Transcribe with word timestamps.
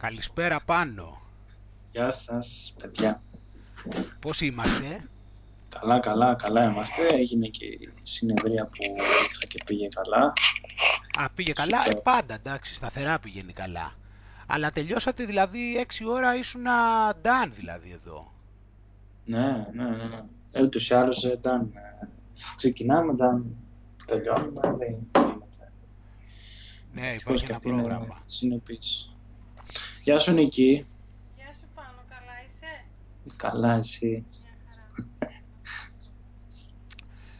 Καλησπέρα 0.00 0.60
πάνω. 0.64 1.20
Γεια 1.92 2.10
σας, 2.10 2.74
παιδιά. 2.78 3.22
Πώς 4.20 4.40
είμαστε; 4.40 5.08
Καλά, 5.68 6.00
καλά, 6.00 6.34
καλά 6.34 6.64
είμαστε. 6.64 7.06
Έγινε 7.06 7.46
και 7.46 7.64
η 7.64 7.92
συνεδρία 8.02 8.64
που 8.64 8.82
είχα 9.30 9.46
και 9.48 9.62
πήγε 9.66 9.88
καλά. 9.88 10.32
Α, 11.18 11.30
πήγε 11.34 11.52
καλά. 11.52 11.78
Ε, 11.88 11.94
πάντα, 12.02 12.34
εντάξει, 12.34 12.74
σταθερά 12.74 13.18
πηγαίνει 13.18 13.52
καλά. 13.52 13.92
Αλλά 14.46 14.70
τελειώσατε 14.70 15.24
δηλαδή 15.24 15.86
6 16.00 16.06
ώρα 16.06 16.36
ήσουν 16.36 16.62
ντάν 17.22 17.52
δηλαδή 17.54 17.90
εδώ. 17.92 18.32
Ναι, 19.24 19.66
ναι, 19.72 19.84
ναι. 19.84 20.04
ναι. 20.04 20.24
Ε, 20.52 20.62
ούτως 20.62 20.88
ή 20.88 20.94
άλλως 20.94 21.24
ε, 21.24 21.40
ξεκινάμε, 22.56 23.12
ντάν 23.14 23.56
τελειώνουμε, 24.06 24.60
δεν 24.60 24.88
γίνεται. 24.88 25.72
Ναι, 26.92 27.14
υπάρχει 27.20 27.44
ένα 27.44 27.58
πρόγραμμα. 27.58 28.22
Συνεπής. 28.26 29.09
Γεια 30.10 30.18
σου 30.20 30.32
Νική. 30.32 30.86
Γεια 31.36 31.50
σου 31.60 31.66
Πάνο, 31.74 32.02
καλά 32.08 32.32
είσαι; 32.46 32.84
Καλά 33.36 33.76
εσύ. 33.76 34.24
Μια 34.40 34.50
χαρά. 35.18 35.32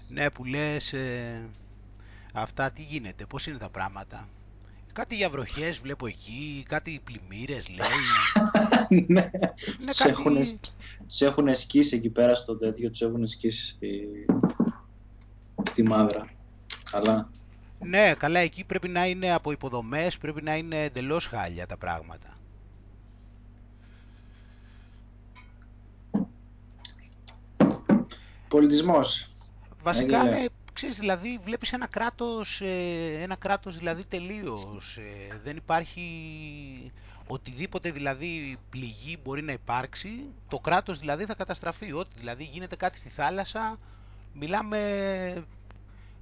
Ναι, 0.09 0.31
που 0.31 0.45
λες 0.45 0.93
ε, 0.93 1.49
αυτά 2.35 2.71
τι 2.71 2.83
γίνεται, 2.83 3.27
πώς 3.27 3.47
είναι 3.47 3.59
τα 3.59 3.69
πράγματα; 3.69 4.29
Κάτι 4.93 5.17
για 5.17 5.29
βροχές 5.29 5.79
βλέπω 5.79 6.07
εκεί, 6.07 6.65
κάτι 6.69 7.01
πλημμύρες 7.05 7.69
λέει. 7.69 7.87
ναι, 9.07 9.31
Είναι 9.81 9.87
τους 9.87 9.97
κάτι... 9.97 10.11
έχουν, 10.11 10.37
τους 11.09 11.21
έχουν 11.21 11.55
σκίσει 11.55 11.97
εκεί 11.97 12.09
πέρα 12.09 12.35
στο 12.35 12.57
τέτοιο, 12.57 12.91
τους 12.91 13.01
έχουν 13.01 13.29
σκίσει 13.29 13.69
στη, 13.69 14.09
στη 15.71 15.83
Μάδρα. 15.83 16.31
Καλά. 16.91 17.31
Ναι, 17.79 18.15
καλά, 18.19 18.41
εκεί 18.41 18.65
πρέπει 18.65 18.89
να 18.89 19.07
είναι 19.07 19.33
από 19.33 19.53
υποδομές, 19.53 20.19
πρέπει 20.19 20.43
να 20.43 20.57
είναι 20.57 20.83
εντελώς 20.83 21.27
χάλια 21.27 21.67
τα 21.67 21.77
πράγματα. 21.77 22.40
Πολιτισμός. 28.51 29.29
Βασικά, 29.83 30.21
Έγελε. 30.21 30.37
ναι, 30.41 30.45
ξέρεις, 30.73 30.99
δηλαδή 30.99 31.41
βλέπεις 31.45 31.73
ένα 31.73 31.87
κράτος, 31.87 32.61
ε, 32.61 33.19
ένα 33.23 33.37
κράτος 33.37 33.77
δηλαδή 33.79 34.05
τελείως, 34.05 34.97
ε, 34.97 35.41
δεν 35.45 35.57
υπάρχει 35.57 36.03
οτιδήποτε 37.27 37.91
δηλαδή 37.91 38.59
πληγή 38.71 39.19
μπορεί 39.25 39.43
να 39.43 39.53
υπάρξει, 39.53 40.11
το 40.49 40.59
κράτος 40.59 40.99
δηλαδή 40.99 41.25
θα 41.25 41.35
καταστραφεί, 41.35 41.93
ό,τι 41.93 42.11
δηλαδή 42.19 42.45
γίνεται 42.45 42.77
κάτι 42.77 42.99
στη 42.99 43.09
θάλασσα, 43.09 43.79
μιλάμε, 44.35 45.45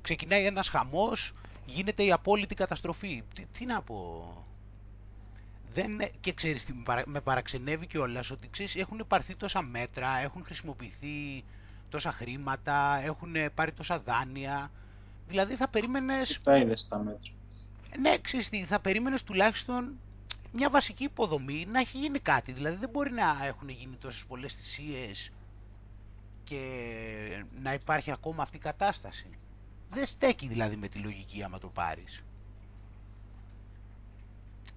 ξεκινάει 0.02 0.44
ένας 0.44 0.68
χαμός, 0.68 1.32
γίνεται 1.66 2.02
η 2.02 2.12
απόλυτη 2.12 2.54
καταστροφή. 2.54 3.22
Τι, 3.34 3.46
τι 3.58 3.64
να 3.64 3.82
πω... 3.82 4.32
Δεν, 5.72 6.00
και 6.20 6.32
ξέρεις 6.32 6.64
τι 6.64 6.72
με 6.72 6.82
παρα- 6.84 7.02
με 7.06 7.20
παραξενεύει 7.20 7.86
κιόλας 7.86 8.30
ότι 8.30 8.48
ξέρεις, 8.50 8.76
έχουν 8.76 9.04
πάρθει 9.08 9.36
τόσα 9.36 9.62
μέτρα, 9.62 10.18
έχουν 10.18 10.44
χρησιμοποιηθεί 10.44 11.44
τόσα 11.88 12.12
χρήματα, 12.12 13.00
έχουν 13.02 13.34
πάρει 13.54 13.72
τόσα 13.72 14.00
δάνεια. 14.00 14.70
Δηλαδή 15.28 15.56
θα 15.56 15.68
περίμενες, 15.68 16.40
Τα 16.42 16.56
είδες 16.56 16.88
τα 16.88 16.98
μέτρα. 16.98 17.32
ναι, 18.00 18.18
ξέρεις 18.18 18.48
τι, 18.48 18.64
θα 18.64 18.80
περίμενες 18.80 19.22
τουλάχιστον 19.22 19.98
μια 20.52 20.70
βασική 20.70 21.04
υποδομή 21.04 21.66
να 21.66 21.80
έχει 21.80 21.98
γίνει 21.98 22.18
κάτι. 22.18 22.52
Δηλαδή 22.52 22.76
δεν 22.76 22.88
μπορεί 22.88 23.12
να 23.12 23.44
έχουν 23.46 23.68
γίνει 23.68 23.96
τόσες 23.96 24.24
πολλές 24.26 24.54
θυσίες 24.54 25.30
και 26.44 27.44
να 27.60 27.72
υπάρχει 27.72 28.10
ακόμα 28.10 28.42
αυτή 28.42 28.56
η 28.56 28.60
κατάσταση. 28.60 29.38
Δεν 29.90 30.06
στέκει 30.06 30.48
δηλαδή 30.48 30.76
με 30.76 30.88
τη 30.88 30.98
λογική 30.98 31.42
άμα 31.42 31.58
το 31.58 31.68
πάρεις. 31.68 32.22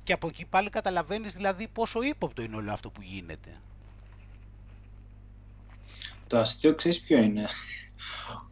Και 0.03 0.13
από 0.13 0.27
εκεί 0.27 0.45
πάλι 0.45 0.69
καταλαβαίνεις 0.69 1.33
δηλαδή 1.33 1.67
πόσο 1.67 2.01
ύποπτο 2.01 2.41
είναι 2.41 2.55
όλο 2.55 2.71
αυτό 2.71 2.89
που 2.91 3.01
γίνεται. 3.01 3.61
Το 6.31 6.37
αστείο 6.37 6.75
ξέρεις 6.75 6.99
ποιο 7.01 7.17
είναι; 7.17 7.47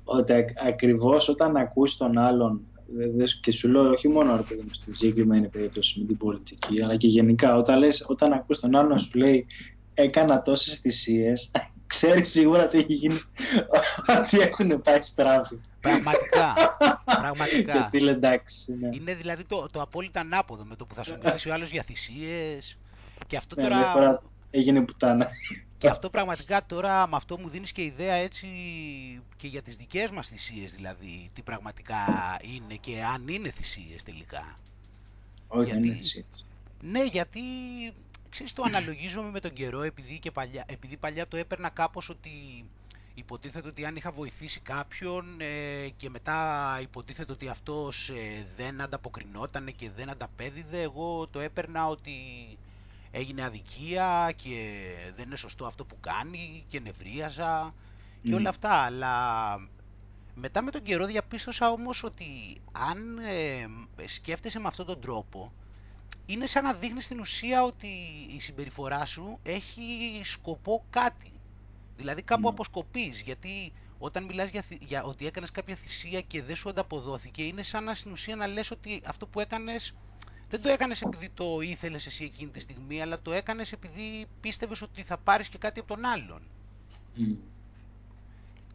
Ότι 0.04 0.34
ακ- 0.34 0.66
ακριβώς 0.68 1.28
όταν 1.30 1.56
ακούς 1.58 1.98
τον 1.98 2.18
άλλον 2.18 2.62
δε- 2.96 3.08
δε- 3.10 3.26
και 3.42 3.52
σου 3.52 3.68
λέω 3.70 3.90
όχι 3.90 4.08
μόνο 4.08 4.36
ρε 4.36 4.42
παιδί 4.42 4.62
μου 4.62 4.74
στην 4.74 4.94
συγκεκριμένη 4.94 5.48
περίπτωση 5.48 6.00
με 6.00 6.06
την 6.06 6.18
πολιτική 6.18 6.84
αλλά 6.84 6.96
και 6.96 7.08
γενικά 7.08 7.56
όταν, 7.58 7.80
λες, 7.80 8.06
όταν 8.08 8.34
ακούς 8.34 8.60
τον 8.60 8.76
άλλον 8.76 8.90
να 8.90 8.98
σου 8.98 9.18
λέει 9.18 9.46
έκανα 9.94 10.42
τόσες 10.42 10.80
θυσίες 10.80 11.52
ξέρεις 11.94 12.30
σίγουρα 12.30 12.68
τι 12.68 12.78
έχει 12.78 12.94
γίνει 12.94 13.20
ότι 14.22 14.40
έχουν 14.40 14.82
πάει 14.82 15.02
στράβη 15.02 15.62
Πραγματικά. 15.80 16.54
Πραγματικά. 17.22 17.72
γιατί 17.74 18.00
λέει 18.00 18.14
εντάξει 18.14 18.78
ναι. 18.80 18.90
Είναι 18.92 19.14
δηλαδή 19.14 19.44
το, 19.44 19.66
το 19.72 19.82
απόλυτα 19.82 20.20
ανάποδο 20.20 20.66
με 20.66 20.76
το 20.76 20.86
που 20.86 20.94
θα 20.96 21.04
σου 21.04 21.18
μιλήσει 21.24 21.50
ο 21.50 21.54
άλλος 21.54 21.72
για 21.72 21.84
θυσίες. 21.84 22.78
Και 23.28 23.38
αυτό 23.38 23.56
ναι, 23.56 23.64
τώρα... 23.64 23.78
λες 23.80 23.88
τώρα 23.94 24.22
έγινε 24.50 24.82
πουτάνα 24.82 25.28
Και 25.80 25.88
αυτό 25.90 26.10
πραγματικά 26.10 26.66
τώρα 26.66 27.08
με 27.08 27.16
αυτό 27.16 27.40
μου 27.40 27.50
δίνεις 27.50 27.72
και 27.72 27.82
ιδέα 27.84 28.14
έτσι 28.14 28.48
και 29.38 29.48
για 29.48 29.62
τις 29.62 29.76
δικές 29.76 30.10
μας 30.10 30.28
θυσίες 30.28 30.74
δηλαδή 30.74 31.30
τι 31.34 31.42
πραγματικά 31.42 31.98
είναι 32.42 32.76
και 32.76 33.04
αν 33.04 33.28
είναι 33.28 33.50
θυσίες 33.50 34.04
τελικά. 34.04 34.60
όχι 35.48 35.64
Γιατί- 35.66 35.82
δεν 35.82 35.90
είναι 35.90 35.98
έτσι 36.00 36.26
Ναι 36.82 37.04
γιατί 37.04 37.42
ξέρεις 38.30 38.54
το 38.54 38.64
αναλογίζομαι 38.66 39.30
με 39.30 39.40
τον 39.40 39.54
καιρό 39.54 39.82
επειδή, 39.82 40.20
και 40.20 40.32
παλιά, 40.32 40.64
επειδή 40.68 40.98
παλιά 40.98 41.28
το 41.28 41.38
έπαιρνα 41.38 41.70
κάπως 41.70 42.10
ότι 42.10 42.66
υποτίθεται 43.14 43.68
ότι 43.68 43.86
αν 43.86 43.96
είχα 43.96 44.12
βοηθήσει 44.12 44.60
κάποιον 44.60 45.42
ε, 45.42 45.90
και 45.98 46.10
μετά 46.10 46.80
υποτίθεται 46.82 47.32
ότι 47.32 47.48
αυτός 47.48 48.10
ε, 48.10 48.46
δεν 48.56 48.82
ανταποκρινόταν 48.82 49.76
και 49.76 49.90
δεν 49.96 50.10
ανταπέδιδε 50.10 50.82
εγώ 50.82 51.28
το 51.28 51.40
έπαιρνα 51.40 51.88
ότι 51.88 52.12
έγινε 53.12 53.44
αδικία 53.44 54.34
και 54.36 54.82
δεν 55.16 55.26
είναι 55.26 55.36
σωστό 55.36 55.66
αυτό 55.66 55.86
που 55.86 56.00
κάνει 56.00 56.66
και 56.68 56.80
νευρίαζα 56.80 57.74
και 58.22 58.30
Μμ. 58.30 58.34
όλα 58.34 58.50
αυτά 58.50 58.72
αλλά 58.72 59.14
μετά 60.34 60.62
με 60.62 60.72
τον 60.72 60.82
καιρό 60.82 61.06
διαπίστωσα 61.06 61.72
όμως 61.72 62.04
ότι 62.04 62.62
αν 62.72 63.18
ε, 63.18 63.66
σκέφτεσαι 64.08 64.60
με 64.60 64.68
αυτόν 64.68 64.86
τον 64.86 65.02
τρόπο 65.02 65.54
είναι 66.26 66.46
σαν 66.46 66.64
να 66.64 66.74
δείχνεις 66.74 67.06
στην 67.06 67.20
ουσία 67.20 67.64
ότι 67.64 67.88
η 68.36 68.40
συμπεριφορά 68.40 69.06
σου 69.06 69.40
έχει 69.44 69.84
σκοπό 70.24 70.86
κάτι. 70.90 71.32
Δηλαδή 71.98 72.22
κάπου 72.22 72.42
Ναι. 72.42 72.48
αποσκοπείς, 72.50 73.22
γιατί 73.22 73.74
όταν 73.98 74.24
μιλάς 74.24 74.50
για, 74.50 74.62
θυ- 74.62 74.84
για 74.84 75.04
ότι 75.04 75.26
έκανες 75.28 75.52
κάποια 75.52 75.76
θυσία 75.76 76.22
και 76.22 76.44
δεν 76.44 76.56
σου 76.56 76.70
ανταποδόθηκε, 76.70 77.44
είναι 77.44 77.64
σαν 77.64 77.84
να 77.84 77.96
στην 77.96 78.12
ουσία 78.12 78.36
να 78.36 78.48
λες 78.48 78.72
ότι 78.72 79.02
αυτό 79.06 79.28
που 79.28 79.40
έκανες 79.40 79.94
δεν 80.50 80.62
το 80.62 80.70
έκανες 80.70 81.02
επειδή 81.02 81.30
το 81.30 81.62
ήθελες 81.62 82.06
εσύ 82.06 82.24
εκείνη 82.24 82.52
τη 82.52 82.60
στιγμή, 82.60 83.02
αλλά 83.02 83.20
το 83.22 83.32
έκανες 83.32 83.72
επειδή 83.72 84.28
πίστευες 84.42 84.82
ότι 84.82 85.04
θα 85.04 85.18
πάρεις 85.18 85.50
και 85.50 85.58
κάτι 85.58 85.80
από 85.80 85.96
τον 85.96 86.06
άλλον. 86.06 86.42
Μμ. 87.16 87.34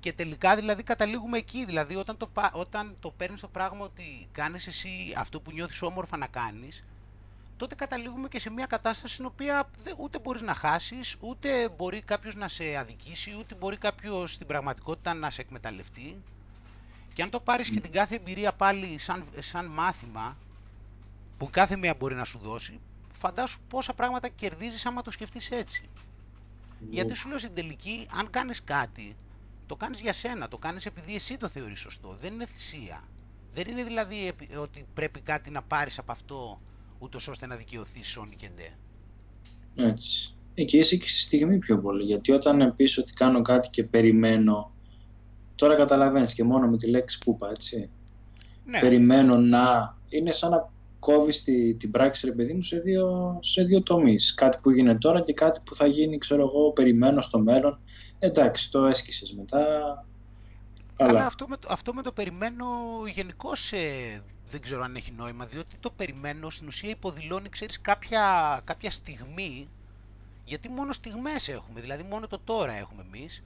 Και 0.00 0.12
τελικά 0.12 0.56
δηλαδή 0.56 0.82
καταλήγουμε 0.82 1.38
εκεί, 1.38 1.64
δηλαδή 1.64 1.96
όταν 1.96 2.16
το, 2.16 2.26
πα- 2.26 2.52
όταν 2.54 2.96
το 3.00 3.10
παίρνεις 3.10 3.40
το 3.40 3.48
πράγμα 3.48 3.84
ότι 3.84 4.28
κάνεις 4.32 4.66
εσύ 4.66 5.14
αυτό 5.16 5.40
που 5.40 5.52
νιώθεις 5.52 5.82
όμορφα 5.82 6.16
να 6.16 6.26
κάνεις, 6.26 6.82
τότε 7.56 7.74
καταλήγουμε 7.74 8.28
και 8.28 8.38
σε 8.38 8.50
μια 8.50 8.66
κατάσταση 8.66 9.14
στην 9.14 9.26
οποία 9.26 9.70
δεν, 9.84 9.94
ούτε 9.98 10.18
μπορείς 10.18 10.42
να 10.42 10.54
χάσεις, 10.54 11.16
ούτε 11.20 11.68
μπορεί 11.68 12.02
κάποιος 12.02 12.34
να 12.34 12.48
σε 12.48 12.76
αδικήσει, 12.76 13.34
ούτε 13.38 13.54
μπορεί 13.54 13.76
κάποιος 13.76 14.32
στην 14.32 14.46
πραγματικότητα 14.46 15.14
να 15.14 15.30
σε 15.30 15.40
εκμεταλλευτεί. 15.40 16.16
Και 17.14 17.22
αν 17.22 17.30
το 17.30 17.40
πάρεις 17.40 17.70
και 17.70 17.80
την 17.80 17.92
κάθε 17.92 18.14
εμπειρία 18.14 18.52
πάλι 18.52 18.98
σαν, 18.98 19.24
σαν 19.38 19.66
μάθημα, 19.66 20.36
που 21.38 21.48
κάθε 21.50 21.76
μία 21.76 21.94
μπορεί 21.98 22.14
να 22.14 22.24
σου 22.24 22.38
δώσει, 22.42 22.80
φαντάσου 23.12 23.60
πόσα 23.68 23.94
πράγματα 23.94 24.28
κερδίζεις 24.28 24.86
άμα 24.86 25.02
το 25.02 25.10
σκεφτείς 25.10 25.50
έτσι. 25.50 25.88
Γιατί 26.90 27.16
σου 27.16 27.28
λέω 27.28 27.38
στην 27.38 27.54
τελική, 27.54 28.06
αν 28.18 28.30
κάνεις 28.30 28.64
κάτι, 28.64 29.16
το 29.66 29.76
κάνεις 29.76 30.00
για 30.00 30.12
σένα, 30.12 30.48
το 30.48 30.58
κάνεις 30.58 30.86
επειδή 30.86 31.14
εσύ 31.14 31.36
το 31.36 31.48
θεωρείς 31.48 31.78
σωστό. 31.80 32.16
Δεν 32.20 32.32
είναι 32.32 32.46
θυσία. 32.46 33.02
Δεν 33.54 33.68
είναι 33.68 33.82
δηλαδή 33.84 34.26
επι- 34.26 34.58
ότι 34.58 34.86
πρέπει 34.94 35.20
κάτι 35.20 35.50
να 35.50 35.62
πάρεις 35.62 35.98
από 35.98 36.12
αυτό, 36.12 36.60
ούτως 36.98 37.28
ώστε 37.28 37.46
να 37.46 37.56
δικαιωθείς 37.56 38.08
σόνι 38.08 38.36
και 38.36 38.48
ντε. 38.56 38.68
Έτσι. 39.88 40.34
Ε, 40.54 40.64
και 40.64 40.76
είσαι 40.76 40.96
και 40.96 41.08
στη 41.08 41.18
στιγμή 41.20 41.58
πιο 41.58 41.78
πολύ. 41.78 42.04
Γιατί 42.04 42.32
όταν 42.32 42.74
πεις 42.76 42.98
ότι 42.98 43.12
κάνω 43.12 43.42
κάτι 43.42 43.68
και 43.68 43.84
περιμένω, 43.84 44.72
τώρα 45.54 45.74
καταλαβαίνεις 45.76 46.34
και 46.34 46.44
μόνο 46.44 46.66
με 46.66 46.76
τη 46.76 46.86
λέξη 46.90 47.18
που 47.18 47.30
είπα, 47.30 47.50
έτσι. 47.50 47.90
Ναι, 48.64 48.80
Περιμένω 48.80 49.38
να. 49.38 49.96
Είναι 50.08 50.32
σαν 50.32 50.50
να 50.50 50.72
κόβεις 51.04 51.42
τη, 51.42 51.74
την 51.74 51.90
πράξη, 51.90 52.26
ρε 52.26 52.32
παιδί 52.32 52.52
μου, 52.52 52.62
σε 52.62 52.78
δύο, 52.78 53.38
σε 53.42 53.62
δύο 53.62 53.82
τομείς. 53.82 54.34
Κάτι 54.34 54.58
που 54.62 54.70
γίνεται 54.70 54.98
τώρα 54.98 55.20
και 55.20 55.32
κάτι 55.32 55.60
που 55.64 55.74
θα 55.74 55.86
γίνει, 55.86 56.18
ξέρω 56.18 56.42
εγώ, 56.42 56.72
περιμένω 56.72 57.20
στο 57.22 57.38
μέλλον. 57.38 57.78
Εντάξει, 58.18 58.70
το 58.70 58.84
έσκησες 58.84 59.32
μετά. 59.32 59.58
αλλά 60.96 61.08
Καλά. 61.10 61.26
αυτό 61.26 61.48
με, 61.48 61.56
το, 61.56 61.68
αυτό 61.70 61.94
με 61.94 62.02
το 62.02 62.12
περιμένω 62.12 62.66
γενικώ 63.14 63.50
δεν 64.46 64.60
ξέρω 64.60 64.82
αν 64.82 64.94
έχει 64.94 65.12
νόημα, 65.16 65.46
διότι 65.46 65.76
το 65.80 65.90
περιμένω 65.90 66.50
στην 66.50 66.66
ουσία 66.66 66.90
υποδηλώνει, 66.90 67.48
ξέρεις, 67.48 67.80
κάποια, 67.80 68.60
κάποια 68.64 68.90
στιγμή, 68.90 69.68
γιατί 70.44 70.68
μόνο 70.68 70.92
στιγμές 70.92 71.48
έχουμε, 71.48 71.80
δηλαδή 71.80 72.02
μόνο 72.10 72.26
το 72.26 72.38
τώρα 72.44 72.72
έχουμε 72.72 73.04
εμείς, 73.12 73.42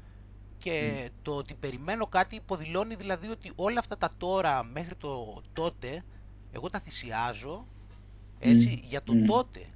και 0.59 1.09
το 1.23 1.37
ότι 1.37 1.55
περιμένω 1.55 2.07
κάτι 2.07 2.37
υποδηλώνει 2.37 2.95
δηλαδή 2.95 3.29
ότι 3.29 3.53
όλα 3.57 3.79
αυτά 3.79 3.99
τα 3.99 4.11
τώρα 4.19 4.65
μέχρι 4.65 4.95
το 4.95 5.43
τότε, 5.53 6.05
εγώ 6.53 6.71
τα 6.71 6.79
θυσιάζω, 6.81 7.67
έτσι, 8.39 8.69
Μμ, 8.69 8.87
για 8.89 9.03
το 9.03 9.15
μμ. 9.15 9.25
τότε. 9.27 9.67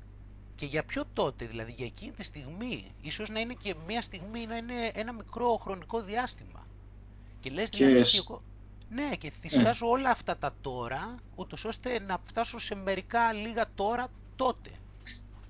και 0.55 0.67
για 0.69 0.85
ποιο 0.85 1.05
τότε, 1.13 1.47
δηλαδή 1.47 1.73
για 1.77 1.87
εκείνη 1.87 2.11
τη 2.13 2.25
στιγμή, 2.25 2.95
ίσως 3.01 3.29
να 3.29 3.41
είναι 3.41 3.55
και 3.63 3.75
μια 3.87 4.03
στιγμή, 4.03 4.47
να 4.47 4.57
είναι 4.57 4.91
ένα 4.95 5.13
μικρό 5.13 5.57
χρονικό 5.63 6.03
διάστημα. 6.03 6.67
Και 7.41 7.51
λες 7.51 7.71
Και 7.71 7.85
δηλαδή 7.87 8.05
σ- 8.05 8.19
ότι 8.19 8.25
εγώ... 8.27 8.43
Ναι, 8.89 9.17
και 9.17 9.31
θυσιάζω 9.31 9.89
όλα 9.89 10.11
αυτά 10.11 10.37
τα 10.37 10.55
τώρα, 10.61 11.15
ούτως 11.35 11.65
ώστε 11.65 12.01
να 12.01 12.19
φτάσω 12.25 12.59
σε 12.59 12.75
μερικά 12.75 13.33
λίγα 13.33 13.67
τώρα, 13.75 14.09
τότε. 14.37 14.71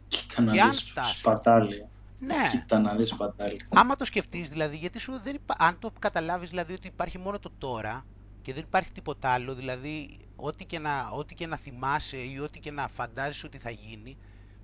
Κοίτα 0.09 0.43
να 0.43 0.53
Και 0.53 0.61
αν 0.61 0.71
δεις 0.71 0.83
φτάσω. 0.91 1.15
σπατάλη. 1.15 1.87
Ναι. 2.19 2.49
Κοίτα 2.51 2.79
να 2.79 2.95
δεις 2.95 3.09
σπατάλη. 3.09 3.67
Άμα 3.69 3.97
το 3.97 4.05
σκεφτείς 4.05 4.49
δηλαδή, 4.49 4.77
γιατί 4.77 4.99
σου 4.99 5.21
δεν 5.25 5.35
υπά... 5.35 5.55
αν 5.59 5.79
το 5.79 5.91
καταλάβεις 5.99 6.51
δηλαδή 6.51 6.73
ότι 6.73 6.87
υπάρχει 6.87 7.19
μόνο 7.19 7.39
το 7.39 7.51
τώρα 7.59 8.05
και 8.43 8.53
δεν 8.55 8.65
υπάρχει 8.67 8.93
τίποτα 8.93 9.29
άλλο, 9.31 9.55
δηλαδή 9.55 10.19
ό,τι 10.44 10.65
και 10.65 10.79
να, 10.79 11.09
ό,τι 11.09 11.35
και 11.35 11.47
να 11.47 11.56
θυμάσαι 11.56 12.17
ή 12.17 12.39
ό,τι 12.39 12.61
και 12.61 12.71
να 12.71 12.89
φαντάζεσαι 12.89 13.47
ότι 13.47 13.59
θα 13.59 13.71
γίνει, 13.71 14.17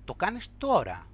το 0.05 0.13
κάνεις 0.13 0.47
τώρα. 0.57 1.07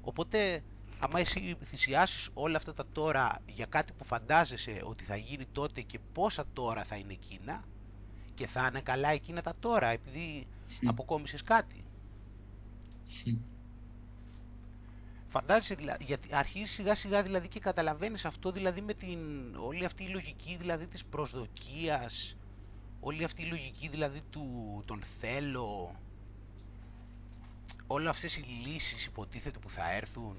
Οπότε, 0.00 0.62
άμα 0.98 1.20
εσύ 1.20 1.56
θυσιάσεις 1.64 2.30
όλα 2.34 2.56
αυτά 2.56 2.72
τα 2.72 2.84
τώρα 2.92 3.38
για 3.46 3.66
κάτι 3.66 3.92
που 3.92 4.04
φαντάζεσαι 4.04 4.80
ότι 4.84 5.04
θα 5.04 5.16
γίνει 5.16 5.46
τότε 5.52 5.80
και 5.80 5.98
πόσα 6.12 6.44
τώρα 6.52 6.84
θα 6.84 6.96
είναι 6.96 7.12
εκείνα 7.12 7.64
και 8.34 8.46
θα 8.46 8.66
είναι 8.70 8.80
καλά 8.80 9.08
εκείνα 9.08 9.42
τα 9.42 9.52
τώρα 9.60 9.88
επειδή 9.88 10.46
αποκόμισες 10.84 11.42
κάτι. 11.42 11.84
Φαντάζεσαι 15.26 15.74
δηλαδή, 15.74 16.04
γιατί 16.04 16.28
αρχίζεις 16.34 16.70
σιγά 16.70 16.94
σιγά 16.94 17.22
δηλαδή 17.22 17.48
και 17.48 17.60
καταλαβαίνεις 17.60 18.24
αυτό 18.24 18.50
δηλαδή 18.52 18.80
με 18.80 18.92
την 18.94 19.18
όλη 19.56 19.84
αυτή 19.84 20.04
η 20.04 20.08
λογική 20.08 20.56
δηλαδή 20.56 20.86
της 20.86 21.04
προσδοκίας, 21.04 22.36
όλη 23.00 23.24
αυτή 23.24 23.42
η 23.42 23.46
λογική 23.46 23.88
δηλαδή 23.88 24.20
του 24.30 24.82
τον 24.86 25.00
θέλω, 25.20 25.94
όλα 27.86 28.10
αυτές 28.10 28.36
οι 28.36 28.44
λύσεις 28.66 29.06
υποτίθεται 29.06 29.58
που 29.58 29.70
θα 29.70 29.92
έρθουν. 29.92 30.36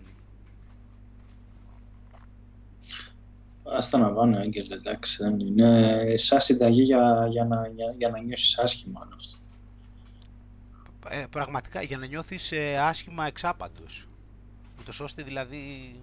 Άστα 3.63 3.97
να 3.97 4.13
πάνε, 4.13 4.37
Άγγελε, 4.37 4.75
εντάξει, 4.75 5.23
δεν 5.23 5.39
είναι 5.39 6.03
σαν 6.17 6.39
συνταγή 6.39 6.81
για, 6.81 7.27
για, 7.29 7.45
να, 7.45 7.67
για, 7.67 7.93
για 7.97 8.09
να 8.09 8.21
νιώσεις 8.21 8.57
άσχημα 8.57 9.01
είναι 9.05 9.15
αυτό. 9.15 9.37
Ε, 11.09 11.25
πραγματικά 11.29 11.81
για 11.81 11.97
να 11.97 12.05
νιώθεις 12.05 12.51
ε, 12.51 12.77
άσχημα 12.77 13.25
εξάπαντος. 13.25 14.07
Ούτως 14.79 14.99
ώστε 14.99 15.23
δηλαδή... 15.23 15.95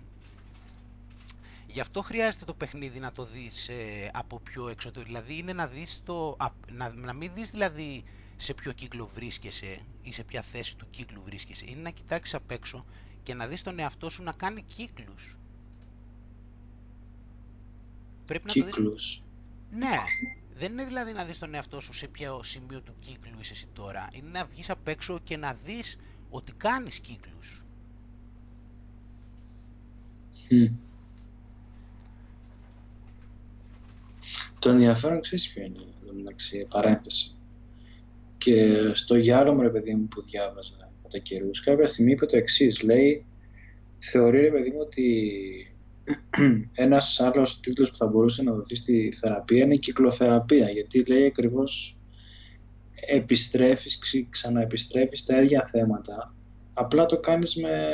Γι' 1.76 1.82
αυτό 1.82 2.02
χρειάζεται 2.02 2.44
το 2.44 2.54
παιχνίδι 2.54 2.98
να 2.98 3.12
το 3.12 3.24
δεις 3.24 3.68
ε, 3.68 4.10
από 4.12 4.40
πιο 4.40 4.68
εξωτερικό. 4.68 5.12
Δηλαδή 5.12 5.36
είναι 5.38 5.52
να 5.52 5.66
δεις 5.66 6.02
το... 6.04 6.36
α- 6.38 6.52
να, 6.70 6.94
να 6.94 7.12
μην 7.12 7.30
δεις 7.34 7.50
δηλαδή 7.50 8.04
σε 8.36 8.54
ποιο 8.54 8.72
κύκλο 8.72 9.06
βρίσκεσαι 9.06 9.78
ή 10.02 10.12
σε 10.12 10.24
ποια 10.24 10.42
θέση 10.42 10.76
του 10.76 10.90
κύκλου 10.90 11.22
βρίσκεσαι. 11.22 11.64
Είναι 11.68 11.80
να 11.80 11.90
κοιτάξεις 11.90 12.34
απ' 12.34 12.50
έξω 12.50 12.84
και 13.22 13.34
να 13.34 13.46
δεις 13.46 13.62
τον 13.62 13.78
εαυτό 13.78 14.10
σου 14.10 14.22
να 14.22 14.32
κάνει 14.32 14.62
κύκλους. 14.62 15.38
Πρέπει 18.26 18.46
να 18.46 18.52
το 18.52 18.64
δεις 18.64 18.74
Κύκλους. 18.74 19.22
Ναι, 19.70 19.96
δεν 20.54 20.72
είναι 20.72 20.84
δηλαδή 20.84 21.12
να 21.12 21.24
δεις 21.24 21.38
τον 21.38 21.54
εαυτό 21.54 21.80
σου 21.80 21.92
σε 21.92 22.08
ποιο 22.08 22.42
σημείο 22.42 22.82
του 22.82 22.94
κύκλου 22.98 23.40
είσαι 23.40 23.52
εσύ 23.52 23.66
τώρα. 23.72 24.08
Είναι 24.12 24.30
να 24.30 24.44
βγεις 24.44 24.70
απ' 24.70 24.88
έξω 24.88 25.18
και 25.18 25.36
να 25.36 25.54
δεις 25.54 25.98
ότι 26.30 26.52
κάνεις 26.52 26.98
κύκλους. 26.98 27.64
Μμ. 30.50 30.85
Το 34.58 34.70
ενδιαφέρον 34.70 35.20
ξέρεις 35.20 35.52
ποιο 35.52 35.62
είναι, 35.62 35.78
εδώ 36.02 36.12
μεταξύ, 36.12 36.66
παρένθεση. 36.70 37.30
Και 38.38 38.76
στο 38.94 39.16
γυάλο 39.16 39.60
ρε 39.62 39.70
παιδί 39.70 39.94
μου 39.94 40.06
που 40.08 40.22
διάβαζα 40.22 40.90
κατά 41.02 41.18
καιρούς, 41.18 41.60
κάποια 41.60 41.86
στιγμή 41.86 42.12
είπε 42.12 42.26
το 42.26 42.36
εξής. 42.36 42.82
Λέει, 42.82 43.24
θεωρεί 43.98 44.40
ρε 44.40 44.50
παιδί 44.50 44.70
μου 44.70 44.78
ότι 44.80 45.06
ένας 46.74 47.20
άλλος 47.20 47.60
τίτλος 47.60 47.90
που 47.90 47.96
θα 47.96 48.06
μπορούσε 48.06 48.42
να 48.42 48.52
δοθεί 48.52 48.76
στη 48.76 49.12
θεραπεία 49.20 49.64
είναι 49.64 49.74
η 49.74 49.78
κυκλοθεραπεία, 49.78 50.70
γιατί 50.70 51.04
λέει 51.04 51.26
ακριβώς 51.26 51.98
επιστρέφεις, 53.08 53.98
ξ- 53.98 54.26
ξαναεπιστρέφεις 54.30 55.20
στα 55.20 55.42
ίδια 55.42 55.68
θέματα, 55.72 56.34
απλά 56.74 57.06
το 57.06 57.18
κάνεις 57.20 57.56
με, 57.56 57.88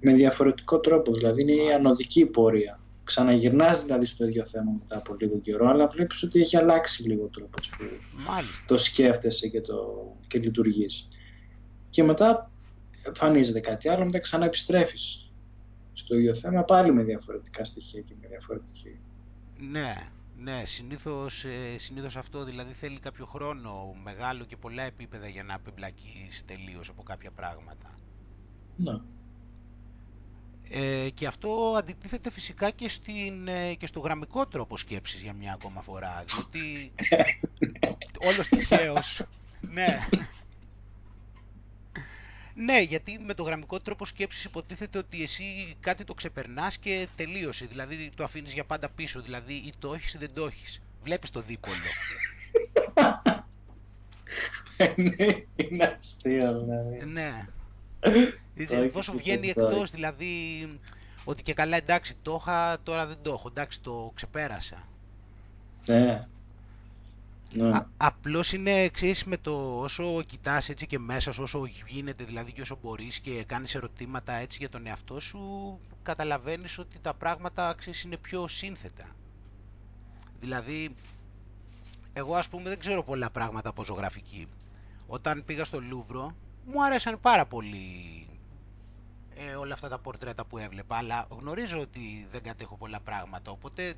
με 0.00 0.12
διαφορετικό 0.14 0.78
τρόπο, 0.80 1.12
δηλαδή 1.12 1.42
είναι 1.42 1.52
η 1.52 1.56
Μάλιστα. 1.56 1.76
ανωδική 1.76 2.26
πορεία. 2.26 2.79
Ξαναγυρνάς 3.10 3.84
δηλαδή 3.84 4.06
στο 4.06 4.24
ίδιο 4.26 4.46
θέμα 4.46 4.70
μετά 4.78 4.96
από 4.96 5.16
λίγο 5.20 5.38
καιρό, 5.38 5.68
αλλά 5.68 5.86
βλέπεις 5.86 6.22
ότι 6.22 6.40
έχει 6.40 6.56
αλλάξει 6.56 7.02
λίγο 7.02 7.24
ο 7.24 7.28
τρόπος 7.28 7.68
που 7.68 7.84
Μάλιστα. 8.28 8.64
το 8.66 8.78
σκέφτεσαι 8.78 9.48
και, 9.48 9.60
το, 9.60 9.76
και 10.26 10.38
λειτουργείς. 10.38 11.08
Και 11.90 12.02
μετά 12.02 12.50
εμφανίζεται 13.02 13.60
κάτι 13.60 13.88
άλλο, 13.88 14.04
μετά 14.04 14.18
ξανά 14.20 14.44
επιστρέφεις 14.44 15.30
στο 15.92 16.16
ίδιο 16.16 16.34
θέμα, 16.34 16.62
πάλι 16.62 16.92
με 16.92 17.02
διαφορετικά 17.02 17.64
στοιχεία 17.64 18.00
και 18.00 18.14
με 18.20 18.28
διαφορετική. 18.28 18.98
Ναι, 19.70 19.94
ναι, 20.38 20.62
συνήθως, 20.64 21.44
ε, 21.44 21.78
συνήθως 21.78 22.16
αυτό 22.16 22.44
δηλαδή 22.44 22.72
θέλει 22.72 22.98
κάποιο 22.98 23.26
χρόνο 23.26 23.94
μεγάλο 24.02 24.44
και 24.44 24.56
πολλά 24.56 24.82
επίπεδα 24.82 25.28
για 25.28 25.42
να 25.42 25.54
απεμπλακείς 25.54 26.44
τελείως 26.44 26.88
από 26.88 27.02
κάποια 27.02 27.30
πράγματα. 27.30 27.98
Ναι. 28.76 29.00
Ε, 30.72 31.08
και 31.14 31.26
αυτό 31.26 31.74
αντιτίθεται 31.78 32.30
φυσικά 32.30 32.70
και, 32.70 32.88
στην, 32.88 33.48
ε, 33.48 33.74
και 33.74 33.86
στο 33.86 34.00
γραμμικό 34.00 34.46
τρόπο 34.46 34.76
σκέψης 34.76 35.20
για 35.20 35.34
μια 35.34 35.52
ακόμα 35.52 35.80
φορά, 35.82 36.24
διότι 36.26 36.92
όλος 38.28 38.48
τυχαίως, 38.48 39.22
ναι. 39.60 39.98
Ναι, 42.54 42.80
γιατί 42.80 43.18
με 43.18 43.34
το 43.34 43.42
γραμμικό 43.42 43.80
τρόπο 43.80 44.04
σκέψης 44.04 44.44
υποτίθεται 44.44 44.98
ότι 44.98 45.22
εσύ 45.22 45.76
κάτι 45.80 46.04
το 46.04 46.14
ξεπερνάς 46.14 46.78
και 46.78 47.08
τελείωσε, 47.16 47.66
δηλαδή 47.66 48.10
το 48.16 48.24
αφήνεις 48.24 48.52
για 48.52 48.64
πάντα 48.64 48.88
πίσω, 48.90 49.20
δηλαδή 49.20 49.52
ή 49.54 49.72
το 49.78 49.94
έχεις 49.94 50.14
ή 50.14 50.18
δεν 50.18 50.34
το 50.34 50.46
έχεις. 50.46 50.82
Βλέπεις 51.02 51.30
το 51.30 51.40
δίπολο. 51.40 51.76
Ναι, 54.96 55.26
είναι 55.56 55.98
αστείο 55.98 56.60
δηλαδή. 56.60 57.04
Ναι. 57.04 57.48
Το 58.00 58.10
έχεις 58.74 58.92
Πόσο 58.92 59.12
ή 59.12 59.16
βγαίνει 59.16 59.46
δεν 59.46 59.54
το 59.54 59.66
εκτός, 59.66 59.90
δηλαδή 59.90 60.32
ότι 61.24 61.42
και 61.42 61.54
καλά 61.54 61.76
εντάξει 61.76 62.16
το 62.22 62.38
είχα, 62.40 62.78
τώρα 62.82 63.06
δεν 63.06 63.16
το 63.22 63.32
έχω, 63.32 63.48
εντάξει 63.48 63.80
το 63.80 64.12
ξεπέρασα. 64.14 64.88
Ναι. 65.86 66.28
Ναι. 67.52 67.68
Α, 67.76 67.86
απλώς 67.96 68.52
είναι 68.52 68.82
εξής 68.82 69.24
με 69.24 69.36
το 69.36 69.80
όσο 69.80 70.22
κοιτάς 70.22 70.68
έτσι 70.68 70.86
και 70.86 70.98
μέσα 70.98 71.32
σου, 71.32 71.42
όσο 71.42 71.68
γίνεται 71.86 72.24
δηλαδή 72.24 72.52
και 72.52 72.60
όσο 72.60 72.78
μπορείς 72.82 73.18
και 73.18 73.44
κάνεις 73.44 73.74
ερωτήματα 73.74 74.32
έτσι 74.32 74.58
για 74.60 74.68
τον 74.68 74.86
εαυτό 74.86 75.20
σου, 75.20 75.78
καταλαβαίνεις 76.02 76.78
ότι 76.78 76.98
τα 77.02 77.14
πράγματα 77.14 77.74
ξέρεις, 77.78 78.02
είναι 78.02 78.16
πιο 78.16 78.48
σύνθετα. 78.48 79.06
Δηλαδή, 80.40 80.94
εγώ 82.12 82.34
ας 82.34 82.48
πούμε 82.48 82.68
δεν 82.68 82.78
ξέρω 82.78 83.02
πολλά 83.02 83.30
πράγματα 83.30 83.68
από 83.68 83.84
ζωγραφική. 83.84 84.46
Όταν 85.06 85.44
πήγα 85.44 85.64
στο 85.64 85.80
Λούβρο, 85.80 86.34
μου 86.70 86.84
άρεσαν 86.84 87.20
πάρα 87.20 87.46
πολύ 87.46 88.26
ε, 89.34 89.54
όλα 89.54 89.74
αυτά 89.74 89.88
τα 89.88 89.98
πορτρέτα 89.98 90.44
που 90.44 90.58
έβλεπα, 90.58 90.96
αλλά 90.96 91.26
γνωρίζω 91.30 91.80
ότι 91.80 92.26
δεν 92.30 92.42
κατέχω 92.42 92.76
πολλά 92.76 93.00
πράγματα, 93.00 93.50
οπότε 93.50 93.94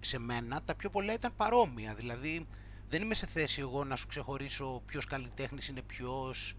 σε 0.00 0.18
μένα 0.18 0.62
τα 0.62 0.74
πιο 0.74 0.90
πολλά 0.90 1.12
ήταν 1.12 1.32
παρόμοια, 1.36 1.94
δηλαδή 1.94 2.46
δεν 2.88 3.02
είμαι 3.02 3.14
σε 3.14 3.26
θέση 3.26 3.60
εγώ 3.60 3.84
να 3.84 3.96
σου 3.96 4.06
ξεχωρίσω 4.06 4.82
ποιος 4.86 5.04
καλλιτέχνης 5.04 5.68
είναι 5.68 5.82
ποιος, 5.82 6.56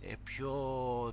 ε, 0.00 0.14
ποιο, 0.24 0.52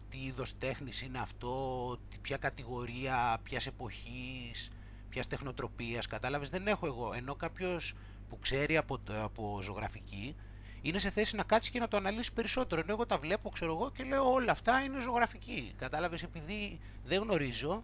τι 0.10 0.18
είδος 0.18 0.58
τέχνης 0.58 1.02
είναι 1.02 1.20
αυτό, 1.20 1.98
τι- 2.10 2.20
ποια 2.20 2.38
κατηγορία, 2.38 3.40
ποιας 3.44 3.68
εποχής, 3.68 4.70
ποιας 5.10 5.28
τεχνοτροπίας, 5.28 6.08
κατάλαβες, 6.08 6.50
δεν 6.50 6.68
έχω 6.68 6.86
εγώ, 6.88 7.14
ενώ 7.14 7.36
κάποιος 7.36 7.94
που 8.30 8.40
ξέρει 8.40 8.78
από, 8.78 9.00
από 9.08 9.60
ζωγραφική, 9.64 10.36
είναι 10.88 11.00
σε 11.00 11.10
θέση 11.10 11.36
να 11.36 11.44
κάτσει 11.44 11.72
και 11.72 11.80
να 11.80 11.88
το 11.88 11.98
αναλύσει 11.98 12.34
περισσότερο. 12.34 12.82
Ενώ 12.82 12.94
εγώ 12.94 13.06
τα 13.06 13.18
βλέπω, 13.18 13.50
ξέρω 13.50 13.72
εγώ, 13.74 13.92
και 13.92 14.04
λέω 14.04 14.32
όλα 14.32 14.52
αυτά 14.52 14.82
είναι 14.82 15.00
ζωγραφική. 15.02 15.74
Κατάλαβες, 15.78 16.24
επειδή 16.24 16.80
δεν 17.04 17.22
γνωρίζω 17.22 17.84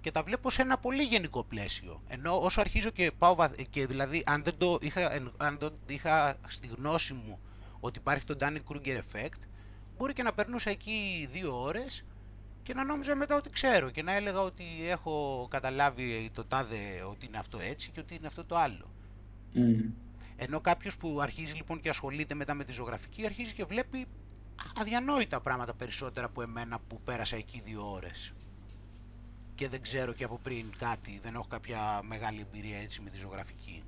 και 0.00 0.10
τα 0.10 0.22
βλέπω 0.22 0.50
σε 0.50 0.62
ένα 0.62 0.78
πολύ 0.78 1.02
γενικό 1.02 1.44
πλαίσιο. 1.44 2.02
Ενώ 2.06 2.40
όσο 2.40 2.60
αρχίζω 2.60 2.90
και 2.90 3.12
πάω 3.18 3.34
βαθ- 3.34 3.60
και 3.70 3.86
δηλαδή 3.86 4.22
αν 4.26 4.42
δεν 4.42 4.54
το 4.58 4.78
είχα, 4.80 5.12
εν- 5.12 5.32
αν 5.36 5.56
δεν 5.58 5.72
είχα 5.88 6.38
στη 6.46 6.66
γνώση 6.76 7.12
μου 7.14 7.38
ότι 7.80 7.98
υπάρχει 7.98 8.24
το 8.24 8.36
Danny 8.40 8.58
Kruger 8.68 8.96
effect, 8.98 9.40
μπορεί 9.96 10.12
και 10.12 10.22
να 10.22 10.32
περνούσα 10.32 10.70
εκεί 10.70 11.28
δύο 11.32 11.62
ώρες 11.62 12.04
και 12.62 12.74
να 12.74 12.84
νόμιζα 12.84 13.14
μετά 13.16 13.36
ότι 13.36 13.50
ξέρω 13.50 13.90
και 13.90 14.02
να 14.02 14.12
έλεγα 14.12 14.40
ότι 14.40 14.64
έχω 14.88 15.46
καταλάβει 15.50 16.30
το 16.34 16.44
τάδε 16.44 16.76
ότι 17.10 17.26
είναι 17.26 17.38
αυτό 17.38 17.58
έτσι 17.60 17.90
και 17.90 18.00
ότι 18.00 18.14
είναι 18.14 18.26
αυτό 18.26 18.44
το 18.44 18.56
άλλο. 18.56 18.90
Μμ. 19.52 19.80
Ενώ 20.36 20.60
κάποιος 20.60 20.96
που 20.96 21.20
αρχίζει 21.20 21.54
λοιπόν 21.54 21.80
και 21.80 21.88
ασχολείται 21.88 22.34
μετά 22.34 22.54
με 22.54 22.64
τη 22.64 22.72
ζωγραφική, 22.72 23.26
αρχίζει 23.26 23.52
και 23.52 23.64
βλέπει 23.64 24.06
αδιανόητα 24.80 25.40
πράγματα 25.40 25.74
περισσότερα 25.74 26.26
από 26.26 26.42
εμένα 26.42 26.78
που 26.88 27.00
πέρασα 27.04 27.36
εκεί 27.36 27.62
δύο 27.64 27.92
ώρες. 27.92 28.32
Και 29.54 29.68
δεν 29.68 29.80
ξέρω 29.80 30.12
και 30.12 30.24
από 30.24 30.40
πριν 30.42 30.66
κάτι, 30.78 31.20
δεν 31.22 31.34
έχω 31.34 31.46
κάποια 31.48 32.00
μεγάλη 32.02 32.40
εμπειρία 32.40 32.78
έτσι 32.78 33.00
με 33.00 33.10
τη 33.10 33.16
ζωγραφική. 33.16 33.82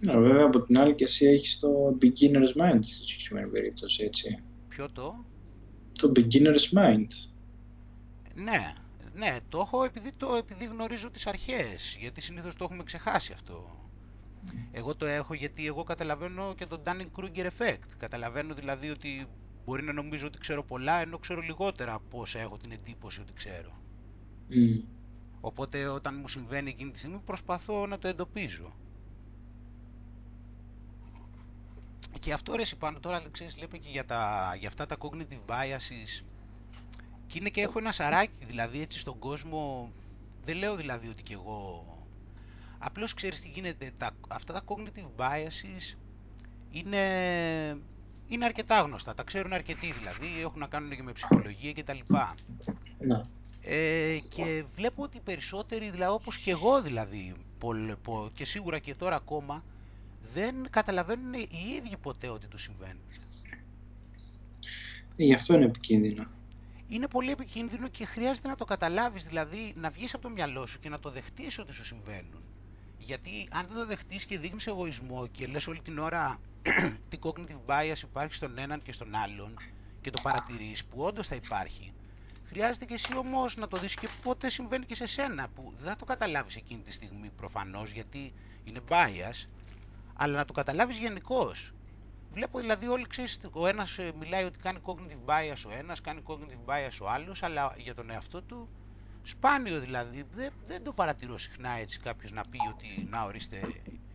Ναι, 0.00 0.16
βέβαια 0.18 0.46
από 0.46 0.62
την 0.62 0.78
άλλη 0.78 0.94
και 0.94 1.04
εσύ 1.04 1.26
έχεις 1.26 1.58
το 1.58 1.98
beginner's 2.02 2.62
mind 2.62 2.78
στη 2.80 2.92
συγκεκριμένη 2.92 3.50
περίπτωση, 3.50 4.04
έτσι. 4.04 4.42
Ποιο 4.68 4.90
το; 4.90 5.24
Το 5.98 6.12
beginner's 6.16 6.78
mind. 6.78 7.06
Ναι, 8.34 8.74
ναι, 9.14 9.36
το 9.48 9.58
έχω 9.58 9.84
επειδή, 9.84 10.12
το, 10.12 10.34
επειδή 10.34 10.64
γνωρίζω 10.64 11.10
τις 11.10 11.26
αρχές, 11.26 11.96
γιατί 12.00 12.20
συνήθως 12.20 12.54
το 12.54 12.64
έχουμε 12.64 12.82
ξεχάσει 12.82 13.32
αυτό. 13.32 13.79
Εγώ 14.72 14.94
το 14.94 15.06
έχω 15.06 15.34
γιατί 15.34 15.66
εγώ 15.66 15.82
καταλαβαίνω 15.82 16.54
και 16.54 16.66
το 16.66 16.82
Dunning-Kruger 16.84 17.46
effect. 17.46 17.88
Καταλαβαίνω 17.98 18.54
δηλαδή 18.54 18.90
ότι 18.90 19.26
μπορεί 19.64 19.82
να 19.82 19.92
νομίζω 19.92 20.26
ότι 20.26 20.38
ξέρω 20.38 20.64
πολλά, 20.64 21.00
ενώ 21.00 21.18
ξέρω 21.18 21.40
λιγότερα 21.40 21.92
από 21.94 22.20
όσα 22.20 22.38
έχω 22.38 22.56
την 22.56 22.72
εντύπωση 22.72 23.20
ότι 23.20 23.32
ξέρω. 23.32 23.72
Mm. 24.50 24.82
Οπότε 25.40 25.86
όταν 25.86 26.14
μου 26.20 26.28
συμβαίνει 26.28 26.70
εκείνη 26.70 26.90
τη 26.90 26.98
στιγμή 26.98 27.18
προσπαθώ 27.24 27.86
να 27.86 27.98
το 27.98 28.08
εντοπίζω. 28.08 28.74
Και 32.18 32.32
αυτό 32.32 32.54
ρε 32.54 32.62
πάνω 32.78 33.00
τώρα 33.00 33.22
ξέρεις 33.30 33.56
λέμε 33.58 33.78
και 33.78 33.88
για, 33.88 34.04
τα, 34.04 34.54
για 34.58 34.68
αυτά 34.68 34.86
τα 34.86 34.96
cognitive 34.98 35.50
biases 35.50 36.24
και 37.26 37.38
είναι 37.38 37.48
και 37.48 37.60
έχω 37.60 37.78
ένα 37.78 37.92
σαράκι 37.92 38.44
δηλαδή 38.44 38.80
έτσι 38.80 38.98
στον 38.98 39.18
κόσμο 39.18 39.90
δεν 40.44 40.56
λέω 40.56 40.76
δηλαδή 40.76 41.08
ότι 41.08 41.22
και 41.22 41.32
εγώ 41.32 41.84
απλώς 42.82 43.14
ξέρεις 43.14 43.40
τι 43.40 43.48
γίνεται 43.48 43.90
τα, 43.96 44.10
αυτά 44.28 44.52
τα 44.52 44.62
cognitive 44.66 45.20
biases 45.20 45.96
είναι, 46.70 46.98
είναι 48.28 48.44
αρκετά 48.44 48.80
γνωστά 48.80 49.14
τα 49.14 49.22
ξέρουν 49.22 49.52
αρκετοί 49.52 49.92
δηλαδή 49.92 50.26
έχουν 50.40 50.58
να 50.60 50.66
κάνουν 50.66 50.90
και 50.90 51.02
με 51.02 51.12
ψυχολογία 51.12 51.72
κτλ. 51.72 51.98
Ναι. 52.98 53.20
Ε, 53.62 54.18
και 54.28 54.64
βλέπω 54.74 55.02
ότι 55.02 55.16
οι 55.16 55.20
περισσότεροι, 55.20 55.90
δηλαδή 55.90 56.12
όπως 56.14 56.36
και 56.38 56.50
εγώ 56.50 56.82
δηλαδή, 56.82 57.34
πολλ, 57.58 57.96
πο- 57.96 58.30
και 58.34 58.44
σίγουρα 58.44 58.78
και 58.78 58.94
τώρα 58.94 59.16
ακόμα, 59.16 59.64
δεν 60.34 60.54
καταλαβαίνουν 60.70 61.32
οι 61.32 61.48
ίδιοι 61.76 61.96
ποτέ 61.96 62.28
ότι 62.28 62.46
τους 62.46 62.62
συμβαίνουν. 62.62 63.00
Ε, 65.16 65.24
Γι' 65.24 65.34
αυτό 65.34 65.54
είναι 65.54 65.64
επικίνδυνο. 65.64 66.26
Είναι 66.88 67.08
πολύ 67.08 67.30
επικίνδυνο 67.30 67.88
και 67.88 68.04
χρειάζεται 68.04 68.48
να 68.48 68.56
το 68.56 68.64
καταλάβεις, 68.64 69.26
δηλαδή 69.26 69.72
να 69.76 69.90
βγεις 69.90 70.14
από 70.14 70.22
το 70.22 70.30
μυαλό 70.30 70.66
σου 70.66 70.80
και 70.80 70.88
να 70.88 70.98
το 70.98 71.10
δεχτείς 71.10 71.58
ότι 71.58 71.72
σου 71.72 71.84
συμβαίνουν. 71.84 72.42
Γιατί 73.06 73.48
αν 73.50 73.66
δεν 73.66 73.76
το 73.76 73.86
δεχτείς 73.86 74.24
και 74.24 74.38
δείχνεις 74.38 74.66
εγωισμό 74.66 75.26
και 75.26 75.46
λες 75.46 75.66
όλη 75.66 75.80
την 75.80 75.98
ώρα 75.98 76.38
τι 77.08 77.18
cognitive 77.20 77.66
bias 77.66 78.02
υπάρχει 78.02 78.34
στον 78.34 78.58
έναν 78.58 78.82
και 78.82 78.92
στον 78.92 79.14
άλλον 79.14 79.56
και 80.00 80.10
το 80.10 80.20
παρατηρείς 80.22 80.84
που 80.84 81.02
όντως 81.02 81.26
θα 81.26 81.34
υπάρχει, 81.34 81.92
χρειάζεται 82.44 82.84
και 82.84 82.94
εσύ 82.94 83.16
όμως 83.16 83.56
να 83.56 83.68
το 83.68 83.76
δεις 83.76 83.94
και 83.94 84.08
πότε 84.22 84.50
συμβαίνει 84.50 84.86
και 84.86 84.94
σε 84.94 85.06
σένα 85.06 85.48
που 85.54 85.72
δεν 85.76 85.88
θα 85.88 85.96
το 85.96 86.04
καταλάβεις 86.04 86.56
εκείνη 86.56 86.82
τη 86.82 86.92
στιγμή 86.92 87.30
προφανώς 87.36 87.90
γιατί 87.90 88.32
είναι 88.64 88.80
bias, 88.88 89.48
αλλά 90.14 90.36
να 90.36 90.44
το 90.44 90.52
καταλάβεις 90.52 90.98
γενικώς. 90.98 91.72
Βλέπω 92.32 92.58
δηλαδή 92.58 92.86
όλοι 92.86 93.06
ξέρεις, 93.06 93.40
ο 93.52 93.66
ένας 93.66 93.98
ε, 93.98 94.12
μιλάει 94.18 94.44
ότι 94.44 94.58
κάνει 94.58 94.78
cognitive 94.82 95.30
bias 95.30 95.62
ο 95.66 95.70
ένας, 95.78 96.00
κάνει 96.00 96.22
cognitive 96.26 96.70
bias 96.70 96.98
ο 97.02 97.08
άλλος, 97.08 97.42
αλλά 97.42 97.74
για 97.78 97.94
τον 97.94 98.10
εαυτό 98.10 98.42
του 98.42 98.68
σπάνιο 99.22 99.80
δηλαδή. 99.80 100.24
Δεν, 100.34 100.52
δεν 100.66 100.82
το 100.82 100.92
παρατηρώ 100.92 101.38
συχνά 101.38 101.70
έτσι 101.70 102.00
κάποιος 102.00 102.32
να 102.32 102.42
πει 102.50 102.58
ότι 102.74 103.08
να 103.10 103.24
ορίστε 103.24 103.60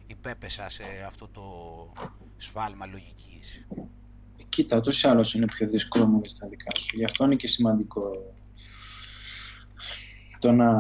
υπέπεσα 0.08 0.70
σε 0.70 0.84
αυτό 1.08 1.28
το 1.28 1.44
σφάλμα 2.38 2.86
λογικής. 2.86 3.66
Κοίτα, 4.50 4.78
ούτως 4.78 5.04
ή 5.04 5.08
άλλως 5.08 5.34
είναι 5.34 5.46
πιο 5.46 5.68
δύσκολο 5.68 6.08
να 6.08 6.20
δεις 6.20 6.36
τα 6.38 6.48
δικά 6.48 6.80
σου. 6.80 6.98
Γι' 6.98 7.06
αυτό 7.06 7.26
είναι 7.26 7.36
και 7.36 7.48
σημαντικό 7.48 8.34
το 10.40 10.52
να 10.52 10.74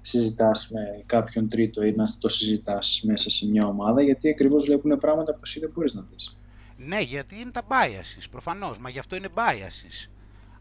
συζητάς 0.00 0.68
με 0.70 1.02
κάποιον 1.06 1.48
τρίτο 1.48 1.82
ή 1.82 1.92
να 1.92 2.04
το 2.18 2.28
συζητάς 2.28 3.02
μέσα 3.04 3.30
σε 3.30 3.46
μια 3.46 3.66
ομάδα, 3.66 4.02
γιατί 4.02 4.28
ακριβώς 4.28 4.64
βλέπουν 4.64 4.98
πράγματα 4.98 5.34
που 5.34 5.40
εσύ 5.42 5.60
δεν 5.60 5.70
μπορείς 5.74 5.94
να 5.94 6.06
δεις. 6.12 6.36
Ναι, 6.76 7.00
γιατί 7.00 7.40
είναι 7.40 7.50
τα 7.50 7.62
biases, 7.62 8.26
προφανώς, 8.30 8.78
μα 8.78 8.90
γι' 8.90 8.98
αυτό 8.98 9.16
είναι 9.16 9.28
biases. 9.34 10.10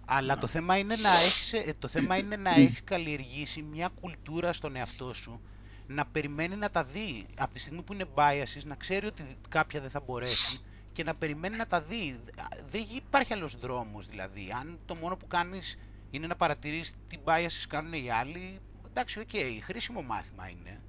Αλλά 0.10 0.38
το 0.38 0.48
θέμα 0.48 0.78
είναι 0.78 0.96
να 0.96 1.20
έχεις, 1.20 1.54
ε, 1.54 1.76
το 1.80 1.88
θέμα 1.88 2.18
είναι 2.18 2.36
να 2.36 2.50
έχεις 2.50 2.84
καλλιεργήσει 2.84 3.62
μια 3.62 3.90
κουλτούρα 4.02 4.54
στον 4.54 4.76
εαυτό 4.76 5.14
σου 5.14 5.42
να 5.88 6.06
περιμένει 6.06 6.56
να 6.56 6.70
τα 6.70 6.84
δει 6.84 7.26
από 7.38 7.54
τη 7.54 7.60
στιγμή 7.60 7.82
που 7.82 7.94
είναι 7.94 8.06
biases, 8.16 8.64
να 8.66 8.76
ξέρει 8.76 9.06
ότι 9.06 9.38
κάποια 9.50 9.82
δεν 9.82 9.90
θα 9.90 10.00
μπορέσει 10.00 10.62
και 10.94 11.04
να 11.04 11.16
περιμένει 11.16 11.58
να 11.58 11.68
τα 11.68 11.82
δει. 11.82 12.20
Δεν 12.68 12.86
υπάρχει 12.96 13.34
άλλος 13.34 13.56
δρόμος 13.58 14.06
δηλαδή. 14.08 14.52
Αν 14.60 14.80
το 14.86 14.96
μόνο 14.96 15.18
που 15.18 15.28
κάνεις 15.28 15.78
είναι 16.10 16.28
να 16.28 16.36
παρατηρείς 16.36 16.94
τι 17.08 17.18
biases 17.24 17.66
κάνουν 17.70 17.94
οι 17.94 18.10
άλλοι, 18.12 18.60
εντάξει, 18.88 19.20
οκ, 19.20 19.30
χρήσιμο 19.64 20.02
μάθημα 20.02 20.50
είναι. 20.50 20.82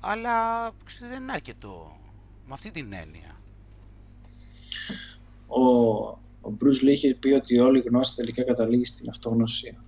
Αλλά 0.00 0.70
ξέρετε, 0.84 1.14
δεν 1.14 1.22
είναι 1.22 1.32
αρκετό 1.32 1.96
με 2.46 2.52
αυτή 2.54 2.70
την 2.70 2.92
έννοια. 2.92 3.40
Ο, 5.46 5.62
ο 6.44 6.56
Bruce 6.60 6.84
Lee 6.84 6.88
είχε 6.88 7.14
πει 7.14 7.28
ότι 7.32 7.58
όλη 7.58 7.78
η 7.78 7.82
γνώση 7.86 8.14
τελικά 8.14 8.44
καταλήγει 8.44 8.84
στην 8.84 9.08
αυτογνωσία. 9.08 9.84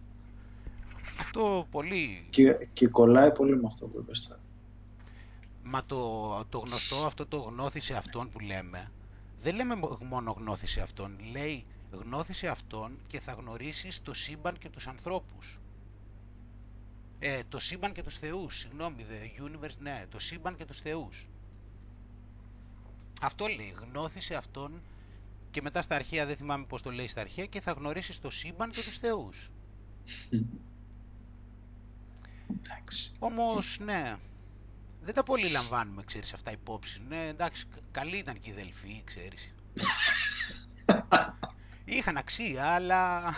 Αυτό 1.19 1.67
πολύ 1.71 2.27
Και, 2.31 2.69
και 2.73 2.89
κολλάει 2.89 3.33
πολύ 3.33 3.57
με 3.57 3.67
αυτό 3.67 3.87
που 3.87 3.99
είπες 4.01 4.27
τώρα. 4.29 4.41
Μα 5.63 5.85
το, 5.85 6.45
το 6.49 6.59
γνωστό 6.59 6.97
αυτό 6.97 7.27
το 7.27 7.39
γνώθι 7.39 7.95
σαυτόν 7.95 8.31
που 8.31 8.39
λέμε, 8.41 8.91
δεν 9.43 9.55
λέμε 9.55 9.75
μο- 9.75 9.99
μόνο 10.05 10.35
γνώθησε 10.39 10.81
αυτόν, 10.81 11.17
λέει 11.33 11.65
γνώθησε 11.91 12.47
αυτόν 12.49 12.99
και 13.07 13.21
θα 13.21 13.33
γνωρίσεις 13.33 14.03
το 14.03 14.15
σύμπαν 14.15 14.59
και 14.59 14.69
τους 14.69 14.87
ανθρώπους. 14.87 15.61
Ε, 17.19 17.41
το 17.49 17.59
σύμπαν 17.59 17.93
και 17.93 18.03
τους 18.03 18.17
θεούς, 18.19 18.59
συγγνώμη, 18.59 18.97
the 19.09 19.43
universe, 19.43 19.77
ναι, 19.79 20.05
το 20.11 20.19
σύμπαν 20.21 20.57
και 20.57 20.65
τους 20.65 20.79
θεούς. 20.81 21.29
Αυτό 23.23 23.47
λέει, 23.47 23.75
γνώθησε 23.87 24.35
αυτόν 24.35 24.81
και 25.57 25.63
μετά 25.63 25.83
στα 25.83 25.95
αρχαία, 25.95 26.27
δεν 26.27 26.37
θυμάμαι 26.37 26.65
πώς 26.65 26.83
το 26.83 26.91
λέει 26.91 27.09
στα 27.09 27.21
αρχαία, 27.21 27.47
και 27.47 27.61
θα 27.61 27.73
γνωρίσεις 27.73 28.19
το 28.21 28.31
σύμπαν 28.31 28.71
και 28.71 28.83
τους 28.83 28.99
θεούς. 28.99 29.51
Εντάξει. 32.49 33.17
Όμως, 33.19 33.79
ναι, 33.79 34.17
δεν 35.01 35.15
τα 35.15 35.23
πολύ 35.23 35.49
λαμβάνουμε, 35.49 36.03
ξέρεις, 36.05 36.33
αυτά 36.33 36.51
υπόψη. 36.51 37.01
Ναι, 37.09 37.27
εντάξει, 37.27 37.67
κα- 37.67 37.81
καλή 37.91 38.17
ήταν 38.17 38.41
και 38.41 38.51
η 38.51 38.53
Δελφή, 38.53 39.03
ξέρεις. 39.05 39.55
Είχαν 41.85 42.17
αξία, 42.17 42.67
αλλά 42.67 43.35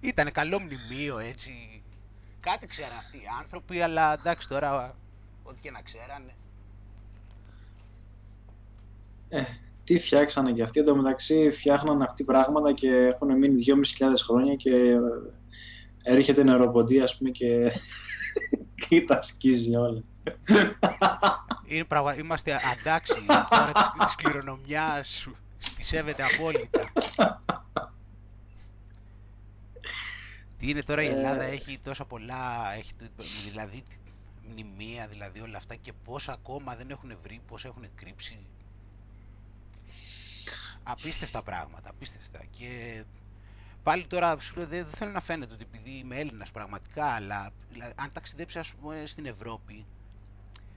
ήταν 0.00 0.32
καλό 0.32 0.60
μνημείο, 0.60 1.18
έτσι. 1.18 1.82
Κάτι 2.40 2.66
ξέραν 2.66 2.96
αυτοί 2.96 3.16
οι 3.16 3.28
άνθρωποι, 3.38 3.82
αλλά 3.82 4.12
εντάξει 4.12 4.48
τώρα, 4.48 4.96
ό,τι 5.42 5.60
και 5.60 5.70
να 5.70 5.82
ξέρανε. 5.82 6.34
Ε, 9.28 9.44
τι 9.88 9.98
φτιάξανε 9.98 10.52
και 10.52 10.62
αυτοί. 10.62 10.78
Εν 10.80 10.86
τω 10.86 10.96
μεταξύ 10.96 11.50
φτιάχναν 11.50 12.02
αυτοί 12.02 12.24
πράγματα 12.24 12.72
και 12.72 12.88
έχουν 12.90 13.38
μείνει 13.38 13.62
2.500 13.98 14.12
χρόνια 14.28 14.54
και 14.54 14.70
ε, 14.74 14.98
έρχεται 16.02 16.42
νεροποντή 16.42 17.00
ας 17.00 17.16
πούμε 17.16 17.30
και, 17.30 17.72
και 18.88 19.02
τα 19.02 19.22
σκίζει 19.22 19.76
όλα. 19.76 20.02
Είναι 21.66 21.84
πραγμα... 21.84 22.14
Είμαστε 22.16 22.52
αντάξιοι, 22.78 23.22
η 23.28 23.32
χώρα 23.32 23.72
της, 23.72 23.90
της 24.04 24.14
κληρονομιάς 24.14 25.28
τη 25.76 25.84
σέβεται 25.84 26.22
απόλυτα. 26.34 26.92
Τι 30.56 30.68
είναι 30.70 30.82
τώρα 30.82 31.02
η 31.02 31.06
Ελλάδα, 31.06 31.42
Ε. 31.42 31.50
έχει 31.50 31.78
τόσα 31.84 32.04
πολλά, 32.04 32.74
έχει 32.78 32.92
το- 32.98 33.24
δηλαδή 33.48 33.82
τι- 33.88 34.12
μνημεία, 34.52 35.06
δηλαδή 35.06 35.40
όλα 35.40 35.56
αυτά 35.56 35.74
και 35.74 35.92
πόσα 36.04 36.32
ακόμα 36.32 36.74
δεν 36.76 36.90
έχουν 36.90 37.12
βρει, 37.22 37.40
πόσα 37.48 37.68
έχουν 37.68 37.84
κρύψει. 37.94 38.38
Απίστευτα 40.90 41.42
πράγματα, 41.42 41.90
απίστευτα. 41.90 42.44
Και 42.50 43.04
πάλι 43.82 44.06
τώρα 44.06 44.38
σου 44.40 44.56
λέω, 44.56 44.66
δεν, 44.66 44.84
δεν 44.84 44.94
θέλω 44.94 45.10
να 45.10 45.20
φαίνεται 45.20 45.54
ότι 45.54 45.62
επειδή 45.62 45.90
είμαι 45.90 46.16
Έλληνας 46.16 46.50
πραγματικά, 46.50 47.06
αλλά 47.06 47.50
δηλαδή, 47.68 47.92
αν 47.96 48.12
ταξιδέψει 48.12 48.58
ας 48.58 48.74
πούμε 48.74 49.02
στην 49.06 49.26
Ευρώπη, 49.26 49.86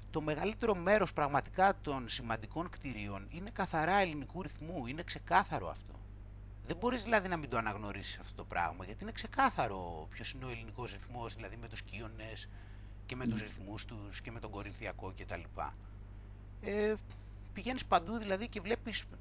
το 0.10 0.22
μεγαλύτερο 0.22 0.75
μέρος 0.75 1.13
πραγματικά 1.13 1.77
των 1.82 2.10
σημαντικών 2.10 2.70
κτηρίων 2.70 3.27
είναι 3.32 3.50
καθαρά 3.50 3.98
ελληνικού 4.00 4.41
ρυθμού, 4.41 4.88
είναι 4.88 5.03
ξεκάθαρο 5.03 5.70
αυτό. 5.70 6.00
Δεν 6.65 6.77
μπορείς 6.77 7.03
δηλαδή 7.03 7.27
να 7.27 7.38
μην 7.38 7.50
το 7.50 7.58
αναγνωρίσεις 7.58 8.20
αυτό 8.20 8.36
το 8.36 8.46
πράγμα, 8.46 8.86
γιατί 8.86 9.03
είναι 9.03 9.12
ξεκάθαρο 9.12 10.08
ποιος 10.10 10.32
είναι 10.32 10.46
ο 10.46 10.50
ελληνικός 10.50 10.91
ρυθμός, 10.91 11.36
δηλαδή 11.36 11.58
με 11.58 11.68
τους 11.68 11.82
κύονες 11.82 12.50
και 13.06 13.15
με 13.15 13.27
τους 13.27 13.41
ρυθμούς 13.41 13.86
τους 13.86 14.22
και 14.22 14.32
με 14.32 14.39
τον 14.39 14.51
κορινθιακό 14.51 15.13
κτλ. 15.18 15.41
Ε, 16.62 16.94
πηγαίνεις 17.53 17.86
παντού 17.86 18.18
δηλαδή 18.18 18.48
και 18.48 18.62
βλέπεις 18.62 19.00
τι- 19.00 19.15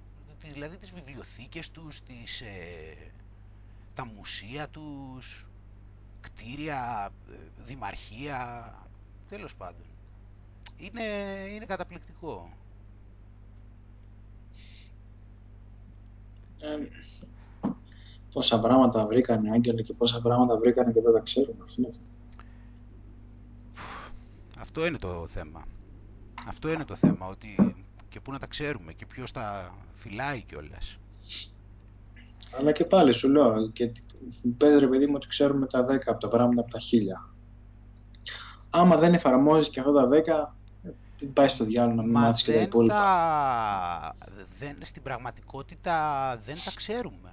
δηλαδή 0.48 0.76
τις 0.76 0.92
βιβλιοθήκες 0.92 1.70
τους, 1.70 2.02
τις, 2.02 2.40
ε, 2.40 3.12
τα 3.94 4.04
μουσεία 4.04 4.68
τους, 4.68 5.48
κτίρια, 6.20 7.12
ε, 7.30 7.36
δημαρχία, 7.62 8.74
τέλος 9.28 9.54
πάντων. 9.54 9.86
Είναι, 10.76 11.02
είναι 11.54 11.64
καταπληκτικό. 11.64 12.52
Ε, 16.58 16.76
πόσα 18.32 18.60
πράγματα 18.60 19.06
βρήκανε 19.06 19.50
άγγελοι 19.50 19.82
και 19.82 19.92
πόσα 19.92 20.20
πράγματα 20.20 20.58
βρήκανε 20.58 20.92
και 20.92 21.00
δεν 21.00 21.12
τα 21.12 21.20
ξέρουν. 21.20 21.56
Αυτό 24.60 24.86
είναι 24.86 24.98
το 24.98 25.26
θέμα. 25.26 25.26
Αυτό 25.26 25.26
είναι 25.26 25.26
το 25.26 25.26
θέμα. 25.26 25.64
Αυτό 26.46 26.72
είναι 26.72 26.84
το 26.84 26.94
θέμα, 26.94 27.26
ότι 27.26 27.74
και 28.10 28.20
πού 28.20 28.32
να 28.32 28.38
τα 28.38 28.46
ξέρουμε 28.46 28.92
και 28.92 29.06
ποιος 29.06 29.32
τα 29.32 29.74
φυλάει 29.92 30.42
κιόλας. 30.42 30.98
Αλλά 32.58 32.72
και 32.72 32.84
πάλι 32.84 33.12
σου 33.12 33.28
λέω, 33.28 33.70
και 33.70 33.92
πες 34.56 34.78
ρε 34.80 34.86
παιδί 34.86 35.06
μου 35.06 35.12
ότι 35.16 35.26
ξέρουμε 35.26 35.66
τα 35.66 35.86
10 35.86 35.98
από 36.06 36.20
τα 36.20 36.28
πράγματα 36.28 36.60
από 36.60 36.70
τα 36.70 36.78
1000. 36.78 37.30
Άμα 38.70 38.96
δεν 38.96 39.14
εφαρμόζεις 39.14 39.68
και 39.68 39.80
αυτά 39.80 39.92
τα 39.92 40.08
10, 40.08 40.54
δεν 41.18 41.32
πάει 41.32 41.48
στο 41.48 41.64
διάλογο 41.64 41.94
να 41.94 42.02
μην 42.02 42.12
Μα 42.12 42.20
μάθεις 42.20 42.42
και 42.42 42.52
τα 42.52 42.58
δεν 42.58 42.66
υπόλοιπα. 42.66 42.94
τα... 42.94 44.16
Δεν, 44.58 44.76
στην 44.80 45.02
πραγματικότητα 45.02 45.96
δεν 46.44 46.56
τα 46.64 46.72
ξέρουμε. 46.74 47.32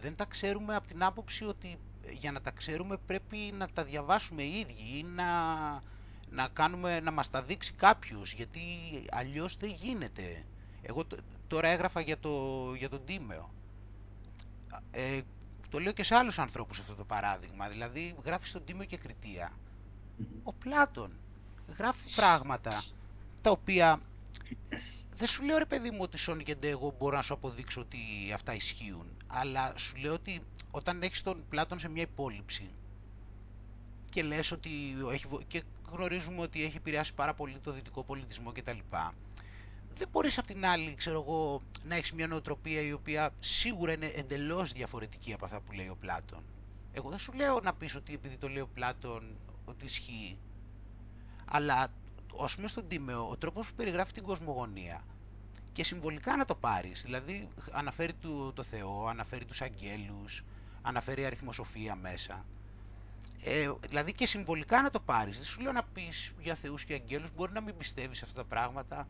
Δεν 0.00 0.16
τα 0.16 0.24
ξέρουμε 0.24 0.74
από 0.76 0.86
την 0.86 1.04
άποψη 1.04 1.44
ότι 1.44 1.78
για 2.18 2.32
να 2.32 2.40
τα 2.40 2.50
ξέρουμε 2.50 2.96
πρέπει 3.06 3.36
να 3.58 3.66
τα 3.74 3.84
διαβάσουμε 3.84 4.42
οι 4.42 4.58
ίδιοι 4.58 4.98
ή 4.98 5.04
να, 5.14 5.24
να, 6.30 6.48
κάνουμε, 6.48 7.00
να 7.00 7.10
μας 7.10 7.30
τα 7.30 7.42
δείξει 7.42 7.72
κάποιος, 7.72 8.32
γιατί 8.32 8.60
αλλιώς 9.10 9.56
δεν 9.56 9.70
γίνεται. 9.70 10.44
Εγώ 10.82 11.04
τ- 11.04 11.18
τώρα 11.46 11.68
έγραφα 11.68 12.00
για, 12.00 12.18
το, 12.18 12.72
για 12.78 12.88
τον 12.88 13.04
Τίμεο. 13.04 13.50
Ε, 14.90 15.20
το 15.70 15.78
λέω 15.78 15.92
και 15.92 16.04
σε 16.04 16.14
άλλους 16.14 16.38
ανθρώπους 16.38 16.78
αυτό 16.78 16.94
το 16.94 17.04
παράδειγμα. 17.04 17.68
Δηλαδή 17.68 18.14
γράφεις 18.24 18.48
στον 18.50 18.64
Τίμεο 18.64 18.84
και 18.86 18.96
Κριτία. 18.96 19.52
Ο 20.42 20.52
Πλάτων 20.52 21.10
γράφει 21.78 22.14
πράγματα 22.14 22.84
τα 23.42 23.50
οποία 23.50 24.00
δεν 25.10 25.28
σου 25.28 25.44
λέω 25.44 25.58
ρε 25.58 25.64
παιδί 25.64 25.90
μου 25.90 25.98
ότι 26.00 26.18
Σον 26.18 26.42
και 26.44 26.56
εγώ 26.60 26.94
μπορώ 26.98 27.16
να 27.16 27.22
σου 27.22 27.34
αποδείξω 27.34 27.80
ότι 27.80 27.98
αυτά 28.34 28.54
ισχύουν. 28.54 29.16
Αλλά 29.26 29.72
σου 29.76 29.96
λέω 29.96 30.12
ότι 30.12 30.40
όταν 30.70 31.02
έχεις 31.02 31.22
τον 31.22 31.44
Πλάτων 31.48 31.78
σε 31.78 31.88
μια 31.88 32.02
υπόλοιψη 32.02 32.70
και 34.10 34.22
λες 34.22 34.50
ότι 34.52 34.68
έχει, 35.12 35.26
βο- 35.28 35.42
και 35.48 35.62
γνωρίζουμε 35.90 36.40
ότι 36.42 36.64
έχει 36.64 36.76
επηρεάσει 36.76 37.14
πάρα 37.14 37.34
πολύ 37.34 37.58
το 37.58 37.72
δυτικό 37.72 38.04
πολιτισμό 38.04 38.52
κτλ. 38.52 38.78
Δεν 39.94 40.08
μπορείς 40.10 40.38
απ' 40.38 40.46
την 40.46 40.66
άλλη, 40.66 40.94
ξέρω 40.94 41.20
εγώ, 41.20 41.62
να 41.84 41.94
έχεις 41.96 42.12
μια 42.12 42.26
νοοτροπία 42.26 42.80
η 42.80 42.92
οποία 42.92 43.30
σίγουρα 43.38 43.92
είναι 43.92 44.06
εντελώς 44.06 44.72
διαφορετική 44.72 45.32
από 45.32 45.44
αυτά 45.44 45.60
που 45.60 45.72
λέει 45.72 45.88
ο 45.88 45.96
Πλάτων. 46.00 46.42
Εγώ 46.92 47.10
δεν 47.10 47.18
σου 47.18 47.32
λέω 47.32 47.60
να 47.60 47.74
πεις 47.74 47.94
ότι 47.94 48.14
επειδή 48.14 48.36
το 48.36 48.48
λέει 48.48 48.62
ο 48.62 48.68
Πλάτων 48.74 49.38
ότι 49.64 49.84
ισχύει. 49.84 50.38
Αλλά 51.44 51.88
ας 52.40 52.54
πούμε 52.54 52.68
στον 52.68 52.88
Τίμεο, 52.88 53.28
ο 53.28 53.36
τρόπος 53.36 53.68
που 53.68 53.74
περιγράφει 53.74 54.12
την 54.12 54.22
κοσμογονία 54.22 55.04
και 55.72 55.84
συμβολικά 55.84 56.36
να 56.36 56.44
το 56.44 56.54
πάρεις. 56.54 57.02
Δηλαδή 57.02 57.48
αναφέρει 57.72 58.12
του, 58.12 58.52
το 58.54 58.62
Θεό, 58.62 59.06
αναφέρει 59.06 59.44
τους 59.44 59.60
αγγέλους, 59.60 60.44
αναφέρει 60.82 61.24
αριθμοσοφία 61.24 61.94
μέσα. 61.94 62.44
Ε, 63.44 63.70
δηλαδή 63.88 64.12
και 64.12 64.26
συμβολικά 64.26 64.82
να 64.82 64.90
το 64.90 65.00
πάρεις. 65.00 65.36
Δεν 65.36 65.46
σου 65.46 65.60
λέω 65.60 65.72
να 65.72 65.82
πεις 65.82 66.32
για 66.42 66.54
θεούς 66.54 66.84
και 66.84 66.94
αγγέλους, 66.94 67.30
μπορεί 67.34 67.52
να 67.52 67.60
μην 67.60 67.76
πιστεύεις 67.76 68.18
σε 68.18 68.24
αυτά 68.24 68.42
τα 68.42 68.48
πράγματα, 68.48 69.08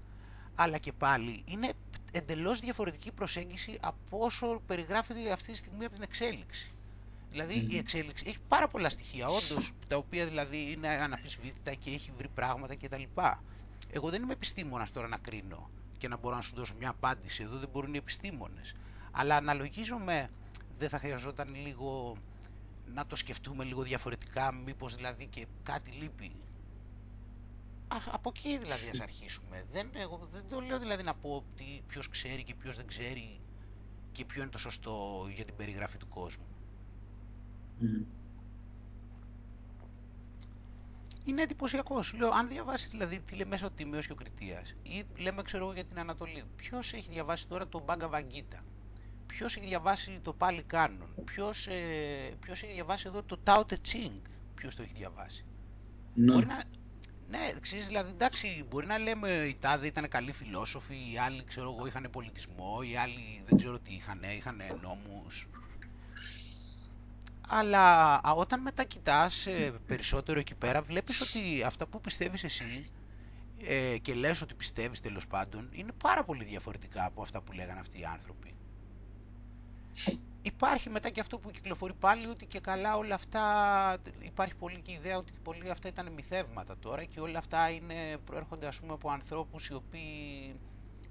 αλλά 0.55 0.79
και 0.79 0.93
πάλι 0.93 1.43
είναι 1.47 1.73
εντελώς 2.13 2.61
διαφορετική 2.61 3.13
προσέγγιση 3.13 3.79
από 3.81 4.19
όσο 4.19 4.63
περιγράφεται 4.67 5.33
αυτή 5.33 5.53
τη 5.53 5.57
στιγμή 5.59 5.85
από 5.85 5.95
την 5.95 6.03
εξέλιξη. 6.03 6.71
Δηλαδή 7.31 7.67
η 7.71 7.77
εξέλιξη 7.77 8.25
έχει 8.27 8.39
πάρα 8.49 8.69
πολλά 8.69 8.89
στοιχεία, 8.89 9.29
όντως, 9.29 9.73
τα 9.89 9.97
οποία 9.97 10.25
δηλαδή 10.27 10.71
είναι 10.71 10.89
αναφυσβήτητα 10.89 11.75
και 11.75 11.91
έχει 11.91 12.13
βρει 12.17 12.29
πράγματα 12.29 12.77
κτλ. 12.77 13.03
Εγώ 13.91 14.11
δεν 14.11 14.23
είμαι 14.23 14.33
επιστήμονας 14.33 14.91
τώρα 14.91 15.09
να 15.09 15.17
κρίνω 15.17 15.71
και 15.99 16.09
να 16.09 16.17
μπορώ 16.17 16.35
να 16.37 16.41
σου 16.43 16.55
δώσω 16.57 16.75
μια 16.79 16.89
απάντηση. 16.89 17.43
Εδώ 17.43 17.59
δεν 17.59 17.69
μπορούν 17.73 17.95
οι 17.95 17.97
επιστήμονες. 17.97 18.75
Αλλά 19.11 19.37
αναλογίζομαι, 19.37 20.31
δεν 20.79 20.89
θα 20.89 20.99
χρειαζόταν 20.99 21.55
λίγο 21.55 22.17
να 22.97 23.07
το 23.07 23.17
σκεφτούμε 23.17 23.65
λίγο 23.65 23.83
διαφορετικά, 23.83 24.53
μήπως 24.53 24.95
δηλαδή 24.95 25.27
και 25.27 25.47
κάτι 25.63 25.91
λείπει. 25.91 26.33
Α, 27.89 27.97
από 28.11 28.33
εκεί 28.35 28.59
δηλαδή 28.59 28.89
ας 28.89 29.01
αρχίσουμε. 29.01 29.65
Δεν, 29.73 29.91
εγώ 29.95 30.29
δεν 30.33 30.49
το 30.49 30.61
λέω 30.61 30.79
δηλαδή 30.79 31.03
να 31.03 31.15
πω 31.15 31.45
τι, 31.55 31.81
ποιος 31.87 32.09
ξέρει 32.09 32.45
και 32.45 32.55
ποιος 32.55 32.77
δεν 32.77 32.87
ξέρει 32.87 33.41
και 34.13 34.25
ποιο 34.25 34.43
είναι 34.43 34.51
το 34.51 34.59
σωστό 34.59 35.27
για 35.35 35.45
την 35.45 35.57
περιγραφή 35.57 35.97
του 35.97 36.09
κόσμου. 36.09 36.47
Μμμ. 37.79 38.05
Είναι 41.25 41.43
εντυπωσιακός. 41.43 42.07
Σου 42.07 42.17
λέω, 42.17 42.31
αν 42.31 42.49
διαβάσεις 42.49 42.91
δηλαδή 42.91 43.21
τι 43.21 43.35
λέει 43.35 43.47
μέσα 43.49 43.67
ο 43.67 43.71
Τιμαίο 43.71 44.01
και 44.01 44.13
ο 44.13 44.15
Κριτία, 44.15 44.63
ή 44.83 45.03
λέμε, 45.17 45.43
ξέρω 45.43 45.65
εγώ, 45.65 45.73
για 45.73 45.85
την 45.85 45.99
Ανατολή, 45.99 46.45
ποιος 46.57 46.93
έχει 46.93 47.09
διαβάσει 47.11 47.49
τώρα 47.49 47.69
το 47.69 47.83
Μπάγκα 47.85 48.09
Βαγκίτα, 48.09 48.65
ποιος 49.37 49.57
έχει 49.57 49.67
διαβάσει 49.67 50.21
το 50.23 50.33
Pali 50.33 50.63
Canon, 50.63 51.09
ποιος 51.25 51.67
ε, 51.67 52.37
ποιος 52.41 52.63
έχει 52.63 52.73
διαβάσει 52.73 53.05
εδώ 53.07 53.23
το 53.23 53.39
Tao 53.45 53.61
Te 53.61 53.75
Ching, 53.75 54.21
ποιος 54.55 54.77
το 54.77 54.83
έχει 54.83 54.93
διαβάσει. 54.97 55.45
Ναι. 56.15 56.33
Μπορεί 56.33 56.47
να. 56.47 56.63
Ναι, 57.29 57.53
ξέρεις, 57.61 57.87
δηλαδή, 57.87 58.11
εντάξει, 58.11 58.65
μπορεί 58.69 58.87
να 58.87 58.99
λέμε 58.99 59.31
οι 59.31 59.57
τάδε 59.61 59.87
ήταν 59.87 60.09
καλοί 60.09 60.33
φιλόσοφοι, 60.33 60.95
οι 60.95 61.19
άλλοι, 61.19 61.45
ξέρω 61.45 61.75
εγώ, 61.77 61.87
είχαν 61.87 62.09
πολιτισμό, 62.13 62.79
οι 62.91 62.97
άλλοι 62.97 63.43
δεν 63.47 63.57
ξέρω 63.57 63.79
τι 63.79 63.95
είχαν, 63.95 64.23
είχαν 64.37 64.61
νόμους. 64.81 65.49
Αλλά 67.49 68.15
α, 68.15 68.33
όταν 68.37 68.61
μετά 68.61 68.85
κοιτάς 68.85 69.47
ε, 69.47 69.73
περισσότερο 69.87 70.39
εκεί 70.39 70.55
πέρα, 70.55 70.83
βλέπεις 70.83 71.21
ότι 71.21 71.63
αυτά 71.63 71.87
που 71.87 72.01
πιστεύεις 72.01 72.45
εσύ 72.45 72.91
ε, 73.65 73.99
και 73.99 74.15
λες 74.15 74.43
ότι 74.43 74.55
πιστεύεις 74.55 75.01
τέλος 75.01 75.27
πάντων, 75.27 75.69
είναι 75.73 75.93
πάρα 76.03 76.25
πολύ 76.25 76.45
διαφορετικά 76.45 77.05
από 77.05 77.23
αυτά 77.23 77.41
που 77.41 77.53
λέγανε 77.53 77.81
αυτοί 77.81 78.01
οι 78.01 78.05
άνθρωποι. 78.05 78.56
Υπάρχει 80.43 80.91
μετά 80.91 81.11
και 81.11 81.21
αυτό 81.21 81.39
που 81.39 81.51
κυκλοφορεί 81.51 81.93
πάλι 81.95 82.27
ότι 82.27 82.47
και 82.47 82.61
καλά 82.61 82.97
όλα 82.97 83.15
αυτά, 83.15 83.43
υπάρχει 84.19 84.55
πολύ 84.55 84.81
και 84.81 84.93
η 84.93 84.95
ιδέα 84.95 85.17
ότι 85.17 85.33
πολύ 85.43 85.71
αυτά 85.71 85.89
ήταν 85.89 86.13
μυθεύματα 86.13 86.79
τώρα 86.79 87.05
και 87.05 87.21
όλα 87.21 87.39
αυτά 87.39 87.71
είναι, 87.71 87.95
προέρχονται 88.25 88.67
ας 88.67 88.81
πούμε 88.81 88.93
από 88.93 89.11
ανθρώπους 89.11 89.69
οι 89.69 89.75
οποίοι 89.75 90.55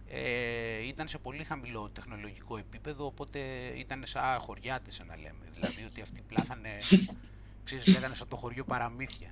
ε, 0.07 0.87
ήταν 0.87 1.07
σε 1.07 1.17
πολύ 1.17 1.43
χαμηλό 1.43 1.89
τεχνολογικό 1.89 2.57
επίπεδο 2.57 3.05
οπότε 3.05 3.39
ήταν 3.77 4.03
σαν 4.05 4.39
χωριάτες 4.39 4.93
σαν 4.95 5.07
να 5.07 5.15
λέμε, 5.15 5.45
δηλαδή 5.53 5.83
ότι 5.83 6.01
αυτοί 6.01 6.21
πλάθανε, 6.21 6.69
ξέρεις 7.63 7.87
λέγανε 7.87 8.15
σαν 8.15 8.27
το 8.27 8.35
χωριό 8.35 8.63
παραμύθια. 8.63 9.29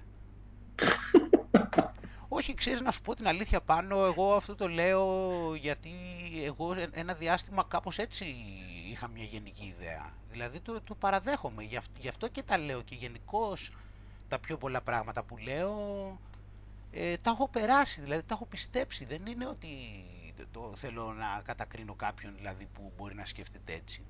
Όχι, 2.35 2.53
ξέρεις 2.53 2.81
να 2.81 2.91
σου 2.91 3.01
πω 3.01 3.15
την 3.15 3.27
αλήθεια 3.27 3.61
πάνω, 3.61 4.05
εγώ 4.05 4.35
αυτό 4.35 4.55
το 4.55 4.67
λέω 4.67 5.05
γιατί 5.55 5.91
εγώ 6.43 6.75
ένα 6.91 7.13
διάστημα 7.13 7.65
κάπως 7.67 7.97
έτσι 7.99 8.35
είχα 8.89 9.07
μια 9.07 9.23
γενική 9.23 9.65
ιδέα. 9.65 10.13
Δηλαδή 10.31 10.59
το, 10.59 10.81
το 10.81 10.95
παραδέχομαι, 10.95 11.63
γι' 11.63 11.75
αυτό, 11.75 11.99
γι' 11.99 12.07
αυτό 12.07 12.27
και 12.27 12.43
τα 12.43 12.57
λέω 12.57 12.81
και 12.81 12.95
γενικώς 12.95 13.71
τα 14.27 14.39
πιο 14.39 14.57
πολλά 14.57 14.81
πράγματα 14.81 15.23
που 15.23 15.37
λέω 15.37 15.73
ε, 16.91 17.17
τα 17.17 17.29
έχω 17.29 17.47
περάσει, 17.47 18.01
δηλαδή 18.01 18.23
τα 18.23 18.33
έχω 18.33 18.45
πιστέψει. 18.45 19.05
Δεν 19.05 19.25
είναι 19.25 19.47
ότι 19.47 19.67
το 20.51 20.73
θέλω 20.75 21.13
να 21.13 21.41
κατακρίνω 21.43 21.93
κάποιον 21.93 22.35
δηλαδή 22.35 22.67
που 22.73 22.91
μπορεί 22.97 23.15
να 23.15 23.25
σκέφτεται 23.25 23.73
έτσι. 23.73 24.03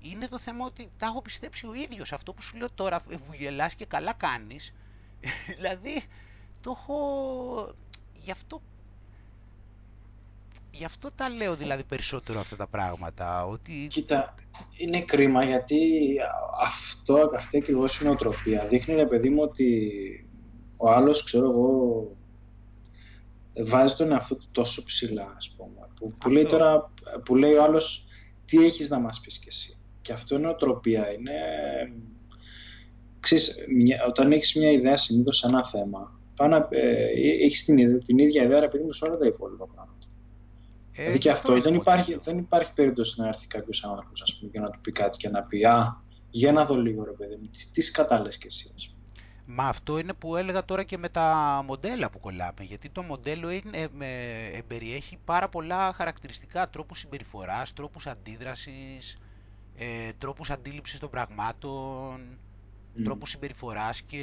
Είναι 0.00 0.28
το 0.28 0.38
θέμα 0.38 0.64
ότι 0.66 0.90
τα 0.98 1.06
έχω 1.06 1.22
πιστέψει 1.22 1.66
ο 1.66 1.74
ίδιος. 1.74 2.12
Αυτό 2.12 2.32
που 2.32 2.42
σου 2.42 2.56
λέω 2.56 2.70
τώρα 2.70 3.00
που 3.00 3.34
γελάς 3.34 3.74
και 3.74 3.86
καλά 3.86 4.12
κάνεις, 4.12 4.74
δηλαδή 5.56 6.02
το 6.62 6.76
έχω... 6.76 6.96
Γι' 8.24 8.30
αυτό... 8.30 8.60
Γι' 10.74 10.84
αυτό 10.84 11.10
τα 11.16 11.28
λέω 11.28 11.54
δηλαδή 11.54 11.84
περισσότερο 11.84 12.40
αυτά 12.40 12.56
τα 12.56 12.66
πράγματα, 12.66 13.46
ότι... 13.46 13.86
Κοίτα, 13.90 14.34
είναι 14.76 15.02
κρίμα 15.02 15.44
γιατί 15.44 15.78
αυτό, 16.62 17.30
αυτή 17.34 17.56
ακριβώς 17.56 18.00
η 18.00 18.04
νοοτροπία 18.04 18.66
δείχνει 18.66 18.94
ρε 18.94 19.06
παιδί 19.06 19.28
μου 19.28 19.42
ότι 19.42 19.90
ο 20.76 20.90
άλλος, 20.90 21.24
ξέρω 21.24 21.50
εγώ, 21.50 22.06
βάζει 23.66 23.94
τον 23.94 24.12
εαυτό 24.12 24.34
του 24.34 24.46
τόσο 24.52 24.84
ψηλά, 24.84 25.34
ας 25.36 25.54
πούμε. 25.56 25.88
Που, 25.94 26.12
που, 26.20 26.30
λέει 26.30 26.44
Αυτό. 26.44 26.56
τώρα, 26.56 26.92
που 27.24 27.36
λέει 27.36 27.52
ο 27.52 27.62
άλλος, 27.62 28.06
τι 28.46 28.64
έχεις 28.64 28.88
να 28.88 28.98
μας 28.98 29.20
πεις 29.20 29.38
κι 29.38 29.48
εσύ. 29.48 29.78
Και 30.02 30.12
αυτό 30.12 30.34
είναι 30.34 30.46
νοοτροπία, 30.46 31.12
είναι... 31.12 31.32
Ξέρεις, 33.20 33.64
μια, 33.68 34.04
όταν 34.08 34.32
έχεις 34.32 34.54
μια 34.54 34.70
ιδέα 34.70 34.96
συνήθως 34.96 35.36
σε 35.36 35.46
ένα 35.46 35.68
θέμα, 35.68 36.20
πάνω, 36.36 36.56
ε, 36.70 37.44
έχεις 37.44 37.64
την, 37.64 37.78
ιδέα- 37.78 37.98
την 37.98 38.18
ίδια 38.18 38.42
ιδέα, 38.42 38.60
ρε 38.60 38.68
παιδί 38.68 38.84
μου, 38.84 38.92
σε 38.92 39.04
όλα 39.04 39.16
τα 39.16 39.26
υπόλοιπα 39.26 39.66
πράγματα. 39.66 40.06
Ε, 40.92 41.02
δηλαδή 41.02 41.18
και 41.18 41.28
γι' 41.28 41.34
αυτό, 41.34 41.52
είναι 41.52 41.60
δεν 41.62 41.74
υπάρχει, 41.74 42.00
μοντέλο. 42.10 42.22
δεν 42.24 42.38
υπάρχει 42.38 42.72
περίπτωση 42.72 43.20
να 43.20 43.28
έρθει 43.28 43.46
κάποιος 43.46 43.84
άνθρωπος, 43.84 44.22
ας 44.22 44.38
πούμε, 44.38 44.50
και 44.50 44.60
να 44.60 44.70
του 44.70 44.80
πει 44.80 44.92
κάτι 44.92 45.16
και 45.18 45.28
να 45.28 45.42
πει 45.42 45.64
«Α, 45.64 46.02
για 46.30 46.52
να 46.52 46.64
δω 46.64 46.74
λίγο, 46.74 47.04
ρε 47.04 47.10
παιδί 47.10 47.34
μου, 47.36 47.46
τι, 47.50 47.70
τις 47.72 47.86
σκατάλες 47.86 48.38
κι 48.38 48.46
εσύ». 48.46 48.72
Ας 48.76 48.86
πούμε. 48.86 48.96
Μα 49.46 49.64
αυτό 49.64 49.98
είναι 49.98 50.12
που 50.12 50.36
έλεγα 50.36 50.64
τώρα 50.64 50.82
και 50.82 50.98
με 50.98 51.08
τα 51.08 51.62
μοντέλα 51.66 52.10
που 52.10 52.20
κολλάμε, 52.20 52.62
γιατί 52.62 52.88
το 52.90 53.02
μοντέλο 53.02 53.50
είναι, 53.50 53.78
ε, 53.78 53.86
με- 53.92 54.50
ε, 54.54 54.60
περιέχει 54.66 55.18
πάρα 55.24 55.48
πολλά 55.48 55.92
χαρακτηριστικά, 55.92 56.70
τρόπους 56.70 56.98
συμπεριφοράς, 56.98 57.72
τρόπους 57.72 58.06
αντίδρασης, 58.06 59.16
ε, 59.76 59.84
τρόπους 60.18 60.50
αντίληψης 60.50 60.98
των 60.98 61.10
πραγμάτων, 61.10 62.20
Μμ. 62.94 63.02
τρόπους 63.04 63.30
συμπεριφοράς 63.30 64.02
και 64.02 64.22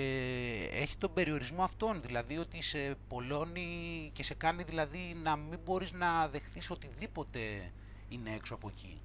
έχει 0.71 0.97
τον 0.97 1.13
περιορισμό 1.13 1.63
αυτόν, 1.63 2.01
δηλαδή 2.01 2.38
ότι 2.38 2.62
σε 2.62 2.95
πολλώνει 3.08 4.10
και 4.13 4.23
σε 4.23 4.34
κάνει 4.34 4.63
δηλαδή 4.63 5.15
να 5.23 5.36
μην 5.36 5.60
μπορείς 5.65 5.91
να 5.91 6.27
δεχθείς 6.29 6.69
οτιδήποτε 6.69 7.71
είναι 8.10 8.34
έξω 8.34 8.53
από 8.53 8.67
εκεί. 8.67 9.01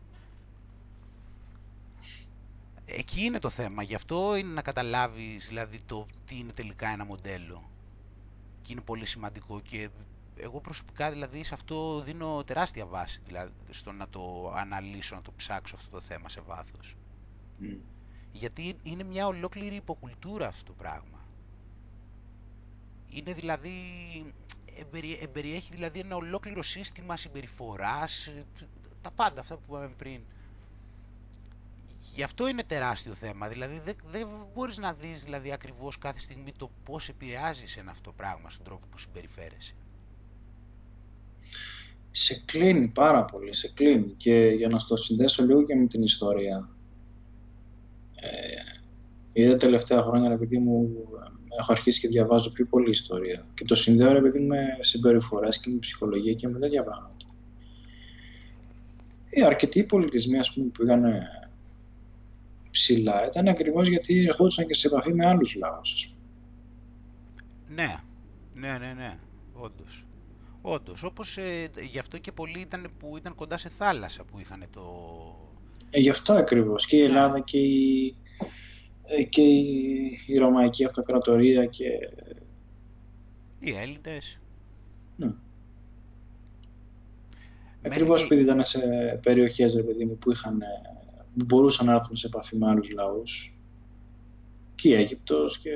Εκεί 2.85 3.20
είναι 3.24 3.38
το 3.38 3.48
θέμα, 3.50 3.83
γι' 3.83 3.94
αυτό 3.94 4.37
είναι 4.37 4.53
να 4.53 4.62
καταλάβεις 4.62 5.48
δηλαδή 5.48 5.83
το 5.87 6.07
τι 6.27 6.38
είναι 6.38 6.53
τελικά 6.53 6.88
ένα 6.88 7.05
μοντέλο. 7.05 7.70
Και 8.62 8.72
είναι 8.72 8.81
πολύ 8.81 9.07
σημαντικό 9.07 9.61
και 9.61 9.88
εγώ 10.37 10.61
προσωπικά 10.61 11.11
δηλαδή 11.11 11.44
σε 11.44 11.55
αυτό 11.55 12.00
δίνω 12.00 12.44
τεράστια 12.46 12.87
βάση 12.87 13.20
δηλαδή, 13.24 13.53
στο 13.70 13.92
να 13.92 14.09
το 14.09 14.53
αναλύσω, 14.57 15.14
να 15.14 15.22
το 15.22 15.33
ψάξω 15.37 15.74
αυτό 15.77 15.90
το 15.90 16.00
θέμα 16.00 16.29
σε 16.29 16.40
βάθος. 16.40 16.96
Mm. 17.62 17.77
Γιατί 18.37 18.77
είναι 18.83 19.05
μια 19.05 19.27
ολόκληρη 19.27 19.75
υποκουλτούρα 19.75 20.47
αυτό 20.47 20.64
το 20.64 20.73
πράγμα. 20.79 21.18
Είναι 23.09 23.33
δηλαδή, 23.33 23.70
εμπερι, 24.79 25.18
εμπεριέχει 25.23 25.73
δηλαδή 25.73 26.01
ένα 26.01 26.16
ολόκληρο 26.16 26.62
σύστημα 26.62 27.16
συμπεριφοράς, 27.16 28.27
ε, 28.27 28.44
τα 29.03 29.11
πάντα 29.11 29.40
αυτά 29.40 29.55
που 29.57 29.62
είπαμε 29.68 29.90
πριν. 29.99 30.20
Γι' 32.14 32.23
αυτό 32.23 32.49
είναι 32.49 32.62
τεράστιο 32.62 33.14
θέμα. 33.14 33.49
Δηλαδή 33.49 33.81
δεν, 33.85 33.97
δεν 34.11 34.29
μπορείς 34.55 34.79
να 34.79 34.92
δεις 34.92 35.25
δηλαδή, 35.25 35.53
ακριβώς 35.53 35.99
κάθε 35.99 36.18
στιγμή 36.18 36.53
το 36.53 36.70
πώς 36.85 37.09
επηρεάζει 37.09 37.64
ένα 37.79 37.90
αυτό 37.90 38.03
το 38.03 38.12
πράγμα 38.16 38.51
στον 38.51 38.64
τρόπο 38.64 38.87
που 38.90 38.99
συμπεριφέρεσαι. 38.99 39.75
Σε 42.11 42.42
κλείνει 42.44 42.88
πάρα 42.88 43.25
πολύ, 43.25 43.55
σε 43.55 43.68
κλείνει. 43.68 44.14
Και 44.16 44.35
για 44.35 44.68
να 44.68 44.87
το 44.87 44.97
συνδέσω 44.97 45.44
λίγο 45.44 45.64
και 45.64 45.75
με 45.75 45.87
την 45.87 46.03
ιστορία. 46.03 46.68
Ε, 49.32 49.42
είδα 49.42 49.56
τελευταία 49.56 50.02
χρόνια, 50.02 50.32
επειδή 50.32 50.58
μου 50.58 50.90
έχω 51.58 51.72
αρχίσει 51.72 52.00
και 52.00 52.08
διαβάζω 52.08 52.50
πιο 52.50 52.66
πολύ 52.66 52.90
ιστορία. 52.90 53.46
Και 53.54 53.64
το 53.64 53.74
συνδέω, 53.74 54.16
επειδή 54.16 54.40
με 54.40 54.58
συμπεριφορέ 54.80 55.48
και 55.48 55.70
με 55.70 55.78
ψυχολογία 55.78 56.32
και 56.32 56.48
με 56.48 56.58
τέτοια 56.58 56.84
πράγματα. 56.84 57.26
Ε, 59.30 59.44
αρκετοί 59.44 59.84
πολιτισμοί, 59.84 60.38
ας 60.38 60.52
πούμε, 60.52 60.66
που 60.66 60.82
πήγαν 60.82 61.04
ψηλά, 62.70 63.26
ήταν 63.26 63.48
ακριβώς 63.48 63.88
γιατί 63.88 64.26
ερχόντουσαν 64.28 64.66
και 64.66 64.74
σε 64.74 64.87
επαφή 64.87 65.14
με 65.14 65.26
άλλους 65.26 65.54
λαούς. 65.54 66.14
Ναι, 67.68 67.94
ναι, 68.54 68.78
ναι, 68.78 68.92
ναι, 68.96 69.18
όντως. 69.52 70.06
Όντως, 70.62 71.02
όπως 71.02 71.37
ε, 71.37 71.70
γι' 71.90 71.98
αυτό 71.98 72.18
και 72.18 72.32
πολλοί 72.32 72.60
ήταν 72.60 72.90
που 72.98 73.16
ήταν 73.16 73.34
κοντά 73.34 73.58
σε 73.58 73.68
θάλασσα 73.68 74.24
που 74.24 74.38
είχαν 74.38 74.64
το... 74.70 74.82
Ε, 75.96 76.00
γι' 76.00 76.09
αυτό 76.11 76.33
ακριβώς. 76.33 76.87
Και 76.87 76.96
η 76.96 77.00
Ναι. 77.00 77.07
Ελλάδα 77.07 77.40
και 77.40 77.59
η, 77.59 78.14
ε, 79.07 79.22
και 79.22 79.42
η, 79.42 80.18
η 80.26 80.37
Ρωμαϊκή 80.38 80.85
Αυτοκρατορία 80.85 81.66
και... 81.66 81.88
Οι 83.61 83.70
Έλληνες. 83.70 84.38
Ναι. 85.16 85.26
Μέχρι 85.26 85.37
Ακριβώς 87.83 88.20
και- 88.20 88.24
επειδή 88.35 88.42
ήταν 88.50 88.64
σε 88.64 88.78
περιοχές, 89.22 89.74
ρε 89.74 89.83
παιδί 89.83 90.04
μου, 90.04 90.16
που, 90.18 90.30
είχαν, 90.33 90.61
ε, 90.61 90.66
που 91.38 91.44
μπορούσαν 91.44 91.87
να 91.87 91.92
έρθουν 91.92 92.16
σε 92.16 92.26
επαφή 92.26 92.57
με 92.57 92.68
άλλους 92.68 92.90
λαούς. 92.90 93.59
Και 94.74 94.88
η 94.88 94.92
Αίγυπτος 94.94 95.59
και, 95.59 95.70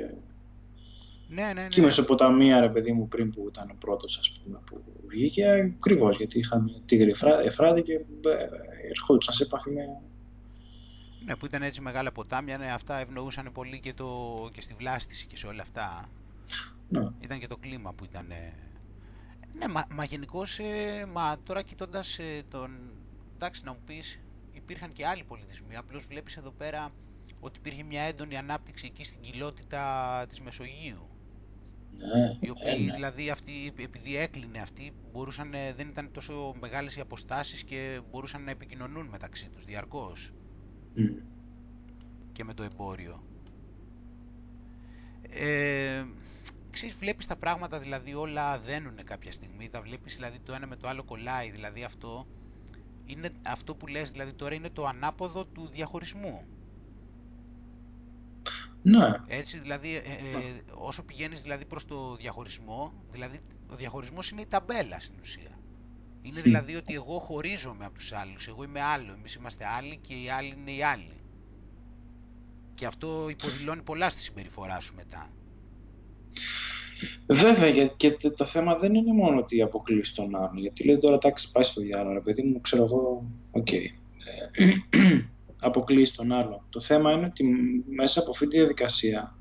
Ναι, 1.27 1.51
ναι, 1.53 1.67
και 1.67 1.79
η 1.79 1.81
ναι. 1.81 1.85
Μεσοποταμία, 1.85 2.59
ρε 2.59 2.69
παιδί 2.69 2.91
μου, 2.91 3.07
πριν 3.07 3.29
που 3.31 3.45
ήταν 3.49 3.69
ο 3.69 3.75
πρώτος, 3.79 4.17
ας 4.17 4.39
πούμε, 4.43 4.59
που 4.65 4.81
βγήκε, 5.07 5.73
ακριβώς, 5.77 6.17
γιατί 6.17 6.37
είχαν 6.39 6.81
τη 6.85 6.97
Εφράτη 7.45 7.81
και 7.81 7.93
ε, 7.93 7.99
ερχόντουσαν 8.89 9.33
σε 9.33 9.43
επαφή 9.43 9.69
με... 9.69 10.01
Ναι, 11.29 11.35
που 11.35 11.45
ήταν 11.45 11.61
έτσι 11.63 11.81
μεγάλα 11.81 12.11
ποτάμια, 12.11 12.57
ναι, 12.57 12.71
αυτά 12.71 12.97
ευνοούσαν 12.97 13.51
πολύ 13.53 13.79
και, 13.79 13.93
το, 13.93 14.49
και 14.53 14.61
στη 14.61 14.73
βλάστηση 14.73 15.27
και 15.27 15.37
σε 15.37 15.47
όλα 15.47 15.61
αυτά. 15.61 16.05
Ναι. 16.89 17.07
Ήταν 17.19 17.39
και 17.39 17.47
το 17.47 17.57
κλίμα 17.57 17.93
που 17.93 18.03
ήταν... 18.03 18.31
ε, 18.31 18.53
Ναι, 19.57 19.67
μα, 19.67 19.85
μα 19.91 20.03
γενικώς, 20.03 20.59
μα 21.13 21.37
τώρα 21.43 21.61
κοιτώντας 21.61 22.19
τον... 22.49 22.93
Εντάξει, 23.35 23.63
να 23.63 23.71
μου 23.71 23.79
πεις, 23.85 24.19
υπήρχαν 24.53 24.91
και 24.93 25.05
άλλοι 25.07 25.23
πολιτισμοί, 25.23 25.75
απλώς 25.75 26.05
βλέπεις 26.05 26.37
εδώ 26.37 26.51
πέρα 26.51 26.89
ότι 27.39 27.59
υπήρχε 27.59 27.83
μια 27.83 28.01
έντονη 28.01 28.37
ανάπτυξη 28.37 28.85
εκεί 28.85 29.03
στην 29.03 29.21
κοιλότητα 29.21 30.25
της 30.29 30.41
Μεσογείου. 30.41 31.09
Ναι, 31.97 32.37
Οι 32.39 32.47
ε, 32.47 32.49
οποίοι 32.49 32.85
ναι. 32.85 32.93
δηλαδή 32.93 33.29
αυτοί, 33.29 33.73
επειδή 33.79 34.17
έκλεινε 34.17 34.59
αυτοί, 34.59 34.93
μπορούσαν, 35.11 35.53
ε, 35.53 35.73
δεν 35.73 35.87
ήταν 35.87 36.11
τόσο 36.11 36.53
μεγάλες 36.59 36.95
οι 36.95 36.99
αποστάσεις 36.99 37.63
και 37.63 38.01
μπορούσαν 38.11 38.43
να 38.43 38.51
επικοινωνούν 38.51 39.05
μεταξύ 39.07 39.49
τους 39.49 39.65
διαρκώς 39.65 40.31
Μμ. 40.93 41.07
και 42.31 42.43
με 42.43 42.53
το 42.53 42.63
εμπόριο. 42.63 43.23
Ε, 45.29 46.05
ξέρεις, 46.69 46.95
βλέπεις 46.95 47.25
τα 47.27 47.35
πράγματα 47.35 47.79
δηλαδή 47.79 48.13
όλα 48.13 48.59
δένουνε 48.59 49.03
κάποια 49.03 49.31
στιγμή, 49.31 49.69
τα 49.69 49.81
βλέπεις 49.81 50.15
δηλαδή 50.15 50.39
το 50.39 50.53
ένα 50.53 50.67
με 50.67 50.75
το 50.75 50.87
άλλο 50.87 51.03
κολλάει, 51.03 51.51
δηλαδή 51.51 51.83
αυτό 51.83 52.27
είναι 53.05 53.29
αυτό 53.45 53.75
που 53.75 53.87
λες 53.87 54.11
δηλαδή 54.11 54.33
τώρα 54.33 54.53
είναι 54.53 54.69
το 54.69 54.85
ανάποδο 54.85 55.45
του 55.45 55.67
διαχωρισμού. 55.67 56.47
Ναι, 58.81 59.07
Έτσι, 59.27 59.59
δηλαδή, 59.59 59.95
ε, 59.95 59.99
ε, 59.99 60.63
όσο 60.73 61.03
πηγαίνεις 61.03 61.41
δηλαδή 61.41 61.65
προς 61.65 61.85
το 61.85 62.15
διαχωρισμό, 62.15 62.93
δηλαδή 63.09 63.39
ο 63.71 63.75
διαχωρισμός 63.75 64.29
είναι 64.29 64.41
η 64.41 64.45
ταμπέλα 64.45 64.99
στην 64.99 65.19
ουσία. 65.19 65.58
Είναι 66.21 66.41
δηλαδή 66.41 66.75
ότι 66.75 66.93
εγώ 66.93 67.19
χωρίζομαι 67.19 67.85
από 67.85 67.97
τους 67.97 68.13
άλλους, 68.13 68.47
εγώ 68.47 68.63
είμαι 68.63 68.81
άλλο, 68.81 69.13
εμείς 69.13 69.33
είμαστε 69.33 69.65
άλλοι 69.65 69.97
και 70.07 70.13
οι 70.13 70.29
άλλοι 70.29 70.53
είναι 70.57 70.71
οι 70.71 70.83
άλλοι. 70.83 71.13
Και 72.75 72.85
αυτό 72.85 73.29
υποδηλώνει 73.29 73.81
πολλά 73.81 74.09
στη 74.09 74.21
συμπεριφορά 74.21 74.79
σου 74.79 74.93
μετά. 74.95 75.29
Βέβαια, 77.27 77.69
γιατί 77.69 77.95
και 77.95 78.11
το- 78.11 78.33
το 78.33 78.45
θέμα 78.45 78.75
δεν 78.77 78.93
είναι 78.95 79.13
μόνο 79.13 79.39
ότι 79.39 79.61
αποκλείεις 79.61 80.15
τον 80.15 80.35
άλλον. 80.35 80.57
Γιατί 80.57 80.85
λες 80.85 80.99
τώρα, 80.99 81.15
εντάξει, 81.15 81.51
πάει 81.51 81.63
στο 81.63 81.81
διάολο, 81.81 82.13
ρε 82.13 82.19
παιδί 82.21 82.43
μου, 82.43 82.61
ξέρω 82.61 82.83
εγώ, 82.83 83.25
οκ. 83.51 83.71
Ε, 83.71 83.89
αποκλείεις 85.59 86.13
τον 86.15 86.31
άλλον. 86.31 86.61
Το 86.69 86.79
θέμα 86.81 87.11
είναι 87.11 87.25
ότι 87.25 87.43
μέσα 87.89 88.19
από 88.19 88.31
αυτή 88.31 88.47
τη 88.47 88.57
διαδικασία 88.57 89.35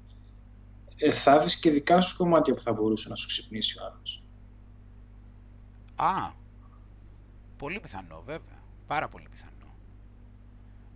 ε, 0.97 1.13
θα 1.13 1.41
βρεις 1.41 1.57
και 1.57 1.71
δικά 1.71 2.01
σου 2.01 2.17
κομμάτια 2.17 2.55
που 2.55 2.61
θα 2.61 2.73
μπορούσε 2.73 3.09
να 3.09 3.17
σου 3.17 3.27
ξυπνήσει 3.27 3.79
ο 3.79 3.85
άλλος. 3.87 4.23
Α, 5.97 6.33
πολύ 7.59 7.81
πιθανό 7.81 8.23
βέβαια, 8.27 8.63
πάρα 8.87 9.09
πολύ 9.09 9.29
πιθανό. 9.31 9.77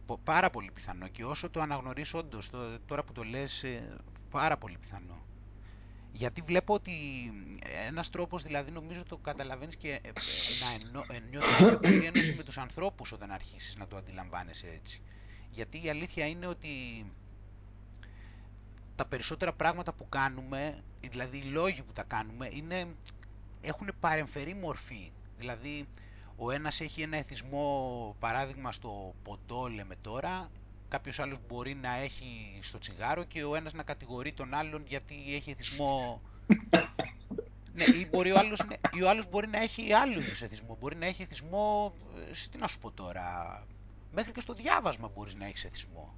Πο- 0.06 0.18
Πάρα 0.24 0.50
πολύ 0.50 0.70
πιθανό 0.70 1.08
και 1.08 1.24
όσο 1.24 1.50
το 1.50 1.60
αναγνωρίσω 1.60 2.18
όντως, 2.18 2.50
το- 2.50 2.78
τώρα 2.86 3.04
που 3.04 3.12
το 3.12 3.22
λες, 3.22 3.62
ε, 3.62 3.96
πάρα 4.30 4.56
πολύ 4.56 4.78
πιθανό. 4.78 5.16
Γιατί 6.12 6.40
βλέπω 6.42 6.74
ότι 6.74 6.92
ένας 7.86 8.10
τρόπος, 8.10 8.42
δηλαδή 8.42 8.70
νομίζω 8.72 9.02
το 9.02 9.16
καταλαβαίνεις 9.16 9.76
και 9.76 9.88
ε, 9.90 10.08
ε, 10.08 10.12
να 10.64 10.72
εννο, 10.72 11.04
ε, 11.10 11.18
νιώθεις 11.30 11.56
πιο 11.56 11.78
πολύ 11.78 12.04
ένωση 12.04 12.34
με 12.34 12.42
τους 12.42 12.58
ανθρώπους 12.58 13.12
όταν 13.12 13.30
αρχίσεις 13.30 13.76
να 13.76 13.86
το 13.86 13.96
αντιλαμβάνεσαι 13.96 14.66
έτσι. 14.68 15.00
Γιατί 15.50 15.84
η 15.84 15.88
αλήθεια 15.90 16.26
είναι 16.26 16.46
ότι 16.46 16.68
τα 18.94 19.04
περισσότερα 19.06 19.52
πράγματα 19.52 19.92
που 19.92 20.08
κάνουμε, 20.08 20.82
δηλαδή 21.00 21.38
οι 21.38 21.42
λόγοι 21.42 21.82
που 21.82 21.92
τα 21.92 22.02
κάνουμε, 22.02 22.48
είναι, 22.52 22.86
έχουν 23.60 23.88
παρεμφερή 24.00 24.54
μορφή. 24.54 25.12
Δηλαδή, 25.38 25.88
ο 26.44 26.50
ένας 26.50 26.80
έχει 26.80 27.02
ένα 27.02 27.16
εθισμό, 27.16 28.16
παράδειγμα, 28.18 28.72
στο 28.72 29.14
ποτό, 29.22 29.68
λέμε 29.68 29.94
τώρα, 30.00 30.50
κάποιος 30.88 31.18
άλλος 31.18 31.38
μπορεί 31.48 31.74
να 31.74 31.96
έχει 31.96 32.58
στο 32.60 32.78
τσιγάρο 32.78 33.24
και 33.24 33.44
ο 33.44 33.54
ένας 33.54 33.72
να 33.72 33.82
κατηγορεί 33.82 34.32
τον 34.32 34.54
άλλον 34.54 34.84
γιατί 34.88 35.14
έχει 35.34 35.50
εθισμό... 35.50 36.22
ναι, 37.74 37.84
ή, 37.84 38.08
μπορεί 38.10 38.32
ο 38.32 38.38
άλλος, 38.38 38.64
ναι, 38.68 38.74
ή 38.92 39.02
ο 39.02 39.08
άλλος 39.08 39.28
μπορεί 39.28 39.48
να 39.48 39.58
έχει 39.58 39.92
άλλο 39.92 40.20
είδους 40.20 40.42
εθισμό. 40.42 40.76
Μπορεί 40.80 40.96
να 40.96 41.06
έχει 41.06 41.22
εθισμό, 41.22 41.94
ε, 42.30 42.34
σε 42.34 42.48
τι 42.48 42.58
να 42.58 42.66
σου 42.66 42.78
πω 42.78 42.90
τώρα, 42.90 43.62
μέχρι 44.12 44.32
και 44.32 44.40
στο 44.40 44.52
διάβασμα 44.52 45.10
μπορείς 45.14 45.34
να 45.34 45.46
έχεις 45.46 45.64
εθισμό. 45.64 46.14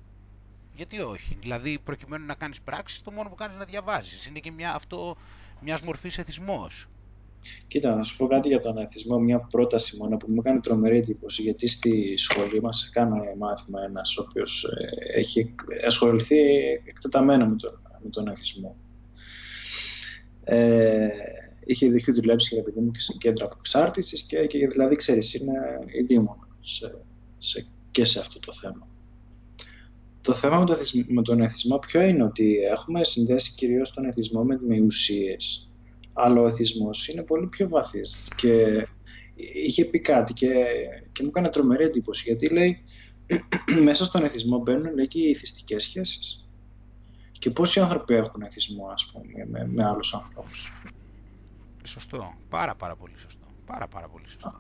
Γιατί 0.75 1.01
όχι; 1.01 1.39
Δηλαδή, 1.41 1.79
προκειμένου 1.79 2.27
να 2.27 2.35
κάνεις 2.35 2.61
πράξεις, 2.61 3.03
το 3.03 3.11
μόνο 3.11 3.29
που 3.29 3.35
κάνεις 3.35 3.55
είναι 3.55 3.65
να 3.65 3.71
διαβάζεις. 3.71 4.27
Είναι 4.27 4.39
και 4.39 4.51
μια, 4.51 4.75
αυτό 4.75 5.17
μιας 5.61 5.83
μορφής 5.83 6.19
εθισμός. 6.19 6.89
Κοίτα, 7.67 7.95
να 7.95 8.03
σου 8.03 8.17
πω 8.17 8.27
κάτι 8.27 8.49
για 8.49 8.61
τον 8.61 8.79
εθισμό, 8.79 9.19
μια 9.19 9.39
πρόταση 9.39 9.97
μόνο 9.97 10.17
που 10.17 10.27
μου 10.31 10.37
έκανε 10.39 10.61
τρομερή 10.61 10.99
εντύπωση, 10.99 11.43
γιατί 11.43 11.67
στη 11.67 12.17
σχολή 12.17 12.61
μας 12.61 12.89
έκανε 12.91 13.35
μάθημα 13.39 13.83
ένας 13.83 14.17
ο 14.17 14.27
οποίος 14.29 14.65
ε, 14.65 15.19
έχει 15.19 15.55
ασχοληθεί 15.87 16.39
εκτεταμένα 16.85 17.47
με 17.47 17.57
τον, 17.57 17.81
με 18.03 18.11
τον 18.11 18.29
εθισμό. 18.29 18.77
Ε, 20.45 21.09
είχε, 21.65 21.87
είχε 21.87 22.13
δουλέψεις 22.13 22.53
για 22.53 22.63
παιδί 22.63 22.81
μου 22.81 22.91
και 22.91 23.01
σε 23.01 23.15
κέντρα 23.19 23.45
αποξάρτησης 23.45 24.23
και, 24.23 24.47
και 24.47 24.67
δηλαδή 24.67 24.97
ξέρεις 24.97 25.35
είναι 25.35 25.53
ειδήμων 25.87 26.49
σε, 26.61 26.95
σε, 27.39 27.67
και 27.91 28.05
σε 28.05 28.21
αυτό 28.21 28.41
το 28.41 28.53
θέμα. 28.53 28.89
Το 30.21 30.35
θέμα 30.35 30.59
με, 30.59 30.65
το, 30.67 30.73
εθισ- 30.73 31.09
με 31.09 31.23
τον 31.23 31.41
εθισμό 31.41 31.79
ποιο 31.79 32.01
είναι; 32.01 32.23
Ότι 32.23 32.57
έχουμε 32.57 33.05
συνδέσει 33.05 33.55
κυρίως 33.55 33.93
τον 33.93 34.05
εθισμό 34.05 34.45
με, 34.45 34.59
με 34.67 34.81
ουσίες 34.81 35.69
αλλά 36.15 36.41
ο 36.41 36.47
εθισμός 36.47 37.09
είναι 37.09 37.23
πολύ 37.23 37.47
πιο 37.47 37.69
βαθύς 37.69 38.29
και 38.37 38.87
είχε 39.35 39.85
πει 39.85 40.01
κάτι 40.01 40.33
και, 40.33 40.53
και 41.13 41.23
μου 41.23 41.29
έκανε 41.29 41.49
τρομερή 41.49 41.85
εντύπωση 41.85 42.23
γιατί 42.27 42.49
λέει 42.49 42.85
μέσα 43.89 44.05
στον 44.05 44.25
εθισμό 44.25 44.59
μπαίνουν 44.59 44.95
λέει, 44.95 45.09
και 45.09 45.19
οι 45.19 45.31
εθιστικές 45.31 45.83
σχέσεις 45.83 46.49
και 47.33 47.51
πόσοι 47.51 47.81
άνθρωποι 47.81 48.15
έχουν 48.15 48.43
εθισμό 48.43 48.87
ας 48.87 49.11
πούμε 49.13 49.47
με, 49.51 49.67
με 49.67 49.85
άλλους 49.85 50.15
ανθρώπους 50.15 50.73
Σωστό. 51.87 52.35
Πάρα 52.49 52.75
πάρα 52.75 52.97
πολύ 52.97 53.19
σωστό. 53.19 53.47
Πάρα 53.67 53.89
πάρα 53.89 54.09
πολύ 54.09 54.29
σωστό. 54.29 54.55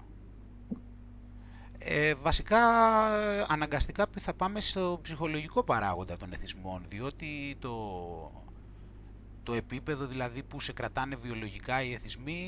Ε, 1.78 2.14
βασικά, 2.14 2.58
ε, 3.16 3.44
αναγκαστικά 3.48 4.06
θα 4.20 4.34
πάμε 4.34 4.60
στο 4.60 4.98
ψυχολογικό 5.02 5.64
παράγοντα 5.64 6.16
των 6.16 6.32
εθισμών, 6.32 6.82
διότι 6.88 7.56
το, 7.58 7.70
το 9.44 9.52
επίπεδο 9.52 10.06
δηλαδή 10.06 10.42
που 10.42 10.60
σε 10.60 10.72
κρατάνε 10.72 11.16
βιολογικά 11.16 11.82
οι 11.82 11.92
εθισμοί, 11.92 12.44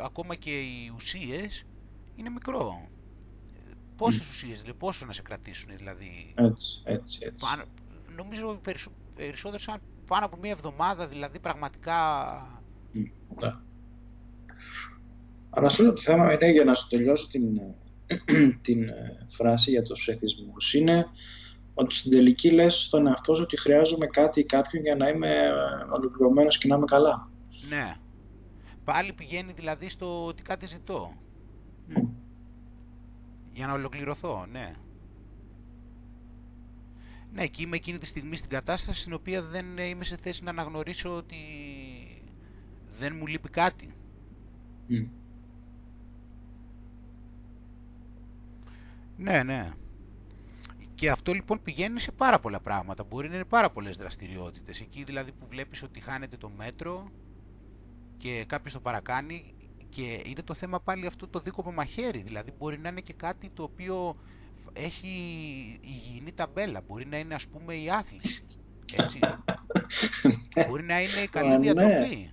ακόμα 0.00 0.34
και 0.34 0.50
οι 0.50 0.92
ουσίες, 0.94 1.64
είναι 2.16 2.30
μικρό. 2.30 2.88
Πόσες 3.96 4.28
ουσίες, 4.28 4.60
δηλαδή, 4.60 4.78
πόσο 4.78 5.06
να 5.06 5.12
σε 5.12 5.22
κρατήσουν 5.22 5.76
δηλαδή; 5.76 6.34
Έτσι, 6.34 6.82
έτσι, 6.84 7.18
έτσι. 7.22 7.44
Πάνω, 7.46 7.64
νομίζω 8.16 8.58
περισσο, 8.62 8.92
περισσότερο 9.14 9.58
σαν 9.62 9.80
πάνω 10.06 10.24
από 10.24 10.36
μία 10.36 10.50
εβδομάδα 10.50 11.08
δηλαδή 11.08 11.38
πραγματικά... 11.38 11.92
Μ, 12.92 13.00
Ναι. 13.40 13.54
Αλλά 15.50 15.68
σε 15.68 15.82
όλο 15.82 15.92
το 15.92 16.00
θέμα 16.00 16.32
είναι 16.32 16.50
για 16.50 16.64
να 16.64 16.74
σου 16.74 16.88
τελειώσω 16.88 17.28
την, 17.28 17.60
την 18.66 18.88
ε, 18.88 19.26
φράση 19.28 19.70
για 19.70 19.82
τους 19.82 20.08
εθισμούς 20.08 20.74
είναι 20.74 21.06
ότι 21.74 21.94
στην 21.94 22.10
τελική 22.10 22.50
λες 22.50 22.82
στον 22.82 23.06
εαυτό 23.06 23.34
σου 23.34 23.42
ότι 23.42 23.60
χρειάζομαι 23.60 24.06
κάτι 24.06 24.40
ή 24.40 24.44
κάποιον 24.44 24.82
για 24.82 24.96
να 24.96 25.08
είμαι 25.08 25.28
ε, 25.28 25.50
ολοκληρωμένος 25.90 26.58
και 26.58 26.68
να 26.68 26.76
είμαι 26.76 26.84
καλά. 26.84 27.30
Ναι. 27.68 27.94
Πάλι 28.84 29.12
πηγαίνει 29.12 29.52
δηλαδή 29.52 29.88
στο 29.88 30.26
ότι 30.26 30.42
κάτι 30.42 30.66
ζητώ. 30.66 31.12
Μ. 31.86 31.92
Για 33.52 33.66
να 33.66 33.72
ολοκληρωθώ, 33.72 34.46
ναι. 34.50 34.72
Ναι, 37.32 37.46
και 37.46 37.62
είμαι 37.62 37.76
εκείνη 37.76 37.98
τη 37.98 38.06
στιγμή 38.06 38.36
στην 38.36 38.50
κατάσταση 38.50 39.00
στην 39.00 39.12
οποία 39.12 39.42
δεν 39.42 39.78
ε, 39.78 39.84
είμαι 39.84 40.04
σε 40.04 40.16
θέση 40.16 40.44
να 40.44 40.50
αναγνωρίσω 40.50 41.16
ότι 41.16 41.36
δεν 42.98 43.16
μου 43.18 43.26
λείπει 43.26 43.48
κάτι. 43.48 43.88
Μ. 44.86 44.94
Ναι, 49.16 49.42
ναι. 49.42 49.72
Και 51.04 51.10
αυτό 51.10 51.32
λοιπόν 51.32 51.62
πηγαίνει 51.62 52.00
σε 52.00 52.12
πάρα 52.12 52.38
πολλά 52.38 52.60
πράγματα. 52.60 53.04
Μπορεί 53.04 53.28
να 53.28 53.34
είναι 53.34 53.44
πάρα 53.44 53.70
πολλές 53.70 53.96
δραστηριότητες. 53.96 54.80
Εκεί 54.80 55.04
δηλαδή 55.04 55.32
που 55.32 55.46
βλέπεις 55.48 55.82
ότι 55.82 56.00
χάνεται 56.00 56.36
το 56.36 56.50
μέτρο 56.50 57.08
και 58.16 58.44
κάποιος 58.48 58.72
το 58.72 58.80
παρακάνει 58.80 59.54
και 59.88 60.22
είναι 60.24 60.42
το 60.44 60.54
θέμα 60.54 60.80
πάλι 60.80 61.06
αυτό 61.06 61.28
το 61.28 61.40
δίκοπο 61.40 61.72
μαχαίρι. 61.72 62.22
Δηλαδή 62.22 62.52
μπορεί 62.58 62.78
να 62.78 62.88
είναι 62.88 63.00
και 63.00 63.12
κάτι 63.12 63.50
το 63.50 63.62
οποίο 63.62 64.16
έχει 64.72 65.08
υγιεινή 65.80 66.32
ταμπέλα. 66.32 66.80
Μπορεί 66.86 67.06
να 67.06 67.18
είναι 67.18 67.34
ας 67.34 67.48
πούμε 67.48 67.74
η 67.74 67.90
άθληση. 67.90 68.44
Έτσι. 68.94 69.18
μπορεί 70.68 70.82
να 70.82 71.00
είναι 71.00 71.20
η 71.20 71.28
καλή 71.28 71.48
Μα 71.48 71.58
ναι. 71.58 71.72
διατροφή. 71.72 72.30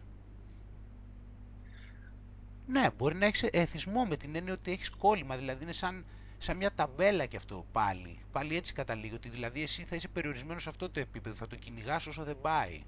Ναι, 2.68 2.88
μπορεί 2.98 3.16
να 3.16 3.26
έχεις 3.26 3.44
εθισμό 3.44 4.06
με 4.06 4.18
την 4.18 4.36
έννοια 4.36 4.54
ότι 4.54 4.72
έχεις 4.72 4.90
κόλλημα, 4.90 5.38
δηλαδή 5.38 5.64
είναι 5.64 5.74
σαν, 5.74 6.06
σαν 6.42 6.58
μια 6.58 6.72
ταμπέλα 6.76 7.26
και 7.26 7.38
αυτό 7.38 7.66
πάλι. 7.72 8.20
Πάλι 8.32 8.56
έτσι 8.56 8.74
καταλήγει, 8.74 9.14
ότι 9.14 9.30
δηλαδή 9.30 9.62
εσύ 9.62 9.84
θα 9.84 9.96
είσαι 9.96 10.08
περιορισμένος 10.08 10.64
σε 10.64 10.70
αυτό 10.70 10.90
το 10.90 11.00
επίπεδο, 11.00 11.36
θα 11.36 11.48
το 11.48 11.56
κυνηγάς 11.56 12.08
όσο 12.08 12.24
δεν 12.24 12.38
πάει. 12.42 12.82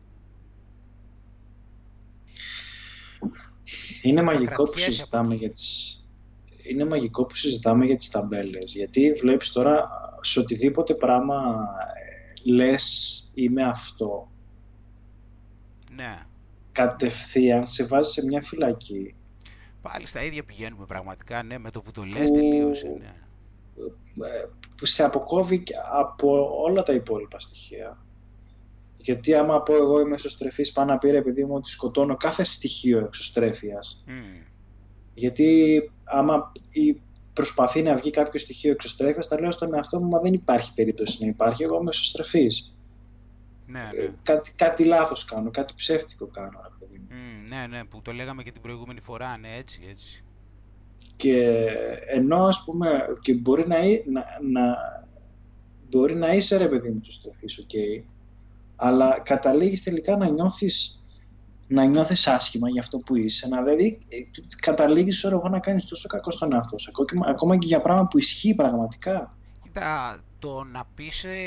Είναι 4.01 4.19
Θα 4.19 4.25
μαγικό 4.25 4.63
που 4.63 4.71
κρατιέσαι 4.71 4.85
από 4.85 4.91
συζητάμε 4.91 5.33
εκεί. 5.33 5.43
για 5.43 5.53
τις... 5.53 5.97
Είναι 6.69 6.85
μαγικό 6.85 7.25
που 7.25 7.35
συζητάμε 7.35 7.85
για 7.85 7.95
τις 7.95 8.09
ταμπέλες, 8.09 8.73
γιατί 8.73 9.11
βλέπεις 9.11 9.51
τώρα 9.51 9.89
σε 10.21 10.39
οτιδήποτε 10.39 10.95
πράγμα 10.95 11.67
ε, 12.45 12.51
λες 12.51 13.31
είμαι 13.33 13.63
αυτό, 13.63 14.31
Ναι, 15.95 16.23
κατευθείαν 16.71 17.67
σε 17.67 17.85
βάζει 17.85 18.11
σε 18.11 18.25
μια 18.25 18.41
φυλακή 18.41 19.15
πάλι 19.81 20.07
στα 20.07 20.23
ίδια 20.23 20.43
πηγαίνουμε 20.43 20.85
πραγματικά, 20.85 21.43
ναι, 21.43 21.57
με 21.57 21.71
το 21.71 21.81
που 21.81 21.91
το 21.91 22.03
λες 22.03 22.29
που, 22.29 22.33
τελείωσε, 22.33 22.87
ναι. 22.87 23.13
Ε, 24.23 24.45
που 24.77 24.85
σε 24.85 25.03
αποκόβει 25.03 25.59
και 25.59 25.73
από 25.91 26.61
όλα 26.63 26.83
τα 26.83 26.93
υπόλοιπα 26.93 27.39
στοιχεία. 27.39 27.97
Γιατί 28.97 29.35
άμα 29.35 29.61
πω 29.61 29.75
εγώ 29.75 29.99
είμαι 29.99 30.15
εσωστρεφής 30.15 30.71
πάνω 30.71 30.91
να 30.91 30.97
πήρε 30.97 31.17
επειδή 31.17 31.45
μου 31.45 31.55
ότι 31.55 31.69
σκοτώνω 31.69 32.17
κάθε 32.17 32.43
στοιχείο 32.43 32.99
εξωστρέφειας. 32.99 34.03
Μμ, 34.07 34.41
Γιατί 35.13 35.81
άμα 36.03 36.51
ή 36.71 37.01
προσπαθεί 37.33 37.81
να 37.81 37.95
βγει 37.95 38.09
κάποιο 38.09 38.39
στοιχείο 38.39 38.71
εξωστρέφειας, 38.71 39.27
θα 39.27 39.39
λέω 39.39 39.51
στον 39.51 39.73
εαυτό 39.73 39.99
μου, 39.99 40.07
μα 40.07 40.19
δεν 40.19 40.33
υπάρχει 40.33 40.73
περίπτωση 40.73 41.17
να 41.23 41.27
υπάρχει, 41.27 41.63
εγώ 41.63 41.79
είμαι 41.79 41.89
εσωστρεφής. 41.89 42.75
ναι, 43.65 43.89
Ε, 43.93 44.01
ναι. 44.01 44.13
κάτι, 44.23 44.51
κάτι 44.55 44.83
λάθος 44.83 45.25
κάνω, 45.25 45.51
κάτι 45.51 45.73
ψεύτικο 45.77 46.27
κάνω. 46.27 46.59
ρε 46.63 46.69
παιδί 46.79 46.97
μου. 46.99 47.07
Μμ, 47.09 47.43
ναι, 47.55 47.67
ναι, 47.67 47.83
που 47.85 48.01
το 48.01 48.11
λέγαμε 48.11 48.43
και 48.43 48.51
την 48.51 48.61
προηγούμενη 48.61 48.99
φορά, 48.99 49.37
ναι, 49.37 49.55
έτσι, 49.57 49.81
έτσι. 49.89 50.23
Και 51.23 51.65
ενώ 52.07 52.45
ας 52.45 52.63
πούμε, 52.63 52.87
και 53.21 53.33
μπορεί 53.33 53.67
να, 53.67 53.79
εί- 53.79 54.05
να, 54.07 54.23
να, 54.51 54.75
μπορεί 55.89 56.15
να 56.15 56.33
είσαι 56.33 56.57
ρε 56.57 56.67
παιδί 56.67 56.89
μου 56.89 56.95
εξωστρεφής, 56.97 57.57
οκ, 57.57 57.69
αλλά 58.75 59.19
καταλήγεις 59.19 59.83
τελικά 59.83 60.17
να 60.17 60.29
νιώθεις 60.29 61.03
να 61.67 61.83
νιώθεις 61.85 62.27
άσχημα 62.27 62.69
για 62.69 62.81
αυτό 62.81 62.97
που 62.97 63.15
είσαι, 63.15 63.47
να 63.47 63.61
δηλαδή 63.63 64.05
ε, 64.09 64.17
καταλήγεις 64.61 65.17
ξέρω 65.17 65.37
εγώ 65.37 65.49
να 65.49 65.59
κάνεις 65.59 65.85
τόσο 65.85 66.07
κακό 66.07 66.31
στον 66.31 66.53
εαυτό 66.53 66.77
σου, 66.77 66.91
ακόμα- 66.91 67.27
ακόμα 67.29 67.57
και 67.57 67.67
για 67.67 67.81
πράγμα 67.81 68.07
που 68.07 68.17
ισχύει 68.17 68.55
πραγματικά. 68.55 69.37
Κοίτα, 69.63 70.19
το 70.39 70.63
να 70.63 70.83
πεις 70.95 71.23
ε, 71.23 71.37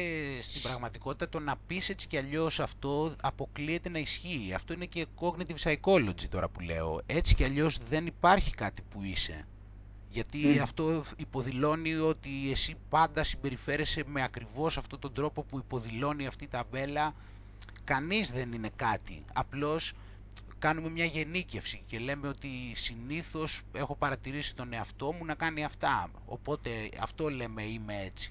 στην 0.40 0.62
πραγματικότητα, 0.62 1.28
το 1.28 1.40
να 1.40 1.54
πεις 1.66 1.88
έτσι 1.88 2.06
κι 2.06 2.16
αλλιώς 2.16 2.60
αυτό 2.60 3.14
αποκλείεται 3.22 3.88
να 3.88 3.98
ισχύει. 3.98 4.52
Αυτό 4.54 4.72
είναι 4.72 4.84
και 4.84 5.06
cognitive 5.20 5.70
psychology 5.70 6.24
τώρα 6.30 6.48
που 6.48 6.60
λέω. 6.60 7.00
Έτσι 7.06 7.34
κι 7.34 7.44
αλλιώς 7.44 7.78
δεν 7.88 8.06
υπάρχει 8.06 8.54
κάτι 8.54 8.82
που 8.90 9.02
είσαι. 9.02 9.46
Γιατί 10.16 10.38
Μμ. 10.38 10.62
αυτό 10.62 11.04
υποδηλώνει 11.16 11.94
ότι 11.94 12.50
εσύ 12.50 12.76
πάντα 12.88 13.24
συμπεριφέρεσαι 13.24 14.02
με 14.06 14.22
ακριβώς 14.22 14.78
αυτόν 14.78 14.98
τον 14.98 15.12
τρόπο 15.12 15.42
που 15.42 15.58
υποδηλώνει 15.58 16.26
αυτή 16.26 16.44
η 16.44 16.48
ταμπέλα. 16.48 17.14
Κανείς 17.84 18.30
δεν 18.32 18.52
είναι 18.52 18.70
κάτι. 18.76 19.24
Απλώς 19.32 19.92
κάνουμε 20.58 20.90
μια 20.90 21.04
γενίκευση 21.04 21.82
και 21.86 21.98
λέμε 21.98 22.28
ότι 22.28 22.48
συνήθως 22.74 23.62
έχω 23.72 23.96
παρατηρήσει 23.96 24.54
τον 24.54 24.72
εαυτό 24.72 25.12
μου 25.12 25.24
να 25.24 25.34
κάνει 25.34 25.64
αυτά. 25.64 26.08
Οπότε 26.26 26.70
αυτό 27.00 27.28
λέμε 27.30 27.62
είμαι 27.62 28.02
έτσι. 28.04 28.30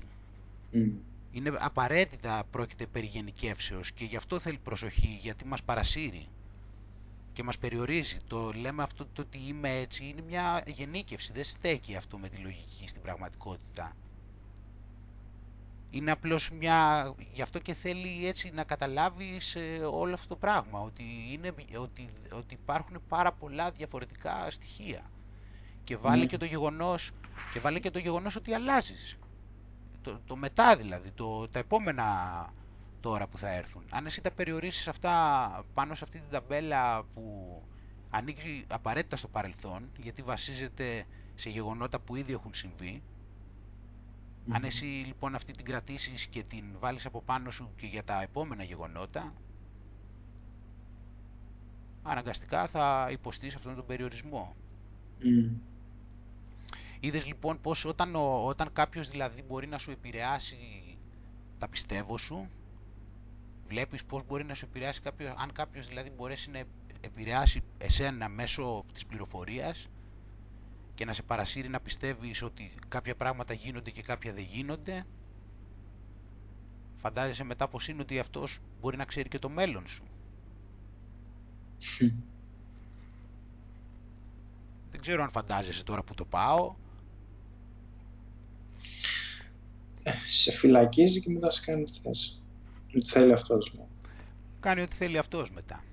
Μμ. 0.72 0.90
Είναι 1.32 1.52
απαραίτητα 1.60 2.44
πρόκειται 2.52 2.86
περί 2.86 3.06
γενικεύσεως 3.06 3.92
και 3.92 4.06
γι' 4.06 4.16
αυτό 4.16 4.40
θέλει 4.40 4.58
προσοχή, 4.64 5.20
γιατί 5.22 5.46
μας 5.46 5.64
παρασύρει 5.64 6.28
και 7.36 7.44
μας 7.44 7.58
περιορίζει. 7.58 8.18
Το 8.28 8.52
λέμε 8.52 8.84
αυτό 8.84 9.06
το 9.14 9.22
ότι 9.22 9.38
είμαι 9.48 9.70
έτσι 9.80 10.06
είναι 10.06 10.22
μια 10.22 10.64
γενίκευση, 10.66 11.32
δεν 11.34 11.44
στέκει 11.44 11.96
αυτό 11.96 12.18
με 12.18 12.30
τη 12.30 12.38
λογική 12.38 12.88
στην 12.88 13.02
πραγματικότητα. 13.02 13.94
Είναι 15.90 16.12
απλώς 16.12 16.50
μια, 16.52 17.14
γι' 17.34 17.42
αυτό 17.42 17.60
και 17.60 17.74
θέλει 17.74 18.28
έτσι 18.28 18.52
να 18.54 18.64
καταλάβεις 18.64 19.56
ε, 19.56 19.80
όλο 19.92 20.14
αυτό 20.14 20.28
το 20.28 20.36
πράγμα, 20.36 20.80
ότι, 20.80 21.04
είναι, 21.32 21.54
ότι, 21.80 22.10
ότι 22.32 22.54
υπάρχουν 22.54 23.02
πάρα 23.08 23.32
πολλά 23.32 23.72
διαφορετικά 23.72 24.52
στοιχεία. 24.52 25.02
Και 25.84 25.98
βάλε 25.98 26.18
Ναι. 26.22 26.26
και 26.26 26.38
το 26.38 26.46
γεγονός, 26.46 27.12
και 27.54 27.60
βάλε 27.60 27.80
και 27.80 27.92
το 27.92 28.00
γεγονός 28.00 28.36
ότι 28.36 28.54
αλλάζεις 28.54 29.18
το, 30.02 30.20
το 30.28 30.36
μετά 30.36 30.76
δηλαδή, 30.76 31.12
το, 31.12 31.48
τα 31.48 31.60
επόμενα 31.60 32.06
τώρα 33.06 33.28
που 33.28 33.38
θα 33.38 33.50
έρθουν. 33.54 33.84
Αν 33.90 34.06
εσύ 34.06 34.22
τα 34.22 34.32
περιορίσεις 34.32 34.88
αυτά 34.88 35.66
πάνω 35.74 35.96
σε 35.96 36.04
αυτή 36.04 36.20
την 36.20 36.30
ταμπέλα 36.32 37.04
που 37.04 37.62
ανοίγει 38.10 38.66
απαραίτητα 38.68 39.16
στο 39.16 39.28
παρελθόν, 39.28 39.90
γιατί 39.98 40.22
βασίζεται 40.22 41.06
σε 41.36 41.50
γεγονότα 41.50 42.00
που 42.00 42.16
ήδη 42.16 42.34
έχουν 42.34 42.54
συμβεί, 42.54 43.04
αν 44.50 44.58
Μμμ. 44.60 44.64
εσύ 44.66 44.86
λοιπόν 44.86 45.36
αυτή 45.36 45.52
την 45.52 45.66
κρατήσεις 45.66 46.28
και 46.28 46.44
την 46.44 46.64
βάλεις 46.80 47.06
από 47.06 47.22
πάνω 47.22 47.50
σου 47.52 47.72
και 47.76 47.86
για 47.86 48.04
τα 48.04 48.22
επόμενα 48.22 48.64
γεγονότα, 48.64 49.34
αναγκαστικά 52.04 52.68
θα 52.68 53.08
υποστείς 53.12 53.56
αυτόν 53.56 53.76
τον 53.76 53.86
περιορισμό. 53.86 54.56
Μμ. 55.24 55.56
Είδες 57.00 57.26
λοιπόν 57.26 57.62
πως 57.62 57.86
όταν, 57.86 58.16
ο, 58.16 58.46
όταν 58.46 58.70
κάποιος 58.74 59.10
δηλαδή 59.10 59.42
μπορεί 59.42 59.68
να 59.68 59.78
σου 59.78 59.92
επηρεάσει 59.92 60.58
τα 61.60 61.68
πιστεύω 61.68 62.18
σου, 62.18 62.50
βλέπεις 63.68 64.04
πώς 64.04 64.26
μπορεί 64.26 64.44
να 64.44 64.54
σου 64.54 64.66
επηρεάσει 64.66 65.02
κάποιος, 65.02 65.34
αν 65.38 65.52
κάποιος 65.52 65.88
δηλαδή 65.88 66.10
μπορέσει 66.10 66.50
να 66.50 66.64
επηρεάσει 67.02 67.62
εσένα 67.78 68.30
μέσω 68.30 68.86
της 68.94 69.06
πληροφορίας 69.06 69.88
και 70.96 71.06
να 71.06 71.14
σε 71.14 71.24
παρασύρει 71.24 71.70
να 71.70 71.80
πιστεύεις 71.80 72.42
ότι 72.42 72.72
κάποια 72.88 73.16
πράγματα 73.16 73.54
γίνονται 73.54 73.92
και 73.92 74.02
κάποια 74.02 74.34
δεν 74.34 74.44
γίνονται, 74.44 75.04
φαντάζεσαι 76.96 77.44
μετά 77.44 77.68
πως 77.68 77.88
είναι 77.88 78.02
ότι 78.02 78.20
αυτός 78.20 78.60
μπορεί 78.82 78.98
να 78.98 79.06
ξέρει 79.06 79.30
και 79.30 79.40
το 79.40 79.50
μέλλον 79.50 79.88
σου. 79.88 80.04
Δεν 84.92 85.02
ξέρω 85.02 85.24
αν 85.24 85.30
φαντάζεσαι 85.30 85.84
τώρα 85.84 86.04
που 86.04 86.14
το 86.14 86.26
πάω. 86.26 86.76
Ε, 90.04 90.12
σε 90.28 90.52
φυλακίζει 90.52 91.22
και 91.22 91.30
μετά 91.30 91.52
σε 91.52 91.62
κάνει 91.66 91.84
τι 91.84 92.00
θες. 92.02 92.42
Τι 92.96 93.06
θέλει 93.06 93.34
αυτός 93.34 93.72
μου. 93.76 93.90
κάνει 94.60 94.82
ό,τι 94.82 94.96
θέλει 94.96 95.18
αυτός 95.18 95.52
μετά. 95.52 95.84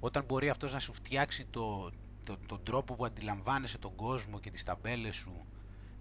Όταν 0.00 0.24
μπορεί 0.24 0.48
αυτός 0.48 0.72
να 0.72 0.78
σου 0.78 0.92
φτιάξει 0.92 1.46
το, 1.50 1.90
το, 2.24 2.36
τον 2.46 2.62
τρόπο 2.62 2.94
που 2.94 3.04
αντιλαμβάνεσαι 3.04 3.78
τον 3.78 3.94
κόσμο 3.94 4.40
και 4.40 4.50
τις 4.50 4.62
ταμπέλες 4.62 5.16
σου, 5.16 5.46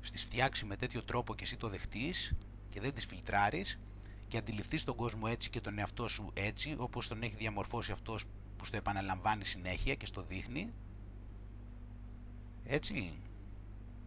στις 0.02 0.24
φτιάξει 0.24 0.66
με 0.66 0.76
τέτοιο 0.76 1.04
τρόπο 1.04 1.36
και 1.36 1.44
εσύ 1.44 1.58
το 1.58 1.70
δεχτείς 1.70 2.34
και 2.70 2.80
δεν 2.82 2.94
τις 2.94 3.06
φιλτράρεις, 3.06 3.80
και 4.28 4.38
αντιληφθείς 4.38 4.84
τον 4.84 4.96
κόσμο 4.96 5.24
έτσι 5.30 5.50
και 5.50 5.62
τον 5.62 5.80
εαυτό 5.80 6.08
σου 6.08 6.32
έτσι, 6.34 6.76
όπως 6.78 7.08
τον 7.08 7.22
έχει 7.22 7.36
διαμορφώσει 7.36 7.92
αυτός 7.92 8.26
που 8.58 8.66
στο 8.66 8.78
επαναλαμβάνει 8.78 9.46
συνέχεια 9.46 9.96
και 9.96 10.06
στο 10.06 10.22
δείχνει, 10.22 10.74
έτσι, 12.64 13.22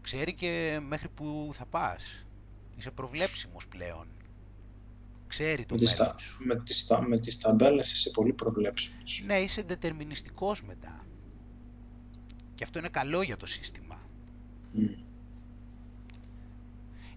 ξέρει 0.01 0.35
και 0.35 0.81
μέχρι 0.83 1.09
που 1.09 1.51
θα 1.53 1.67
πας. 1.67 2.27
Είσαι 2.77 2.91
προβλέψιμος 2.91 3.69
πλέον. 3.69 4.18
Ξέρει 5.29 5.65
το 5.67 5.75
Με 5.75 5.81
τις, 5.81 5.93
μέλλον 5.99 6.13
τα, 6.13 6.19
σου. 6.19 6.45
με, 6.45 6.61
τις, 6.63 6.87
τα, 6.87 7.03
με 7.03 7.21
τις 7.21 7.39
ταμπέλες 7.39 7.93
είσαι 7.93 8.11
πολύ 8.11 8.33
προβλέψιμος. 8.33 9.23
Ναι, 9.27 9.39
είσαι 9.39 9.63
δετερμινιστικός 9.63 10.63
μετά. 10.65 11.07
Και 12.55 12.65
αυτό 12.65 12.79
είναι 12.79 12.89
καλό 12.89 13.23
για 13.23 13.37
το 13.37 13.47
σύστημα. 13.47 14.03
Μμ. 14.73 14.85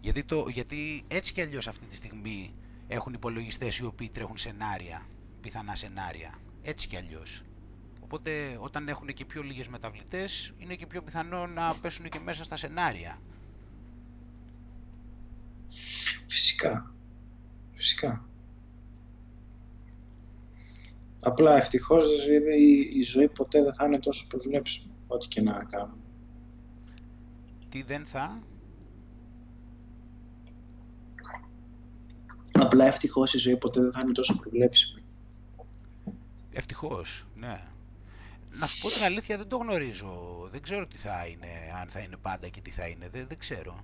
Γιατί, 0.02 0.24
το, 0.24 0.46
γιατί 0.54 1.04
έτσι 1.08 1.34
κι 1.34 1.42
αλλιώς 1.42 1.68
αυτή 1.68 1.86
τη 1.86 1.96
στιγμή 1.96 2.54
έχουν 2.88 3.14
υπολογιστές 3.14 3.78
οι 3.78 3.86
οποίοι 3.86 4.10
τρέχουν 4.10 4.38
σενάρια, 4.38 5.06
πιθανά 5.42 5.76
σενάρια. 5.76 6.38
Έτσι 6.62 6.88
κι 6.88 6.98
αλλιώς. 6.98 7.42
Οπότε 8.02 8.58
όταν 8.60 8.88
έχουν 8.88 9.08
και 9.08 9.26
πιο 9.26 9.42
λίγες 9.42 9.68
μεταβλητές 9.68 10.54
είναι 10.58 10.76
και 10.76 10.88
πιο 10.88 11.02
πιθανό 11.04 11.48
να 11.48 11.76
πέσουν 11.82 12.10
και 12.10 12.20
μέσα 12.20 12.44
στα 12.44 12.56
σενάρια. 12.58 13.22
Φυσικά. 16.28 16.94
Φυσικά. 17.82 18.26
Απλά 21.20 21.56
ευτυχώς 21.56 22.06
η, 22.58 23.00
η 23.00 23.04
ζωή 23.04 23.30
ποτέ 23.30 23.64
δεν 23.64 23.74
θα 23.74 23.86
είναι 23.86 24.00
τόσο 24.00 24.28
προβλέψιμη, 24.28 24.94
ό,τι 25.08 25.28
και 25.28 25.42
να 25.42 25.64
κάνουμε. 25.64 26.02
Τι 27.70 27.82
δεν 27.84 28.06
θα... 28.06 28.44
Απλά 32.52 32.86
ευτυχώς 32.86 33.34
η 33.34 33.38
ζωή 33.38 33.58
ποτέ 33.58 33.82
δεν 33.82 33.92
θα 33.92 34.00
είναι 34.04 34.12
τόσο 34.12 34.36
προβλέψιμη. 34.36 35.04
Ευτυχώς, 36.52 37.26
ναι. 37.36 37.62
Να 38.52 38.68
σου 38.68 38.80
πω 38.82 38.90
την 38.90 39.04
αλήθεια 39.04 39.38
δεν 39.38 39.48
το 39.48 39.58
γνωρίζω. 39.58 40.48
Δεν 40.52 40.62
ξέρω 40.62 40.88
τι 40.88 40.98
θα 40.98 41.26
είναι, 41.28 41.48
αν 41.82 41.88
θα 41.88 42.00
είναι 42.00 42.18
πάντα 42.18 42.48
και 42.48 42.62
τι 42.62 42.72
θα 42.72 42.88
είναι. 42.88 43.10
Δεν, 43.10 43.28
δεν 43.28 43.38
ξέρω. 43.38 43.84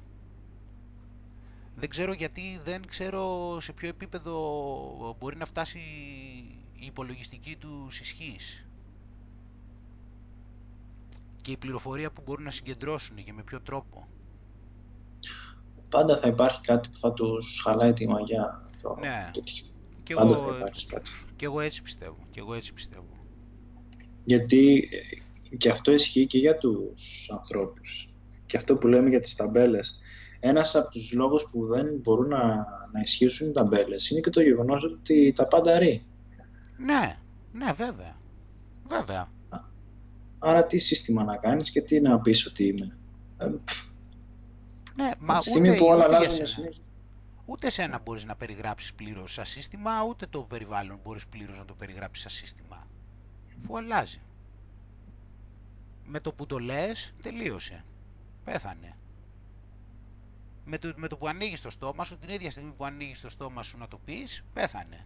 Δεν 1.80 1.90
ξέρω 1.90 2.14
γιατί 2.14 2.60
δεν 2.64 2.86
ξέρω 2.88 3.58
σε 3.62 3.74
ποιο 3.74 3.88
επίπεδο 3.90 4.36
μπορεί 5.20 5.38
να 5.38 5.46
φτάσει 5.46 5.80
η 6.74 6.86
υπολογιστική 6.86 7.56
του 7.56 7.88
ισχύς. 8.02 8.66
Και 11.42 11.52
η 11.52 11.58
πληροφορία 11.58 12.12
που 12.12 12.22
μπορούν 12.26 12.44
να 12.44 12.52
συγκεντρώσουν 12.52 13.24
και 13.24 13.34
με 13.34 13.44
ποιο 13.44 13.62
τρόπο. 13.62 14.08
Πάντα 15.90 16.18
θα 16.20 16.28
υπάρχει 16.28 16.62
κάτι 16.62 16.90
που 16.90 16.98
θα 16.98 17.14
τους 17.14 17.62
χαλάει 17.64 17.94
τη 17.94 18.08
μαγιά. 18.08 18.70
Το, 18.82 18.98
Ναι. 19.00 19.30
τέτοιο. 19.34 19.66
Και 20.04 20.14
Πάντα 20.14 20.36
εγώ, 20.36 20.52
θα 20.52 20.58
υπάρχει 20.58 20.86
κάτι. 20.88 21.12
και 21.36 21.46
εγώ 21.46 21.60
έτσι 21.60 21.82
πιστεύω. 21.82 22.18
Και 22.32 22.40
εγώ 22.40 22.54
έτσι 22.54 22.74
πιστεύω. 22.74 23.12
Γιατί 24.26 24.90
ε, 25.50 25.56
και 25.56 25.70
αυτό 25.70 25.92
ισχύει 25.92 26.26
και 26.28 26.38
για 26.38 26.58
τους 26.58 27.30
ανθρώπους. 27.32 28.10
Και 28.46 28.58
αυτό 28.58 28.76
που 28.76 28.88
λέμε 28.88 29.10
για 29.10 29.20
τις 29.20 29.36
ταμπέλες. 29.36 30.02
Ένας 30.40 30.76
από 30.76 30.90
τους 30.92 31.12
λόγους 31.12 31.46
που 31.52 31.66
δεν 31.68 32.00
μπορούν 32.04 32.28
να, 32.28 32.46
να 32.92 33.00
ισχύσουν 33.04 33.50
οι 33.50 33.52
ταμπέλες 33.52 34.10
είναι 34.10 34.20
και 34.20 34.30
το 34.30 34.42
γεγονός 34.42 34.84
ότι 34.84 35.34
τα 35.36 35.48
πάντα 35.48 35.80
ρί. 35.80 36.06
Ναι, 36.78 37.16
ναι 37.52 37.72
βέβαια. 37.74 38.16
Βέβαια. 38.88 39.30
Άρα 40.40 40.66
τι 40.66 40.78
σύστημα 40.78 41.24
να 41.24 41.38
κάνεις 41.38 41.72
και 41.72 41.82
τι 41.82 42.00
να 42.02 42.20
πεις 42.20 42.46
ότι 42.46 42.68
είναι. 42.68 42.98
Ε, 43.38 43.46
Ναι, 44.96 45.12
μα 45.20 45.34
από 45.34 45.44
τη 45.44 45.50
στιγμή 45.50 45.70
ούτε, 45.70 45.78
που 45.78 45.86
όλα 45.86 45.96
ούτε 45.98 46.08
για 46.08 46.18
αλλάζουν 46.18 46.36
σένα. 46.36 46.48
συνέχεια. 46.48 46.84
Ούτε 47.46 47.70
σένα 47.70 48.00
μπορείς 48.06 48.26
να 48.26 48.36
περιγράψεις 48.36 48.94
πλήρως 48.94 49.34
σαν 49.34 49.46
σύστημα, 49.46 50.04
ούτε 50.04 50.26
το 50.30 50.44
περιβάλλον 50.44 51.00
μπορείς 51.04 51.28
πλήρως 51.28 51.58
να 51.58 51.66
το 51.66 51.74
περιγράψεις 51.76 52.24
σαν 52.24 52.32
σύστημα. 52.32 52.88
Αφού 53.64 53.78
αλλάζει. 53.78 54.22
Με 56.06 56.20
το 56.20 56.34
που 56.34 56.46
το 56.46 56.58
λες, 56.58 57.14
τελείωσε. 57.22 57.84
Πέθανε. 58.44 58.98
Με 60.70 60.78
το, 60.78 60.94
με 60.96 61.08
το 61.08 61.18
που 61.18 61.28
ανοίγεις 61.28 61.62
το 61.62 61.70
στόμα 61.70 62.04
σου, 62.04 62.18
την 62.18 62.30
ίδια 62.30 62.52
στιγμή 62.52 62.72
που 62.78 62.86
ανοίγεις 62.86 63.22
το 63.22 63.30
στόμα 63.30 63.64
σου 63.64 63.78
να 63.78 63.88
το 63.88 64.00
πεις, 64.06 64.44
πέθανε. 64.54 65.06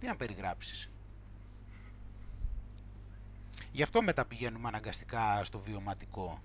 Τι 0.00 0.06
να 0.06 0.16
περιγράψεις. 0.16 0.90
Γι' 3.72 3.82
αυτό 3.82 4.02
μετά 4.02 4.26
πηγαίνουμε 4.26 4.68
αναγκαστικά 4.68 5.44
στο 5.44 5.58
βιωματικό. 5.58 6.42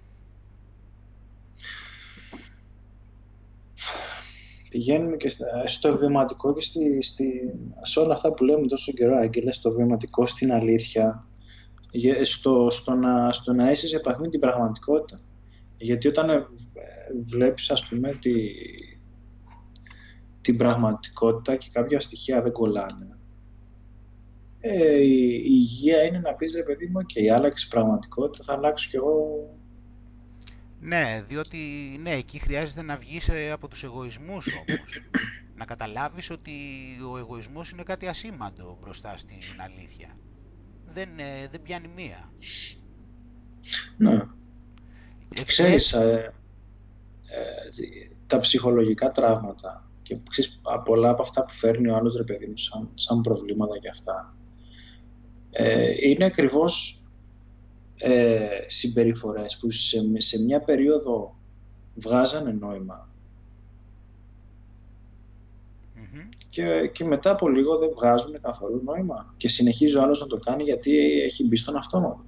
Πηγαίνουμε 4.70 5.18
και 5.18 5.30
στα- 5.30 5.68
στο 5.68 5.98
βιωματικό 5.98 6.54
και 6.54 6.62
στη, 6.62 7.02
στη, 7.02 7.26
σε 7.82 8.00
όλα 8.00 8.14
αυτά 8.14 8.34
που 8.34 8.44
λέμε 8.44 8.68
τόσο 8.68 8.92
καιρό, 8.92 9.16
Άγγελε, 9.18 9.52
στο 9.52 9.72
βιωματικό, 9.72 10.28
στην 10.28 10.52
αλήθεια, 10.52 11.28
για- 11.92 12.26
στο, 12.26 12.68
στο, 12.72 12.94
να, 12.94 13.32
στο 13.32 13.54
να 13.54 13.72
είσαι 13.72 13.88
σε 13.88 13.96
επαφή 13.96 14.20
με 14.22 14.30
την 14.30 14.40
πραγματικότητα. 14.40 15.22
Γιατί 15.84 16.08
όταν 16.08 16.30
ε, 16.30 16.48
βλέπεις, 17.26 17.70
ας 17.70 17.88
πούμε, 17.88 18.10
τη, 18.10 18.34
την 20.42 20.58
πραγματικότητα 20.58 21.56
και 21.56 21.70
κάποια 21.72 22.00
στοιχεία 22.00 22.42
δεν 22.42 22.52
κολλάνε, 22.52 23.18
ε, 24.60 25.02
η, 25.02 25.34
η 25.34 25.44
υγεία 25.46 26.04
είναι 26.04 26.20
να 26.20 26.34
πεις, 26.34 26.54
ρε 26.56 26.64
παιδί 26.64 26.88
μου, 26.88 27.02
και 27.02 27.20
η 27.20 27.30
άλλαξη 27.30 27.68
πραγματικότητα, 27.68 28.44
θα 28.44 28.54
αλλάξω 28.54 28.90
κι 28.90 28.96
εγώ 28.96 29.50
Ναι, 30.80 31.24
διότι 31.28 31.58
ναι, 32.02 32.12
εκεί 32.14 32.40
χρειάζεται 32.40 32.82
να 32.82 32.96
βγεις 32.98 33.30
ε, 33.30 33.52
από 33.52 33.68
τους 33.68 33.84
εγωισμούς 33.84 34.48
όμως. 34.48 35.02
να 35.60 35.66
καταλάβεις 35.66 36.30
ότι 36.30 36.52
ο 37.14 37.18
εγωισμός 37.18 37.72
είναι 37.72 37.84
κάτι 37.84 38.08
ασήμαντο 38.08 38.78
μπροστά 38.82 39.18
στην 39.18 39.38
αλήθεια. 39.58 40.18
Δεν, 40.86 41.10
ε, 41.20 41.48
δεν 41.52 41.62
πιάνει 41.62 41.88
μία. 41.96 42.32
Ναι. 43.98 44.28
Ε, 45.36 45.44
Ξέρεις, 45.44 45.94
έτσι- 45.94 45.98
ε, 45.98 46.14
ε, 47.28 48.08
τα 48.28 48.40
ψυχολογικά 48.40 49.12
τραύματα 49.12 49.88
και 50.04 50.18
ξέρεις, 50.30 50.60
α, 50.64 50.82
πολλά 50.82 51.10
από 51.10 51.22
αυτά 51.22 51.42
που 51.42 51.54
φέρνει 51.54 51.90
ο 51.90 51.96
άλλος 51.96 52.16
ρε 52.16 52.24
παιδί 52.24 52.46
μου 52.46 52.58
σαν, 52.58 52.90
σαν 52.94 53.22
προβλήματα 53.22 53.78
και 53.80 53.88
αυτά 53.90 54.36
ε, 55.52 56.10
είναι 56.10 56.26
ακριβώς 56.26 57.04
ε, 57.98 58.48
συμπεριφορές 58.68 59.58
που 59.58 59.70
σε, 59.70 59.98
σε 60.18 60.44
μια 60.44 60.60
περίοδο 60.60 61.36
βγάζανε 61.96 62.52
νόημα 62.52 63.10
Μμμ. 65.96 66.30
και, 66.50 66.90
και 66.94 67.04
μετά 67.06 67.32
από 67.32 67.50
λίγο 67.50 67.78
δεν 67.78 67.90
βγάζουν 67.96 68.42
καθόλου 68.42 68.82
νόημα 68.86 69.34
και 69.38 69.48
συνεχίζει 69.48 69.98
ο 69.98 70.02
άλλος 70.02 70.20
να 70.20 70.28
το 70.28 70.38
κάνει 70.38 70.64
γιατί 70.64 71.22
έχει 71.22 71.48
μπει 71.48 71.58
στον 71.58 71.76
αυτόματο. 71.76 72.26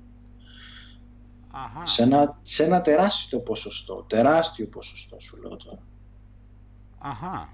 Αχα. 1.57 1.87
Σε 1.87 2.03
ένα, 2.03 2.39
σε 2.41 2.63
ένα 2.63 2.81
τεράστιο 2.81 3.39
ποσοστό, 3.39 4.05
τεράστιο 4.07 4.67
ποσοστό 4.67 5.19
σου 5.19 5.37
λέω 5.41 5.55
τώρα. 5.55 5.79
Αχα. 6.97 7.49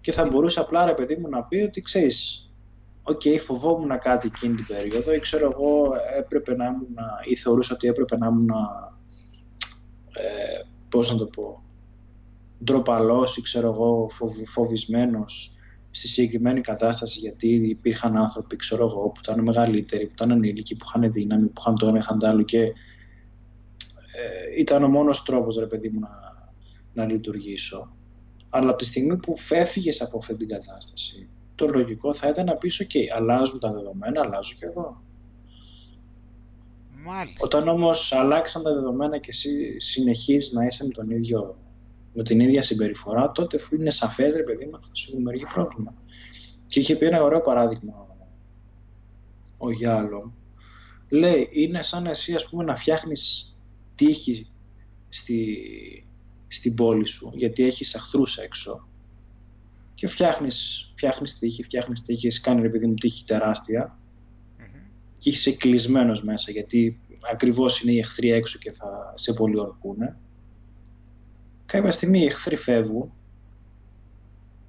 Και 0.00 0.12
θα 0.12 0.28
μπορούσε 0.30 0.60
απλά 0.60 0.84
ρε 0.84 0.94
παιδί 0.94 1.16
μου 1.16 1.28
να 1.28 1.42
πει 1.42 1.56
ότι 1.56 1.80
ξέρεις, 1.80 2.50
οκ, 3.02 3.20
φοβόμουν 3.40 3.98
κάτι 3.98 4.26
εκείνη 4.26 4.54
την 4.54 4.66
περίοδο 4.66 5.12
ή 5.12 5.18
ξέρω 5.20 5.50
εγώ 5.52 5.92
έπρεπε 6.18 6.54
να 6.56 6.64
ήμουν 6.66 6.96
ή 7.28 7.36
θεωρούσα 7.36 7.74
ότι 7.74 7.88
έπρεπε 7.88 8.16
να 8.16 8.26
ήμουν 8.26 8.50
ε, 10.12 10.62
πώς 10.88 11.10
να 11.10 11.16
το 11.16 11.26
πω 11.26 11.62
ντροπαλός 12.64 13.36
ή 13.36 13.42
ξέρω 13.42 13.68
εγώ 13.72 14.08
φοβ- 14.12 14.46
φοβισμένος 14.48 15.54
στη 15.90 16.08
συγκεκριμένη 16.08 16.60
κατάσταση 16.60 17.18
γιατί 17.18 17.48
υπήρχαν 17.48 18.16
άνθρωποι 18.16 18.56
ξέρω 18.56 18.86
εγώ 18.86 19.08
που 19.08 19.20
ήταν 19.22 19.40
μεγαλύτεροι, 19.40 20.06
που 20.06 20.12
ήταν 20.14 20.30
ενήλικοι, 20.30 20.76
που 20.76 20.84
είχαν 20.88 21.12
δύναμη, 21.12 21.46
που 21.46 21.60
είχαν 21.60 21.74
το 21.74 21.86
ένα, 21.86 21.98
είχαν 21.98 22.18
το 22.18 22.26
άλλο 22.26 22.42
και 22.42 22.60
ε, 22.60 22.72
ήταν 24.58 24.84
ο 24.84 24.88
μόνος 24.88 25.22
τρόπος 25.22 25.56
ρε 25.56 25.66
παιδί 25.66 25.88
μου 25.88 26.00
να, 26.00 26.10
να 26.92 27.04
λειτουργήσω. 27.04 27.92
Αλλά 28.50 28.68
από 28.68 28.78
τη 28.78 28.84
στιγμή 28.84 29.16
που 29.16 29.36
φεύγεις 29.36 30.02
από 30.02 30.16
αυτή 30.18 30.36
την 30.36 30.48
κατάσταση, 30.48 31.28
το 31.54 31.66
λογικό 31.68 32.14
θα 32.14 32.28
ήταν 32.28 32.44
να 32.44 32.54
πεις, 32.54 32.82
ok, 32.82 32.96
αλλάζουν 33.16 33.60
τα 33.60 33.72
δεδομένα, 33.72 34.20
αλλάζω 34.20 34.54
και 34.58 34.66
εγώ. 34.66 35.02
Μάλιστα. 37.04 37.44
Όταν 37.44 37.68
όμως 37.68 38.12
αλλάξαν 38.12 38.62
τα 38.62 38.74
δεδομένα 38.74 39.18
και 39.18 39.28
εσύ 39.30 39.80
συνεχίζεις 39.80 40.52
να 40.52 40.64
είσαι 40.64 40.84
με, 40.84 40.92
τον 40.92 41.10
ίδιο, 41.10 41.56
με 42.14 42.22
την 42.22 42.40
ίδια 42.40 42.62
συμπεριφορά, 42.62 43.30
τότε 43.32 43.56
αφού 43.56 43.74
είναι 43.74 43.90
σαφές, 43.90 44.34
ρε 44.34 44.42
παιδί 44.42 44.64
μου, 44.64 44.80
θα 44.80 44.88
σου 44.92 45.10
δημιουργεί 45.16 45.44
πρόβλημα. 45.54 45.94
Και 46.66 46.80
είχε 46.80 46.96
πει 46.96 47.06
ένα 47.06 47.22
ωραίο 47.22 47.40
παράδειγμα 47.40 47.92
ο- 47.96 48.26
ο 49.58 49.70
Γιάλο. 49.70 50.32
Λέει, 51.08 51.48
είναι 51.52 51.82
σαν 51.82 52.06
εσύ, 52.06 52.34
ας 52.34 52.48
πούμε, 52.48 52.64
να 52.64 52.76
φτιάχνεις 52.76 53.54
τείχη 53.94 54.46
στη, 55.08 55.56
στην 56.48 56.74
πόλη 56.74 57.06
σου, 57.06 57.32
γιατί 57.34 57.64
έχεις 57.64 57.94
αχθρούς 57.94 58.36
έξω 58.36 58.88
και 59.94 60.06
φτιάχνεις, 60.06 60.90
φτιάχνεις 60.96 61.38
τείχη, 61.38 61.62
φτιάχνεις 61.62 62.02
τείχη, 62.02 62.26
έχεις 62.26 62.40
κάνει, 62.40 62.60
ρε 62.62 62.68
παιδί 62.68 62.86
μου, 62.86 62.94
τείχη 62.94 63.24
τεράστια 63.24 63.98
Μμμ. 64.58 64.80
και 65.18 65.28
είσαι 65.30 65.52
κλεισμένος 65.52 66.22
μέσα 66.22 66.50
γιατί 66.50 67.00
ακριβώς 67.32 67.80
είναι 67.82 67.92
οι 67.92 67.98
εχθροί 67.98 68.30
έξω 68.30 68.58
και 68.58 68.72
θα 68.72 69.12
σε 69.16 69.32
πολιορκούνε. 69.32 70.16
Κάποια 71.70 71.90
στιγμή 71.90 72.18
οι 72.20 72.24
εχθροί 72.26 72.56
φεύγουν 72.56 73.12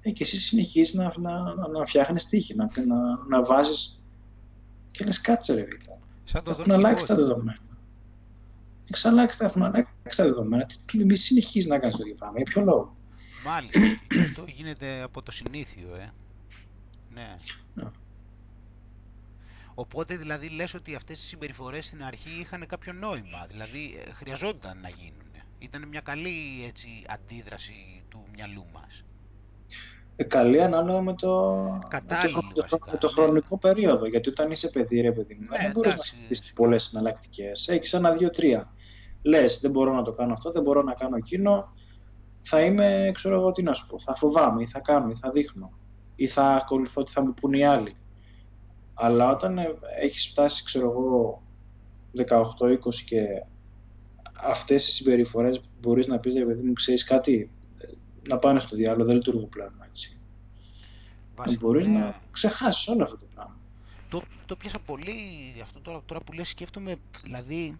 ε, 0.02 0.10
και 0.10 0.22
εσύ 0.22 0.36
συνεχίζεις 0.36 0.94
να, 0.94 1.12
να, 1.18 1.54
να, 1.54 1.68
να 1.68 1.84
φτιάχνεις 1.86 2.26
τύχη, 2.26 2.54
να, 2.54 2.64
να, 2.86 2.96
να 3.28 3.44
βάζεις 3.44 4.02
και 4.90 5.04
λες 5.04 5.20
κάτσε 5.20 5.54
ρε 5.54 5.64
Βίκα. 5.64 5.98
Σαν 6.24 6.44
το 6.44 6.50
Έχουν 6.50 6.70
αλλάξει 6.72 7.06
τα 7.06 7.14
δορμιγότη. 7.14 7.34
δεδομένα. 7.44 7.58
Έχεις 8.90 9.04
αλλάξει, 9.04 9.38
τα- 9.38 9.44
έχουν 9.44 9.62
αλλάξει 9.62 10.16
τα 10.16 10.24
δεδομένα. 10.24 10.66
Τι, 10.86 11.04
μη 11.04 11.16
συνεχίζεις 11.16 11.70
να 11.70 11.78
κάνεις 11.78 11.96
το 11.96 12.02
ίδιο 12.02 12.14
πράγμα. 12.14 12.36
Για 12.36 12.46
ποιο 12.52 12.62
λόγο; 12.62 12.96
Μάλιστα. 13.44 13.80
και 14.08 14.20
αυτό 14.20 14.44
γίνεται 14.46 15.02
από 15.02 15.22
το 15.22 15.30
συνήθιο, 15.30 15.94
ε. 15.94 16.10
Ναι. 17.14 17.36
Ναι. 17.74 17.84
Οπότε 19.74 20.16
δηλαδή 20.16 20.48
λες 20.48 20.74
ότι 20.74 20.94
αυτές 20.94 21.22
οι 21.22 21.26
συμπεριφορές 21.26 21.86
στην 21.86 22.04
αρχή 22.04 22.30
είχαν 22.40 22.66
κάποιο 22.66 22.92
νόημα, 22.92 23.46
δηλαδή 23.48 23.98
ε, 24.06 24.12
χρειαζόταν 24.12 24.78
να 24.80 24.88
γίνουν. 24.88 25.31
Ήταν 25.62 25.88
μια 25.88 26.00
καλή 26.00 26.64
έτσι, 26.68 26.88
αντίδραση 27.08 28.02
του 28.08 28.24
μυαλού 28.34 28.64
μας. 28.74 29.04
Ε, 30.16 30.24
καλή 30.24 30.62
ανάλογα 30.62 31.00
με 31.00 31.14
το, 31.14 31.52
με 31.72 31.78
το, 31.80 31.86
Κατάλληλη, 31.88 32.32
χρο- 32.32 32.44
με 32.44 32.52
το, 32.54 32.60
βασικά, 32.60 32.90
με 32.92 32.98
το 32.98 33.06
ναι. 33.06 33.12
χρονικό 33.12 33.58
περίοδο. 33.58 34.06
Γιατί 34.06 34.28
όταν 34.28 34.50
είσαι 34.50 34.68
παιδί, 34.70 35.00
ρε 35.00 35.12
παιδί 35.12 35.34
μου, 35.34 35.46
Ναι, 35.50 35.58
δεν 35.62 35.70
μπορείς 35.70 35.86
να 35.88 35.92
εντάξει, 35.92 36.14
σκεφτείς 36.14 36.38
σιγά. 36.38 36.52
πολλές 36.54 36.92
εναλλακτικές. 36.92 37.68
Έχεις 37.68 37.92
ένα, 37.92 38.12
δύο, 38.12 38.30
τρία. 38.30 38.72
Λες, 39.22 39.58
δεν 39.60 39.70
μπορώ 39.70 39.92
να 39.94 40.02
το 40.02 40.12
κάνω 40.12 40.32
αυτό, 40.32 40.50
δεν 40.50 40.62
μπορώ 40.62 40.82
να 40.82 40.94
κάνω 40.94 41.16
εκείνο. 41.16 41.72
Θα 42.42 42.60
είμαι, 42.60 43.10
ξέρω 43.14 43.34
εγώ 43.34 43.52
τι 43.52 43.62
να 43.62 43.74
σου 43.74 43.86
πω. 43.86 43.98
Θα 43.98 44.14
φοβάμαι, 44.16 44.62
ή 44.62 44.66
θα 44.66 44.80
κάνω, 44.80 45.10
ή 45.10 45.14
θα 45.16 45.30
δείχνω. 45.30 45.72
Ή 46.16 46.26
θα 46.26 46.44
ακολουθώ 46.46 47.02
τι 47.02 47.10
θα 47.12 47.22
μου 47.24 47.34
πούν 47.34 47.52
οι 47.52 47.64
άλλοι. 47.66 47.96
Αλλά 48.94 49.30
όταν 49.30 49.58
ε, 49.58 49.68
έχεις 50.00 50.26
φτάσει, 50.30 50.64
ξέρω 50.64 50.90
εγώ, 50.90 51.42
18-20 52.16 52.94
και 53.06 53.24
αυτές 54.42 54.88
οι 54.88 54.90
συμπεριφορές 54.92 55.60
μπορείς 55.80 56.06
να 56.06 56.18
πεις, 56.18 56.34
ρε 56.34 56.44
παιδί 56.44 56.62
μου, 56.62 56.72
ξέρεις 56.72 57.04
κάτι, 57.04 57.50
ε, 57.78 57.86
να 58.28 58.36
πάνε 58.38 58.60
στο 58.60 58.76
διάλογο, 58.76 59.04
δεν 59.04 59.16
λειτουργούν 59.16 59.48
πλέον 59.48 59.72
έτσι. 59.88 60.16
Βασι- 61.34 61.58
Μπορείς 61.60 61.86
ναι. 61.86 61.98
να 61.98 62.20
ξεχάσεις 62.30 62.86
όλο 62.88 63.04
αυτό 63.04 63.16
το 63.16 63.26
πράγμα. 63.34 63.56
Το, 64.08 64.22
το 64.46 64.56
πιάσα 64.56 64.78
πολύ 64.78 65.12
αυτό 65.62 65.80
τώρα, 65.80 66.02
τώρα 66.06 66.20
που 66.20 66.32
λες 66.32 66.48
σκέφτομαι 66.48 66.96
δηλαδή 67.24 67.78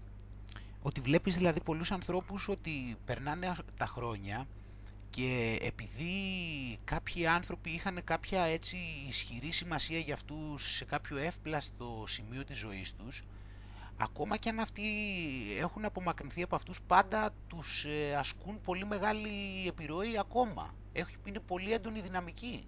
ότι 0.82 1.00
βλέπεις 1.00 1.36
δηλαδή 1.36 1.60
πολλούς 1.62 1.92
ανθρώπους 1.92 2.48
ότι 2.48 2.96
περνάνε 3.04 3.46
ας- 3.46 3.60
τα 3.76 3.86
χρόνια 3.86 4.46
και 5.10 5.58
επειδή 5.62 6.12
κάποιοι 6.84 7.26
άνθρωποι 7.26 7.70
είχαν 7.70 7.98
κάποια 8.04 8.42
έτσι 8.42 8.76
ισχυρή 9.08 9.50
σημασία 9.52 9.98
για 9.98 10.14
αυτούς 10.14 10.74
σε 10.76 10.84
κάποιο 10.84 11.16
εύπλαστο 11.16 12.04
σημείο 12.06 12.44
της 12.44 12.58
ζωής 12.58 12.94
τους 12.96 13.22
ακόμα 13.96 14.36
και 14.36 14.48
αν 14.48 14.58
αυτοί 14.58 14.82
έχουν 15.60 15.84
απομακρυνθεί 15.84 16.42
από 16.42 16.54
αυτούς 16.54 16.80
πάντα 16.86 17.30
τους 17.46 17.84
ε, 17.84 18.14
ασκούν 18.14 18.60
πολύ 18.60 18.84
μεγάλη 18.86 19.28
επιρροή 19.68 20.18
ακόμα 20.18 20.74
Έχει, 20.92 21.16
είναι 21.24 21.40
πολύ 21.46 21.72
έντονη 21.72 22.00
δυναμική 22.00 22.62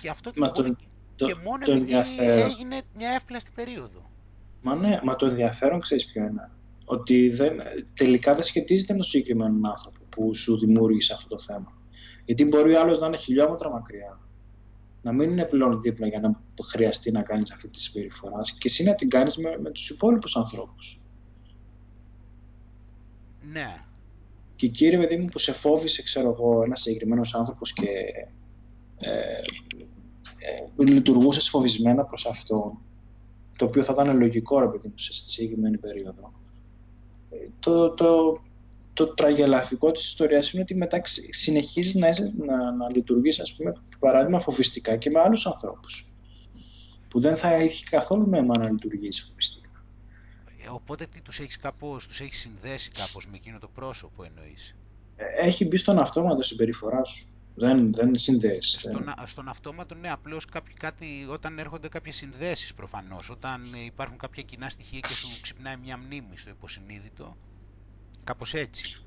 και 0.00 0.08
αυτό 0.08 0.30
Μα 0.36 0.48
μπορεί 0.54 0.70
το- 0.70 0.76
το- 1.16 1.26
και 1.26 1.34
μόνο 1.34 1.64
το 1.64 1.72
επειδή 1.72 1.94
ενδιαφέρον. 1.94 2.38
έγινε 2.50 2.80
μια 2.94 3.10
εύπλαστη 3.10 3.50
περίοδο 3.54 4.10
Μα 4.62 4.74
ναι, 4.74 5.00
μα 5.04 5.16
το 5.16 5.26
ενδιαφέρον 5.26 5.80
ξέρεις 5.80 6.06
ποιο 6.06 6.22
είναι. 6.22 6.50
Ότι 6.84 7.28
δεν, 7.28 7.52
τελικά 7.94 8.34
δεν 8.34 8.42
σχετίζεται 8.44 8.92
με 8.92 8.98
τον 8.98 9.08
συγκεκριμένο 9.08 9.68
άνθρωπο 9.68 9.98
που 10.08 10.34
σου 10.34 10.58
δημιούργησε 10.58 11.12
αυτό 11.12 11.28
το 11.28 11.38
θέμα. 11.38 11.72
Γιατί 12.24 12.44
μπορεί 12.44 12.74
ο 12.74 12.80
άλλος 12.80 12.98
να 12.98 13.06
είναι 13.06 13.16
χιλιόμετρα 13.16 13.70
μακριά. 13.70 14.20
Να 15.02 15.12
μην 15.12 15.30
είναι 15.30 15.44
πλέον 15.44 15.80
δίπλα 15.80 16.06
για 16.06 16.20
να 16.20 16.40
χρειαστεί 16.64 17.10
να 17.10 17.22
κάνεις 17.22 17.52
αυτή 17.52 17.68
τη 17.68 17.80
συμπεριφορά 17.80 18.40
και 18.40 18.68
εσύ 18.68 18.84
να 18.84 18.94
την 18.94 19.08
κάνεις 19.08 19.36
με, 19.36 19.58
με 19.62 19.70
τους 19.70 19.90
υπόλοιπους 19.90 20.36
ανθρώπους. 20.36 21.00
ναι 23.52 23.84
Και 24.56 24.66
κύριε 24.66 24.98
παιδί 24.98 25.16
μου 25.16 25.26
που 25.26 25.38
σε 25.38 25.52
φόβησε, 25.52 26.02
ξέρω 26.02 26.30
εγώ, 26.30 26.62
ένας 26.62 26.80
συγκεκριμένος 26.80 27.34
άνθρωπος 27.34 27.72
και 27.72 27.88
ε, 28.98 29.10
ε, 30.38 30.84
λειτουργούσες 30.84 31.48
φοβισμένα 31.48 32.04
προς 32.04 32.26
αυτόν, 32.26 32.78
το 33.56 33.64
οποίο 33.64 33.82
θα 33.82 33.92
ήταν 33.92 34.18
λογικό, 34.18 34.60
ρε 34.60 34.66
παιδί 34.66 34.88
μου, 34.88 34.98
σε 34.98 35.12
σε 35.12 35.30
συγκεκριμένη 35.30 35.78
περίοδο. 35.78 36.32
Ε, 37.30 37.36
Το, 37.60 37.90
το, 37.90 38.40
το 38.98 39.14
τραγελαφικό 39.14 39.90
της 39.90 40.06
ιστορίας 40.06 40.50
είναι 40.52 40.62
ότι 40.62 40.74
μετά 40.74 41.00
ξε- 41.00 41.34
συνεχίζεις 41.34 41.94
να, 41.94 42.08
είσαι, 42.08 42.32
να, 42.38 42.72
να 42.72 42.90
λειτουργείς, 42.94 43.40
ας 43.40 43.54
πούμε, 43.54 43.72
παράδειγμα 43.98 44.40
φοβιστικά 44.40 44.96
και 44.96 45.10
με 45.10 45.20
άλλους 45.20 45.46
ανθρώπους 45.46 46.06
που 47.08 47.20
δεν 47.20 47.36
θα 47.36 47.58
είχε 47.58 47.84
καθόλου 47.90 48.28
νόημα 48.28 48.58
να 48.58 48.70
λειτουργήσει 48.70 49.22
φοβιστικά. 49.28 49.68
Ε, 50.64 50.68
Οπότε 50.72 51.06
τι 51.06 51.20
τους 51.22 51.38
έχεις 51.40 51.56
κάπως, 51.56 52.06
τους 52.06 52.20
έχεις 52.20 52.38
συνδέσει 52.38 52.90
κάπως 52.90 53.26
με 53.26 53.36
εκείνο 53.36 53.58
το 53.58 53.68
πρόσωπο 53.74 54.24
εννοείς; 54.24 54.74
Ε, 55.16 55.24
Έχει 55.46 55.64
μπει 55.64 55.76
στον 55.76 55.98
αυτόματο 55.98 56.42
συμπεριφορά 56.42 57.04
σου. 57.04 57.26
Δεν, 57.54 57.92
δεν 57.92 58.18
συνδέεσαι. 58.18 58.78
Στον, 58.80 59.08
α- 59.08 59.26
στον 59.26 59.48
αυτόματο, 59.48 59.94
ναι, 59.94 60.10
απλώς 60.10 60.44
κάποιοι, 60.44 60.74
κάτι, 60.74 61.06
όταν 61.30 61.58
έρχονται 61.58 61.88
κάποιες 61.88 62.16
συνδέσεις 62.16 62.74
προφανώς, 62.74 63.30
όταν 63.30 63.74
ε, 63.74 63.84
υπάρχουν 63.84 64.16
κάποια 64.16 64.42
κοινά 64.42 64.68
στοιχεία 64.68 64.98
και 65.00 65.14
σου 65.14 65.26
ξυπνάει 65.40 65.76
μια 65.76 65.96
μνήμη 65.96 66.36
στο 66.36 66.50
υποσυνείδητο, 66.50 67.36
κάπως 68.28 68.54
έτσι. 68.54 69.02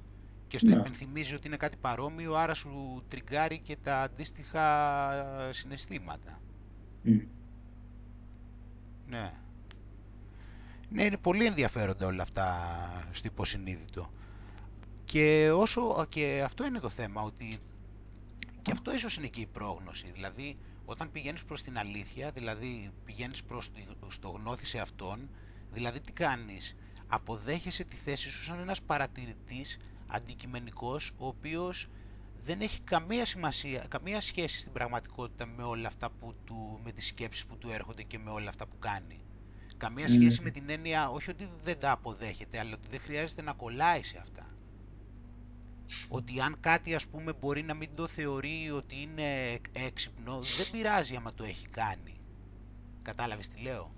Και 0.47 0.57
στο 0.57 0.67
Ναι. 0.67 0.75
υπενθυμίζει 0.75 1.33
ότι 1.35 1.47
είναι 1.47 1.57
κάτι 1.57 1.77
παρόμοιο, 1.77 2.33
άρα 2.35 2.53
σου 2.53 3.03
τριγκάρει 3.07 3.59
και 3.59 3.75
τα 3.83 4.01
αντίστοιχα 4.01 4.65
ε, 5.47 5.53
συναισθήματα. 5.53 6.41
Μμ. 7.03 7.17
Ναι. 9.07 9.31
Ναι, 10.89 11.03
είναι 11.03 11.17
πολύ 11.17 11.45
ενδιαφέροντα 11.45 12.05
όλα 12.05 12.23
αυτά 12.23 12.47
στο 13.11 13.27
υποσυνείδητο. 13.27 14.11
Και 15.05 15.51
όσο 15.51 16.05
και 16.09 16.41
αυτό 16.45 16.65
είναι 16.65 16.79
το 16.79 16.89
θέμα, 16.89 17.21
ότι 17.21 17.59
και 18.61 18.71
αυτό 18.71 18.93
ίσως 18.93 19.17
είναι 19.17 19.27
και 19.27 19.41
η 19.41 19.45
πρόγνωση. 19.47 20.11
Δηλαδή, 20.13 20.57
όταν 20.85 21.11
πηγαίνεις 21.11 21.43
προς 21.43 21.63
την 21.63 21.77
αλήθεια, 21.77 22.31
δηλαδή 22.31 22.91
πηγαίνεις 23.05 23.43
προς 23.43 23.71
τη, 23.71 23.81
στο 24.07 24.29
γνώθι 24.29 24.65
σε 24.65 24.79
αυτόν, 24.79 25.29
δηλαδή 25.71 25.99
τι 26.01 26.11
κάνεις; 26.11 26.75
Αποδέχεσαι 27.13 27.83
τη 27.83 27.95
θέση 27.95 28.29
σου 28.29 28.43
σαν 28.43 28.59
ένας 28.59 28.81
παρατηρητής 28.81 29.77
αντικειμενικός, 30.07 31.11
ο 31.17 31.27
οποίος 31.27 31.87
δεν 32.35 32.61
έχει 32.61 32.81
καμία 32.81 33.25
σημασία, 33.25 33.85
καμία 33.89 34.21
σχέση 34.21 34.59
στην 34.59 34.71
πραγματικότητα 34.71 35.45
με 35.45 35.63
όλα 35.63 35.87
αυτά 35.87 36.09
που 36.09 36.35
του, 36.43 36.79
με 36.83 36.91
τις 36.91 37.05
σκέψεις 37.07 37.45
που 37.45 37.57
του 37.57 37.69
έρχονται 37.69 38.03
και 38.03 38.19
με 38.19 38.29
όλα 38.31 38.49
αυτά 38.49 38.67
που 38.67 38.79
κάνει. 38.79 39.25
Καμία 39.77 40.05
Μμμ. 40.09 40.13
σχέση 40.13 40.41
με 40.41 40.49
την 40.51 40.69
έννοια, 40.69 41.09
όχι 41.09 41.29
ότι 41.29 41.49
δεν 41.61 41.79
τα 41.79 41.91
αποδέχεται, 41.91 42.59
αλλά 42.59 42.73
ότι 42.73 42.87
δεν 42.89 42.99
χρειάζεται 42.99 43.41
να 43.41 43.53
κολλάει 43.53 44.03
σε 44.03 44.17
αυτά. 44.17 44.45
Ότι 46.07 46.39
αν 46.41 46.59
κάτι 46.59 46.95
ας 46.95 47.07
πούμε 47.07 47.33
μπορεί 47.33 47.63
να 47.63 47.73
μην 47.73 47.95
το 47.95 48.07
θεωρεί 48.07 48.71
ότι 48.71 49.01
είναι 49.01 49.59
έξυπνο, 49.71 50.39
δεν 50.57 50.69
πειράζει 50.71 51.15
άμα 51.15 51.33
το 51.33 51.43
έχει 51.43 51.67
κάνει. 51.67 52.19
Κατάλαβες 53.01 53.47
τι 53.47 53.61
λέω; 53.61 53.93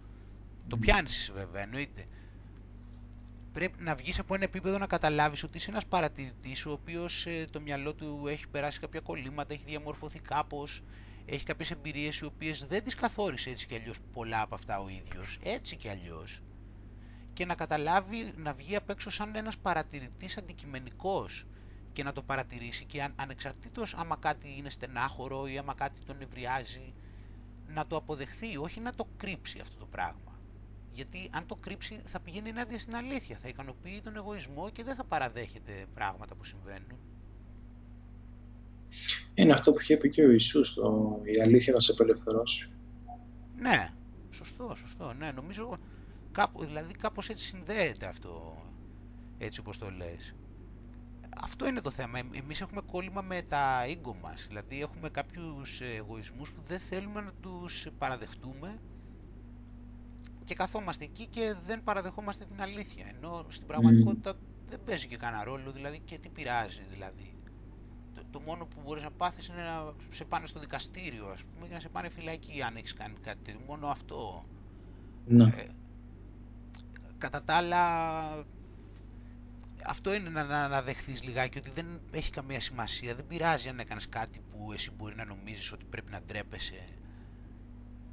Το 0.68 0.78
πιάνεις 0.78 1.32
βέβαια, 1.34 1.62
εννοείται. 1.62 2.06
Πρέπει 3.54 3.84
να 3.84 3.96
βγεις 3.96 4.20
από 4.20 4.36
ένα 4.36 4.44
επίπεδο 4.44 4.78
να 4.78 4.88
καταλάβεις 4.88 5.44
ότι 5.44 5.58
είσαι 5.58 5.72
ένας 5.72 5.86
παρατηρητής 5.86 6.66
ο 6.66 6.72
οποίος 6.72 7.26
ε, 7.26 7.46
το 7.52 7.62
μυαλό 7.62 7.94
του 7.94 8.24
έχει 8.28 8.48
περάσει 8.48 8.80
κάποια 8.80 9.00
κολλήματα, 9.00 9.54
έχει 9.54 9.64
διαμορφωθεί 9.66 10.20
κάπως, 10.20 10.82
έχει 11.26 11.44
κάποιες 11.44 11.72
εμπειρίες 11.72 12.20
οι 12.20 12.26
οποίες 12.26 12.66
δεν 12.66 12.84
τις 12.84 12.96
καθόρισε 12.96 13.50
έτσι 13.50 13.68
κι 13.68 13.76
αλλιώς 13.76 13.98
πολλά 14.14 14.42
από 14.42 14.56
αυτά 14.56 14.80
ο 14.80 14.90
ίδιος, 14.90 15.40
έτσι 15.44 15.76
κι 15.76 15.90
αλλιώς. 15.90 16.40
Και 17.34 17.46
να 17.46 17.56
καταλάβει, 17.56 18.32
να 18.36 18.54
βγει 18.54 18.76
απ' 18.76 18.90
έξω 18.90 19.10
σαν 19.10 19.36
ένας 19.36 19.58
παρατηρητής 19.58 20.38
αντικειμενικός 20.38 21.46
και 21.94 22.04
να 22.04 22.12
το 22.12 22.24
παρατηρήσει 22.24 22.86
και 22.86 23.04
αν, 23.04 23.14
ανεξαρτήτως 23.16 23.94
άμα 23.94 24.16
κάτι 24.16 24.56
είναι 24.58 24.70
στενάχωρο 24.70 25.48
ή 25.48 25.58
άμα 25.58 25.74
κάτι 25.74 26.02
τον 26.06 26.22
ευριάζει, 26.22 26.94
να 27.68 27.88
το 27.88 27.96
αποδεχθεί, 27.96 28.58
όχι 28.58 28.80
να 28.80 28.94
το 28.94 29.08
κρύψει 29.18 29.60
αυτό 29.60 29.78
το 29.78 29.86
πράγμα. 29.86 30.33
Γιατί 30.94 31.30
αν 31.32 31.46
το 31.46 31.56
κρύψει 31.56 32.02
θα 32.06 32.20
πηγαίνει 32.22 32.50
ενάντια 32.50 32.80
στην 32.80 32.96
αλήθεια, 32.96 33.38
θα 33.38 33.48
ικανοποιεί 33.48 34.02
τον 34.02 34.16
εγωισμό 34.16 34.70
και 34.70 34.84
δεν 34.84 34.96
θα 34.96 35.06
παραδέχεται 35.06 35.86
πράγματα 35.94 36.36
που 36.36 36.44
συμβαίνουν. 36.44 37.00
Είναι 39.34 39.54
αυτό 39.54 39.72
που 39.72 39.80
είχε 39.80 39.98
πει 39.98 40.10
και 40.10 40.24
ο 40.26 40.32
Ιησούς, 40.32 40.74
το, 40.74 41.20
η 41.24 41.42
αλήθεια 41.42 41.74
θα 41.74 41.80
σε 41.80 41.92
απελευθερώσει. 41.92 42.72
Ναι, 43.56 43.90
σωστό, 44.30 44.76
σωστό, 44.76 45.14
ναι, 45.14 45.32
νομίζω 45.32 45.78
κάπου, 46.32 46.66
δηλαδή 46.66 46.94
κάπως 46.94 47.30
έτσι 47.30 47.46
συνδέεται 47.46 48.06
αυτό, 48.06 48.64
έτσι 49.38 49.60
όπως 49.60 49.78
το 49.78 49.90
λες. 49.92 50.36
Αυτό 51.38 51.68
είναι 51.68 51.82
το 51.82 51.90
θέμα. 51.90 52.20
Εμ- 52.20 52.36
Εμείς 52.36 52.62
έχουμε 52.62 52.82
κόλλημα 52.82 53.22
με 53.22 53.42
τα 53.42 53.84
ego 53.86 54.16
μας. 54.22 54.46
Δηλαδή 54.48 54.82
έχουμε 54.82 55.10
κάποιους 55.10 55.82
εγωισμούς 55.82 56.54
που 56.54 56.62
δεν 56.62 56.80
θέλουμε 56.80 57.22
να 57.22 57.34
τους 57.34 57.88
παραδεχτούμε 57.98 58.82
και 60.44 60.56
καθόμαστε 60.56 61.04
εκεί 61.04 61.26
και 61.26 61.56
δεν 61.66 61.84
παραδεχόμαστε 61.84 62.46
την 62.46 62.62
αλήθεια. 62.62 63.06
Ενώ 63.16 63.46
στην 63.48 63.68
πραγματικότητα 63.68 64.34
δεν 64.66 64.80
παίζει 64.86 65.08
και 65.08 65.18
κανένα 65.18 65.44
ρόλο, 65.44 65.72
δηλαδή 65.72 66.00
και 66.00 66.18
τι 66.18 66.30
πειράζει 66.30 66.82
δηλαδή. 66.92 67.38
Το, 68.16 68.22
το 68.32 68.40
μόνο 68.40 68.66
που 68.66 68.82
μπορείς 68.84 69.04
να 69.04 69.12
πάθεις 69.12 69.48
είναι 69.48 69.62
να 69.62 69.94
σε 70.10 70.26
πάνε 70.26 70.46
στο 70.46 70.60
δικαστήριο, 70.60 71.28
ας 71.28 71.44
πούμε, 71.44 71.68
και 71.68 71.74
να 71.74 71.80
σε 71.80 71.90
πάνε 71.90 72.10
φυλακή 72.10 72.62
αν 72.62 72.76
έχεις 72.76 72.94
κάνει 72.94 73.16
κάτι 73.22 73.40
τέτοιο. 73.44 73.62
Μόνο 73.68 73.88
αυτό. 73.88 74.46
Ναι. 75.26 75.44
Ε, 75.44 75.68
κατά 77.18 77.44
τα 77.44 77.54
άλλα, 77.54 77.84
αυτό 79.86 80.14
είναι 80.14 80.30
να, 80.30 80.44
να, 80.44 80.68
να 80.68 80.82
δεχθείς 80.82 81.24
λιγάκι 81.24 81.58
ότι 81.58 81.70
δεν 81.70 82.02
έχει 82.12 82.32
καμία 82.32 82.62
σημασία. 82.62 83.16
Δεν 83.16 83.28
πειράζει 83.28 83.70
αν 83.70 83.80
έκανες 83.80 84.10
κάτι 84.10 84.40
που 84.40 84.72
εσύ 84.74 84.92
μπορεί 84.92 85.16
να 85.16 85.26
νομίζεις 85.26 85.72
ότι 85.72 85.86
πρέπει 85.86 86.12
να 86.12 86.22
ντρέπεσαι 86.22 86.88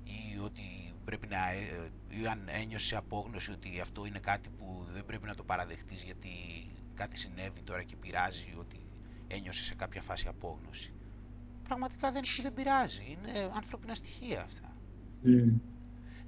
ή 0.04 0.38
ότι 0.44 0.89
πρέπει 1.10 1.26
να, 1.28 1.50
ε, 1.50 1.90
ή 2.08 2.26
αν 2.26 2.48
ένιωσε 2.62 2.96
απόγνωση 2.96 3.50
ότι 3.50 3.80
αυτό 3.80 4.06
είναι 4.06 4.18
κάτι 4.18 4.48
που 4.58 4.86
δεν 4.92 5.04
πρέπει 5.04 5.26
να 5.26 5.34
το 5.34 5.44
παραδεχτείς 5.44 6.02
γιατί 6.02 6.30
κάτι 6.94 7.16
συνέβη 7.18 7.60
τώρα 7.64 7.82
και 7.82 7.96
πειράζει 7.96 8.54
ότι 8.58 8.78
ένιωσε 9.28 9.62
σε 9.64 9.74
κάποια 9.74 10.02
φάση 10.02 10.26
απόγνωση. 10.28 10.92
Πραγματικά 11.62 12.12
δεν, 12.12 12.22
δεν 12.42 12.54
πειράζει, 12.54 13.02
είναι 13.10 13.50
ανθρώπινα 13.54 13.94
στοιχεία 13.94 14.42
αυτά. 14.42 14.76
Mm. 15.24 15.52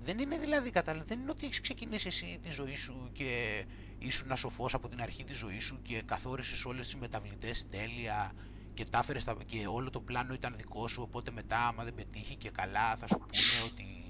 Δεν 0.03 0.19
είναι 0.19 0.39
δηλαδή 0.39 0.71
κατάλληλα, 0.71 1.05
δεν 1.05 1.21
είναι 1.21 1.31
ότι 1.31 1.45
έχεις 1.45 1.61
ξεκινήσει 1.61 2.07
εσύ 2.09 2.39
τη 2.43 2.51
ζωή 2.51 2.77
σου 2.77 3.11
και 3.13 3.65
ήσουν 3.99 4.37
σοφός 4.37 4.75
από 4.75 4.89
την 4.89 5.03
αρχή 5.03 5.25
της 5.25 5.37
ζωής 5.39 5.65
σου 5.65 5.83
και 5.83 6.03
καθόρισες 6.05 6.65
όλες 6.65 6.87
τις 6.87 6.97
μεταβλητές 6.97 7.69
τέλεια 7.69 8.33
και, 8.75 8.85
τα 8.85 9.05
και 9.47 9.67
όλο 9.67 9.91
το 9.91 10.01
πλάνο 10.01 10.35
ήταν 10.35 10.55
δικό 10.57 10.89
σου. 10.89 11.03
Οπότε 11.03 11.31
μετά, 11.31 11.67
άμα 11.67 11.85
δεν 11.85 11.95
πετύχει 11.95 12.37
και 12.37 12.51
καλά, 12.51 12.97
θα 12.97 13.07
σου 13.07 13.19
πούνε 13.19 13.71
ότι. 13.73 14.02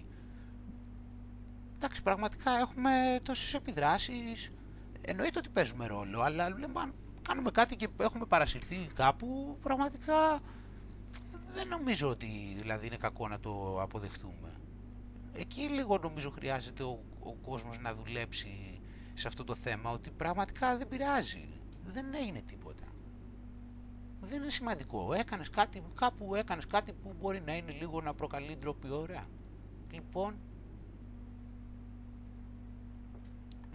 Εντάξει, 1.82 2.02
πραγματικά 2.02 2.50
έχουμε 2.58 2.90
τόσες 3.22 3.54
επιδράσεις. 3.54 4.50
Εννοείται 5.00 5.38
ότι 5.38 5.48
παίζουμε 5.48 5.86
ρόλο, 5.86 6.20
αλλά 6.20 6.48
λέμε, 6.50 6.80
αν 6.80 6.94
κάνουμε 7.22 7.50
κάτι 7.50 7.76
και 7.76 7.88
έχουμε 7.96 8.26
παρασυρθεί 8.26 8.76
κάπου, 8.94 9.58
πραγματικά 9.62 10.40
δεν 11.54 11.68
νομίζω 11.68 12.08
ότι 12.08 12.26
δηλαδή 12.56 12.86
είναι 12.86 12.96
κακό 12.96 13.28
να 13.28 13.40
το 13.40 13.78
αποδεχτούμε 13.82 14.52
εκεί 15.32 15.60
λίγο 15.62 15.98
νομίζω 15.98 16.30
χρειάζεται 16.30 16.82
ο, 16.82 17.04
ο 17.20 17.32
κόσμος 17.34 17.78
να 17.78 17.94
δουλέψει 17.94 18.80
σε 19.14 19.28
αυτό 19.28 19.44
το 19.44 19.54
θέμα 19.54 19.90
ότι 19.90 20.10
πραγματικά 20.10 20.76
δεν 20.76 20.88
πειράζει, 20.88 21.48
δεν 21.84 22.14
έγινε 22.14 22.40
τίποτα. 22.40 22.84
Δεν 24.20 24.42
είναι 24.42 24.50
σημαντικό. 24.50 25.12
Έκανες 25.12 25.50
κάτι, 25.50 25.82
κάπου 25.94 26.34
έκανες 26.34 26.66
κάτι 26.66 26.92
που 26.92 27.14
μπορεί 27.20 27.40
να 27.40 27.56
είναι 27.56 27.72
λίγο 27.72 28.00
να 28.00 28.14
προκαλεί 28.14 28.56
ντροπή 28.56 28.90
ωραία. 28.90 29.26
Λοιπόν, 29.92 30.38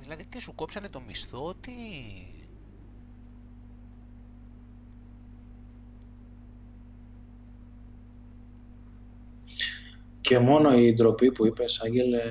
δηλαδή 0.07 0.25
τι 0.25 0.41
σου 0.41 0.55
κόψανε 0.55 0.89
το 0.89 1.01
μισθό, 1.07 1.53
τι... 1.55 1.71
Και 10.21 10.39
μόνο 10.39 10.77
η 10.77 10.93
ντροπή 10.93 11.31
που 11.31 11.45
είπες, 11.45 11.79
Άγγελε, 11.79 12.21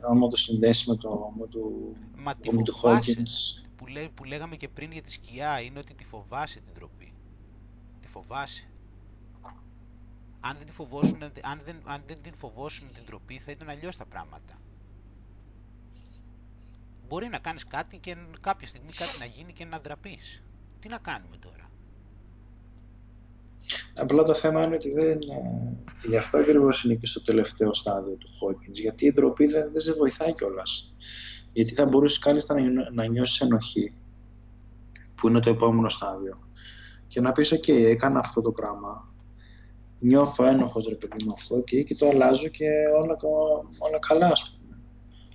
άμα 0.00 0.28
το 0.28 0.36
συνδέσεις 0.36 0.86
με 0.86 0.96
το 0.96 1.32
με 1.38 1.46
του, 1.46 1.92
Μα 2.16 2.34
τη 2.34 2.62
του 2.62 2.76
φοβάσαι, 2.76 3.22
που, 3.76 3.86
λέ, 3.86 4.08
που 4.08 4.24
λέγαμε 4.24 4.56
και 4.56 4.68
πριν 4.68 4.92
για 4.92 5.02
τη 5.02 5.12
σκιά, 5.12 5.60
είναι 5.60 5.78
ότι 5.78 5.94
τη 5.94 6.04
φοβάσαι 6.04 6.60
την 6.60 6.74
ντροπή. 6.74 7.12
Τη 8.00 8.08
φοβάσαι. 8.08 8.68
Αν 10.40 10.56
δεν, 10.56 10.66
τη 10.66 10.72
φοβόσουν, 10.72 11.22
αν, 11.22 11.60
δεν, 11.64 11.76
αν 11.84 12.02
δεν 12.06 12.22
την 12.22 12.34
φοβόσουν 12.34 12.92
την 12.92 13.04
ντροπή 13.04 13.38
θα 13.38 13.50
ήταν 13.50 13.68
αλλιώς 13.68 13.96
τα 13.96 14.06
πράγματα. 14.06 14.58
Μπορεί 17.14 17.28
να 17.28 17.38
κάνεις 17.38 17.66
κάτι 17.66 17.98
και 17.98 18.16
κάποια 18.40 18.66
στιγμή 18.66 18.90
κάτι 18.92 19.18
να 19.18 19.24
γίνει 19.24 19.52
και 19.52 19.64
να 19.64 19.80
ντραπείς. 19.80 20.42
Τι 20.80 20.88
να 20.88 20.98
κάνουμε 20.98 21.36
τώρα; 21.36 21.70
Απλά 23.94 24.22
το 24.22 24.34
θέμα 24.34 24.64
είναι 24.64 24.74
ότι 24.74 24.90
δεν. 24.90 25.18
Γι' 26.08 26.16
αυτό 26.16 26.38
ακριβώς 26.38 26.84
είναι 26.84 26.94
και 26.94 27.06
στο 27.06 27.22
τελευταίο 27.24 27.74
στάδιο 27.74 28.14
του 28.14 28.28
Hawkins. 28.28 28.72
Γιατί 28.72 29.06
η 29.06 29.12
ντροπή 29.12 29.46
δεν, 29.46 29.70
δεν 29.72 29.80
σε 29.80 29.92
βοηθάει 29.92 30.34
κιόλας. 30.34 30.94
Γιατί 31.52 31.74
θα 31.74 31.84
μπορούσε 31.84 32.18
κάλλιστα 32.20 32.54
να, 32.54 32.90
να 32.90 33.06
νιώσεις 33.06 33.40
ενοχή, 33.40 33.94
που 35.14 35.28
είναι 35.28 35.40
το 35.40 35.50
επόμενο 35.50 35.88
στάδιο. 35.88 36.38
Και 37.06 37.20
να 37.20 37.32
πεις: 37.32 37.54
OK, 37.54 37.68
έκανα 37.68 38.18
αυτό 38.18 38.42
το 38.42 38.52
πράγμα. 38.52 39.14
Νιώθω 40.00 40.44
ένοχος 40.44 40.86
ρε 40.88 40.94
παιδί 40.94 41.24
με 41.24 41.32
αυτό 41.36 41.60
και, 41.60 41.82
και 41.82 41.94
το 41.94 42.08
αλλάζω 42.08 42.48
και 42.48 42.68
όλα, 43.02 43.16
όλα 43.78 43.98
καλά, 43.98 44.26
ας 44.26 44.50
πούμε. 44.50 44.63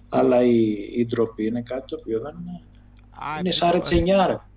Αλλά 0.09 0.43
η, 0.43 0.71
η 0.95 1.05
ντροπή 1.05 1.45
είναι 1.45 1.61
κάτι 1.61 1.87
το 1.87 1.97
οποίο 1.99 2.19
δεν 2.21 2.35
είναι. 2.41 2.61
Α, 3.09 3.39
είναι 3.39 3.51
σαν 3.51 3.71
ρετσενιάρα. 3.71 4.49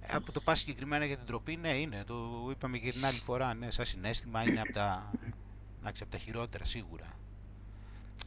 Ε, 0.00 0.18
που 0.24 0.32
το 0.32 0.40
πας 0.40 0.58
συγκεκριμένα 0.58 1.04
για 1.04 1.16
την 1.16 1.26
τροπή, 1.26 1.56
ναι, 1.56 1.68
είναι. 1.68 2.02
Το 2.06 2.48
είπαμε 2.50 2.78
και 2.78 2.92
την 2.92 3.04
άλλη 3.04 3.18
φορά, 3.18 3.54
ναι, 3.54 3.70
σαν 3.70 3.84
συνέστημα 3.84 4.42
είναι 4.42 4.60
από 4.60 4.72
τα, 4.72 5.10
από 5.84 6.06
τα 6.10 6.18
χειρότερα, 6.18 6.64
σίγουρα. 6.64 7.06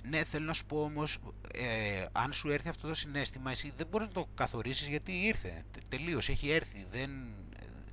Ναι, 0.10 0.24
θέλω 0.24 0.46
να 0.46 0.54
σου 0.54 0.66
πω 0.66 0.84
όμως, 0.84 1.18
ε, 1.54 2.06
αν 2.12 2.34
σου 2.34 2.50
έρθει 2.50 2.70
αυτό 2.70 2.88
το 2.88 2.94
συνέστημα, 2.94 3.52
εσύ 3.52 3.72
δεν 3.78 3.88
μπορείς 3.90 4.08
να 4.08 4.14
το 4.14 4.26
καθορίσεις 4.34 4.88
γιατί 4.88 5.12
ήρθε. 5.12 5.64
Τελείως, 5.90 6.30
έχει 6.30 6.50
έρθει. 6.50 6.86
Δεν... 6.92 7.10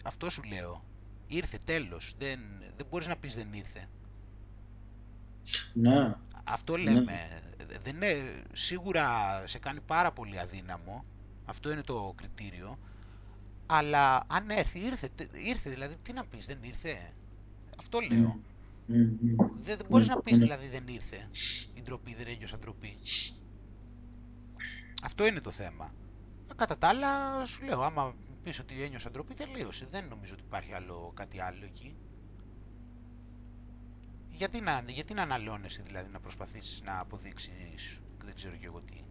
Αυτό 0.05 0.31
σου 0.31 0.43
λέω. 0.43 0.85
Ήρθε, 1.27 1.59
τέλος. 1.64 2.14
Δεν, 2.19 2.41
δεν 2.77 2.87
μπορείς 2.91 3.07
να 3.07 3.16
πεις 3.16 3.35
δεν 3.35 3.53
ήρθε. 3.53 3.87
Ναι. 5.75 6.14
Αυτό 6.45 6.77
ναι. 6.77 7.05
Λέμε. 7.93 8.07
Δεν 8.07 8.16
είναι, 8.20 8.43
σίγουρα 8.53 9.43
σε 9.47 9.59
κάνει 9.59 9.80
πάρα 9.80 10.12
πολύ 10.12 10.39
αδύναμο. 10.39 11.05
Αυτό 11.45 11.70
είναι 11.72 11.82
το 11.82 12.12
κριτήριο. 12.16 12.78
Αλλά 13.66 14.24
αν 14.26 14.51
έρθει, 14.51 14.78
ήρθε, 14.78 15.11
ήρθε 15.32 15.70
δηλαδή, 15.70 15.97
τι 16.03 16.12
να 16.12 16.24
πεις, 16.24 16.47
δεν 16.47 16.62
ήρθε; 16.62 17.12
Αυτό 17.78 18.01
λέω. 18.01 18.41
Mm. 18.89 18.93
Mm. 18.93 19.51
Δεν, 19.59 19.76
δεν 19.76 19.86
μπορείς 19.89 20.09
να 20.09 20.22
πεις 20.22 20.39
δηλαδή 20.39 20.68
δεν 20.68 20.89
ήρθε. 20.89 21.30
Η 21.74 21.82
ντροπή 21.82 22.14
δεν 22.14 22.26
έγινε 22.26 22.47
σαν 22.47 22.61
ντροπή. 22.61 22.99
Αυτό 25.03 25.26
είναι 25.26 25.41
το 25.41 25.51
θέμα. 25.51 25.95
Κατά 26.57 26.78
τα 26.78 26.89
άλλα, 26.89 27.45
σου 27.45 27.64
λέω, 27.64 27.82
άμα 27.82 28.16
πεις 28.43 28.59
ότι 28.59 28.82
ένιωσα 28.82 29.11
ντροπή, 29.11 29.34
τελείωσε. 29.34 29.86
Δεν 29.91 30.09
νομίζω 30.09 30.32
ότι 30.32 30.43
υπάρχει 30.47 30.72
άλλο, 30.72 31.12
κάτι 31.14 31.41
άλλο 31.41 31.64
εκεί. 31.64 31.97
Γιατί 34.39 34.61
να, 34.61 34.84
γιατί 34.86 35.14
να 35.14 35.22
αναλώνεσαι 35.22 35.82
δηλαδή, 35.82 36.11
να 36.11 36.20
προσπαθήσεις 36.20 36.82
να 36.82 36.99
αποδείξεις, 37.01 38.01
δεν 38.24 38.34
ξέρω 38.34 38.57
και 38.57 38.66
εγώ 38.66 38.80
τι. 38.80 39.03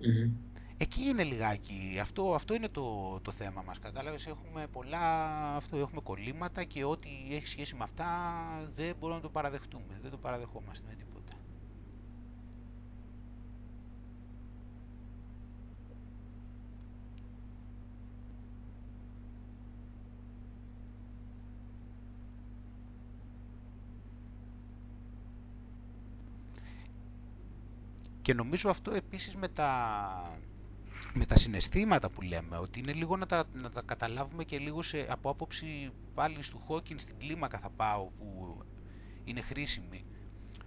Mm. 0.00 0.30
Εκεί 0.76 1.02
είναι 1.02 1.22
λιγάκι, 1.22 1.98
αυτό, 2.00 2.34
αυτό 2.34 2.54
είναι 2.54 2.68
το, 2.68 3.18
το 3.20 3.30
θέμα 3.30 3.62
μας, 3.62 3.78
κατάλαβες, 3.78 4.26
έχουμε 4.26 4.66
πολλά, 4.66 5.34
αυτό, 5.56 5.76
έχουμε 5.76 6.00
κολλήματα 6.00 6.64
και 6.64 6.84
ό,τι 6.84 7.08
έχει 7.30 7.46
σχέση 7.46 7.74
με 7.74 7.84
αυτά 7.84 8.06
δεν 8.74 8.96
μπορούμε 8.98 9.18
να 9.18 9.24
το 9.24 9.30
παραδεχτούμε, 9.30 9.98
δεν 10.02 10.10
το 10.10 10.16
παραδεχόμαστε 10.16 10.86
με 10.88 10.94
τίποτα. 10.94 11.15
Και 28.26 28.34
νομίζω 28.34 28.70
αυτό 28.70 28.90
επίσης 28.94 29.34
με 29.36 29.48
τα, 29.48 30.38
με 31.14 31.24
τα 31.24 31.36
συναισθήματα 31.38 32.10
που 32.10 32.22
λέμε, 32.22 32.56
ότι 32.56 32.78
είναι 32.78 32.92
λίγο 32.92 33.16
να 33.16 33.26
τα, 33.26 33.44
να 33.52 33.70
τα 33.70 33.82
καταλάβουμε 33.82 34.44
και 34.44 34.58
λίγο 34.58 34.82
σε, 34.82 35.06
από 35.10 35.30
άποψη 35.30 35.90
πάλι 36.14 36.36
του 36.50 36.58
Χόκκιν 36.58 36.98
στην 36.98 37.18
κλίμακα 37.18 37.58
θα 37.58 37.70
πάω 37.70 38.04
που 38.18 38.58
είναι 39.24 39.40
χρήσιμη, 39.40 40.04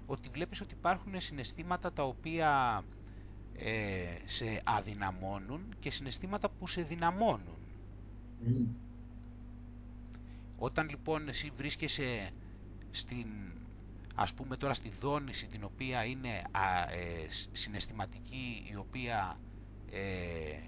ότι 0.06 0.30
βλέπεις 0.30 0.62
ότι 0.62 0.74
υπάρχουν 0.74 1.20
συναισθήματα 1.20 1.94
τα 1.94 2.04
οποία 2.04 2.84
ε, 3.54 4.06
σε 4.26 4.62
αδυναμώνουν 4.64 5.76
και 5.80 5.92
συναισθήματα 5.92 6.50
που 6.50 6.68
σε 6.68 6.82
δυναμώνουν. 6.82 7.58
Όταν 10.58 10.90
λοιπόν 10.90 11.28
εσύ 11.28 11.52
βρίσκεσαι 11.58 12.30
στην, 12.92 13.28
ας 14.22 14.34
πούμε 14.34 14.58
τώρα 14.58 14.74
στη 14.74 14.90
δόνηση 14.90 15.48
την 15.48 15.64
οποία 15.64 16.06
είναι 16.06 16.42
α, 16.52 16.92
ε, 16.94 17.28
συναισθηματική, 17.52 18.68
η 18.72 18.76
οποία 18.76 19.40
ε, 19.92 20.60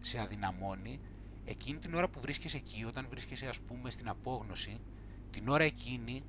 σε 0.00 0.20
αδυναμώνει, 0.20 1.00
εκείνη 1.44 1.78
την 1.78 1.94
ώρα 1.94 2.08
που 2.08 2.20
βρίσκεσαι 2.20 2.56
εκεί, 2.56 2.84
όταν 2.84 3.06
βρίσκεσαι 3.10 3.48
ας 3.48 3.60
πούμε 3.60 3.90
στην 3.90 4.08
απόγνωση, 4.08 4.80
την 5.30 5.48
ώρα 5.48 5.64
εκείνη, 5.64 6.22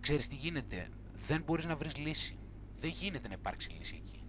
ξέρεις 0.00 0.28
τι 0.28 0.34
γίνεται, 0.34 0.88
δεν 1.26 1.42
μπορείς 1.42 1.64
να 1.64 1.76
βρεις 1.76 1.96
λύση. 1.96 2.38
Δεν 2.76 2.90
γίνεται 2.90 3.28
να 3.28 3.34
υπάρξει 3.34 3.70
λύση 3.70 4.02
εκεί. 4.04 4.22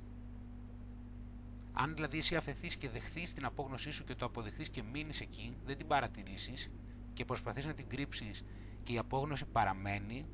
Αν 1.71 1.95
δηλαδή 1.95 2.17
εσύ 2.17 2.35
αφαιθείς 2.35 2.75
και 2.77 2.89
δεχθείς 2.89 3.33
την 3.33 3.45
απόγνωσή 3.45 3.91
σου 3.91 4.03
και 4.03 4.15
το 4.15 4.25
αποδεχθείς 4.25 4.69
και 4.69 4.83
μείνεις 4.83 5.21
εκεί, 5.21 5.57
δεν 5.65 5.77
την 5.77 5.87
παρατηρήσεις 5.87 6.71
και 7.13 7.25
προσπαθείς 7.25 7.65
να 7.65 7.73
την 7.73 7.87
κρύψεις 7.87 8.43
και 8.83 8.93
η 8.93 8.97
απόγνωση 8.97 9.45
παραμένει, 9.45 10.25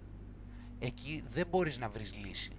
εκεί 0.80 1.24
δεν 1.28 1.48
μπορείς 1.48 1.78
να 1.78 1.90
βρεις 1.90 2.18
λύση. 2.26 2.52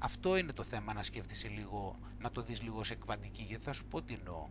Αυτό 0.00 0.36
είναι 0.36 0.52
το 0.52 0.62
θέμα 0.62 0.92
να 0.92 1.02
σκέφτεσαι 1.02 1.48
λίγο, 1.48 1.98
να 2.18 2.30
το 2.30 2.42
δεις 2.42 2.62
λίγο 2.62 2.84
σε 2.84 2.94
κβαντική, 2.94 3.42
γιατί 3.42 3.62
θα 3.62 3.72
σου 3.72 3.86
πω 3.86 4.02
τι 4.02 4.14
εννοώ. 4.14 4.48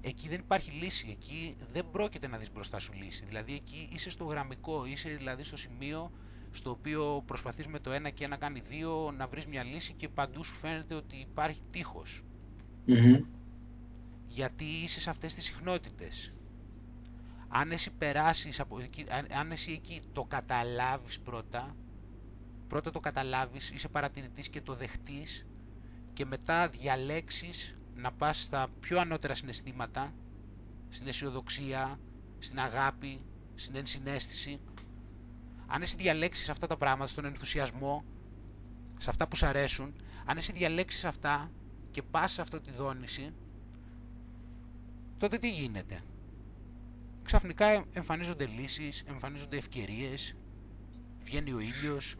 Εκεί 0.00 0.28
δεν 0.28 0.38
υπάρχει 0.38 0.70
λύση, 0.70 1.08
εκεί 1.10 1.56
δεν 1.72 1.90
πρόκειται 1.90 2.28
να 2.28 2.38
δεις 2.38 2.52
μπροστά 2.52 2.78
σου 2.78 2.92
λύση. 2.92 3.24
Δηλαδή 3.24 3.54
εκεί 3.54 3.88
είσαι 3.92 4.10
στο 4.10 4.24
γραμμικό, 4.24 4.86
είσαι 4.86 5.08
δηλαδή 5.08 5.44
στο 5.44 5.56
σημείο 5.56 6.10
στο 6.50 6.70
οποίο 6.70 7.22
προσπαθείς 7.26 7.66
με 7.66 7.78
το 7.78 7.90
ένα 7.92 8.10
και 8.10 8.24
ένα 8.24 8.36
κάνει 8.36 8.60
δύο 8.60 9.10
να 9.16 9.26
βρεις 9.26 9.46
μια 9.46 9.62
λύση 9.62 9.92
και 9.92 10.08
παντού 10.08 10.44
σου 10.44 10.54
φαίνεται 10.54 10.94
ότι 10.94 11.16
υπάρχει 11.16 11.62
τείχος. 11.70 12.22
Μμμ. 12.86 13.24
Γιατί 14.26 14.64
είσαι 14.64 15.00
σε 15.00 15.10
αυτές 15.10 15.34
τις 15.34 15.44
συχνότητες. 15.44 16.36
Αν 17.56 17.72
εσύ 17.72 17.90
περάσεις 17.90 18.60
από 18.60 18.80
εκεί, 18.80 19.04
αν, 19.10 19.26
αν 19.30 19.50
εσύ 19.52 19.72
εκεί 19.72 20.02
το 20.12 20.24
καταλάβεις 20.24 21.20
πρώτα, 21.20 21.76
πρώτα 22.66 22.90
το 22.90 23.00
καταλάβεις, 23.00 23.70
είσαι 23.70 23.88
παρατηρητής 23.88 24.48
και 24.48 24.60
το 24.60 24.74
δεχτείς 24.74 25.46
και 26.12 26.24
μετά 26.24 26.68
διαλέξεις 26.68 27.74
να 27.94 28.12
πας 28.12 28.42
στα 28.42 28.68
πιο 28.80 29.00
ανώτερα 29.00 29.34
συναισθήματα, 29.34 30.14
στην 30.88 31.06
αισιοδοξία, 31.08 32.00
στην 32.38 32.60
αγάπη, 32.60 33.24
στην 33.54 33.76
ενσυναίσθηση. 33.76 34.60
Αν 35.66 35.82
εσύ 35.82 35.96
διαλέξεις 35.96 36.48
αυτά 36.48 36.66
τα 36.66 36.76
πράγματα, 36.76 37.10
στον 37.10 37.24
ενθουσιασμό, 37.24 38.04
σε 38.98 39.10
αυτά 39.10 39.28
που 39.28 39.36
σ' 39.36 39.42
αρέσουν, 39.42 39.94
αν 40.24 40.36
εσύ 40.36 40.52
διαλέξεις 40.52 41.04
αυτά 41.04 41.52
και 41.90 42.02
πας 42.02 42.32
σε 42.32 42.40
αυτή 42.40 42.60
τη 42.60 42.70
δόνηση, 42.70 43.34
τότε 45.16 45.38
τι 45.38 45.50
γίνεται; 45.50 46.02
Ξαφνικά 47.24 47.84
εμφανίζονται 47.92 48.46
λύσεις, 48.46 49.04
εμφανίζονται 49.08 49.56
ευκαιρίες, 49.56 50.36
βγαίνει 51.24 51.52
ο 51.52 51.60
ήλιος, 51.60 52.16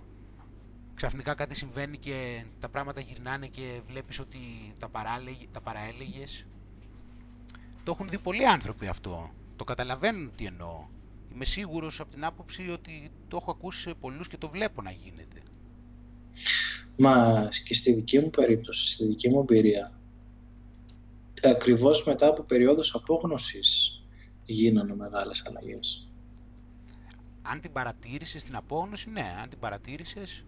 ξαφνικά 0.95 1.35
κάτι 1.35 1.55
συμβαίνει 1.55 1.99
και 1.99 2.45
τα 2.61 2.69
πράγματα 2.69 3.01
γυρνάνε 3.01 3.47
και 3.47 3.81
βλέπεις 3.87 4.19
ότι 4.19 4.39
τα, 4.81 4.89
παράλεγε, 4.89 5.47
τα 5.53 5.61
παραέλεγες. 5.61 6.47
Το 7.85 7.91
έχουν 7.91 8.09
δει 8.09 8.19
πολλοί 8.19 8.47
άνθρωποι 8.47 8.87
αυτό. 8.87 9.31
Το 9.57 9.65
καταλαβαίνουν 9.65 10.33
τι 10.37 10.45
εννοώ. 10.45 10.89
Είμαι 11.35 11.45
σίγουρος 11.45 12.01
από 12.01 12.11
την 12.11 12.25
άποψη 12.25 12.71
ότι 12.71 13.11
το 13.29 13.37
έχω 13.41 13.51
ακούσει 13.51 13.81
σε 13.81 13.95
πολλούς 13.95 14.29
και 14.29 14.37
το 14.37 14.49
βλέπω 14.49 14.83
να 14.83 14.91
γίνεται. 14.91 15.41
Μα 16.97 17.49
και 17.65 17.75
στη 17.75 17.93
δική 17.93 18.19
μου 18.19 18.31
περίπτωση, 18.31 18.93
στη 18.93 19.07
δική 19.07 19.29
μου 19.29 19.41
εμπειρία, 19.41 19.93
ακριβώς 21.43 22.05
μετά 22.05 22.27
από 22.27 22.43
περίοδους 22.43 22.95
απόγνωσης 22.95 23.84
γίνανε 24.47 24.95
μεγάλες 24.95 25.45
αλλαγές. 25.47 26.09
Αν 27.43 27.61
την 27.61 27.73
παρατήρησες 27.73 28.45
την 28.45 28.57
απόγνωση, 28.57 29.11
ναι. 29.11 29.27
Αν 29.43 29.49
την 29.49 29.59
παρατήρησες, 29.59 30.45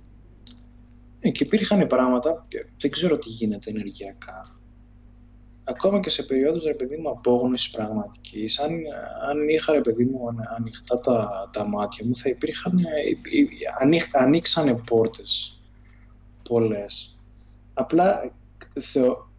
Ε, 1.21 1.31
και 1.31 1.45
υπήρχαν 1.45 1.87
πράγματα, 1.87 2.45
και 2.49 2.67
δεν 2.79 2.91
ξέρω 2.91 3.19
τι 3.19 3.29
γίνεται 3.29 3.71
ενεργειακά. 3.71 4.41
Ακόμα 5.65 6.01
και 6.01 6.09
σε 6.11 6.23
περίοδους, 6.23 6.65
ρε 6.65 6.75
παιδί 6.75 6.97
μου, 6.97 7.11
απόγνωσης 7.11 7.71
πραγματικής, 7.71 8.59
αν, 8.59 8.73
αν 9.29 9.49
είχα, 9.49 9.73
ρε 9.73 9.81
παιδί 9.81 10.05
μου, 10.05 10.29
ανα- 10.29 10.55
ανοιχτά 10.59 11.01
τα, 11.01 11.51
τα 11.53 11.69
μάτια 11.69 12.07
μου, 12.07 12.17
θα 12.17 12.29
υπήρχαν, 12.29 12.79
ε, 12.79 13.09
υ- 13.09 13.27
υ- 13.33 13.81
ανοίχ- 13.81 14.17
ανοίξανε 14.17 14.75
πόρτες 14.75 15.61
πολλές. 16.49 17.19
Απλά, 17.75 18.33
θεω, 18.81 19.31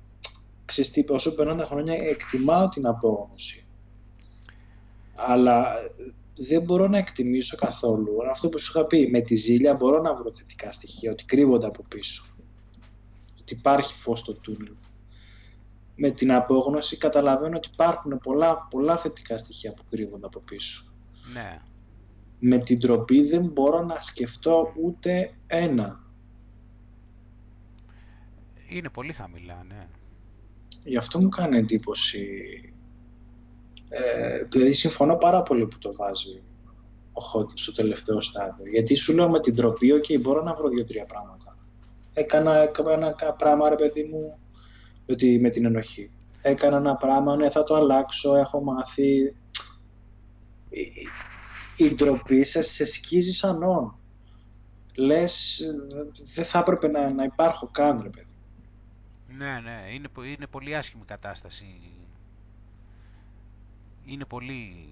ξέρεις 0.66 0.92
τι, 0.92 1.06
όσο 1.08 1.36
περνάνε 1.36 1.62
τα 1.62 1.68
χρόνια, 1.68 1.94
εκτιμάω 1.94 2.70
την 2.70 2.86
απόγνωση. 2.86 3.67
Αλλά 5.18 5.66
δεν 6.38 6.62
μπορώ 6.62 6.88
να 6.88 6.98
εκτιμήσω 6.98 7.58
καθόλου. 7.58 8.16
Αυτό 8.32 8.50
που 8.50 8.60
σου 8.60 8.72
είχα 8.76 8.88
πει, 8.88 9.10
με 9.10 9.22
τη 9.22 9.36
ζήλια 9.36 9.74
μπορώ 9.74 10.02
να 10.02 10.16
βρω 10.16 10.32
θετικά 10.32 10.72
στοιχεία, 10.72 11.12
ότι 11.12 11.26
κρύβονται 11.26 11.66
από 11.66 11.84
πίσω. 11.88 12.26
Ότι 13.40 13.54
υπάρχει 13.54 13.94
φως 13.94 14.20
στο 14.20 14.34
τούνελ. 14.34 14.72
Με 15.96 16.10
την 16.10 16.32
απόγνωση 16.32 16.98
καταλαβαίνω 16.98 17.58
ότι 17.58 17.70
υπάρχουν 17.74 18.20
πολλά, 18.24 18.68
πολλά 18.70 18.98
θετικά 18.98 19.38
στοιχεία 19.38 19.74
που 19.74 19.84
κρύβονται 19.90 20.26
από 20.26 20.40
πίσω. 20.40 20.84
ναι. 21.34 21.62
Με 22.40 22.58
την 22.58 22.80
τροπή 22.80 23.24
δεν 23.28 23.46
μπορώ 23.46 23.84
να 23.84 24.02
σκεφτώ 24.02 24.74
ούτε 24.84 25.34
ένα. 25.48 26.04
Είναι 28.70 28.90
πολύ 28.90 29.14
χαμηλά, 29.14 29.66
ναι. 29.68 29.88
Γι' 30.84 30.98
αυτό 30.98 31.20
μου 31.20 31.30
κάνει 31.30 31.58
εντύπωση. 31.58 32.28
Ε, 33.90 34.44
δηλαδή 34.44 34.74
συμφωνώ 34.74 35.16
πάρα 35.16 35.44
πολύ 35.44 35.68
που 35.68 35.78
το 35.78 35.96
βάζει 35.96 36.42
ο 37.14 37.22
Χόκκινς 37.22 37.62
στο 37.62 37.74
τελευταίο 37.74 38.22
στάδιο. 38.22 38.66
Γιατί 38.72 38.96
σου 38.96 39.14
λέω 39.14 39.30
με 39.30 39.40
την 39.40 39.56
τροπή, 39.56 39.90
ok, 39.94 40.22
μπορώ 40.22 40.44
να 40.44 40.54
βρω 40.54 40.68
δύο-τρία 40.70 41.06
πράγματα. 41.06 41.58
Έκανα 42.14 42.58
έκανα 42.62 42.92
ένα 42.94 43.14
κα- 43.14 43.34
πράγμα, 43.34 43.70
ρε 43.70 43.76
παιδί 43.76 44.04
μου, 44.04 44.38
με, 45.06 45.16
τη- 45.16 45.40
με 45.40 45.50
την 45.50 45.66
ενοχή. 45.66 46.12
Έκανα 46.42 46.78
ένα 46.78 46.96
πράγμα, 46.96 47.36
ναι, 47.36 47.50
θα 47.52 47.64
το 47.64 47.76
αλλάξω, 47.76 48.36
έχω 48.36 48.64
μάθει. 48.64 49.36
Η, 50.70 51.08
η 51.78 51.96
ντροπή 51.96 52.44
σε, 52.44 52.62
σε 52.62 52.86
σκίζει 52.86 53.32
σαν 53.32 53.64
όν. 53.64 54.00
Λες, 54.96 55.60
ε, 55.60 55.74
δεν 56.34 56.46
θα 56.46 56.60
έπρεπε 56.60 56.88
να, 56.88 57.10
να 57.10 57.24
υπάρχω 57.24 57.70
καν, 57.72 58.02
ρε 58.04 58.10
παιδί. 58.10 58.26
Ναι, 59.28 59.60
ναι, 59.64 59.94
είναι, 59.94 60.08
πο- 60.08 60.24
είναι 60.24 60.48
πολύ 60.48 60.76
άσχημη 60.76 61.04
κατάσταση. 61.06 61.66
Είναι 64.08 64.26
πολύ... 64.26 64.88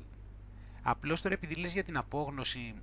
Απλώς 0.81 1.21
τώρα 1.21 1.35
επειδή 1.35 1.55
λες 1.55 1.73
για 1.73 1.83
την 1.83 1.97
απόγνωση, 1.97 2.75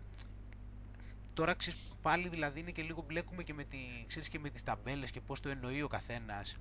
τώρα 1.35 1.55
ξέρεις 1.55 1.93
πάλι 2.03 2.29
δηλαδή 2.29 2.61
είναι 2.61 2.71
και 2.71 2.83
λίγο 2.83 3.05
μπλέκουμε 3.07 3.43
και 3.43 3.55
με, 3.55 3.65
τη, 3.65 3.79
ξέρεις, 4.07 4.29
και 4.29 4.39
με 4.39 4.51
τις 4.51 4.63
ταμπέλες 4.63 5.11
και 5.11 5.21
πώς 5.21 5.41
το 5.41 5.49
εννοεί 5.49 5.83
ο 5.83 5.89
καθένας. 5.89 6.57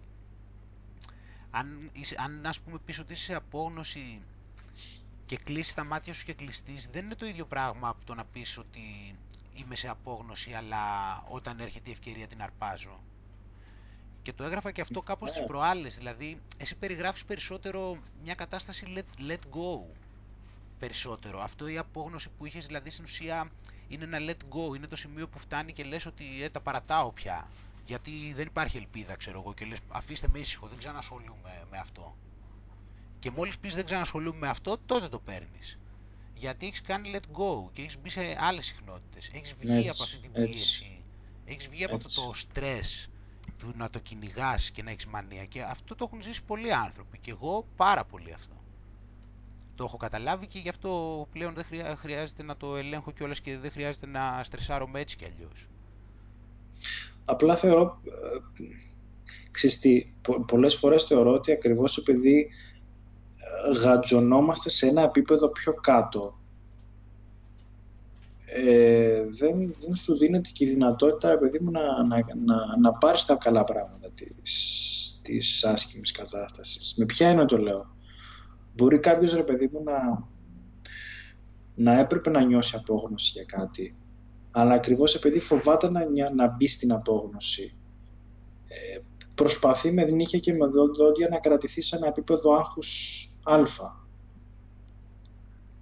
Αν, 1.51 1.89
είσαι, 1.93 2.15
αν 2.19 2.45
ας 2.45 2.61
πούμε 2.61 2.79
πεις 2.85 2.99
ότι 2.99 3.13
είσαι 3.13 3.23
σε 3.23 3.33
απόγνωση 3.33 4.21
και 5.25 5.37
κλείσεις 5.37 5.73
τα 5.73 5.83
μάτια 5.83 6.13
σου 6.13 6.25
και 6.25 6.33
κλειστείς, 6.33 6.87
δεν 6.87 7.05
είναι 7.05 7.15
το 7.15 7.25
ίδιο 7.25 7.45
πράγμα 7.45 7.87
από 7.89 8.05
το 8.05 8.15
να 8.15 8.25
πεις 8.25 8.57
ότι 8.57 9.15
είμαι 9.53 9.75
σε 9.75 9.87
απόγνωση 9.87 10.53
αλλά 10.53 10.83
όταν 11.29 11.59
έρχεται 11.59 11.89
η 11.89 11.91
ευκαιρία 11.93 12.27
την 12.27 12.41
αρπάζω. 12.41 13.03
Και 14.23 14.33
το 14.33 14.43
έγραφα 14.43 14.71
και 14.71 14.81
αυτό 14.81 15.01
κάπως 15.01 15.31
τις 15.31 15.39
Ναι. 15.39 15.45
προάλλες, 15.45 15.97
δηλαδή 15.97 16.41
εσύ 16.57 16.75
περιγράφεις 16.75 17.25
περισσότερο 17.25 17.97
μια 18.23 18.35
κατάσταση 18.35 18.85
let, 18.95 19.31
let 19.31 19.39
go 19.57 19.85
περισσότερο. 20.79 21.41
Αυτό 21.41 21.67
η 21.67 21.77
απόγνωση 21.77 22.29
που 22.37 22.45
είχες 22.45 22.65
δηλαδή 22.65 22.89
στην 22.89 23.03
ουσία 23.03 23.51
είναι 23.87 24.03
ένα 24.03 24.17
let 24.19 24.55
go, 24.55 24.75
είναι 24.75 24.87
το 24.87 24.95
σημείο 24.95 25.27
που 25.27 25.39
φτάνει 25.39 25.73
και 25.73 25.83
λες 25.83 26.05
ότι 26.05 26.43
ε, 26.43 26.49
τα 26.49 26.61
παρατάω 26.61 27.11
πια. 27.11 27.47
Γιατί 27.85 28.33
δεν 28.33 28.45
υπάρχει 28.47 28.77
ελπίδα 28.77 29.15
ξέρω 29.15 29.39
εγώ 29.39 29.53
και 29.53 29.65
λες 29.65 29.77
αφήστε 29.87 30.27
με 30.31 30.39
ήσυχο, 30.39 30.67
δεν 30.67 30.77
ξανασχολούμαι 30.77 31.63
με 31.71 31.77
αυτό. 31.77 32.15
Και 33.19 33.31
μόλις 33.31 33.57
πεις 33.57 33.75
δεν 33.75 33.85
ξανασχολούμαι 33.85 34.37
με 34.39 34.47
αυτό, 34.47 34.77
τότε 34.85 35.07
το 35.07 35.19
παίρνεις. 35.19 35.79
Γιατί 36.35 36.65
έχεις 36.67 36.81
κάνει 36.81 37.11
let 37.13 37.37
go 37.39 37.69
και 37.73 37.81
έχεις 37.81 37.97
μπει 38.01 38.09
σε 38.09 38.21
άλλες 38.39 38.65
συχνότητες. 38.65 39.29
Έχεις 39.33 39.53
βγει 39.53 39.71
Έτσι, 39.71 39.89
από 39.89 40.03
αυτή 40.03 40.17
την 40.17 40.31
έτσι. 40.33 40.53
πίεση. 40.53 41.01
Έχεις 41.45 41.67
βγει 41.67 41.83
από 41.83 41.95
αυτό 41.95 42.07
Έτσι. 42.09 42.21
το 42.21 42.33
στρες 42.33 43.09
του 43.67 43.77
να 43.77 43.89
το 43.89 43.99
κυνηγάς 43.99 44.71
και 44.71 44.83
να 44.83 44.91
έχεις 44.91 45.05
μανία. 45.05 45.45
Και 45.45 45.61
αυτό 45.61 45.95
το 45.95 46.05
έχουν 46.07 46.21
ζήσει 46.21 46.43
πολλοί 46.43 46.73
άνθρωποι. 46.73 47.17
Και 47.19 47.31
εγώ 47.31 47.65
πάρα 47.75 48.03
πολύ 48.03 48.33
αυτό. 48.33 48.55
Το 49.75 49.83
έχω 49.83 49.97
καταλάβει 49.97 50.47
και 50.47 50.59
γι' 50.59 50.69
αυτό 50.69 51.27
πλέον 51.31 51.53
δεν 51.53 51.63
χρειά- 51.63 51.95
χρειάζεται 51.97 52.43
να 52.43 52.57
το 52.57 52.75
ελέγχω 52.75 53.11
κιόλας 53.11 53.41
και 53.41 53.57
δεν 53.57 53.71
χρειάζεται 53.71 54.07
να 54.07 54.43
στρεσάρομαι 54.43 54.99
έτσι 54.99 55.15
κι 55.15 55.25
αλλιώς. 55.25 55.67
Απλά 57.25 57.55
θεωρώ, 57.57 58.01
ε, 58.05 58.61
ξέρεις 59.51 59.79
τι, 59.79 60.13
πο- 60.21 60.41
πολλές 60.45 60.75
φορές 60.75 61.03
θεωρώ 61.03 61.31
ότι 61.33 61.51
ακριβώς 61.51 61.97
επειδή 61.97 62.49
ε, 63.37 63.77
γατζωνόμαστε 63.77 64.69
σε 64.69 64.87
ένα 64.87 65.01
επίπεδο 65.01 65.47
πιο 65.47 65.73
κάτω, 65.73 66.39
ε, 68.53 69.23
δεν, 69.29 69.75
δεν 69.79 69.95
σου 69.95 70.17
δίνεται 70.17 70.49
και 70.53 70.65
η 70.65 70.69
δυνατότητα, 70.69 71.29
ρε 71.29 71.37
παιδί 71.37 71.59
μου, 71.59 71.71
να, 71.71 71.81
να, 71.81 72.17
να, 72.45 72.77
να 72.81 72.93
πάρεις 72.93 73.25
τα 73.25 73.35
καλά 73.35 73.63
πράγματα 73.63 74.09
της, 74.15 75.19
της 75.23 75.63
άσχημης 75.63 76.11
κατάστασης. 76.11 76.93
Με 76.97 77.05
ποια 77.05 77.29
είναι 77.29 77.45
το 77.45 77.57
λέω; 77.57 77.95
Μπορεί 78.75 78.99
κάποιος, 78.99 79.33
ρε 79.33 79.43
παιδί 79.43 79.69
μου, 79.73 79.83
να, 79.83 80.27
να 81.75 81.99
έπρεπε 81.99 82.29
να 82.29 82.43
νιώσει 82.43 82.75
απόγνωση 82.79 83.31
για 83.31 83.43
κάτι, 83.43 83.95
αλλά 84.51 84.73
ακριβώς 84.73 85.15
επειδή 85.15 85.39
φοβάται 85.39 85.89
να, 85.89 86.05
νια- 86.05 86.31
να 86.35 86.47
μπει 86.47 86.67
στην 86.67 86.91
απόγνωση, 86.91 87.75
ε, 88.67 88.99
προσπαθεί 89.35 89.91
με 89.91 90.03
νύχια 90.03 90.39
και 90.39 90.53
με 90.53 90.65
δό- 90.65 90.95
δόντια 90.95 91.27
να 91.27 91.39
κρατηθεί 91.39 91.81
σε 91.81 91.95
ένα 91.95 92.07
επίπεδο 92.07 92.51
άγχους 92.53 93.23
α. 93.43 93.57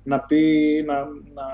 Να 0.04 0.20
πει, 0.20 0.84
να, 0.86 1.04
να, 1.06 1.46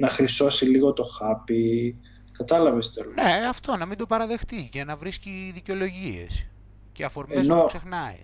να 0.00 0.08
χρυσώσει 0.08 0.64
λίγο 0.64 0.92
το 0.92 1.02
χάπι. 1.04 1.96
Κατάλαβες 2.32 2.88
τι 2.88 2.94
θέλω. 2.94 3.12
Ναι, 3.12 3.46
αυτό 3.48 3.76
να 3.76 3.86
μην 3.86 3.98
το 3.98 4.06
παραδεχτεί 4.06 4.68
και 4.72 4.84
να 4.84 4.96
βρίσκει 4.96 5.50
δικαιολογίες. 5.54 6.46
Και 6.92 7.04
αφορμές 7.04 7.36
να 7.46 7.52
Ενώ- 7.52 7.60
το 7.60 7.66
ξεχνάει. 7.66 8.18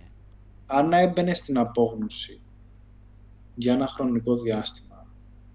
Αν 0.67 0.93
έμπαινε 0.93 1.33
στην 1.33 1.57
απόγνωση 1.57 2.41
για 3.55 3.73
ένα 3.73 3.87
χρονικό 3.87 4.35
διάστημα 4.37 5.05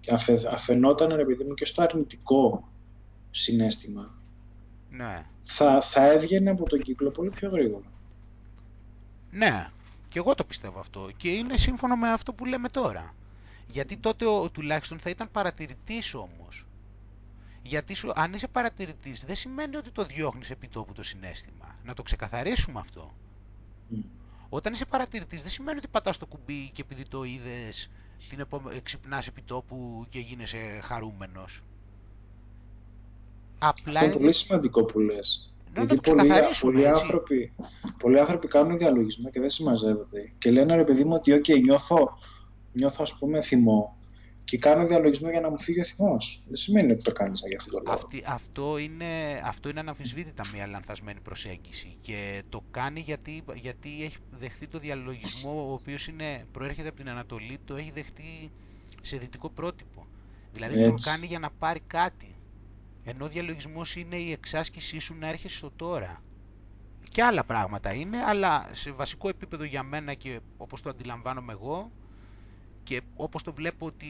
και 0.00 0.14
αφε, 0.14 0.40
αφαινόταν, 0.50 1.14
ρε 1.16 1.24
παιδί 1.24 1.44
μου, 1.44 1.54
και 1.54 1.64
στο 1.64 1.82
αρνητικό 1.82 2.68
συνέστημα, 3.30 4.14
Ναι. 4.90 5.26
θα, 5.42 5.80
θα 5.82 6.10
έβγαινε 6.10 6.50
από 6.50 6.68
τον 6.68 6.78
κύκλο 6.80 7.10
πολύ 7.10 7.30
πιο 7.30 7.48
γρήγορα. 7.48 7.86
Ναι, 9.30 9.68
και 10.08 10.18
εγώ 10.18 10.34
το 10.34 10.44
πιστεύω 10.44 10.78
αυτό 10.78 11.08
και 11.16 11.28
είναι 11.28 11.56
σύμφωνο 11.56 11.96
με 11.96 12.08
αυτό 12.12 12.32
που 12.32 12.44
λέμε 12.44 12.68
τώρα. 12.68 13.14
Γιατί 13.72 13.96
τότε 13.96 14.26
ο, 14.26 14.50
τουλάχιστον 14.50 14.98
θα 14.98 15.10
ήταν 15.10 15.30
παρατηρητής 15.30 16.14
όμως. 16.14 16.66
Γιατί 17.62 17.94
σου, 17.94 18.12
αν 18.14 18.32
είσαι 18.32 18.48
παρατηρητής 18.48 19.24
δεν 19.24 19.34
σημαίνει 19.34 19.76
ότι 19.76 19.90
το 19.90 20.04
διώχνεις 20.04 20.50
επί 20.50 20.68
τόπου 20.68 20.92
το 20.92 21.02
συνέστημα. 21.02 21.76
Να 21.84 21.94
το 21.94 22.02
ξεκαθαρίσουμε 22.02 22.80
αυτό. 22.80 23.14
Μμ. 23.88 24.00
Όταν 24.48 24.72
είσαι 24.72 24.84
παρατηρητής 24.84 25.42
δεν 25.42 25.50
σημαίνει 25.50 25.78
ότι 25.78 25.88
πατάς 25.88 26.18
το 26.18 26.26
κουμπί 26.26 26.70
και 26.72 26.82
επειδή 26.82 27.02
το 27.08 27.24
είδες 27.24 27.90
την 28.28 28.40
επόμε... 28.40 28.80
ξυπνάς 28.82 29.26
επί 29.26 29.42
τόπου 29.42 30.06
και 30.08 30.18
γίνεσαι 30.18 30.80
χαρούμενος. 30.82 31.62
Απλά 33.58 33.92
Αυτό 33.92 34.04
είναι 34.04 34.12
είναι... 34.12 34.22
πολύ 34.22 34.32
σημαντικό 34.32 34.84
που 34.84 34.98
λες. 34.98 35.52
Ναι, 35.72 35.80
να 35.80 35.86
Γιατί 35.86 36.02
το 36.02 36.10
πολλοί, 36.10 36.22
ξεκαθαρίσουμε, 36.22 36.72
πολλοί, 36.72 36.84
έτσι. 36.84 37.02
άνθρωποι, 37.02 37.52
πολλοί 37.98 38.20
άνθρωποι 38.20 38.48
κάνουν 38.48 38.78
διαλογισμό 38.78 39.30
και 39.30 39.40
δεν 39.40 39.50
συμμαζεύονται. 39.50 40.32
Και 40.38 40.50
λένε 40.50 40.74
ρε 40.74 40.84
παιδί 40.84 41.04
μου 41.04 41.14
ότι 41.14 41.32
okay, 41.34 41.60
νιώθω, 41.62 42.18
νιώθω 42.72 43.02
ας 43.02 43.14
πούμε 43.14 43.42
θυμό 43.42 43.96
και 44.44 44.58
κάνω 44.58 44.86
διαλογισμό 44.86 45.30
για 45.30 45.40
να 45.40 45.50
μου 45.50 45.60
φύγει 45.60 45.80
ο 45.80 45.84
θυμός. 45.84 46.42
Δεν 46.46 46.56
σημαίνει 46.56 46.92
ότι 46.92 47.02
το 47.02 47.12
κάνεις 47.12 47.42
για 47.46 47.56
αυτόν 47.58 47.72
τον 47.74 47.82
λόγο. 47.84 47.96
Αυτή, 47.96 48.22
αυτό, 48.26 48.78
είναι, 48.78 49.40
αυτό 49.44 49.68
είναι 49.68 49.80
αναμφισβήτητα 49.80 50.44
μια 50.54 50.66
λανθασμένη 50.66 51.20
προσέγγιση 51.20 51.96
και 52.00 52.42
το 52.48 52.62
κάνει 52.70 53.00
γιατί, 53.00 53.44
γιατί 53.54 54.04
έχει 54.04 54.16
δεχτεί 54.30 54.68
το 54.68 54.78
διαλογισμό 54.78 55.66
ο 55.68 55.72
οποίος 55.72 56.06
είναι, 56.06 56.44
προέρχεται 56.52 56.88
από 56.88 56.96
την 56.96 57.08
Ανατολή, 57.08 57.58
το 57.64 57.76
έχει 57.76 57.90
δεχτεί 57.90 58.50
σε 59.02 59.16
δυτικό 59.16 59.50
πρότυπο. 59.50 60.06
Δηλαδή 60.52 60.74
το 60.74 60.88
Έτσι. 60.92 61.04
κάνει 61.04 61.26
για 61.26 61.38
να 61.38 61.50
πάρει 61.50 61.80
κάτι. 61.86 62.36
Ενώ 63.04 63.24
ο 63.24 63.28
διαλογισμός 63.28 63.96
είναι 63.96 64.16
η 64.16 64.32
εξάσκησή 64.32 64.98
σου 64.98 65.16
να 65.18 65.28
έρχεσαι 65.28 65.56
στο 65.56 65.70
τώρα. 65.76 66.22
Και 67.10 67.22
άλλα 67.22 67.44
πράγματα 67.44 67.94
είναι, 67.94 68.18
αλλά 68.18 68.68
σε 68.72 68.92
βασικό 68.92 69.28
επίπεδο 69.28 69.64
για 69.64 69.82
μένα 69.82 70.14
και 70.14 70.40
όπως 70.56 70.82
το 70.82 70.88
αντιλαμβάνομαι 70.88 71.52
εγώ 71.52 71.90
και 72.82 73.00
όπως 73.16 73.42
το 73.42 73.52
βλέπω 73.52 73.86
ότι 73.86 74.06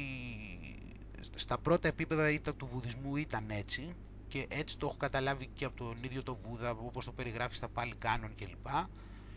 στα 1.34 1.58
πρώτα 1.58 1.88
επίπεδα 1.88 2.30
ήταν 2.30 2.56
του 2.56 2.66
βουδισμού 2.66 3.16
ήταν 3.16 3.50
έτσι 3.50 3.94
και 4.28 4.46
έτσι 4.48 4.78
το 4.78 4.86
έχω 4.86 4.96
καταλάβει 4.96 5.46
και 5.54 5.64
από 5.64 5.76
τον 5.76 5.96
ίδιο 6.02 6.22
το 6.22 6.34
Βούδα 6.34 6.70
όπως 6.70 7.04
το 7.04 7.12
περιγράφεις 7.12 7.56
στα 7.56 7.68
πάλι 7.68 7.94
κάνων 7.98 8.34
κλπ. 8.34 8.66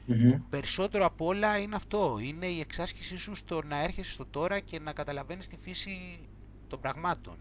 Μμμ. 0.05 0.49
Περισσότερο 0.49 1.05
απ' 1.05 1.21
όλα 1.21 1.57
είναι 1.57 1.75
αυτό, 1.75 2.17
είναι 2.21 2.45
η 2.45 2.59
εξάσκησή 2.59 3.17
σου 3.17 3.35
στο 3.35 3.61
να 3.63 3.83
έρχεσαι 3.83 4.11
στο 4.11 4.25
τώρα 4.25 4.59
και 4.59 4.79
να 4.79 4.93
καταλαβαίνεις 4.93 5.47
τη 5.47 5.57
φύση 5.57 6.19
των 6.67 6.79
πραγμάτων. 6.79 7.37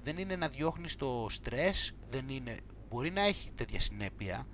Δεν 0.00 0.18
είναι 0.18 0.36
να 0.36 0.48
διώχνεις 0.48 0.96
το 0.96 1.26
στρες, 1.30 1.94
δεν 2.10 2.28
είναι, 2.28 2.56
μπορεί 2.88 3.10
να 3.10 3.20
έχει 3.20 3.50
τέτοια 3.54 3.80
συνέπεια, 3.80 4.46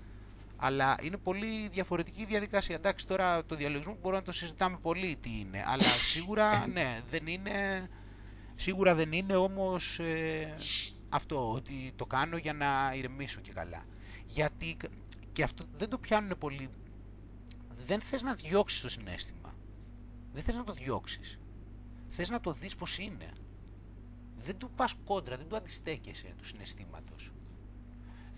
αλλά 0.65 0.97
είναι 1.03 1.17
πολύ 1.17 1.69
διαφορετική 1.69 2.23
η 2.23 2.25
διαδικασία. 2.25 2.75
Εντάξει, 2.75 3.07
τώρα 3.07 3.45
το 3.45 3.55
διαλογισμό 3.57 3.93
μπορούμε 4.01 4.21
να 4.21 4.27
το 4.27 4.33
συζητάμε 4.33 4.79
πολύ 4.83 5.17
τι 5.21 5.39
είναι, 5.39 5.65
αλλά 5.67 5.85
σίγουρα 5.85 6.67
ναι, 6.73 7.01
δεν 7.11 7.27
είναι, 7.27 7.89
σίγουρα 8.55 8.95
δεν 8.95 9.13
είναι 9.13 9.37
όμως 9.37 9.99
ε, 9.99 10.57
αυτό, 11.09 11.53
ότι 11.53 11.93
το 11.97 12.07
κάνω 12.07 12.37
για 12.37 12.53
να 12.53 12.93
ηρεμήσω 12.95 13.41
και 13.41 13.53
καλά. 13.53 13.85
Γιατί 14.27 14.77
και 15.33 15.43
αυτό 15.43 15.65
δεν 15.77 15.89
το 15.89 15.99
πιάνουν 15.99 16.39
πολύ, 16.39 16.69
δεν 17.87 18.01
θες 18.01 18.23
να 18.23 18.35
διώξεις 18.35 18.81
το 18.81 18.89
συνέστημα, 18.89 19.55
δεν 20.33 20.43
θες 20.43 20.55
να 20.55 20.65
το 20.65 20.73
διώξεις, 20.73 21.39
θες 22.09 22.31
να 22.31 22.41
το 22.41 22.53
δεις 22.53 22.75
πως 22.75 22.99
είναι. 22.99 23.31
Δεν 24.37 24.59
του 24.59 24.71
πας 24.71 24.95
κόντρα, 25.05 25.37
δεν 25.37 25.49
του 25.49 25.57
αντιστέκεσαι 25.57 26.35
του 26.39 26.45
συναισθήματος. 26.45 27.32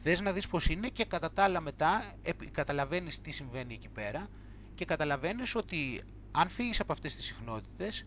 Θες 0.07 0.21
να 0.21 0.33
δεις 0.33 0.47
πως 0.47 0.67
είναι 0.67 0.89
και 0.89 1.05
κατά 1.05 1.33
τα 1.33 1.43
άλλα 1.45 1.61
μετά 1.61 2.15
επι- 2.23 2.51
καταλαβαίνεις 2.51 3.21
τι 3.21 3.31
συμβαίνει 3.31 3.75
εκεί 3.75 3.89
πέρα 3.89 4.29
και 4.75 4.85
καταλαβαίνεις 4.85 5.55
ότι 5.55 6.03
αν 6.31 6.49
φύγεις 6.49 6.81
από 6.81 6.93
αυτές 6.93 7.15
τις 7.15 7.25
συχνότητες 7.25 8.05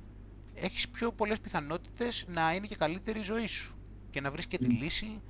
έχεις 0.53 0.89
πιο 0.89 1.11
πολλές 1.13 1.39
πιθανότητες 1.41 2.23
να 2.27 2.53
είναι 2.53 2.67
και 2.67 2.75
καλύτερη 2.75 3.19
η 3.19 3.23
ζωή 3.23 3.47
σου 3.47 3.77
και 4.09 4.21
να 4.21 4.31
βρεις 4.31 4.47
και 4.47 4.57
τη 4.57 4.69
Μμ. 4.73 4.77
λύση 4.81 5.23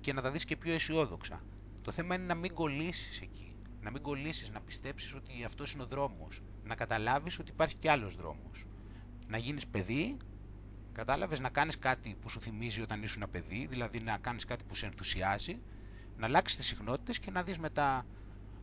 και 0.00 0.12
να 0.12 0.22
τα 0.22 0.30
δεις 0.30 0.44
και 0.44 0.56
πιο 0.56 0.72
αισιόδοξα. 0.72 1.44
Το 1.82 1.90
θέμα 1.90 2.14
είναι 2.14 2.24
να 2.24 2.34
μην 2.34 2.54
κολλήσεις 2.54 3.20
εκεί, 3.20 3.56
να 3.80 3.90
μην 3.90 4.02
κολλήσεις, 4.02 4.50
να 4.50 4.60
πιστέψεις 4.60 5.14
ότι 5.14 5.44
αυτός 5.44 5.72
είναι 5.72 5.82
ο 5.82 5.86
δρόμος, 5.86 6.40
να 6.62 6.74
καταλάβεις 6.74 7.38
ότι 7.38 7.50
υπάρχει 7.50 7.76
και 7.76 7.90
άλλος 7.90 8.14
δρόμος. 8.14 8.66
Να 9.26 9.38
γίνεις 9.38 9.66
παιδί, 9.66 10.16
κατάλαβες, 10.92 11.40
να 11.40 11.48
κάνεις 11.48 11.78
κάτι 11.78 12.16
που 12.20 12.28
σου 12.28 12.40
θυμίζει 12.40 12.80
όταν 12.80 13.02
ήσουν 13.02 13.24
παιδί, 13.30 13.66
δηλαδή 13.66 14.00
να 14.02 14.16
κάνεις 14.16 14.44
κάτι 14.44 14.64
που 14.64 14.74
σε 14.74 14.86
ενθουσιάζει, 14.86 15.62
να 16.22 16.28
αλλάξεις 16.28 16.56
τις 16.56 16.66
συχνότητες 16.66 17.18
και 17.18 17.30
να 17.30 17.42
δεις 17.42 17.58
μετά 17.58 18.06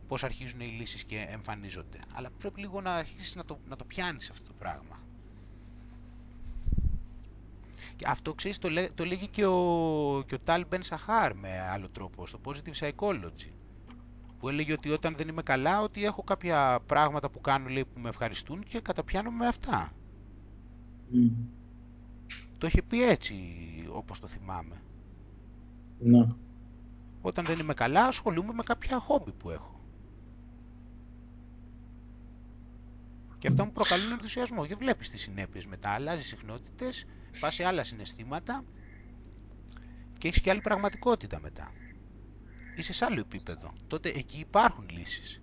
πώς 0.08 0.24
αρχίζουν 0.24 0.60
οι 0.60 0.66
λύσεις 0.66 1.04
και 1.04 1.26
εμφανίζονται. 1.28 1.98
Αλλά 2.14 2.30
πρέπει 2.38 2.60
λίγο 2.60 2.80
να 2.80 2.94
αρχίσεις 2.94 3.34
να 3.34 3.44
το, 3.44 3.58
να 3.68 3.76
το 3.76 3.84
πιάνεις 3.84 4.30
αυτό 4.30 4.48
το 4.48 4.54
πράγμα. 4.58 5.00
Και 7.96 8.04
αυτό 8.08 8.34
ξέρεις, 8.34 8.58
το, 8.58 8.70
λέ, 8.70 8.88
το 8.94 9.04
λέγει 9.04 9.28
και 9.28 9.46
ο, 9.46 10.22
και 10.26 10.34
ο 10.34 10.38
Τάλ 10.38 10.64
Μπεν 10.68 10.82
Σαχάρ 10.82 11.34
με 11.34 11.60
άλλο 11.60 11.88
τρόπο, 11.88 12.26
στο 12.26 12.40
Positive 12.44 12.74
Psychology. 12.80 13.50
Που 14.38 14.48
έλεγε 14.48 14.72
ότι 14.72 14.90
όταν 14.90 15.14
δεν 15.14 15.28
είμαι 15.28 15.42
καλά, 15.42 15.80
ότι 15.80 16.04
έχω 16.04 16.22
κάποια 16.22 16.80
πράγματα 16.86 17.30
που 17.30 17.40
κάνω 17.40 17.68
λέει, 17.68 17.84
που 17.84 18.00
με 18.00 18.08
ευχαριστούν 18.08 18.62
και 18.62 18.80
καταπιάνω 18.80 19.30
με 19.30 19.46
αυτά. 19.46 19.92
Μμ. 21.10 21.28
Το 22.58 22.66
είχε 22.66 22.82
πει 22.82 23.02
έτσι, 23.02 23.34
όπως 23.90 24.20
το 24.20 24.26
θυμάμαι. 24.26 24.82
Ναι. 25.98 26.26
Όταν 27.22 27.44
δεν 27.44 27.58
είμαι 27.58 27.74
καλά, 27.74 28.04
ασχολούμαι 28.04 28.52
με 28.52 28.62
κάποια 28.62 28.98
χόμπι 28.98 29.32
που 29.32 29.50
έχω. 29.50 29.80
Και 33.38 33.48
αυτά 33.48 33.64
μου 33.64 33.72
προκαλούν 33.72 34.12
ενθουσιασμό. 34.12 34.66
Και 34.66 34.74
βλέπεις 34.74 35.10
τις 35.10 35.20
συνέπειες 35.20 35.66
μετά. 35.66 35.90
Αλλάζεις 35.90 36.26
συχνότητες, 36.26 37.06
πας 37.40 37.54
σε 37.54 37.64
άλλα 37.64 37.84
συναισθήματα 37.84 38.64
και 40.18 40.28
έχεις 40.28 40.40
και 40.40 40.50
άλλη 40.50 40.60
πραγματικότητα 40.60 41.40
μετά. 41.40 41.72
Είσαι 42.76 42.92
σε 42.92 43.04
άλλο 43.04 43.20
επίπεδο. 43.20 43.72
Τότε 43.86 44.08
εκεί 44.08 44.38
υπάρχουν 44.38 44.88
λύσεις. 44.90 45.42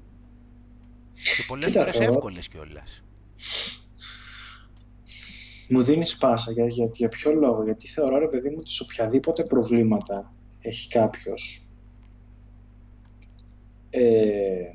Και 1.13 1.43
πολλές 1.47 1.67
Κοίτα, 1.67 1.79
φορές 1.79 1.97
θεωρώ- 1.97 2.13
εύκολες 2.13 2.47
κιόλας. 2.47 3.01
Μου 5.69 5.83
δίνεις 5.83 6.17
πάσα 6.17 6.51
για, 6.51 6.65
για, 6.67 6.89
για 6.93 7.09
ποιο 7.09 7.31
λόγο. 7.33 7.63
Γιατί 7.63 7.87
θεωρώ, 7.87 8.17
ρε 8.17 8.27
παιδί 8.27 8.49
μου, 8.49 8.55
ότι 8.59 8.69
σε 8.71 8.83
οποιαδήποτε 8.83 9.43
προβλήματα 9.43 10.33
έχει 10.61 10.89
κάποιος 10.89 11.66
ε, 13.89 14.71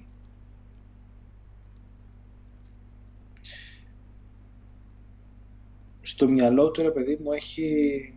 στο 6.02 6.28
μυαλό 6.28 6.70
του, 6.70 6.82
ρε 6.82 6.90
παιδί 6.90 7.18
μου, 7.22 7.32
έχει 7.32 8.14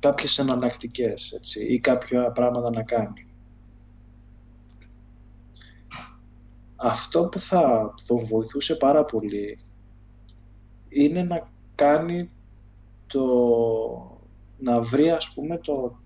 κάποιες 0.00 0.38
εναλλακτικές 0.38 1.32
έτσι, 1.32 1.66
ή 1.66 1.80
κάποια 1.80 2.30
πράγματα 2.30 2.70
να 2.70 2.82
κάνει. 2.82 3.26
Αυτό 6.76 7.28
που 7.28 7.38
θα 7.38 7.94
τον 8.06 8.26
βοηθούσε 8.26 8.74
πάρα 8.76 9.04
πολύ 9.04 9.58
είναι 10.88 11.22
να 11.22 11.50
κάνει 11.74 12.30
το... 13.06 13.24
να 14.58 14.80
βρει 14.80 15.10
ας 15.10 15.32
πούμε 15.34 15.58
το 15.58 16.01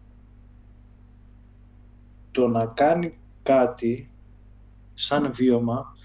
το 2.37 2.49
να 2.49 2.66
κάνει 2.66 3.18
κάτι 3.43 4.11
σαν 4.95 5.32
βίωμα 5.34 5.97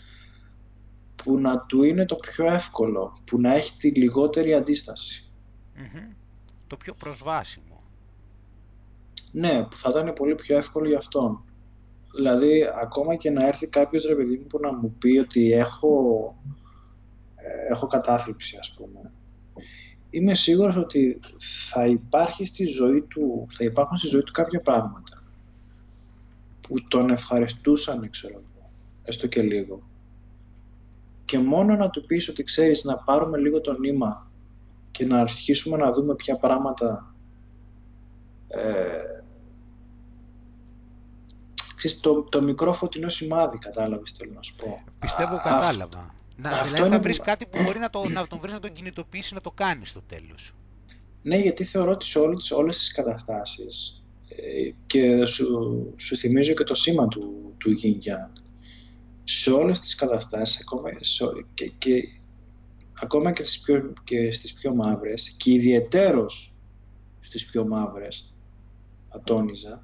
που 1.15 1.37
να 1.37 1.59
του 1.59 1.83
είναι 1.83 2.05
το 2.05 2.15
πιο 2.15 2.45
εύκολο, 2.45 3.17
που 3.25 3.39
να 3.39 3.53
έχει 3.53 3.77
τη 3.77 3.91
λιγότερη 3.91 4.53
αντίσταση. 4.53 5.31
Μμμ. 5.75 6.13
Το 6.67 6.77
πιο 6.77 6.93
προσβάσιμο. 6.93 7.83
Ναι, 9.31 9.63
που 9.63 9.77
θα 9.77 9.89
ήταν 9.89 10.13
πολύ 10.13 10.35
πιο 10.35 10.57
εύκολο 10.57 10.87
για 10.87 10.97
αυτόν. 10.97 11.43
Δηλαδή, 12.15 12.67
ακόμα 12.81 13.15
και 13.15 13.29
να 13.29 13.47
έρθει 13.47 13.67
κάποιος 13.67 14.03
ρε 14.03 14.15
παιδί 14.15 14.37
μου 14.37 14.47
που 14.47 14.59
να 14.59 14.73
μου 14.73 14.95
πει 14.99 15.17
ότι 15.17 15.51
έχω, 15.51 15.93
ε, 17.35 17.71
έχω 17.71 17.87
κατάθλιψη, 17.87 18.57
ας 18.59 18.71
πούμε. 18.77 19.11
Είμαι 20.09 20.35
σίγουρος 20.35 20.75
ότι 20.75 21.19
θα 21.71 21.85
υπάρχει 21.85 22.45
στη 22.45 22.65
ζωή 22.65 23.01
του, 23.01 23.47
θα 23.57 23.63
υπάρχουν 23.63 23.97
στη 23.97 24.07
ζωή 24.07 24.23
του 24.23 24.31
κάποια 24.31 24.59
πράγματα 24.59 25.10
που 26.61 26.87
τον 26.87 27.09
ευχαριστούσαν, 27.09 28.09
ξέρω 28.09 28.33
εγώ, 28.33 28.69
έστω 29.03 29.27
και 29.27 29.41
λίγο. 29.41 29.81
Και 31.25 31.39
μόνο 31.39 31.75
να 31.75 31.89
του 31.89 32.05
πεις 32.05 32.27
ότι 32.29 32.43
ξέρεις 32.43 32.83
να 32.83 32.97
πάρουμε 32.97 33.37
λίγο 33.37 33.61
το 33.61 33.79
νήμα 33.79 34.31
και 34.91 35.05
να 35.05 35.19
αρχίσουμε 35.21 35.77
να 35.77 35.91
δούμε 35.91 36.15
ποια 36.15 36.37
πράγματα 36.37 37.13
ε, 38.47 39.21
ξέρεις, 41.75 41.99
το, 42.01 42.21
το 42.23 42.41
μικρό 42.41 42.73
φωτεινό 42.73 43.09
σημάδι, 43.09 43.57
κατάλαβες 43.57 44.13
θέλω 44.17 44.31
να 44.35 44.41
σου 44.41 44.55
πω. 44.55 44.83
Πιστεύω 44.99 45.35
Α, 45.35 45.41
κατάλαβα. 45.43 46.13
Να, 46.35 46.49
αυτό 46.49 46.63
δηλαδή 46.63 46.79
είναι 46.81 46.89
θα 46.89 46.95
που- 46.97 47.03
βρεις 47.03 47.19
κάτι 47.19 47.45
που 47.45 47.61
μπορεί 47.63 47.79
να, 47.79 47.89
το, 47.89 48.09
να 48.09 48.27
τον 48.27 48.39
βρεις 48.39 48.53
να 48.53 48.59
τον 48.59 48.73
κινητοποιήσει 48.73 49.33
να 49.33 49.41
το 49.41 49.51
κάνεις 49.51 49.89
στο 49.89 50.01
τέλος. 50.01 50.53
Ναι, 51.23 51.37
γιατί 51.37 51.63
θεωρώ 51.63 51.91
ότι 51.91 52.05
σε 52.05 52.19
όλες, 52.19 52.51
όλες 52.51 52.77
τις 52.77 52.91
καταστάσεις 52.91 54.00
ε, 54.00 54.00
και 54.87 55.25
σου, 55.25 55.45
σου 55.97 56.17
θυμίζω 56.17 56.53
και 56.53 56.63
το 56.63 56.75
σήμα 56.75 57.07
του, 57.07 57.53
του 57.57 57.69
Yin 57.83 57.95
Yang, 57.95 58.41
σε 59.23 59.51
όλες 59.51 59.79
τις 59.79 59.95
καταστάσεις, 59.95 60.61
ακόμα, 60.61 60.89
σε, 60.99 61.25
και, 61.53 61.71
και, 61.77 62.03
ακόμα 63.01 63.31
και, 63.31 63.43
στις 63.43 63.61
πιο, 63.61 63.93
και 64.03 64.31
στις 64.31 64.53
πιο 64.53 64.75
μαύρες, 64.75 65.35
και 65.37 65.51
ιδιαιτέρως 65.51 66.55
στις 67.19 67.45
πιο 67.45 67.65
μαύρες, 67.65 68.35
θα 69.09 69.21
τόνιζα, 69.23 69.83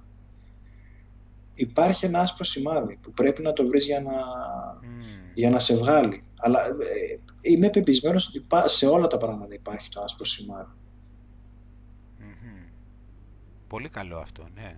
υπάρχει 1.55 2.05
ένα 2.05 2.19
άσπρο 2.19 2.45
σημάδι 2.45 2.99
που 3.01 3.11
πρέπει 3.11 3.41
να 3.41 3.53
το 3.53 3.67
βρεις 3.67 3.85
για 3.85 4.01
να, 4.01 4.11
για 5.33 5.49
να 5.49 5.59
σε 5.59 5.77
βγάλει. 5.77 6.23
Αλλά 6.37 6.65
ε, 6.65 6.71
είμαι 7.41 7.69
πεπισμένος 7.69 8.27
ότι 8.27 8.45
σε 8.65 8.87
όλα 8.87 9.07
τα 9.07 9.17
πράγματα 9.17 9.53
υπάρχει 9.53 9.89
το 9.89 10.01
άσπρο 10.01 10.25
Πολύ 13.67 13.89
καλό 13.89 14.17
αυτό, 14.17 14.47
ναι. 14.53 14.77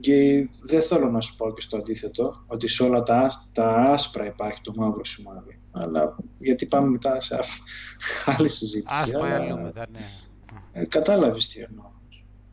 Και 0.00 0.48
δεν 0.60 0.82
θέλω 0.82 1.10
να 1.10 1.20
σου 1.20 1.36
πω 1.36 1.52
και 1.54 1.60
στο 1.60 1.76
αντίθετο, 1.76 2.44
ότι 2.46 2.68
σε 2.68 2.82
όλα 2.82 3.02
τα, 3.02 3.30
τα 3.52 3.70
άσπρα 3.72 4.26
υπάρχει 4.26 4.60
το 4.60 4.72
μαύρο 4.76 5.04
σημάδι. 5.04 5.60
Αλλά 5.70 6.16
γιατί 6.38 6.66
πάμε 6.66 6.88
μετά 6.88 7.20
σε 7.20 7.38
άλλη 8.24 8.48
συζήτηση. 8.48 8.94
Ας 9.00 9.10
πάει 9.10 9.32
αλλού 9.32 9.60
μετά, 9.60 9.86
ναι. 9.92 10.10
Ε, 10.72 10.86
κατάλαβες 10.86 11.48
τι 11.48 11.60
εννοώ. 11.60 11.90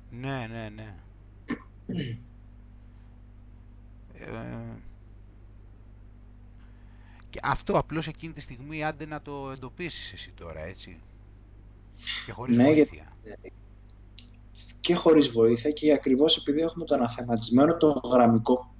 Ναι, 0.10 0.48
ναι, 0.52 0.70
ναι. 0.70 0.96
ε, 4.14 4.80
και 7.30 7.40
αυτό 7.44 7.78
απλώς 7.78 8.08
εκείνη 8.08 8.34
τη 8.34 8.42
στιγμή 8.42 8.84
άντε 8.84 9.06
να 9.06 9.22
το 9.22 9.52
εντοπίσεις 9.52 10.14
εσύ 10.14 10.32
τώρα, 10.32 10.66
έτσι. 10.66 11.00
Και 12.26 12.32
χωρίς 12.32 12.58
ναι, 12.58 12.64
βοήθεια. 12.64 13.14
Και 14.82 14.96
χωρίς 14.96 15.30
βοήθεια 15.30 15.72
και 15.72 15.94
ακριβώς 15.94 16.38
επειδή 16.38 16.62
έχουμε 16.62 16.86
το 16.86 16.96
αναθεματισμένο 16.96 17.78
το 17.78 18.02
γραμμικό 18.12 18.76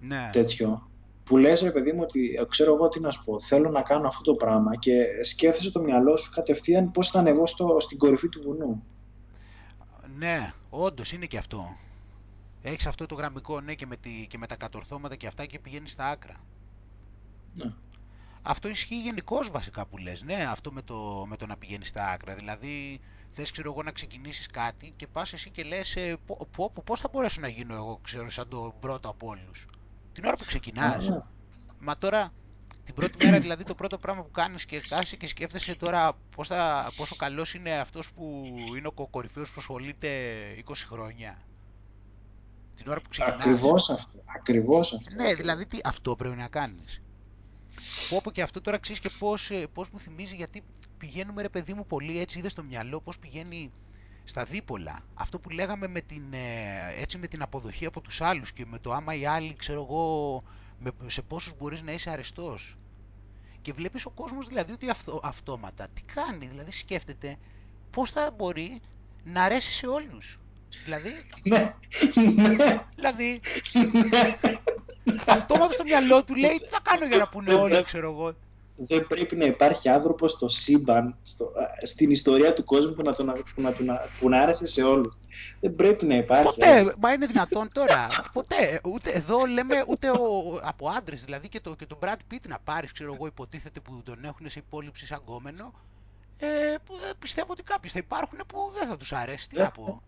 ναι. 0.00 0.30
τέτοιο, 0.32 0.90
που 1.24 1.36
λες 1.36 1.60
ρε 1.60 1.72
παιδί 1.72 1.92
μου 1.92 2.00
ότι 2.02 2.46
ξέρω 2.48 2.74
εγώ 2.74 2.88
τι 2.88 3.00
να 3.00 3.10
σου 3.10 3.24
πω, 3.24 3.40
θέλω 3.40 3.70
να 3.70 3.82
κάνω 3.82 4.08
αυτό 4.08 4.22
το 4.22 4.34
πράγμα 4.34 4.76
και 4.76 4.92
σκέφτεσαι 5.22 5.70
το 5.70 5.80
μυαλό 5.80 6.16
σου 6.16 6.30
κατευθείαν 6.34 6.90
πώς 6.90 7.08
θα 7.08 7.18
ανεβώ 7.18 7.46
στο, 7.46 7.76
στην 7.80 7.98
κορυφή 7.98 8.28
του 8.28 8.42
βουνού. 8.42 8.84
Ναι, 10.16 10.52
όντως 10.70 11.12
είναι 11.12 11.26
και 11.26 11.38
αυτό. 11.38 11.76
Έχεις 12.62 12.86
αυτό 12.86 13.06
το 13.06 13.14
γραμμικό, 13.14 13.60
ναι, 13.60 13.74
και 13.74 13.86
με, 13.86 13.96
τη, 13.96 14.26
και 14.28 14.38
με 14.38 14.46
τα 14.46 14.56
κατορθώματα 14.56 15.16
και 15.16 15.26
αυτά 15.26 15.46
και 15.46 15.58
πηγαίνεις 15.58 15.92
στα 15.92 16.08
άκρα. 16.08 16.34
Ναι. 17.54 17.72
Αυτό 18.48 18.68
ισχύει 18.68 19.00
γενικώς 19.00 19.50
βασικά 19.50 19.86
που 19.86 19.98
λες, 19.98 20.22
ναι, 20.22 20.46
αυτό 20.50 20.72
με 20.72 20.82
το, 20.82 21.26
με 21.28 21.36
το 21.36 21.46
να 21.46 21.56
πηγαίνεις 21.56 21.88
στα 21.88 22.08
άκρα. 22.08 22.34
Δηλαδή, 22.34 23.00
θες 23.30 23.50
ξέρω 23.50 23.70
εγώ 23.70 23.82
να 23.82 23.90
ξεκινήσεις 23.90 24.46
κάτι 24.46 24.92
και 24.96 25.06
πας 25.06 25.32
εσύ 25.32 25.50
και 25.50 25.62
λες 25.62 25.96
ε, 25.96 26.16
πώς 26.84 27.00
θα 27.00 27.08
μπορέσω 27.12 27.40
να 27.40 27.48
γίνω 27.48 27.74
εγώ, 27.74 27.98
ξέρω, 28.02 28.30
σαν 28.30 28.48
τον 28.48 28.72
πρώτο 28.80 29.08
από 29.08 29.26
όλους. 29.26 29.66
Την 30.12 30.24
ώρα 30.24 30.36
που 30.36 30.44
ξεκινάς. 30.44 31.08
Ναι. 31.08 31.22
Μα 31.78 31.94
τώρα, 31.94 32.32
την 32.84 32.94
πρώτη 32.94 33.24
μέρα 33.24 33.38
δηλαδή 33.38 33.64
το 33.64 33.74
πρώτο 33.74 33.98
πράγμα 33.98 34.22
που 34.22 34.30
κάνεις 34.30 34.66
και 34.66 34.80
κάθεσαι 34.80 35.16
και 35.16 35.26
σκέφτεσαι 35.26 35.74
τώρα 35.74 36.12
πώς 36.36 36.48
θα, 36.48 36.92
πόσο 36.96 37.16
καλός 37.16 37.54
είναι 37.54 37.78
αυτός 37.78 38.12
που 38.12 38.44
είναι 38.76 38.88
ο 38.94 39.06
κορυφαίος 39.06 39.50
που 39.50 39.56
ασχολείται 39.58 40.08
20 40.68 40.72
χρόνια. 40.86 41.42
Την 42.74 42.88
ώρα 42.88 43.00
που 43.00 43.08
ξεκινάς. 43.08 43.38
Ακριβώς 43.38 43.90
αυτό. 43.90 44.22
Ακριβώς 44.36 44.92
αυτό. 44.92 45.14
Ναι, 45.14 45.34
δηλαδή 45.34 45.66
τι, 45.66 45.78
αυτό 45.84 46.16
πρέπει 46.16 46.36
να 46.36 46.48
κάνεις. 46.48 47.00
Πω 48.08 48.20
πω 48.22 48.30
και 48.30 48.42
αυτό 48.42 48.60
τώρα 48.60 48.78
ξέρεις 48.78 49.00
και 49.00 49.10
πώς, 49.18 49.50
ε, 49.50 49.66
πώς 49.72 49.90
μου 49.90 49.98
θυμίζει 49.98 50.34
γιατί 50.34 50.62
πηγαίνουμε 50.98 51.42
ρε 51.42 51.48
παιδί 51.48 51.74
μου 51.74 51.86
πολύ 51.86 52.18
έτσι 52.20 52.38
είδες 52.38 52.52
στο 52.52 52.62
μυαλό 52.62 53.00
πώς 53.00 53.18
πηγαίνει 53.18 53.72
στα 54.24 54.44
δίπολα. 54.44 55.00
Αυτό 55.14 55.38
που 55.38 55.50
λέγαμε 55.50 55.88
με 55.88 56.00
την, 56.00 56.32
ε, 56.32 57.00
έτσι 57.00 57.18
με 57.18 57.26
την 57.26 57.42
αποδοχή 57.42 57.86
από 57.86 58.00
τους 58.00 58.20
άλλους 58.20 58.52
και 58.52 58.66
με 58.66 58.78
το 58.78 58.92
άμα 58.92 59.14
οι 59.14 59.26
άλλοι 59.26 59.54
ξέρω 59.54 59.82
εγώ 59.82 60.42
με, 60.78 60.90
σε 61.06 61.22
πόσους 61.22 61.52
μπορείς 61.58 61.82
να 61.82 61.92
είσαι 61.92 62.10
αρεστός. 62.10 62.76
Και 63.62 63.72
βλέπεις 63.72 64.04
ο 64.06 64.10
κόσμος 64.10 64.46
δηλαδή 64.46 64.72
ότι 64.72 64.90
αυτο, 64.90 65.20
αυτόματα 65.22 65.88
τι 65.94 66.02
κάνει, 66.02 66.46
δηλαδή 66.46 66.72
σκέφτεται 66.72 67.36
πώς 67.90 68.10
θα 68.10 68.30
μπορεί 68.36 68.80
να 69.24 69.42
αρέσει 69.42 69.72
σε 69.72 69.86
όλους. 69.86 70.38
Δηλαδή, 70.84 71.10
ναι. 71.42 71.74
ναι. 72.54 72.86
δηλαδή 72.96 73.40
αυτόματα 75.26 75.72
στο 75.72 75.84
μυαλό 75.84 76.24
του 76.24 76.34
λέει 76.34 76.60
τι 76.62 76.68
θα 76.68 76.78
κάνω 76.82 77.06
για 77.06 77.16
να 77.16 77.28
πούνε 77.28 77.54
όλοι, 77.54 77.82
ξέρω 77.82 78.10
εγώ. 78.10 78.34
Δεν 78.78 79.06
πρέπει 79.06 79.36
να 79.36 79.44
υπάρχει 79.44 79.88
άνθρωπος 79.88 80.32
στο 80.32 80.48
σύμπαν, 80.48 81.16
στο, 81.22 81.52
στην 81.82 82.10
ιστορία 82.10 82.52
του 82.52 82.64
κόσμου 82.64 82.94
που 82.94 83.02
να, 83.02 83.14
τον, 83.14 83.32
που 83.54 83.62
να, 83.62 83.72
που 84.20 84.28
να 84.28 84.40
άρεσε 84.40 84.66
σε 84.66 84.82
όλους. 84.82 85.20
Δεν 85.60 85.74
πρέπει 85.74 86.06
να 86.06 86.14
υπάρχει. 86.14 86.44
Ποτέ, 86.44 86.94
μα 86.98 87.12
είναι 87.12 87.26
δυνατόν 87.26 87.68
τώρα. 87.72 88.08
Ποτέ. 88.32 88.80
Ούτε 88.84 89.10
εδώ 89.10 89.44
λέμε 89.44 89.84
ούτε 89.88 90.10
ο, 90.10 90.60
από 90.62 90.88
άντρες, 90.88 91.24
δηλαδή 91.24 91.48
και, 91.48 91.60
το, 91.60 91.74
και 91.74 91.86
τον 91.86 91.98
Brad 92.00 92.32
Pitt 92.32 92.48
να 92.48 92.58
πάρεις, 92.64 92.92
ξέρω 92.92 93.14
εγώ, 93.14 93.26
υποτίθεται 93.26 93.80
που 93.80 94.02
τον 94.04 94.24
έχουν 94.24 94.48
σε 94.48 94.58
υπόλοιψη 94.58 95.06
σαν 95.06 95.24
κόμενο. 95.24 95.72
Ε, 96.38 96.46
που 96.84 96.94
πιστεύω 97.18 97.52
ότι 97.52 97.62
κάποιοι 97.62 97.90
θα 97.90 97.98
υπάρχουν 97.98 98.38
που 98.46 98.70
δεν 98.78 98.88
θα 98.88 98.96
τους 98.96 99.12
αρέσει. 99.12 99.48
Τι 99.48 99.56
να 99.58 99.70
πω. 99.70 100.02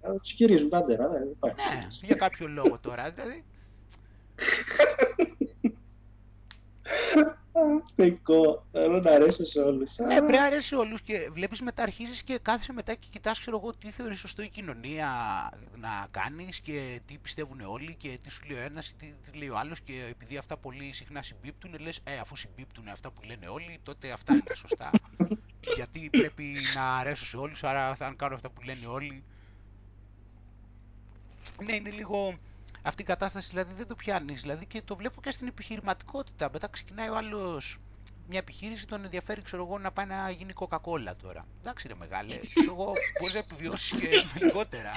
Θα 0.00 0.12
τους 0.12 0.32
γυρίζουν 0.32 0.68
πάντα, 0.68 0.86
δεν 0.86 1.36
Ναι, 1.40 1.86
για 2.02 2.14
κάποιο 2.14 2.48
λόγο 2.48 2.78
τώρα. 2.80 3.10
Δηλαδή, 3.10 3.44
Θεϊκό. 7.94 8.66
Θέλω 8.72 9.00
να 9.00 9.10
αρέσει 9.10 9.44
σε 9.44 9.60
όλους. 9.60 9.96
Ναι, 9.96 10.16
πρέπει 10.16 10.32
να 10.32 10.44
αρέσει 10.44 10.66
σε 10.66 10.76
όλους 10.76 11.02
και 11.02 11.30
βλέπεις 11.32 11.60
μετά 11.60 11.82
αρχίζεις 11.82 12.22
και 12.22 12.38
κάθεσαι 12.42 12.72
μετά 12.72 12.94
και 12.94 13.06
κοιτάς 13.10 13.40
ξέρω 13.40 13.60
εγώ 13.62 13.74
τι 13.74 13.90
θεωρείς 13.90 14.18
σωστό 14.18 14.42
η 14.42 14.48
κοινωνία 14.48 15.08
να 15.76 16.06
κάνεις 16.10 16.60
και 16.60 17.00
τι 17.06 17.18
πιστεύουν 17.18 17.60
όλοι 17.60 17.94
και 17.94 18.18
τι 18.22 18.30
σου 18.30 18.44
λέει 18.48 18.58
ο 18.58 18.60
ένας 18.60 18.94
τι, 18.98 19.14
τι 19.30 19.38
λέει 19.38 19.48
ο 19.48 19.58
άλλος 19.58 19.80
και 19.80 19.92
επειδή 20.10 20.36
αυτά 20.36 20.56
πολύ 20.56 20.92
συχνά 20.92 21.22
συμπίπτουν 21.22 21.78
λες 21.78 22.00
ε, 22.04 22.18
αφού 22.18 22.36
συμπίπτουν 22.36 22.88
αυτά 22.88 23.10
που 23.10 23.22
λένε 23.22 23.46
όλοι 23.48 23.78
τότε 23.82 24.10
αυτά 24.10 24.32
είναι 24.32 24.42
τα 24.42 24.54
σωστά 24.54 24.90
γιατί 25.76 26.10
πρέπει 26.10 26.44
να 26.74 26.96
αρέσω 26.96 27.24
σε 27.24 27.36
όλους 27.36 27.64
άρα 27.64 27.94
θα 27.94 28.14
κάνω 28.16 28.34
αυτά 28.34 28.50
που 28.50 28.62
λένε 28.62 28.86
όλοι 28.86 29.24
ναι 31.64 31.74
είναι 31.74 31.90
λίγο 31.90 32.38
αυτή 32.86 33.02
η 33.02 33.04
κατάσταση 33.04 33.48
δηλαδή 33.50 33.74
δεν 33.74 33.86
το 33.86 33.94
πιάνεις. 33.94 34.40
Δηλαδή 34.40 34.66
και 34.66 34.82
το 34.84 34.96
βλέπω 34.96 35.20
και 35.20 35.30
στην 35.30 35.46
επιχειρηματικότητα. 35.46 36.48
Μετά 36.52 36.68
ξεκινάει 36.68 37.08
ο 37.08 37.16
άλλος 37.16 37.78
μια 38.28 38.38
επιχείρηση, 38.38 38.86
τον 38.86 39.04
ενδιαφέρει 39.04 39.42
ξέρω 39.42 39.64
εγώ, 39.64 39.78
να 39.78 39.92
πάει 39.92 40.06
να 40.06 40.30
γίνει 40.30 40.52
κοκακόλα 40.52 41.16
τώρα. 41.16 41.46
Εντάξει 41.60 41.88
ρε 41.88 41.94
μεγάλε, 41.94 42.40
ξέρω 42.54 42.72
εγώ 42.72 42.92
μπορείς 43.20 43.34
να 43.34 43.40
επιβιώσεις 43.40 43.90
και 44.00 44.08
με 44.08 44.46
λιγότερα. 44.46 44.92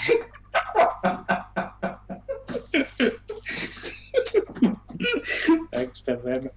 Εντάξει, 5.69 6.03
παιδένω. 6.03 6.51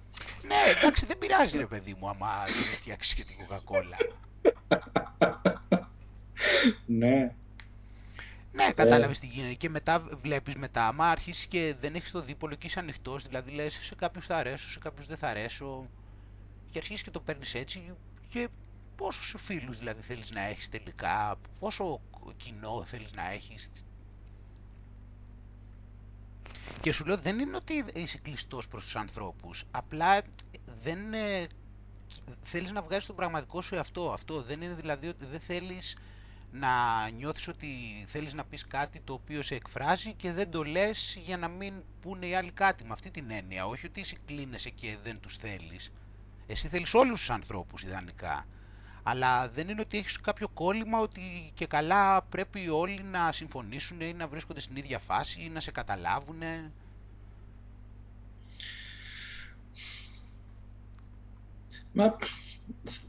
Ναι, 0.47 0.71
εντάξει, 0.77 1.05
δεν 1.05 1.17
πειράζει 1.17 1.57
ρε 1.57 1.65
παιδί 1.65 1.95
μου 1.99 2.09
άμα 2.09 2.43
δεν 2.45 2.75
φτιάξεις 2.75 3.13
και 3.13 3.23
την 3.23 3.37
κοκακόλα. 3.37 3.97
Ναι, 6.85 7.35
ναι, 8.53 8.71
κατάλαβες 8.71 9.19
τι 9.19 9.27
γίνεται. 9.27 9.53
Και 9.53 9.69
μετά 9.69 9.99
βλέπεις 9.99 10.55
μετά, 10.55 10.87
άμα 10.87 11.09
αρχίσει 11.09 11.47
και 11.47 11.75
δεν 11.79 11.95
έχεις 11.95 12.11
το 12.11 12.21
δίπολο 12.21 12.55
και 12.55 12.67
είσαι 12.67 12.79
ανοιχτός, 12.79 13.23
δηλαδή 13.23 13.51
λες 13.51 13.79
σε 13.81 13.95
κάποιους 13.95 14.25
θα 14.25 14.37
αρέσω, 14.37 14.69
σε 14.69 14.79
κάποιους 14.79 15.07
δεν 15.07 15.17
θα 15.17 15.27
αρέσω. 15.27 15.89
Και 16.71 16.77
αρχίσει 16.79 17.03
και 17.03 17.11
το 17.11 17.19
παίρνεις 17.19 17.53
έτσι. 17.53 17.93
Και 18.29 18.49
πόσους 18.95 19.35
φίλους 19.37 19.77
δηλαδή 19.77 20.01
θέλεις 20.01 20.31
να 20.31 20.41
έχεις 20.41 20.69
τελικά, 20.69 21.39
πόσο 21.59 22.01
κοινό 22.37 22.83
θέλεις 22.83 23.13
να 23.13 23.31
έχεις. 23.31 23.69
Και 26.81 26.91
σου 26.91 27.05
λέω 27.05 27.17
δεν 27.17 27.39
είναι 27.39 27.55
ότι 27.55 27.85
είσαι 27.93 28.17
κλειστός 28.17 28.67
προς 28.67 28.83
τους 28.83 28.95
ανθρώπους. 28.95 29.63
Απλά 29.71 30.21
δεν. 30.83 31.13
Ε, 31.13 31.47
θέλεις 32.43 32.71
να 32.71 32.81
βγάλεις 32.81 33.05
τον 33.05 33.15
πραγματικό 33.15 33.61
σου 33.61 33.75
εαυτό. 33.75 34.11
Αυτό 34.11 34.41
δεν 34.41 34.61
είναι 34.61 34.73
δηλαδή 34.73 35.07
ότι 35.07 35.25
δεν 35.25 35.39
θέλεις 35.39 35.95
να 36.55 37.09
νιώθεις 37.09 37.47
ότι 37.47 37.67
θέλεις 38.07 38.33
να 38.33 38.43
πεις 38.43 38.67
κάτι 38.67 38.99
το 38.99 39.13
οποίο 39.13 39.41
σε 39.41 39.55
εκφράζει 39.55 40.13
και 40.13 40.31
δεν 40.31 40.51
το 40.51 40.63
λες 40.63 41.19
για 41.25 41.37
να 41.37 41.47
μην 41.47 41.73
πούνε 42.01 42.25
οι 42.25 42.35
άλλοι 42.35 42.51
κάτι 42.51 42.83
με 42.83 42.89
αυτή 42.91 43.11
την 43.11 43.31
έννοια. 43.31 43.65
Όχι 43.65 43.85
ότι 43.85 44.01
εσύ 44.01 44.17
κλείνεσαι 44.25 44.69
και 44.69 44.97
δεν 45.03 45.19
τους 45.19 45.37
θέλεις. 45.37 45.91
Εσύ 46.47 46.67
θέλεις 46.67 46.93
όλους 46.93 47.19
τους 47.19 47.29
ανθρώπους 47.29 47.83
ιδανικά. 47.83 48.45
Αλλά 49.03 49.49
δεν 49.49 49.69
είναι 49.69 49.81
ότι 49.81 49.97
έχεις 49.97 50.19
κάποιο 50.19 50.47
κόλλημα 50.47 50.99
ότι 50.99 51.51
και 51.53 51.65
καλά 51.65 52.21
πρέπει 52.21 52.69
όλοι 52.69 53.03
να 53.03 53.31
συμφωνήσουν 53.31 54.01
ή 54.01 54.13
να 54.13 54.27
βρίσκονται 54.27 54.59
στην 54.59 54.75
ίδια 54.75 54.99
φάση 54.99 55.41
ή 55.41 55.49
να 55.49 55.59
σε 55.59 55.71
καταλάβουν. 55.71 56.41
Μα 61.93 62.15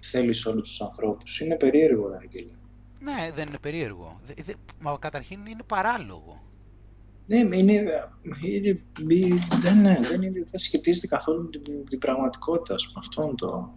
θέλεις 0.01 0.47
όλους 0.47 0.69
τους 0.69 0.81
ανθρώπους. 0.81 1.41
Είναι 1.41 1.57
περίεργο, 1.57 2.19
Αγγέλη. 2.23 2.57
Ναι, 3.05 3.31
δεν 3.35 3.49
είναι 3.49 3.59
περίεργο. 3.59 4.21
μα 4.81 4.97
καταρχήν 4.99 5.47
είναι 5.47 5.63
παράλογο. 5.67 6.43
Ναι, 7.27 7.37
είναι, 7.37 7.73
είναι, 7.73 8.11
δεν, 9.63 9.81
ναι, 9.81 9.99
δεν, 10.09 10.23
είναι, 10.23 10.45
δεν 10.51 10.59
σχετίζεται 10.61 11.07
καθόλου 11.07 11.43
με 11.43 11.51
την, 11.51 11.85
την 11.89 11.99
πραγματικότητα. 11.99 12.75
Ας 12.75 13.09
πούμε, 13.15 13.35
το... 13.35 13.73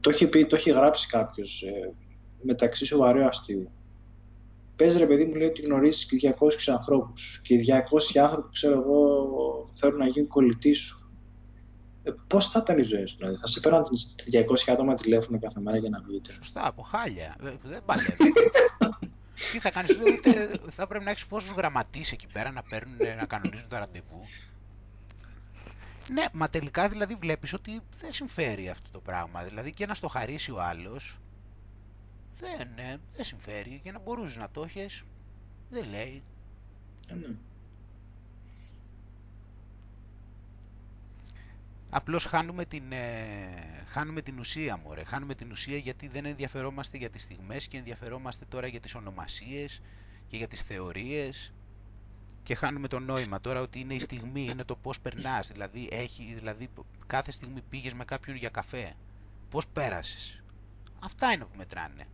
Το 0.00 0.10
έχει, 0.10 0.28
πει, 0.28 0.46
το 0.46 0.56
έχει 0.56 0.70
γράψει 0.70 1.08
κάποιος 1.08 1.62
ε, 1.62 1.94
μεταξύ 2.42 2.84
σοβαρού 2.84 3.24
αστείου. 3.24 3.70
Πες 4.76 4.96
ρε 4.96 5.06
παιδί 5.06 5.24
μου 5.24 5.34
λέει 5.34 5.48
ότι 5.48 5.62
γνωρίζεις 5.62 6.06
και 6.06 6.34
200 6.38 6.72
ανθρώπους 6.72 7.40
και 7.42 7.56
200 8.14 8.20
άνθρωποι 8.20 8.48
ξέρω 8.52 8.80
εγώ 8.80 9.70
θέλουν 9.74 9.98
να 9.98 10.06
γίνουν 10.06 10.28
κολλητοί 10.28 10.72
σου. 10.72 11.01
Ε, 12.02 12.10
Πώς 12.26 12.48
θα 12.48 12.60
ήταν 12.62 12.78
η 12.78 12.82
ζωή 12.82 13.06
σου, 13.06 13.16
δηλαδή. 13.16 13.36
Θα 13.36 13.46
σε 13.46 13.60
παίρνουν 13.60 13.84
200 14.32 14.72
άτομα 14.72 14.94
τηλέφωνο 14.94 15.38
κάθε 15.38 15.60
μέρα 15.60 15.76
για 15.76 15.90
να 15.90 16.00
βγείτε; 16.00 16.32
Σωστά, 16.32 16.66
από 16.66 16.82
χάλια. 16.82 17.36
Ε, 17.44 17.52
Δεν 17.62 17.84
παλεύει. 17.84 18.16
Τι 19.52 19.58
θα 19.58 19.70
κάνεις, 19.70 19.96
ούτε 19.96 20.58
θα 20.70 20.86
πρέπει 20.86 21.04
να 21.04 21.10
έχεις 21.10 21.26
πόσους 21.26 21.50
γραμματείς 21.50 22.12
εκεί 22.12 22.26
πέρα 22.32 22.50
να 22.50 22.62
παίρνουν, 22.62 22.96
να 23.18 23.26
κανονίζουν 23.26 23.68
τα 23.68 23.78
ραντεβού. 23.78 24.22
Ναι, 26.12 26.24
μα 26.32 26.48
τελικά 26.48 26.88
δηλαδή 26.88 27.14
βλέπεις 27.14 27.52
ότι 27.52 27.80
δεν 28.00 28.12
συμφέρει 28.12 28.68
αυτό 28.68 28.90
το 28.90 29.00
πράγμα. 29.00 29.42
Δηλαδή 29.42 29.72
και 29.72 29.86
να 29.86 29.94
στο 29.94 30.08
χαρίσει 30.08 30.50
ο 30.50 30.62
άλλος, 30.62 31.18
δεν, 32.38 32.68
ε, 32.76 32.96
δεν 33.16 33.24
συμφέρει. 33.24 33.80
Και 33.82 33.92
να 33.92 33.98
μπορούσες 33.98 34.36
να 34.36 34.50
το 34.50 34.62
έχεις, 34.62 35.02
δεν 35.70 35.88
λέει. 35.90 36.22
Ε, 37.08 37.14
ναι. 37.14 37.26
Απλώς 41.94 42.24
χάνουμε 42.24 42.64
την, 42.64 42.92
ε, 42.92 43.84
χάνουμε 43.88 44.22
την 44.22 44.38
ουσία 44.38 44.76
μωρέ. 44.76 45.04
Χάνουμε 45.04 45.34
την 45.34 45.50
ουσία 45.50 45.76
γιατί 45.76 46.08
δεν 46.08 46.24
ενδιαφερόμαστε 46.24 46.96
για 46.98 47.10
τις 47.10 47.22
στιγμές 47.22 47.68
και 47.68 47.76
ενδιαφερόμαστε 47.76 48.44
τώρα 48.48 48.66
για 48.66 48.80
τις 48.80 48.94
ονομασίες 48.94 49.80
και 50.28 50.36
για 50.36 50.48
τις 50.48 50.60
θεωρίες 50.62 51.52
και 52.42 52.54
χάνουμε 52.54 52.88
το 52.88 52.98
νόημα 52.98 53.40
τώρα 53.40 53.60
ότι 53.60 53.80
είναι 53.80 53.94
η 53.94 53.98
στιγμή, 53.98 54.44
είναι 54.44 54.64
το 54.64 54.76
πώς 54.76 55.00
περνάς. 55.00 55.48
Δηλαδή, 55.48 55.88
έχει, 55.92 56.32
δηλαδή 56.34 56.68
κάθε 57.06 57.30
στιγμή 57.32 57.60
πήγες 57.68 57.92
με 57.92 58.04
κάποιον 58.04 58.36
για 58.36 58.48
καφέ. 58.48 58.94
Πώς 59.50 59.66
πέρασες; 59.66 60.42
Αυτά 60.98 61.32
είναι 61.32 61.44
που 61.44 61.56
μετράνε. 61.56 62.06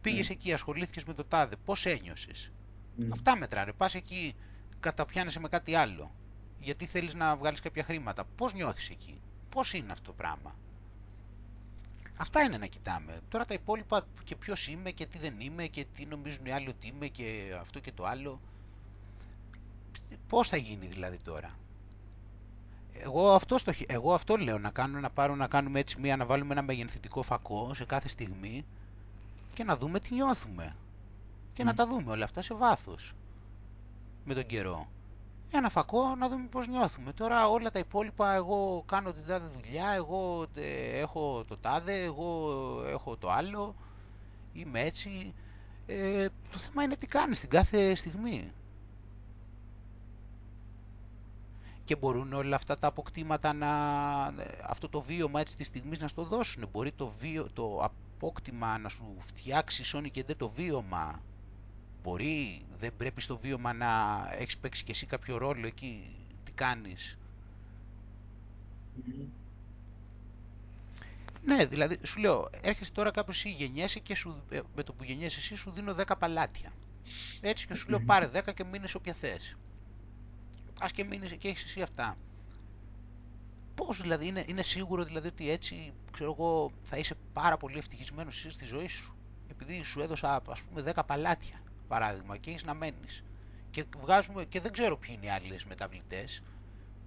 Πήγες 0.00 0.26
Mm. 0.28 0.30
εκεί, 0.30 0.52
ασχολήθηκες 0.52 1.04
με 1.04 1.14
το 1.14 1.24
τάδε. 1.24 1.56
Πώς 1.64 1.86
ένιωσες; 1.86 2.52
Mm. 2.98 3.04
Αυτά 3.12 3.36
μετράνε. 3.36 3.72
Πας 3.72 3.94
εκεί, 3.94 4.34
καταπιάνεσαι 4.80 5.40
με 5.40 5.48
κάτι 5.48 5.74
άλλο. 5.74 6.10
Γιατί 6.60 6.86
θέλεις 6.86 7.14
να 7.14 7.36
βγάλεις 7.36 7.60
κάποια 7.60 7.84
χρήματα. 7.84 8.24
Πώς 8.36 8.52
νιώθεις 8.54 8.90
εκεί. 8.90 9.20
Πώς 9.48 9.72
είναι 9.72 9.92
αυτό 9.92 10.06
το 10.10 10.12
πράγμα. 10.12 10.54
Αυτά 12.18 12.42
είναι 12.42 12.58
να 12.58 12.66
κοιτάμε. 12.66 13.20
Τώρα 13.28 13.44
τα 13.44 13.54
υπόλοιπα 13.54 14.06
και 14.24 14.36
ποιος 14.36 14.68
είμαι 14.68 14.90
και 14.90 15.06
τι 15.06 15.18
δεν 15.18 15.40
είμαι 15.40 15.66
και 15.66 15.84
τι 15.94 16.06
νομίζουν 16.06 16.46
οι 16.46 16.52
άλλοι 16.52 16.68
ότι 16.68 16.86
είμαι 16.86 17.06
και 17.06 17.56
αυτό 17.60 17.80
και 17.80 17.92
το 17.92 18.04
άλλο. 18.04 18.40
Πώς 20.28 20.48
θα 20.48 20.56
γίνει 20.56 20.86
δηλαδή 20.86 21.16
τώρα. 21.16 21.58
Εγώ 22.92 23.32
αυτό, 23.34 23.58
στο, 23.58 23.72
χει- 23.72 23.92
εγώ 23.92 24.14
αυτό 24.14 24.36
λέω 24.36 24.58
να, 24.58 24.70
κάνω, 24.70 25.00
να, 25.00 25.10
πάρω, 25.10 25.34
να 25.34 25.46
κάνουμε 25.46 25.78
έτσι 25.78 26.00
μία, 26.00 26.16
να 26.16 26.26
βάλουμε 26.26 26.52
ένα 26.52 26.62
μεγενθητικό 26.62 27.22
φακό 27.22 27.74
σε 27.74 27.84
κάθε 27.84 28.08
στιγμή 28.08 28.64
και 29.54 29.64
να 29.64 29.76
δούμε 29.76 30.00
τι 30.00 30.14
νιώθουμε. 30.14 30.76
Και 31.52 31.64
να 31.64 31.72
Μμ. 31.72 31.76
τα 31.76 31.86
δούμε 31.86 32.10
όλα 32.10 32.24
αυτά 32.24 32.42
σε 32.42 32.54
βάθος 32.54 33.12
με 34.24 34.34
τον 34.34 34.46
καιρό. 34.46 34.88
Ένα 35.52 35.68
φακό 35.68 36.14
να 36.14 36.28
δούμε 36.28 36.46
πώς 36.50 36.66
νιώθουμε. 36.66 37.12
Τώρα 37.12 37.48
όλα 37.48 37.70
τα 37.70 37.78
υπόλοιπα, 37.78 38.34
εγώ 38.34 38.82
κάνω 38.86 39.12
την 39.12 39.26
τάδε 39.26 39.46
δουλειά, 39.46 39.88
εγώ 39.90 40.46
ε, 40.54 40.98
έχω 40.98 41.44
το 41.44 41.56
τάδε, 41.56 42.02
εγώ 42.04 42.50
έχω 42.86 43.16
το 43.16 43.30
άλλο, 43.30 43.74
είμαι 44.52 44.80
έτσι. 44.80 45.34
Ε, 45.86 46.28
το 46.52 46.58
θέμα 46.58 46.82
είναι 46.82 46.96
τι 46.96 47.06
κάνεις 47.06 47.40
την 47.40 47.48
κάθε 47.48 47.94
στιγμή. 47.94 48.52
Και 51.84 51.96
μπορούν 51.96 52.32
όλα 52.32 52.56
αυτά 52.56 52.74
τα 52.76 52.86
αποκτήματα 52.86 53.52
να, 53.52 53.70
αυτό 54.68 54.88
το 54.88 55.00
βίωμα 55.00 55.40
έτσι 55.40 55.56
της 55.56 55.66
στιγμής 55.66 55.98
να 56.00 56.08
στο 56.08 56.24
δώσουν. 56.24 56.68
Μπορεί 56.72 56.92
το, 56.92 57.12
βίο, 57.18 57.46
το 57.52 57.80
απόκτημα 57.82 58.78
να 58.78 58.88
σου 58.88 59.16
φτιάξει 59.18 59.82
Sony 59.94 60.10
και 60.10 60.24
δεν 60.24 60.36
το 60.36 60.48
βίωμα. 60.48 61.20
Μπορεί, 62.02 62.66
δεν 62.78 62.96
πρέπει 62.96 63.20
στο 63.20 63.38
βίωμα 63.38 63.72
να 63.72 63.88
έχεις 64.38 64.58
παίξει 64.58 64.84
και 64.84 64.90
εσύ 64.92 65.06
κάποιο 65.06 65.36
ρόλο 65.38 65.66
εκεί, 65.66 66.16
τι 66.44 66.52
κάνεις; 66.52 67.18
Μμ. 68.94 69.24
Ναι, 71.42 71.66
δηλαδή 71.66 71.98
σου 72.02 72.20
λέω, 72.20 72.48
έρχεσαι 72.60 72.92
τώρα 72.92 73.10
κάπου 73.10 73.30
εσύ 73.30 73.50
γεννιέσαι 73.50 73.98
και 73.98 74.14
σου, 74.14 74.44
ε, 74.50 74.60
με 74.74 74.82
το 74.82 74.92
που 74.92 75.04
γεννιέσαι 75.04 75.38
εσύ 75.38 75.54
σου 75.54 75.70
δίνω 75.70 75.94
10 75.94 76.16
παλάτια. 76.18 76.72
Έτσι 77.40 77.66
και 77.66 77.74
σου 77.74 77.88
λέω 77.88 77.98
Μμμ. 77.98 78.06
πάρε 78.06 78.28
10 78.28 78.52
και 78.54 78.64
μείνες 78.64 78.94
όποια 78.94 79.14
θες. 79.14 79.56
Πας 80.80 80.92
και 80.92 81.04
μείνεις 81.04 81.32
και 81.38 81.48
έχεις 81.48 81.64
εσύ 81.64 81.82
αυτά. 81.82 82.16
Πώς 83.74 84.00
δηλαδή, 84.00 84.26
είναι, 84.26 84.44
είναι 84.48 84.62
σίγουρο 84.62 85.04
δηλαδή 85.04 85.28
ότι 85.28 85.50
έτσι, 85.50 85.92
ξέρω 86.10 86.32
εγώ, 86.38 86.72
θα 86.82 86.96
είσαι 86.96 87.14
πάρα 87.32 87.56
πολύ 87.56 87.78
ευτυχισμένος 87.78 88.36
εσύ 88.38 88.50
στη 88.50 88.64
ζωή 88.64 88.88
σου. 88.88 89.16
Επειδή 89.48 89.82
σου 89.82 90.00
έδωσα 90.00 90.42
ας 90.48 90.62
πούμε 90.62 90.82
10 90.94 91.02
παλάτια, 91.06 91.60
παράδειγμα, 91.90 92.36
και 92.36 92.50
έχεις 92.50 92.64
να 92.64 92.74
μένεις. 92.74 93.24
Και 93.70 93.84
βγάζουμε, 94.02 94.44
και 94.44 94.60
δεν 94.60 94.72
ξέρω 94.72 94.96
ποιοι 94.96 95.14
είναι 95.16 95.26
οι 95.26 95.30
άλλες 95.30 95.64
μεταβλητές, 95.64 96.42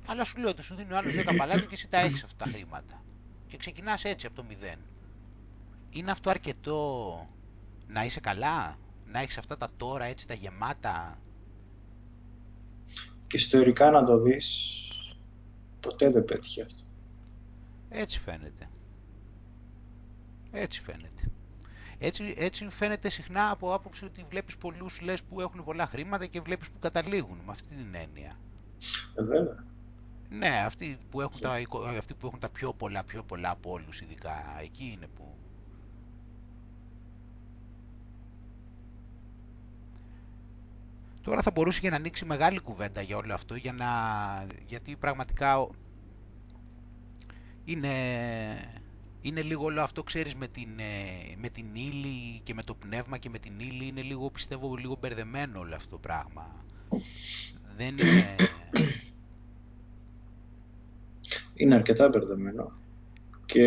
αλλά 0.05 0.23
σου 0.23 0.39
λέω 0.39 0.49
ότι 0.49 0.63
σου 0.63 0.75
δίνει 0.75 0.93
ο 0.93 0.97
άλλος 0.97 1.13
10 1.15 1.35
παλάτια 1.37 1.65
και 1.65 1.73
εσύ 1.73 1.87
τα 1.87 1.97
έχεις 1.97 2.23
αυτά 2.23 2.45
τα 2.45 2.51
χρήματα. 2.51 3.03
Και 3.47 3.57
ξεκινάς 3.57 4.03
έτσι 4.03 4.25
από 4.25 4.35
το 4.35 4.43
μηδέν. 4.43 4.79
Είναι 5.89 6.11
αυτό 6.11 6.29
αρκετό 6.29 7.29
να 7.87 8.05
είσαι 8.05 8.19
καλά, 8.19 8.77
να 9.11 9.19
έχεις 9.19 9.37
αυτά 9.37 9.57
τα 9.57 9.69
τώρα 9.77 10.05
έτσι 10.05 10.27
τα 10.27 10.33
γεμάτα; 10.33 11.19
Και 13.27 13.37
ιστορικά 13.37 13.91
να 13.91 14.03
το 14.03 14.17
δεις, 14.17 14.77
ποτέ 15.79 16.09
δεν 16.09 16.25
πέτυχε 16.25 16.61
αυτό. 16.61 16.83
Έτσι 17.89 18.19
φαίνεται. 18.19 18.69
Έτσι 20.51 20.81
φαίνεται. 20.81 21.31
Έτσι, 22.05 22.33
έτσι 22.37 22.69
φαίνεται 22.69 23.09
συχνά 23.09 23.49
από 23.49 23.73
άποψη 23.73 24.05
ότι 24.05 24.23
βλέπεις 24.29 24.57
πολλούς 24.57 25.01
λες 25.01 25.23
που 25.23 25.41
έχουν 25.41 25.63
πολλά 25.63 25.87
χρήματα 25.87 26.25
και 26.25 26.41
βλέπεις 26.41 26.71
που 26.71 26.79
καταλήγουν 26.79 27.37
με 27.45 27.51
αυτή 27.51 27.75
την 27.75 27.95
έννοια. 27.95 28.39
Ε, 29.13 29.23
βέβαια. 29.23 29.65
Ναι, 30.29 30.63
αυτοί 30.65 30.97
που 31.09 31.21
έχουν 31.21 31.39
τα, 31.41 31.59
οικο- 31.59 31.83
αυτοί 31.85 32.15
που 32.15 32.27
έχουν 32.27 32.39
τα 32.39 32.49
πιο 32.49 32.73
πολλά, 32.73 33.03
πιο 33.03 33.23
πολλά 33.23 33.49
από 33.49 33.71
όλους 33.71 34.01
ειδικά, 34.01 34.59
εκεί 34.61 34.91
είναι 34.91 35.07
που... 35.07 35.37
Τώρα 41.21 41.41
θα 41.41 41.51
μπορούσε 41.51 41.79
και 41.79 41.89
να 41.89 41.95
ανοίξει 41.95 42.25
μεγάλη 42.25 42.59
κουβέντα 42.59 43.01
για 43.01 43.17
όλο 43.17 43.33
αυτό, 43.33 43.55
για 43.55 43.73
να... 43.73 43.87
γιατί 44.67 44.95
πραγματικά 44.97 45.59
ο- 45.61 45.69
είναι, 47.63 47.93
είναι 49.23 49.41
λίγο 49.41 49.63
όλο 49.63 49.81
αυτό, 49.81 50.03
ξέρεις, 50.03 50.35
με 50.35 50.47
την, 50.47 50.69
ε, 50.79 51.35
με 51.41 51.49
την 51.49 51.65
ύλη 51.73 52.39
και 52.43 52.53
με 52.53 52.63
το 52.63 52.75
πνεύμα 52.75 53.17
και 53.17 53.29
με 53.29 53.39
την 53.39 53.59
ύλη, 53.59 53.87
είναι 53.87 54.01
λίγο, 54.01 54.29
πιστεύω, 54.29 54.75
λίγο 54.75 54.97
μπερδεμένο 55.01 55.59
όλο 55.59 55.75
αυτό 55.75 55.89
το 55.89 55.97
πράγμα. 55.97 56.63
Δεν 57.75 57.97
είναι... 57.97 58.35
Είναι 61.55 61.75
αρκετά 61.75 62.09
μπερδεμένο. 62.09 62.71
Και 63.45 63.63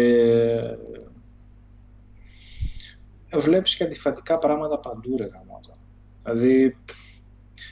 ε, 3.29 3.39
βλέπεις 3.39 3.77
και 3.77 3.85
αντιφατικά 3.85 4.39
πράγματα 4.39 4.79
παντού, 4.79 5.17
ρε 5.17 5.27
γαμώτο. 5.27 5.77
Δηλαδή, 6.23 6.77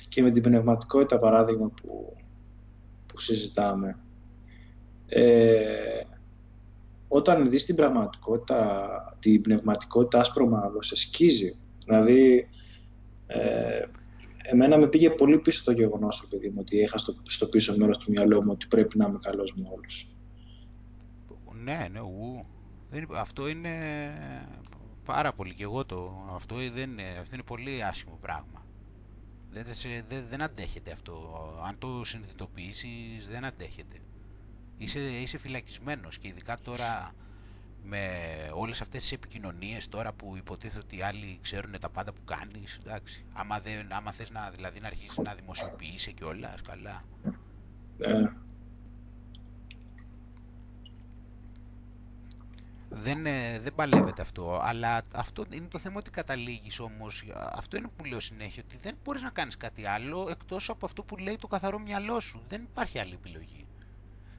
και 0.09 0.23
με 0.23 0.31
την 0.31 0.43
πνευματικότητα, 0.43 1.19
παράδειγμα, 1.19 1.69
που, 1.69 2.17
που 3.07 3.21
συζητάμε. 3.21 3.99
Ε, 5.09 6.03
όταν 7.15 7.51
δεις 7.51 7.65
την 7.65 7.75
πραγματικότητα, 7.75 8.89
την 9.21 9.43
πνευματικότητα 9.43 10.19
άσπρο 10.21 10.47
μαύρο, 10.49 10.83
σε 10.83 10.97
σκίζει. 10.97 11.57
Δηλαδή, 11.85 12.49
ε, 13.27 13.83
εμένα 14.43 14.77
με 14.79 14.87
πήγε 14.89 15.11
πολύ 15.11 15.39
πίσω 15.39 15.65
το 15.65 15.73
γεγονός, 15.73 16.21
ρε 16.21 16.27
παιδί 16.37 16.49
μου, 16.49 16.57
ότι 16.61 16.77
είχα 16.77 16.99
στο, 16.99 17.15
στο 17.23 17.47
πίσω 17.47 17.75
μέρος 17.77 17.99
του 17.99 18.11
μυαλό 18.11 18.43
μου 18.43 18.51
ότι 18.53 18.67
πρέπει 18.67 18.99
να 18.99 19.07
είμαι 19.07 19.19
καλός 19.23 19.53
με 19.57 19.69
όλους. 19.77 20.07
Ναι, 21.63 21.87
ναι, 21.93 22.01
ου. 22.01 22.45
Δεν, 22.91 23.03
είναι- 23.03 23.19
αυτό 23.19 23.49
είναι 23.49 23.71
πάρα 25.05 25.33
πολύ 25.33 25.55
και 25.55 25.63
εγώ 25.63 25.85
το... 25.85 26.13
Αυτό 26.35 26.55
δεν 26.75 26.91
είναι, 26.91 27.17
αυτό 27.21 27.35
είναι 27.35 27.45
πολύ 27.45 27.83
άσχημο 27.85 28.19
πράγμα. 28.21 28.67
Δεν, 29.51 29.65
σε- 29.71 30.05
δεν, 30.09 30.25
δεν 30.29 30.43
αντέχεται 30.43 30.93
αυτό. 30.93 31.15
Αν 31.69 31.79
το 31.79 32.05
συνειδητοποιήσεις 32.05 33.29
δεν 33.29 33.45
αντέχεται. 33.45 33.97
Είσαι, 34.79 35.01
είσαι 35.01 35.39
φυλακισμένος 35.39 36.19
και 36.19 36.29
ειδικά 36.29 36.57
τώρα 36.63 37.13
με 37.83 38.09
όλες 38.55 38.81
αυτές 38.81 39.03
τις 39.03 39.13
επικοινωνίες 39.13 39.89
τώρα 39.89 40.13
που 40.13 40.37
υποτίθεται 40.37 40.81
ότι 40.85 40.97
οι 40.97 41.03
άλλοι 41.03 41.39
ξέρουν 41.43 41.79
τα 41.81 41.91
πάντα 41.91 42.13
που 42.13 42.25
κάνεις, 42.25 42.79
εντάξει. 42.85 43.25
Άμα, 43.33 43.61
δεν, 43.61 43.93
άμα 43.93 44.13
θες 44.13 44.31
να, 44.31 44.51
δηλαδή, 44.51 44.81
να 44.81 44.87
αρχίσεις 44.87 45.19
να 45.19 45.35
δημοσιοποιείσαι 45.35 46.11
και 46.11 46.25
όλα, 46.25 46.55
καλά. 46.69 47.05
Ε, 47.99 48.23
Δεν, 52.97 53.27
ε, 53.27 53.59
δεν 53.61 53.75
παλεύεται 53.75 54.23
αυτό, 54.23 54.59
αλλά 54.63 55.03
αυτό 55.15 55.45
είναι 55.51 55.67
το 55.67 55.79
θέμα 55.79 55.99
ότι 55.99 56.11
καταλήγεις 56.11 56.81
όμως, 56.81 57.25
αυτό 57.35 57.77
είναι 57.77 57.89
που 57.97 58.05
λέω 58.05 58.21
συνέχεια, 58.21 58.63
ότι 58.67 58.79
δεν 58.83 58.97
μπορείς 59.05 59.23
να 59.23 59.31
κάνεις 59.31 59.57
κάτι 59.57 59.87
άλλο 59.87 60.27
εκτός 60.31 60.69
από 60.69 60.87
αυτό 60.87 61.03
που 61.03 61.17
λέει 61.17 61.37
το 61.37 61.47
καθαρό 61.47 61.79
μυαλό 61.79 62.21
σου. 62.21 62.43
Δεν 62.49 62.63
υπάρχει 62.63 62.99
άλλη 62.99 63.13
επιλογή. 63.13 63.64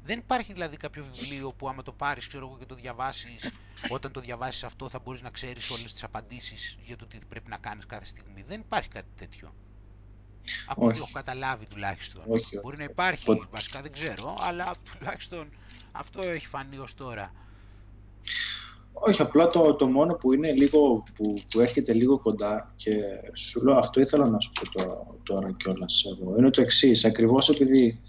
Δεν 0.05 0.17
υπάρχει 0.19 0.53
δηλαδή 0.53 0.77
κάποιο 0.77 1.05
βιβλίο 1.13 1.51
που 1.57 1.67
άμα 1.69 1.81
το 1.81 1.91
πάρεις 1.91 2.27
ξέρω 2.27 2.45
εγώ 2.47 2.57
και 2.57 2.65
το 2.65 2.75
διαβάσεις, 2.75 3.51
όταν 3.89 4.11
το 4.11 4.19
διαβάσεις 4.19 4.63
αυτό 4.63 4.89
θα 4.89 4.99
μπορείς 5.03 5.21
να 5.21 5.29
ξέρεις 5.29 5.69
όλες 5.69 5.93
τις 5.93 6.03
απαντήσεις 6.03 6.77
για 6.85 6.95
το 6.95 7.05
τι 7.05 7.17
πρέπει 7.29 7.49
να 7.49 7.57
κάνεις 7.57 7.85
κάθε 7.85 8.05
στιγμή. 8.05 8.43
Δεν 8.47 8.59
υπάρχει 8.59 8.89
κάτι 8.89 9.07
τέτοιο. 9.19 9.53
Από 10.67 10.81
ό,τι 10.85 10.91
Όχι. 10.93 11.01
έχω 11.01 11.11
καταλάβει 11.13 11.65
τουλάχιστον. 11.65 12.21
Όχι, 12.21 12.33
όχι, 12.33 12.59
Μπορεί 12.63 12.77
να 12.77 12.83
όχι. 12.83 12.91
υπάρχει, 12.91 13.25
Ποτέ. 13.25 13.45
βασικά 13.51 13.81
δεν 13.81 13.91
ξέρω, 13.91 14.37
αλλά 14.39 14.73
τουλάχιστον 14.97 15.49
Αυτό 15.91 16.21
έχει 16.21 16.47
φανεί 16.47 16.77
ως 16.77 16.93
τώρα. 16.93 17.31
Όχι, 18.93 19.21
απλά 19.21 19.47
το, 19.47 19.73
το 19.75 19.87
μόνο 19.87 20.13
που 20.13 20.33
είναι 20.33 20.51
λίγο, 20.51 21.03
που, 21.15 21.33
που 21.51 21.59
έρχεται 21.59 21.93
λίγο 21.93 22.19
κοντά 22.19 22.73
και 22.75 22.91
σου 23.33 23.63
λέω 23.63 23.77
αυτό 23.77 24.01
ήθελα 24.01 24.29
να 24.29 24.39
σου 24.39 24.51
πω 24.51 24.71
το, 24.71 25.15
τώρα 25.23 25.51
κιόλας 25.51 26.03
εγώ. 26.19 26.35
Είναι 26.37 26.49
το 26.49 26.61
εξής. 26.61 27.05
Ακριβώς 27.05 27.49
επειδή 27.49 28.01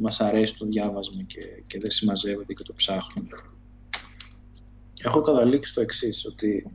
μας 0.00 0.20
αρέσει 0.20 0.56
το 0.56 0.66
διάβασμα 0.66 1.22
και, 1.22 1.62
και 1.66 1.78
δεν 1.78 1.90
συμμαζεύεται 1.90 2.54
και 2.54 2.62
το 2.62 2.72
ψάχνουμε. 2.72 3.28
Έχω 5.02 5.22
καταλήξει 5.22 5.74
το 5.74 5.80
εξής 5.80 6.26
ότι 6.26 6.72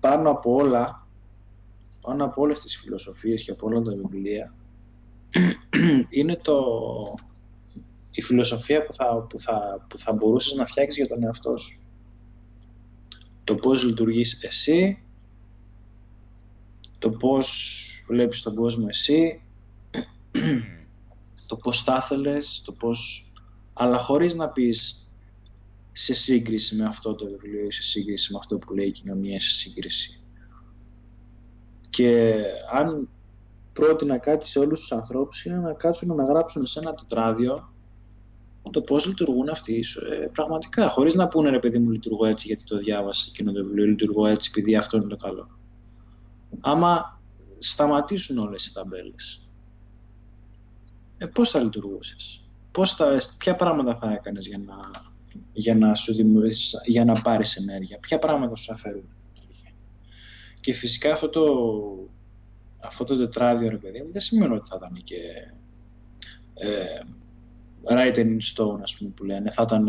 πάνω 0.00 0.30
από 0.30 0.54
όλα, 0.54 1.06
πάνω 2.00 2.24
από 2.24 2.42
όλες 2.42 2.60
τις 2.60 2.76
φιλοσοφίες 2.76 3.42
και 3.42 3.50
από 3.50 3.66
όλα 3.66 3.82
τα 3.82 3.92
βιβλία, 3.94 4.54
είναι 6.18 6.36
το, 6.36 6.64
η 8.10 8.22
φιλοσοφία 8.22 8.86
που 8.86 8.92
θα, 8.92 9.26
που, 9.28 9.38
θα, 9.38 9.86
που 9.88 9.98
θα 9.98 10.12
μπορούσες 10.12 10.56
να 10.56 10.66
φτιάξεις 10.66 10.96
για 10.96 11.14
τον 11.14 11.24
εαυτό 11.24 11.56
σου. 11.56 11.78
Το 13.44 13.54
πώς 13.54 13.82
λειτουργείς 13.82 14.44
εσύ, 14.44 15.02
το 16.98 17.10
πώς 17.10 17.88
βλέπεις 18.06 18.42
τον 18.42 18.54
κόσμο 18.54 18.86
εσύ, 18.88 19.42
το 21.54 21.60
πώς 21.62 21.82
θα 21.82 22.00
ήθελες, 22.04 22.62
το 22.64 22.72
πώς... 22.72 23.32
αλλά 23.72 23.98
χωρίς 23.98 24.34
να 24.34 24.48
πεις 24.48 25.08
σε 25.92 26.14
σύγκριση 26.14 26.76
με 26.76 26.84
αυτό 26.84 27.14
το 27.14 27.26
βιβλίο 27.26 27.64
ή 27.64 27.72
σε 27.72 27.82
σύγκριση 27.82 28.32
με 28.32 28.38
αυτό 28.38 28.58
που 28.58 28.74
λέει 28.74 28.86
η 28.86 28.90
κοινωνία, 28.90 29.40
σε 29.40 29.50
σύγκριση. 29.50 30.20
Και 31.90 32.34
αν 32.72 33.08
πρότεινα 33.72 34.18
κάτι 34.18 34.46
σε 34.46 34.58
όλους 34.58 34.80
τους 34.80 34.92
ανθρώπους 34.92 35.44
είναι 35.44 35.56
να 35.56 35.72
κάτσουν 35.72 36.14
να 36.14 36.24
γράψουν 36.24 36.66
σε 36.66 36.78
ένα 36.78 36.94
τετράδιο 36.94 37.72
το 38.70 38.80
πώς 38.80 39.06
λειτουργούν 39.06 39.48
αυτοί 39.48 39.84
ε, 40.10 40.26
πραγματικά, 40.32 40.88
χωρίς 40.88 41.14
να 41.14 41.28
πούνε 41.28 41.50
ρε 41.50 41.58
παιδί 41.58 41.78
μου 41.78 41.90
λειτουργώ 41.90 42.26
έτσι 42.26 42.46
γιατί 42.46 42.64
το 42.64 42.78
διάβασα 42.78 43.26
εκείνο 43.28 43.52
το 43.52 43.64
βιβλίο, 43.64 43.84
λειτουργώ 43.84 44.26
έτσι 44.26 44.50
επειδή 44.52 44.76
αυτό 44.76 44.96
είναι 44.96 45.06
το 45.06 45.16
καλό. 45.16 45.48
Άμα 46.60 47.20
σταματήσουν 47.58 48.38
όλες 48.38 48.66
οι 48.66 48.72
ταμπέλες, 48.72 49.43
ε, 51.24 51.26
πώς 51.26 51.50
θα 51.50 51.62
λειτουργούσες, 51.62 52.40
πώς 52.72 52.92
θα, 52.92 53.16
ποια 53.38 53.56
πράγματα 53.56 53.96
θα 53.96 54.12
έκανες 54.12 54.46
για 54.46 54.58
να, 54.58 54.74
για 55.52 55.74
να, 55.74 55.94
σου 55.94 56.12
για 56.86 57.04
να 57.04 57.22
πάρεις 57.22 57.56
ενέργεια, 57.56 57.98
ποια 57.98 58.18
πράγματα 58.18 58.56
σου 58.56 58.72
αφαιρούν; 58.72 59.08
Και 60.60 60.72
φυσικά 60.72 61.12
αυτό 61.12 61.28
το, 61.28 61.44
αυτό 62.80 63.04
το 63.04 63.16
τετράδιο, 63.16 63.70
ρε 63.70 63.76
παιδί 63.76 64.02
μου, 64.02 64.12
δεν 64.12 64.20
σημαίνει 64.20 64.54
ότι 64.54 64.68
θα 64.68 64.76
ήταν 64.76 65.02
και 65.04 65.16
ε, 66.54 67.00
written 67.88 68.26
in 68.26 68.38
stone, 68.54 68.80
ας 68.82 68.96
πούμε, 68.96 69.10
που 69.10 69.24
λένε. 69.24 69.50
Θα 69.50 69.62
ήταν, 69.62 69.86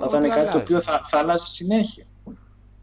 θα 0.00 0.06
ήταν 0.08 0.28
κάτι 0.28 0.52
το 0.52 0.58
οποίο 0.58 0.80
θα, 0.80 1.02
θα 1.08 1.18
αλλάζει 1.18 1.44
συνέχεια. 1.46 2.04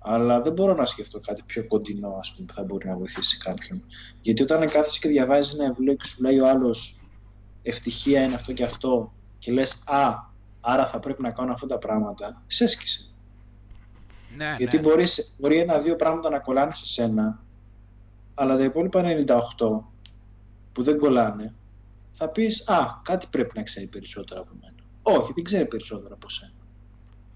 Αλλά 0.06 0.42
δεν 0.42 0.54
μπορώ 0.54 0.76
να 0.76 0.86
σκεφτώ 0.86 1.20
κάτι 1.20 1.44
πιο 1.46 1.68
κοντινό, 1.68 2.18
ας 2.20 2.34
πούμε, 2.34 2.48
που 2.48 2.54
θα 2.54 2.64
μπορεί 2.64 2.88
να 2.88 2.96
βοηθήσει 2.96 3.38
κάποιον. 3.38 3.84
Γιατί 4.22 4.44
όταν 4.44 4.68
κάθεσαι 4.68 5.00
και 5.00 5.08
διαβάζεις 5.08 5.60
ένα 5.60 5.68
βιβλίο 5.68 5.94
και 5.96 6.06
σου 6.06 6.22
λέει 6.22 6.40
ο 6.40 6.48
άλλος 6.48 7.03
ευτυχία 7.64 8.24
είναι 8.24 8.36
αυτό 8.36 8.54
και 8.54 8.64
αυτό 8.64 9.14
και 9.40 9.52
λες 9.52 9.84
«Α, 9.88 10.32
άρα 10.62 10.88
θα 10.88 11.00
πρέπει 11.00 11.22
να 11.22 11.32
κάνω 11.32 11.54
αυτά 11.54 11.68
τα 11.68 11.78
πράγματα», 11.78 12.44
σε 12.48 12.64
έσκησε. 12.64 13.14
Ναι, 14.36 14.56
Γιατί 14.58 14.76
ναι. 14.76 14.82
Μπορείς, 14.82 15.36
μπορεί 15.40 15.60
ένα-δύο 15.60 15.96
πράγματα 15.96 16.30
να 16.30 16.40
κολλάνε 16.40 16.76
σε 16.76 16.86
σένα, 16.86 17.44
αλλά 18.34 18.58
τα 18.58 18.64
υπόλοιπα 18.64 19.02
98 19.58 19.82
που 20.74 20.84
δεν 20.84 20.98
κολλάνε, 20.98 21.54
θα 22.14 22.28
πεις 22.28 22.68
«Α, 22.68 23.00
κάτι 23.04 23.28
πρέπει 23.30 23.52
να 23.56 23.64
ξέρει 23.64 23.88
περισσότερο 23.88 24.42
από 24.42 24.52
μένα». 24.62 24.74
Όχι, 25.02 25.34
δεν 25.34 25.44
ξέρει 25.44 25.68
περισσότερο 25.68 26.14
από 26.14 26.30
σένα. 26.30 26.52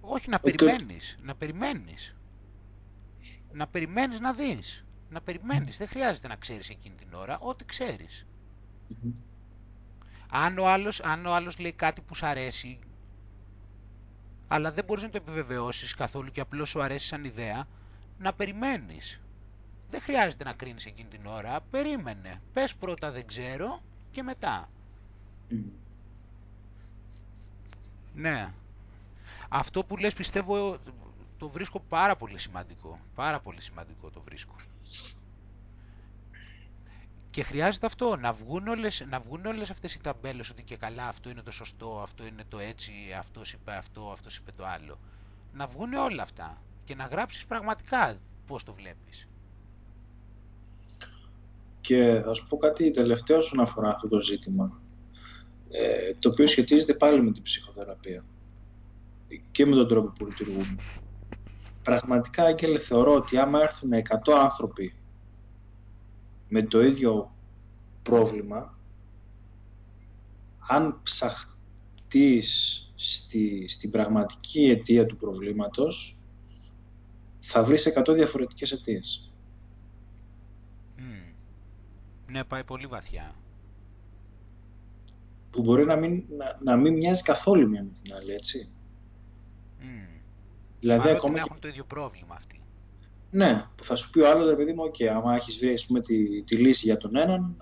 Όχι, 0.02 0.30
να 0.30 0.40
περιμένεις, 0.40 1.18
να 1.22 1.36
περιμένεις. 1.36 2.16
Να 3.52 3.68
περιμένεις 3.68 4.20
να 4.20 4.34
δεις. 4.34 4.86
Να 5.10 5.22
περιμένεις, 5.22 5.78
δεν 5.78 5.88
χρειάζεται 5.88 6.28
να 6.28 6.36
ξέρεις 6.36 6.70
εκείνη 6.70 6.96
την 6.96 7.14
ώρα, 7.14 7.40
ό,τι 7.40 7.66
ξέρεις. 7.66 8.26
Αν 10.30 10.58
ο 10.58 10.68
άλλος, 10.68 11.00
αν 11.02 11.26
ο 11.26 11.34
άλλος 11.36 11.60
λέει 11.60 11.74
κάτι 11.74 12.02
που 12.02 12.16
σου 12.16 12.26
αρέσει, 12.26 12.80
αλλά 14.48 14.72
δεν 14.72 14.86
μπορείς 14.86 15.04
να 15.04 15.10
το 15.10 15.18
επιβεβαιώσεις 15.18 15.94
καθόλου 15.94 16.32
και 16.32 16.42
απλώς 16.42 16.70
σου 16.70 16.82
αρέσει 16.82 17.08
σαν 17.08 17.24
ιδέα, 17.24 17.68
να 18.18 18.34
περιμένεις. 18.34 19.22
Δεν 19.90 20.02
χρειάζεται 20.02 20.44
να 20.44 20.54
κρίνεις 20.54 20.86
εκείνη 20.86 21.10
την 21.10 21.26
ώρα, 21.26 21.62
περίμενε. 21.62 22.42
Πες 22.54 22.76
πρώτα 22.76 23.12
δεν 23.12 23.28
ξέρω 23.28 23.82
και 24.12 24.24
μετά. 24.24 24.70
Ναι. 28.16 28.54
Αυτό 29.50 29.84
που 29.84 29.98
λες 29.98 30.14
πιστεύω 30.14 30.78
το 31.38 31.50
βρίσκω 31.50 31.80
πάρα 31.80 32.16
πολύ 32.16 32.38
σημαντικό. 32.38 33.00
Πάρα 33.16 33.40
πολύ 33.40 33.62
σημαντικό 33.62 34.10
το 34.10 34.22
βρίσκω. 34.22 34.56
Και 37.38 37.44
χρειάζεται 37.44 37.86
αυτό, 37.86 38.16
να 38.16 38.34
βγουν 38.34 38.68
όλες, 38.68 39.06
να 39.10 39.20
βγουν 39.20 39.46
όλες 39.46 39.70
αυτές 39.70 39.94
οι 39.94 40.02
ταμπέλες 40.02 40.50
ότι 40.50 40.64
και 40.64 40.76
καλά 40.76 41.08
αυτό 41.08 41.30
είναι 41.30 41.42
το 41.42 41.52
σωστό, 41.52 42.00
αυτό 42.04 42.26
είναι 42.26 42.44
το 42.50 42.60
έτσι, 42.60 42.92
αυτός 43.20 43.54
είπε 43.54 43.72
αυτό, 43.72 44.10
αυτός 44.12 44.38
είπε 44.38 44.52
το 44.58 44.66
άλλο. 44.66 45.00
Να 45.54 45.68
βγουν 45.68 45.94
όλα 45.94 46.24
αυτά 46.24 46.62
και 46.86 46.96
να 46.96 47.06
γράψεις 47.06 47.46
πραγματικά 47.46 48.18
πώς 48.48 48.64
το 48.64 48.74
βλέπεις. 48.74 49.28
Και 51.82 52.22
θα 52.26 52.34
σου 52.34 52.46
πω 52.50 52.58
κάτι 52.58 52.92
τελευταίο 52.92 53.38
όσον 53.38 53.60
αφορά 53.60 53.90
αυτό 53.90 54.08
το 54.08 54.22
ζήτημα, 54.22 54.82
ε, 55.70 56.14
το 56.20 56.30
οποίο 56.30 56.48
σχετίζεται 56.48 56.94
πάλι 56.94 57.22
με 57.22 57.32
την 57.32 57.44
ψυχοθεραπεία 57.44 58.24
και 59.52 59.66
με 59.66 59.76
τον 59.76 59.88
τρόπο 59.88 60.14
που 60.18 60.26
λειτουργούμε. 60.26 60.76
Πραγματικά, 61.84 62.44
Άγγελε, 62.44 62.80
θεωρώ 62.80 63.14
ότι 63.14 63.38
άμα 63.38 63.62
έρθουν 63.62 63.92
100 63.94 64.34
άνθρωποι 64.34 64.94
με 66.50 66.64
το 66.64 66.82
ίδιο 66.82 67.36
πρόβλημα, 68.04 68.78
αν 70.68 71.00
ψαχτείς 71.04 72.82
στη, 72.96 73.66
στην 73.68 73.92
πραγματική 73.92 74.70
αιτία 74.70 75.06
του 75.06 75.18
προβλήματος, 75.18 76.20
θα 77.40 77.64
βρεις 77.64 78.02
100 78.06 78.14
διαφορετικές 78.14 78.72
αιτίες. 78.72 79.32
Ναι, 82.32 82.44
πάει 82.44 82.64
πολύ 82.64 82.86
βαθιά. 82.86 83.32
Που 85.52 85.62
μπορεί 85.62 85.86
να 85.86 85.96
μην, 85.96 86.24
να, 86.38 86.58
να 86.64 86.76
μην 86.76 86.94
μοιάζει 86.94 87.22
καθόλου 87.22 87.70
μια 87.70 87.84
με 87.84 87.92
την 88.02 88.14
άλλη, 88.14 88.34
έτσι. 88.34 88.70
Mm. 89.80 89.84
Δηλαδή, 90.80 91.00
Παρότι 91.00 91.18
ακόμα 91.18 91.34
να 91.34 91.40
έχουν 91.40 91.60
το 91.60 91.68
ίδιο 91.68 91.84
πρόβλημα 91.84 92.36
αυτοί. 92.36 92.60
Ναι, 93.32 93.66
που 93.76 93.84
θα 93.84 93.96
σου 93.96 94.10
πει 94.10 94.20
ο 94.20 94.30
άλλος, 94.30 94.56
παιδί 94.56 94.74
μου, 94.74 94.84
okay, 94.84 95.06
άμα 95.06 95.36
έχεις 95.36 95.58
βρει 95.58 95.80
πούμε, 95.88 96.02
τη, 96.02 96.44
τη 96.44 96.56
λύση 96.56 96.86
για 96.86 96.98
τον 96.98 97.16
έναν, 97.16 97.56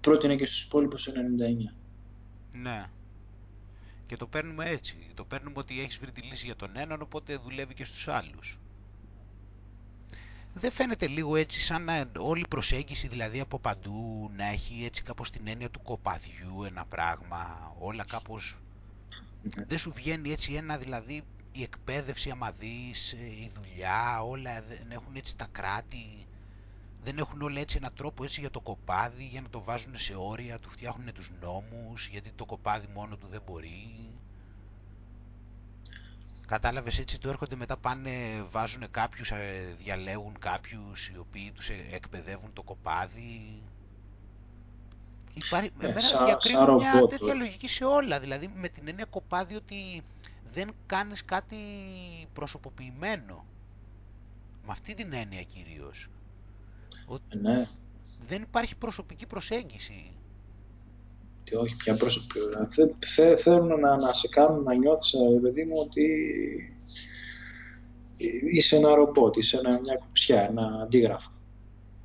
πρότεινε 0.00 0.36
και 0.36 0.46
στους 0.46 0.62
υπόλοιπους 0.62 1.08
99. 1.08 1.74
Ναι. 2.52 2.86
Και 4.06 4.16
το 4.16 4.26
παίρνουμε 4.26 4.64
έτσι. 4.64 4.96
Το 5.14 5.24
παίρνουμε 5.24 5.58
ότι 5.58 5.80
έχεις 5.80 5.98
βρει 5.98 6.10
τη 6.10 6.22
λύση 6.22 6.46
για 6.46 6.56
τον 6.56 6.70
έναν, 6.76 7.02
οπότε 7.02 7.36
δουλεύει 7.36 7.74
και 7.74 7.84
στους 7.84 8.08
άλλους. 8.08 8.58
Δεν 10.54 10.70
φαίνεται 10.70 11.06
λίγο 11.06 11.36
έτσι 11.36 11.60
σαν 11.60 11.84
να 11.84 12.10
όλη 12.18 12.40
η 12.40 12.48
προσέγγιση 12.48 13.08
δηλαδή 13.08 13.40
από 13.40 13.58
παντού 13.58 14.30
να 14.36 14.46
έχει 14.46 14.84
έτσι 14.84 15.02
κάπως 15.02 15.30
την 15.30 15.46
έννοια 15.46 15.70
του 15.70 15.82
κοπαδιού 15.82 16.62
ένα 16.66 16.84
πράγμα, 16.84 17.72
όλα 17.78 18.04
κάπως... 18.04 18.58
Δεν 19.42 19.78
σου 19.78 19.92
βγαίνει 19.92 20.30
έτσι 20.30 20.52
ένα 20.52 20.78
δηλαδή 20.78 21.22
η 21.52 21.62
εκπαίδευση 21.62 22.30
άμα 22.30 22.50
δεις, 22.50 23.12
ε, 23.12 23.26
η 23.26 23.50
δουλειά, 23.54 24.22
όλα 24.22 24.62
δεν 24.62 24.90
έχουν 24.90 25.16
έτσι 25.16 25.36
τα 25.36 25.46
κράτη, 25.52 26.26
δεν 27.04 27.18
έχουν 27.18 27.42
όλα 27.42 27.60
έτσι 27.60 27.76
έναν 27.76 27.94
τρόπο 27.94 28.24
έτσι 28.24 28.40
για 28.40 28.50
το 28.50 28.60
κοπάδι, 28.60 29.24
για 29.24 29.40
να 29.40 29.48
το 29.48 29.62
βάζουν 29.62 29.98
σε 29.98 30.14
όρια, 30.16 30.58
του 30.58 30.70
φτιάχνουν 30.70 31.12
τους 31.12 31.30
νόμους, 31.40 32.08
γιατί 32.08 32.30
το 32.36 32.44
κοπάδι 32.44 32.86
μόνο 32.94 33.16
του 33.16 33.26
δεν 33.26 33.40
μπορεί. 33.46 34.10
Κατάλαβες 36.46 36.98
έτσι 36.98 37.20
το 37.20 37.28
έρχονται 37.28 37.56
μετά 37.56 37.76
πάνε, 37.76 38.10
βάζουν 38.50 38.90
κάποιους, 38.90 39.30
ε, 39.30 39.74
διαλέγουν 39.78 40.38
κάποιους 40.38 41.08
οι 41.08 41.18
οποίοι 41.18 41.52
τους 41.54 41.68
ε, 41.68 41.86
εκπαιδεύουν 41.90 42.52
το 42.52 42.62
κοπάδι. 42.62 43.62
Υπάρχει, 45.34 45.72
ε, 45.80 45.86
εμένα 45.86 46.00
σα, 46.00 46.24
διακρίνω 46.24 46.76
μια 46.76 47.06
τέτοια 47.06 47.34
λογική 47.34 47.68
σε 47.68 47.84
όλα, 47.84 48.20
δηλαδή 48.20 48.50
με 48.54 48.68
την 48.68 48.88
έννοια 48.88 49.04
κοπάδι 49.04 49.54
ότι 49.54 50.02
δεν 50.52 50.74
κάνεις 50.86 51.24
κάτι 51.24 51.56
προσωποποιημένο. 52.32 53.44
Με 54.64 54.68
αυτή 54.72 54.94
την 54.94 55.12
έννοια 55.12 55.42
κυρίως. 55.42 56.08
ναι. 57.40 57.68
Δεν 58.26 58.42
υπάρχει 58.42 58.76
προσωπική 58.76 59.26
προσέγγιση. 59.26 60.10
Και 61.44 61.56
όχι 61.56 61.76
πια 61.76 61.96
προσωπική. 61.96 62.38
θέλουν 63.42 63.80
να, 63.80 63.96
να 63.96 64.12
σε 64.12 64.28
κάνουν 64.28 64.62
να 64.62 64.74
νιώθεις, 64.74 65.14
παιδί 65.42 65.64
μου, 65.64 65.76
ότι 65.78 66.06
είσαι 68.52 68.76
ένα 68.76 68.94
ρομπότ, 68.94 69.36
είσαι 69.36 69.56
ένα, 69.56 69.80
μια 69.80 69.94
κουψιά, 69.94 70.42
ένα 70.42 70.80
αντίγραφο. 70.82 71.30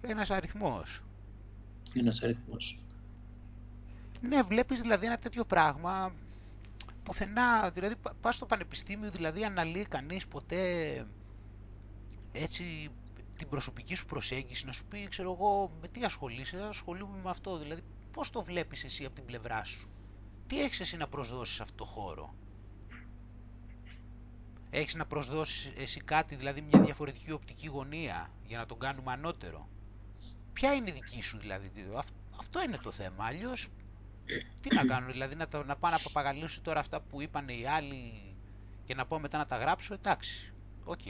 Ένας 0.01 0.31
αριθμός. 0.31 1.03
Ένας 1.93 2.21
αριθμός. 2.21 2.77
Ναι, 4.21 4.41
βλέπεις 4.41 4.81
δηλαδή 4.81 5.05
ένα 5.05 5.17
τέτοιο 5.17 5.45
πράγμα 5.45 6.13
πουθενά, 7.05 7.71
δηλαδή 7.71 7.95
πα- 7.95 8.15
πας 8.19 8.35
στο 8.35 8.45
πανεπιστήμιο, 8.45 9.11
δηλαδή 9.11 9.43
αναλύει 9.45 9.85
κανείς 9.85 10.27
ποτέ 10.27 10.61
έτσι 12.31 12.89
την 13.35 13.49
προσωπική 13.49 13.95
σου 13.95 14.05
προσέγγιση, 14.05 14.65
να 14.65 14.71
σου 14.71 14.85
πει, 14.87 15.07
ξέρω 15.07 15.31
εγώ, 15.31 15.69
με 15.81 15.87
τι 15.87 16.03
ασχολείσαι, 16.03 16.63
ασχολούμαι 16.63 17.17
με 17.21 17.29
αυτό, 17.29 17.57
δηλαδή 17.57 17.81
πώς 18.11 18.29
το 18.29 18.43
βλέπεις 18.43 18.83
εσύ 18.83 19.05
από 19.05 19.15
την 19.15 19.25
πλευρά 19.25 19.63
σου; 19.63 19.89
Τι 20.47 20.61
έχεις 20.61 20.79
εσύ 20.79 20.97
να 20.97 21.07
προσδώσεις 21.07 21.55
σε 21.55 21.63
αυτό 21.63 21.75
το 21.75 21.85
χώρο; 21.85 22.35
Έχεις 24.69 24.93
να 24.95 25.05
προσδώσεις 25.05 25.71
εσύ 25.75 25.99
κάτι, 25.99 26.35
δηλαδή 26.35 26.61
μια 26.61 26.79
διαφορετική 26.79 27.31
οπτική 27.31 27.67
γωνία, 27.67 28.33
για 28.41 28.57
να 28.57 28.65
τον 28.65 28.79
κάνουμε 28.79 29.11
ανώτερο; 29.11 29.69
Ποια 30.53 30.73
είναι 30.73 30.89
η 30.89 30.93
δική 30.93 31.21
σου 31.21 31.37
δηλαδή, 31.37 31.69
τι- 31.69 31.95
αυ- 31.95 32.15
αυτό 32.39 32.61
είναι 32.63 32.77
το 32.77 32.91
θέμα, 32.91 33.25
αλλιώς 33.25 33.67
τι 34.61 34.75
να 34.75 34.85
κάνω, 34.85 35.11
δηλαδή 35.11 35.35
να, 35.35 35.47
τα- 35.47 35.65
να 35.65 35.75
πάω 35.77 35.91
να 35.91 35.99
παπαγαλίσω 35.99 36.61
τώρα 36.61 36.79
αυτά 36.79 37.01
που 37.01 37.21
είπαν 37.21 37.47
οι 37.47 37.65
άλλοι 37.67 38.37
και 38.83 38.95
να 38.95 39.05
πω 39.05 39.19
μετά 39.19 39.37
να 39.37 39.45
τα 39.45 39.57
γράψω, 39.57 39.93
εντάξει, 39.93 40.53
οκ. 40.83 41.01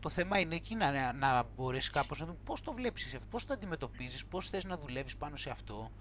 Το 0.00 0.08
θέμα 0.10 0.38
είναι 0.38 0.54
εκεί 0.54 0.74
να, 0.74 1.12
να 1.12 1.42
μπορέσει 1.42 1.90
κάπως 1.90 2.18
να 2.20 2.26
δούμε 2.26 2.38
πώς 2.44 2.60
το 2.60 2.72
βλέπεις 2.72 3.04
εσύ, 3.06 3.18
πώς 3.28 3.44
το 3.44 3.52
αντιμετωπίζεις, 3.52 4.26
πώς 4.26 4.48
θες 4.48 4.64
να 4.64 4.78
δουλεύεις 4.78 5.16
πάνω 5.16 5.36
σε 5.36 5.50
αυτό, 5.50 5.92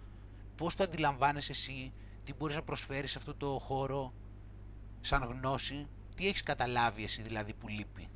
πώς 0.56 0.76
το 0.76 0.84
αντιλαμβάνεσαι 0.84 1.52
εσύ, 1.52 1.94
τι 2.24 2.34
μπορείς 2.34 2.56
να 2.56 2.64
προσφέρεις 2.64 3.12
σε 3.12 3.18
αυτό 3.18 3.36
το 3.36 3.60
χώρο 3.60 4.16
σαν 5.00 5.24
γνώση, 5.24 5.90
τι 6.16 6.28
έχεις 6.28 6.44
καταλάβει 6.44 7.04
εσύ 7.04 7.22
δηλαδή 7.22 7.54
που 7.54 7.68
λείπει. 7.68 8.13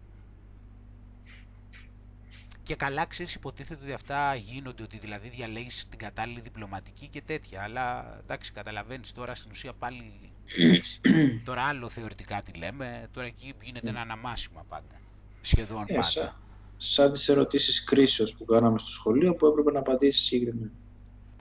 Και 2.68 2.76
καλά 2.76 3.06
ξέρεις 3.06 3.34
υποτίθεται 3.34 3.84
ότι 3.84 3.94
αυτά 3.94 4.35
γίνονται, 4.35 4.84
ότι 4.84 4.98
δηλαδή 4.98 5.30
διαλέγεις 5.30 5.88
την 5.89 5.99
κατάλληλη 5.99 6.41
διπλωματική 6.41 7.07
και 7.07 7.22
τέτοια, 7.22 7.61
αλλά 7.61 8.18
εντάξει 8.19 8.52
καταλαβαίνεις 8.52 9.11
τώρα 9.11 9.35
στην 9.35 9.52
ουσία 9.52 9.73
πάλι, 9.73 10.31
εντάξει, 10.57 11.02
τώρα 11.45 11.61
άλλο 11.61 11.89
θεωρητικά 11.89 12.41
τι 12.41 12.52
λέμε, 12.57 13.07
τώρα 13.11 13.27
εκεί 13.27 13.53
γίνεται 13.64 13.89
ένα 13.89 14.02
αναμάσιμα 14.02 14.64
πάντα, 14.68 15.02
σχεδόν 15.41 15.84
Ε, 15.88 15.94
πάντα. 15.94 16.03
σαν, 16.03 16.41
σαν 16.77 17.11
τις 17.11 17.27
ερωτήσεις 17.30 17.84
κρίσεως 17.84 18.34
που 18.35 18.45
κάναμε 18.45 18.80
στο 18.80 18.89
σχολείο 18.89 19.35
που 19.35 19.45
έπρεπε 19.45 19.72
να 19.72 19.80
απαντήσεις 19.80 20.23
συγκεκριμένα. 20.26 20.72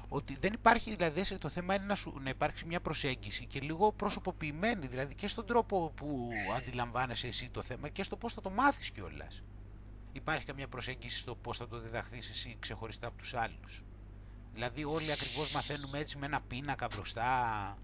Ότι 0.09 0.37
δεν 0.41 0.53
υπάρχει, 0.53 0.91
δηλαδή 0.91 1.25
σε- 1.25 1.39
το 1.39 1.49
θέμα 1.49 1.75
είναι 1.75 1.85
να, 1.85 1.95
σου, 1.95 2.19
να 2.23 2.29
υπάρξει 2.31 2.65
μια 2.67 2.81
προσέγγιση 2.81 3.47
και 3.47 3.61
λίγο 3.61 3.93
προσωποποιημένη, 3.93 4.87
δηλαδή 4.87 5.15
και 5.15 5.29
στον 5.29 5.47
τρόπο 5.47 5.93
που 5.97 6.29
αντιλαμβάνεσαι 6.57 7.27
εσύ 7.27 7.51
το 7.51 7.63
θέμα 7.63 7.89
και 7.89 8.03
στο 8.03 8.17
πώς 8.17 8.33
θα 8.33 8.41
το 8.41 8.51
μάθεις 8.51 8.91
κιόλας. 8.91 9.43
Υπάρχει 10.17 10.45
καμία 10.45 10.69
προσέγγιση 10.69 11.19
στο 11.19 11.37
πώς 11.37 11.57
θα 11.57 11.69
το 11.69 11.79
διδαχθείς 11.79 12.31
εσύ 12.31 12.57
ξεχωριστά 12.61 13.07
από 13.07 13.17
τους 13.17 13.35
άλλους; 13.35 13.85
Δηλαδή 14.53 14.85
όλοι 14.85 15.13
ακριβώς 15.13 15.51
μαθαίνουμε 15.51 15.99
έτσι 15.99 16.19
με 16.19 16.27
ένα 16.27 16.41
πίνακα 16.41 16.89
μπροστά; 16.89 17.79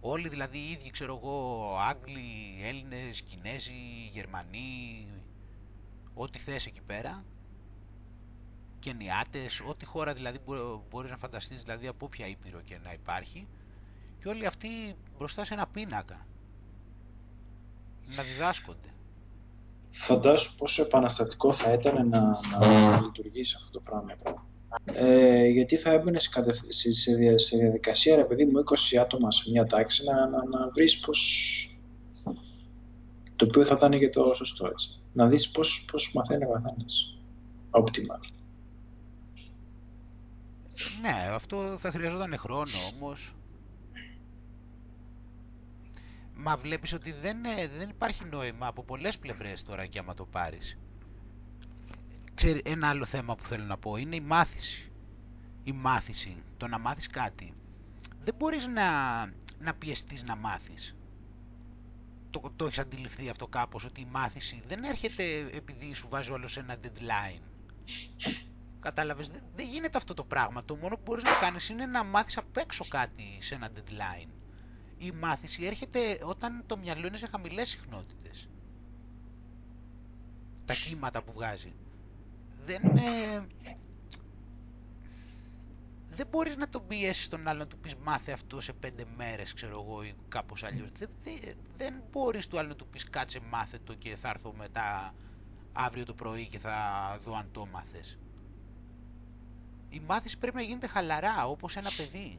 Όλοι 0.00 0.28
δηλαδή 0.28 0.58
οι 0.58 0.70
ίδιοι, 0.70 0.90
ξέρω 0.90 1.16
εγώ, 1.16 1.76
Άγγλοι, 1.78 2.58
Έλληνες, 2.62 3.22
Κινέζοι, 3.22 4.08
Γερμανοί, 4.12 5.08
ό,τι 6.14 6.38
θες 6.38 6.66
εκεί 6.66 6.80
πέρα. 6.80 7.26
Κενιάτες, 8.78 9.60
ό,τι 9.60 9.84
χώρα 9.84 10.14
δηλαδή 10.14 10.38
μπο- 10.38 10.78
μπορείς 10.90 11.10
να 11.10 11.16
φανταστείς, 11.16 11.62
δηλαδή 11.62 11.86
από 11.86 12.04
όποια 12.06 12.26
ήπειρο 12.26 12.60
και 12.60 12.78
να 12.78 12.92
υπάρχει. 12.92 13.48
Και 14.18 14.28
όλοι 14.28 14.46
αυτοί 14.46 14.68
μπροστά 15.12 15.44
σε 15.44 15.54
ένα 15.54 15.66
πίνακα. 15.66 16.26
Να 18.16 18.22
διδάσκονται. 18.22 18.88
Φαντάσου 19.90 20.56
πόσο 20.56 20.82
επαναστατικό 20.82 21.52
θα 21.52 21.72
ήταν 21.72 22.08
να, 22.08 22.20
να 22.60 23.00
λειτουργήσει 23.00 23.54
αυτό 23.58 23.70
το 23.70 23.80
πράγμα. 23.80 24.12
Ε, 24.84 25.46
γιατί 25.46 25.76
θα 25.76 25.90
έμπαινε 25.90 26.18
σε, 26.18 26.28
κατευ- 26.28 26.64
σε, 26.72 26.94
σε 26.94 27.14
δια- 27.14 27.38
σε 27.38 27.56
διαδικασία, 27.56 28.16
ρε 28.16 28.24
παιδί 28.24 28.44
μου, 28.44 28.62
20 28.94 28.96
άτομα 29.00 29.30
σε 29.30 29.50
μια 29.50 29.66
τάξη 29.66 30.04
να, 30.04 30.14
να, 30.28 30.44
να 30.44 30.68
βρεις 30.74 30.98
πώς... 31.00 31.18
Το 33.36 33.44
οποίο 33.44 33.64
θα 33.64 33.74
ήταν 33.76 33.98
και 33.98 34.08
το 34.08 34.32
σωστό, 34.34 34.66
έτσι. 34.66 35.00
Να 35.12 35.26
δεις 35.26 35.50
πώς, 35.50 35.86
πώς 35.92 36.12
μαθαίνεις 36.14 36.46
ο 36.48 36.52
καθένας. 36.52 37.18
Optimal. 37.70 38.32
Ναι, 41.00 41.28
αυτό 41.34 41.76
θα 41.78 41.90
χρειαζόταν 41.90 42.36
χρόνο 42.38 42.70
όμως. 42.94 43.34
Μα 46.46 46.56
βλέπεις 46.56 46.92
ότι 46.92 47.12
δεν, 47.12 47.44
ε, 47.44 47.68
δεν 47.78 47.88
υπάρχει 47.88 48.24
νόημα 48.24 48.66
από 48.66 48.84
πολλές 48.84 49.18
πλευρές 49.18 49.62
τώρα 49.62 49.86
και 49.86 49.98
άμα 49.98 50.14
το 50.14 50.26
πάρεις. 50.26 50.78
Ξέρει, 52.34 52.62
ένα 52.64 52.88
άλλο 52.88 53.04
θέμα 53.04 53.34
που 53.36 53.46
θέλω 53.46 53.64
να 53.64 53.76
πω 53.78 53.96
είναι 53.96 54.16
η 54.16 54.20
μάθηση. 54.20 54.92
Η 55.64 55.72
μάθηση, 55.72 56.42
το 56.56 56.68
να 56.68 56.78
μάθεις 56.78 57.06
κάτι. 57.06 57.54
Δεν 58.24 58.34
μπορείς 58.34 58.66
να, 58.66 58.90
να 59.58 59.74
πιεστείς 59.78 60.22
να 60.22 60.36
μάθεις. 60.36 60.96
Το, 62.30 62.40
το 62.56 62.64
έχεις 62.64 62.78
αντιληφθεί 62.78 63.28
αυτό 63.28 63.46
κάπως, 63.46 63.84
ότι 63.84 64.00
η 64.00 64.08
μάθηση 64.10 64.62
δεν 64.66 64.84
έρχεται 64.84 65.24
επειδή 65.52 65.94
σου 65.94 66.08
βάζει 66.08 66.30
όλος 66.30 66.56
ένα 66.56 66.76
deadline. 66.82 67.42
Κατάλαβες, 68.80 69.28
δεν, 69.28 69.42
δεν 69.54 69.68
γίνεται 69.68 69.98
αυτό 69.98 70.14
το 70.14 70.24
πράγμα. 70.24 70.64
Το 70.64 70.76
μόνο 70.76 70.94
που 70.96 71.02
μπορείς 71.04 71.24
να 71.24 71.34
κάνεις 71.34 71.68
είναι 71.68 71.86
να 71.86 72.04
μάθεις 72.04 72.36
απ' 72.36 72.56
έξω 72.56 72.88
κάτι 72.88 73.38
σε 73.40 73.54
ένα 73.54 73.68
deadline. 73.76 74.28
Η 75.04 75.10
μάθηση 75.20 75.64
έρχεται 75.64 76.18
όταν 76.22 76.62
το 76.66 76.76
μυαλό 76.76 77.06
είναι 77.06 77.16
σε 77.16 77.26
χαμηλές 77.26 77.68
συχνότητες. 77.68 78.48
Τα 80.64 80.74
κύματα 80.74 81.22
που 81.22 81.32
βγάζει. 81.32 81.72
Δεν, 82.64 82.96
ε, 82.96 83.46
δεν 86.10 86.26
μπορείς 86.26 86.56
να 86.56 86.68
τον 86.68 86.86
πιέσεις 86.86 87.28
τον 87.28 87.48
άλλον 87.48 87.58
να 87.58 87.66
του 87.66 87.78
πεις 87.78 87.94
μάθε 87.94 88.32
αυτό 88.32 88.60
σε 88.60 88.72
πέντε 88.72 89.04
μέρες 89.16 89.52
ξέρω 89.52 89.84
εγώ 89.86 90.02
ή 90.02 90.14
κάπως 90.28 90.64
αλλιώς. 90.64 90.88
Δεν, 90.98 91.08
δεν, 91.22 91.56
δεν 91.76 92.02
μπορείς 92.10 92.46
του 92.46 92.58
άλλου 92.58 92.68
να 92.68 92.74
του 92.74 92.86
πεις 92.86 93.04
κάτσε 93.10 93.40
μάθε 93.50 93.78
το 93.84 93.94
και 93.94 94.16
θα 94.16 94.28
έρθω 94.28 94.52
μετά 94.52 95.14
αύριο 95.72 96.04
το 96.04 96.14
πρωί 96.14 96.48
και 96.48 96.58
θα 96.58 96.76
δω 97.20 97.36
αν 97.36 97.48
το 97.52 97.66
μάθες. 97.66 98.18
Η 99.88 100.00
μάθηση 100.06 100.38
πρέπει 100.38 100.56
να 100.56 100.62
γίνεται 100.62 100.86
χαλαρά 100.86 101.46
όπως 101.46 101.76
ένα 101.76 101.90
παιδί 101.96 102.38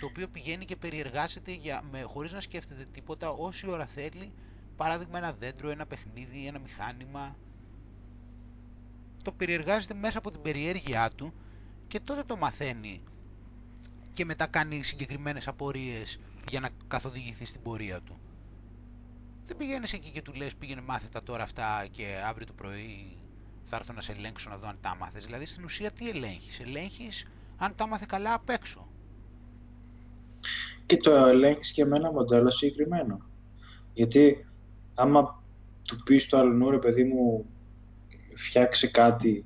το 0.00 0.06
οποίο 0.06 0.28
πηγαίνει 0.28 0.64
και 0.64 0.76
περιεργάζεται 0.76 1.52
για, 1.52 1.82
με, 1.90 2.02
χωρίς 2.02 2.32
να 2.32 2.40
σκέφτεται 2.40 2.84
τίποτα 2.92 3.30
όση 3.30 3.70
ώρα 3.70 3.86
θέλει 3.86 4.32
παράδειγμα 4.76 5.18
ένα 5.18 5.32
δέντρο, 5.32 5.70
ένα 5.70 5.86
παιχνίδι, 5.86 6.46
ένα 6.46 6.58
μηχάνημα 6.58 7.36
το 9.22 9.32
περιεργάζεται 9.32 9.94
μέσα 9.94 10.18
από 10.18 10.30
την 10.30 10.42
περιέργειά 10.42 11.10
του 11.16 11.32
και 11.88 12.00
τότε 12.00 12.22
το 12.22 12.36
μαθαίνει 12.36 13.02
και 14.12 14.24
μετά 14.24 14.46
κάνει 14.46 14.82
συγκεκριμένες 14.82 15.48
απορίες 15.48 16.20
για 16.50 16.60
να 16.60 16.68
καθοδηγηθεί 16.88 17.44
στην 17.44 17.62
πορεία 17.62 18.00
του. 18.00 18.20
Δεν 19.44 19.56
πηγαίνεις 19.56 19.92
εκεί 19.92 20.10
και 20.10 20.22
του 20.22 20.32
λες 20.32 20.56
πήγαινε 20.56 20.80
μάθε 20.80 21.08
τα 21.08 21.22
τώρα 21.22 21.42
αυτά 21.42 21.86
και 21.90 22.22
αύριο 22.26 22.46
το 22.46 22.52
πρωί 22.52 23.16
θα 23.62 23.76
έρθω 23.76 23.92
να 23.92 24.00
σε 24.00 24.12
ελέγξω 24.12 24.50
να 24.50 24.58
δω 24.58 24.68
αν 24.68 24.78
τα 24.80 24.96
μάθες. 24.96 25.24
Δηλαδή 25.24 25.46
στην 25.46 25.64
ουσία 25.64 25.90
τι 25.90 26.08
ελέγχεις; 26.08 26.60
Ελέγχεις 26.60 27.26
αν 27.56 27.74
τα 27.74 27.86
μάθε 27.86 28.04
καλά 28.08 28.34
απ' 28.34 28.48
έξω. 28.48 28.89
Και 30.90 30.96
το 30.96 31.12
ελέγχεις 31.12 31.72
και 31.72 31.84
με 31.84 31.96
ένα 31.96 32.12
μοντέλο 32.12 32.50
συγκεκριμένο. 32.50 33.20
Γιατί 33.92 34.46
άμα 34.94 35.42
του 35.86 36.02
πεις 36.02 36.26
το 36.26 36.38
αλλού, 36.38 36.70
ρε 36.70 36.78
παιδί 36.78 37.04
μου, 37.04 37.46
φτιάξε 38.34 38.90
κάτι 38.90 39.44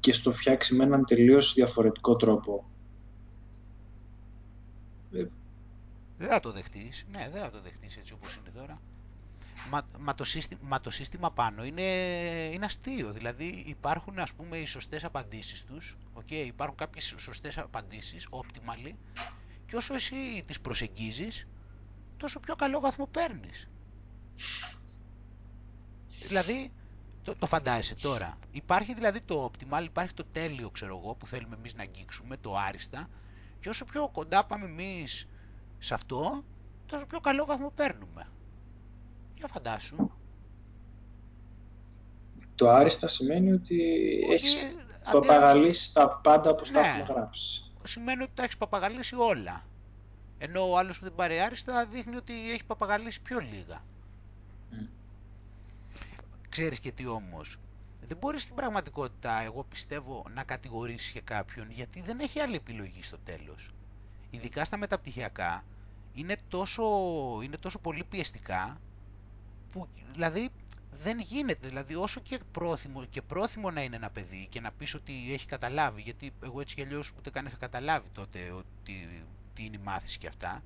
και 0.00 0.12
στο 0.12 0.32
φτιάξει 0.32 0.74
με 0.74 0.84
έναν 0.84 1.04
τελείως 1.04 1.52
διαφορετικό 1.54 2.16
τρόπο. 2.16 2.70
Ε, 5.12 5.26
Δεν 6.18 6.28
θα 6.28 6.40
το 6.40 6.52
δεχτείς. 6.52 7.06
Ναι, 7.12 7.28
δεν 7.32 7.42
θα 7.42 7.50
το 7.50 7.60
δεχτείς 7.60 7.96
έτσι 7.96 8.12
όπως 8.12 8.36
είναι 8.36 8.50
τώρα. 8.60 8.80
Μα, 9.70 9.86
μα, 9.98 10.14
το, 10.14 10.24
σύστημα, 10.24 10.60
μα 10.64 10.80
το 10.80 10.90
σύστημα 10.90 11.30
πάνω 11.30 11.64
είναι, 11.64 11.82
είναι 12.52 12.64
αστείο. 12.64 13.12
Δηλαδή 13.12 13.64
υπάρχουν 13.66 14.18
ας 14.18 14.32
πούμε 14.32 14.56
οι 14.56 14.66
σωστές 14.66 15.04
απαντήσεις 15.04 15.64
τους. 15.64 15.98
Okay, 16.14 16.44
υπάρχουν 16.46 16.76
κάποιες 16.76 17.14
σωστές 17.16 17.58
απαντήσεις, 17.58 18.28
optimally. 18.30 18.92
Και 19.70 19.76
όσο 19.76 19.94
εσύ 19.94 20.42
τις 20.46 20.60
προσεγγίζεις, 20.60 21.46
τόσο 22.16 22.40
πιο 22.40 22.54
καλό 22.56 22.80
βαθμό 22.80 23.06
παίρνεις. 23.06 23.68
Δηλαδή, 26.26 26.72
το, 27.22 27.34
το 27.38 27.46
φαντάζεσαι 27.46 27.94
τώρα. 27.94 28.36
Υπάρχει 28.50 28.94
δηλαδή 28.94 29.20
το 29.20 29.50
optimal, 29.50 29.84
υπάρχει 29.84 30.14
το 30.14 30.24
τέλειο 30.32 30.70
ξέρω 30.70 31.00
εγώ 31.02 31.14
που 31.14 31.26
θέλουμε 31.26 31.56
εμείς 31.58 31.74
να 31.74 31.82
αγγίξουμε, 31.82 32.36
το 32.36 32.56
άριστα. 32.56 33.08
Και 33.60 33.68
όσο 33.68 33.84
πιο 33.84 34.08
κοντά 34.08 34.44
πάμε 34.44 34.64
εμείς 34.66 35.26
σε 35.78 35.94
αυτό, 35.94 36.44
τόσο 36.86 37.06
πιο 37.06 37.20
καλό 37.20 37.44
βαθμό 37.44 37.70
παίρνουμε. 37.74 38.26
Για 39.34 39.46
φαντάσου. 39.46 40.10
το 42.54 42.70
άριστα 42.70 43.08
σημαίνει 43.08 43.52
ότι 43.52 43.80
Ότι 44.24 44.32
έχεις 44.34 44.54
αντί- 44.54 45.12
παπαγαλίσει 45.12 45.92
τα 45.94 46.20
πάντα 46.22 46.50
όπως 46.50 46.70
τα 46.70 46.80
Ναι. 46.80 46.86
έχουμε 46.86 47.04
γράψει. 47.04 47.69
Σημαίνει 47.84 48.22
ότι 48.22 48.32
τα 48.34 48.42
έχεις 48.42 48.56
παπαγαλίσει 48.56 49.14
όλα. 49.14 49.64
Ενώ 50.38 50.70
ο 50.70 50.78
άλλος 50.78 50.98
που 50.98 51.04
δεν 51.04 51.14
πάρει 51.14 51.40
άριστα 51.40 51.86
δείχνει 51.86 52.16
ότι 52.16 52.52
έχει 52.52 52.64
παπαγαλίσει 52.64 53.20
πιο 53.20 53.38
λίγα. 53.38 53.82
Mm. 54.72 54.88
Ξέρεις 56.48 56.80
και 56.80 56.92
τι 56.92 57.06
όμως. 57.06 57.56
δεν 58.06 58.16
μπορείς 58.16 58.42
στην 58.42 58.54
πραγματικότητα, 58.54 59.40
εγώ 59.42 59.64
πιστεύω, 59.64 60.24
να 60.34 60.44
κατηγορήσεις 60.44 61.12
και 61.12 61.20
κάποιον 61.20 61.70
γιατί 61.70 62.00
δεν 62.02 62.20
έχει 62.20 62.40
άλλη 62.40 62.54
επιλογή 62.56 63.02
στο 63.02 63.18
τέλος. 63.18 63.70
Ειδικά 64.30 64.64
στα 64.64 64.76
μεταπτυχιακά 64.76 65.64
είναι 66.14 66.36
τόσο, 66.48 66.82
είναι 67.42 67.56
τόσο 67.56 67.78
πολύ 67.78 68.04
πιεστικά 68.04 68.80
που 69.72 69.88
δηλαδή 70.12 70.50
δεν 71.02 71.18
γίνεται. 71.20 71.68
Δηλαδή 71.68 71.94
όσο 71.94 72.20
και 72.20 72.38
πρόθυμο, 72.52 73.04
και 73.04 73.22
πρόθυμο 73.22 73.70
να 73.70 73.82
είναι 73.82 73.96
ένα 73.96 74.10
παιδί 74.10 74.46
και 74.50 74.60
να 74.60 74.70
πεις 74.72 74.94
ότι 74.94 75.12
έχει 75.32 75.46
καταλάβει, 75.46 76.00
γιατί 76.00 76.32
εγώ 76.44 76.60
έτσι 76.60 76.74
κι 76.74 76.82
αλλιώς 76.82 77.12
ούτε 77.18 77.30
καν 77.30 77.46
είχα 77.46 77.56
καταλάβει 77.56 78.08
τότε 78.12 78.38
ότι, 78.50 79.24
τι 79.54 79.64
είναι 79.64 79.76
η 79.76 79.80
μάθηση 79.84 80.18
και 80.18 80.26
αυτά, 80.26 80.62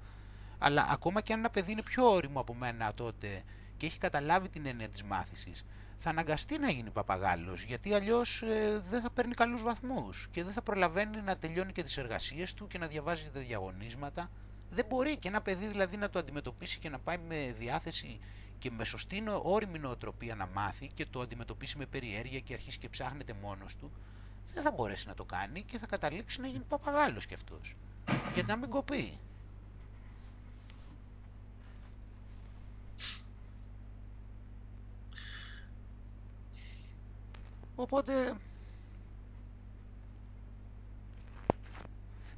αλλά 0.59 0.86
ακόμα 0.90 1.20
και 1.20 1.32
αν 1.32 1.39
ένα 1.39 1.51
παιδί 1.51 1.73
είναι 1.73 1.82
πιο 1.82 2.11
όριμο 2.12 2.40
από 2.40 2.55
μένα 2.55 2.94
τότε 2.94 3.43
και 3.77 3.86
έχει 3.86 3.98
καταλάβει 3.98 4.48
την 4.48 4.66
έννοια 4.66 4.89
της 4.89 5.02
μάθησης, 5.02 5.65
θα 5.98 6.11
αναγκαστεί 6.11 6.59
να 6.59 6.70
γίνει 6.70 6.90
παπαγάλος, 6.90 7.62
γιατί 7.62 7.94
αλλιώς 7.94 8.43
ε, 8.43 8.82
δεν 8.90 9.01
θα 9.01 9.11
παίρνει 9.11 9.35
καλούς 9.35 9.62
βαθμούς 9.62 10.28
και 10.31 10.44
δεν 10.44 10.52
θα 10.52 10.62
προλαβαίνει 10.62 11.20
να 11.20 11.36
τελειώνει 11.36 11.73
και 11.73 11.82
τις 11.82 11.97
εργασίες 11.97 12.55
του 12.55 12.66
και 12.66 12.78
να 12.78 12.86
διαβάζει 12.86 13.31
τα 13.35 13.40
διαγωνίσματα. 13.40 14.31
Δεν 14.70 14.85
μπορεί 14.89 15.16
και 15.16 15.28
ένα 15.28 15.40
παιδί 15.40 15.66
δηλαδή 15.66 15.97
να 15.97 16.11
το 16.11 16.19
αντιμετωπίσει 16.19 16.78
και 16.78 16.89
να 16.89 16.98
πάει 16.98 17.19
με 17.28 17.55
διάθεση 17.59 18.20
και 18.65 18.70
με 18.70 18.85
σωστή 18.85 19.23
όρημη 19.43 19.78
νοοτροπία 19.78 20.35
να 20.35 20.47
μάθει 20.47 20.91
και 20.95 21.07
το 21.11 21.20
αντιμετωπίσει 21.20 21.78
με 21.78 21.86
περιέργεια 21.86 22.41
και 22.41 22.55
αρχίσει 22.55 22.78
και 22.78 22.89
ψάχνεται 22.89 23.32
μόνος 23.43 23.77
του, 23.77 23.91
δεν 24.55 24.62
θα 24.62 24.70
μπορέσει 24.70 25.07
να 25.09 25.15
το 25.15 25.24
κάνει 25.24 25.62
και 25.62 25.78
θα 25.78 25.86
καταλήξει 25.86 26.41
να 26.41 26.47
γίνει 26.47 26.65
παπαγάλος 26.69 27.27
κι 27.27 27.35
αυτός. 27.35 27.77
Γιατί 28.35 28.49
να 28.51 28.57
μην 28.57 28.70
κοπεί. 28.70 29.19
Οπότε 37.74 38.36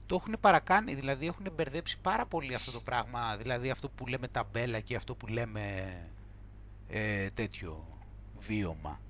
το 0.07 0.15
έχουν 0.15 0.37
παρακάνει, 0.41 0.95
δηλαδή 0.95 1.27
έχουν 1.27 1.47
μπερδέψει 1.55 1.99
πάρα 1.99 2.27
πολύ 2.27 2.55
αυτό 2.55 2.71
το 2.73 2.81
πράγμα, 2.81 3.37
δηλαδή 3.37 3.71
αυτό 3.71 3.89
που 3.89 4.07
λέμε 4.07 4.29
ταμπέλα 4.29 4.81
και 4.81 4.97
αυτό 4.97 5.15
που 5.15 5.27
λέμε 5.27 5.85
ε, 6.89 7.31
τέτοιο 7.31 8.01
βίωμα. 8.39 9.01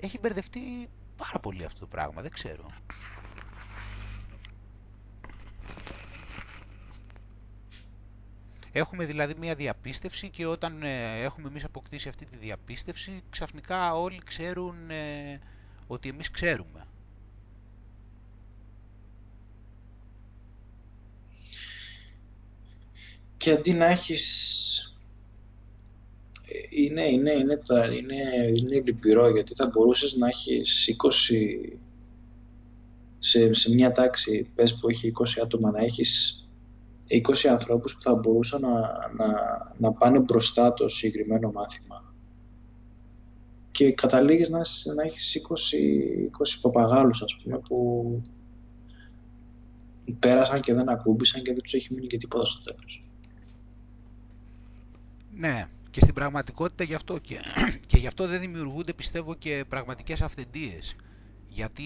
Έχει 0.00 0.18
μπερδευτεί 0.18 0.88
πάρα 1.16 1.38
πολύ 1.40 1.64
αυτό 1.64 1.80
το 1.80 1.86
πράγμα, 1.86 2.22
δεν 2.22 2.30
ξέρω. 2.30 2.70
Έχουμε 8.72 9.04
δηλαδή 9.04 9.34
μια 9.38 9.54
διαπίστευση 9.54 10.28
και 10.28 10.46
όταν 10.46 10.82
ε, 10.82 11.22
έχουμε 11.22 11.48
εμείς 11.48 11.64
αποκτήσει 11.64 12.08
αυτή 12.08 12.24
τη 12.24 12.36
διαπίστευση 12.36 13.22
ξαφνικά 13.30 13.94
όλοι 13.94 14.20
ξέρουν 14.24 14.90
ε, 14.90 15.40
ότι 15.86 16.08
εμείς 16.08 16.30
ξέρουμε. 16.30 16.86
Και 23.36 23.50
αντί 23.50 23.72
να 23.72 23.86
έχεις... 23.86 24.95
Είναι, 26.70 27.06
είναι, 27.06 27.30
είναι, 27.30 27.60
είναι, 27.98 28.46
είναι 28.56 28.82
λυπηρό 28.84 29.30
γιατί 29.30 29.54
θα 29.54 29.70
μπορούσες 29.72 30.16
να 30.16 30.26
έχεις 30.26 30.96
20... 31.02 31.76
Σε, 33.18 33.52
σε 33.52 33.74
μια 33.74 33.92
τάξη, 33.92 34.50
πες 34.54 34.74
που 34.74 34.88
έχει 34.88 35.12
20 35.18 35.42
άτομα, 35.42 35.70
να 35.70 35.84
έχεις 35.84 36.40
20 37.08 37.48
ανθρώπους 37.50 37.94
που 37.94 38.00
θα 38.00 38.14
μπορούσαν 38.14 38.60
να, 38.60 38.70
να, 39.16 39.26
να 39.78 39.92
πάνε 39.92 40.18
μπροστά 40.18 40.72
το 40.72 40.88
συγκεκριμένο 40.88 41.52
μάθημα 41.52 42.14
και 43.70 43.92
καταλήγεις 43.92 44.48
να, 44.48 44.60
να 44.94 45.02
έχεις 45.02 45.46
20, 45.48 46.56
20 46.56 46.58
παπαγάλους 46.60 47.22
ας 47.22 47.36
πούμε 47.42 47.58
που 47.58 48.22
πέρασαν 50.18 50.60
και 50.60 50.74
δεν 50.74 50.88
ακούμπησαν 50.88 51.42
και 51.42 51.52
δεν 51.52 51.62
τους 51.62 51.74
έχει 51.74 51.94
μείνει 51.94 52.06
και 52.06 52.16
τίποτα 52.16 52.46
στο 52.46 52.62
τέλος. 52.62 53.04
Ναι, 55.34 55.66
και 55.96 56.02
στην 56.02 56.14
πραγματικότητα 56.14 56.84
γι' 56.84 56.94
αυτό 56.94 57.18
και, 57.18 57.40
και 57.88 57.96
γι' 57.96 58.06
αυτό 58.06 58.26
δεν 58.26 58.40
δημιουργούνται 58.40 58.92
πιστεύω 58.92 59.34
και 59.34 59.64
πραγματικές 59.68 60.22
αυθεντίες. 60.22 60.96
Γιατί 61.48 61.82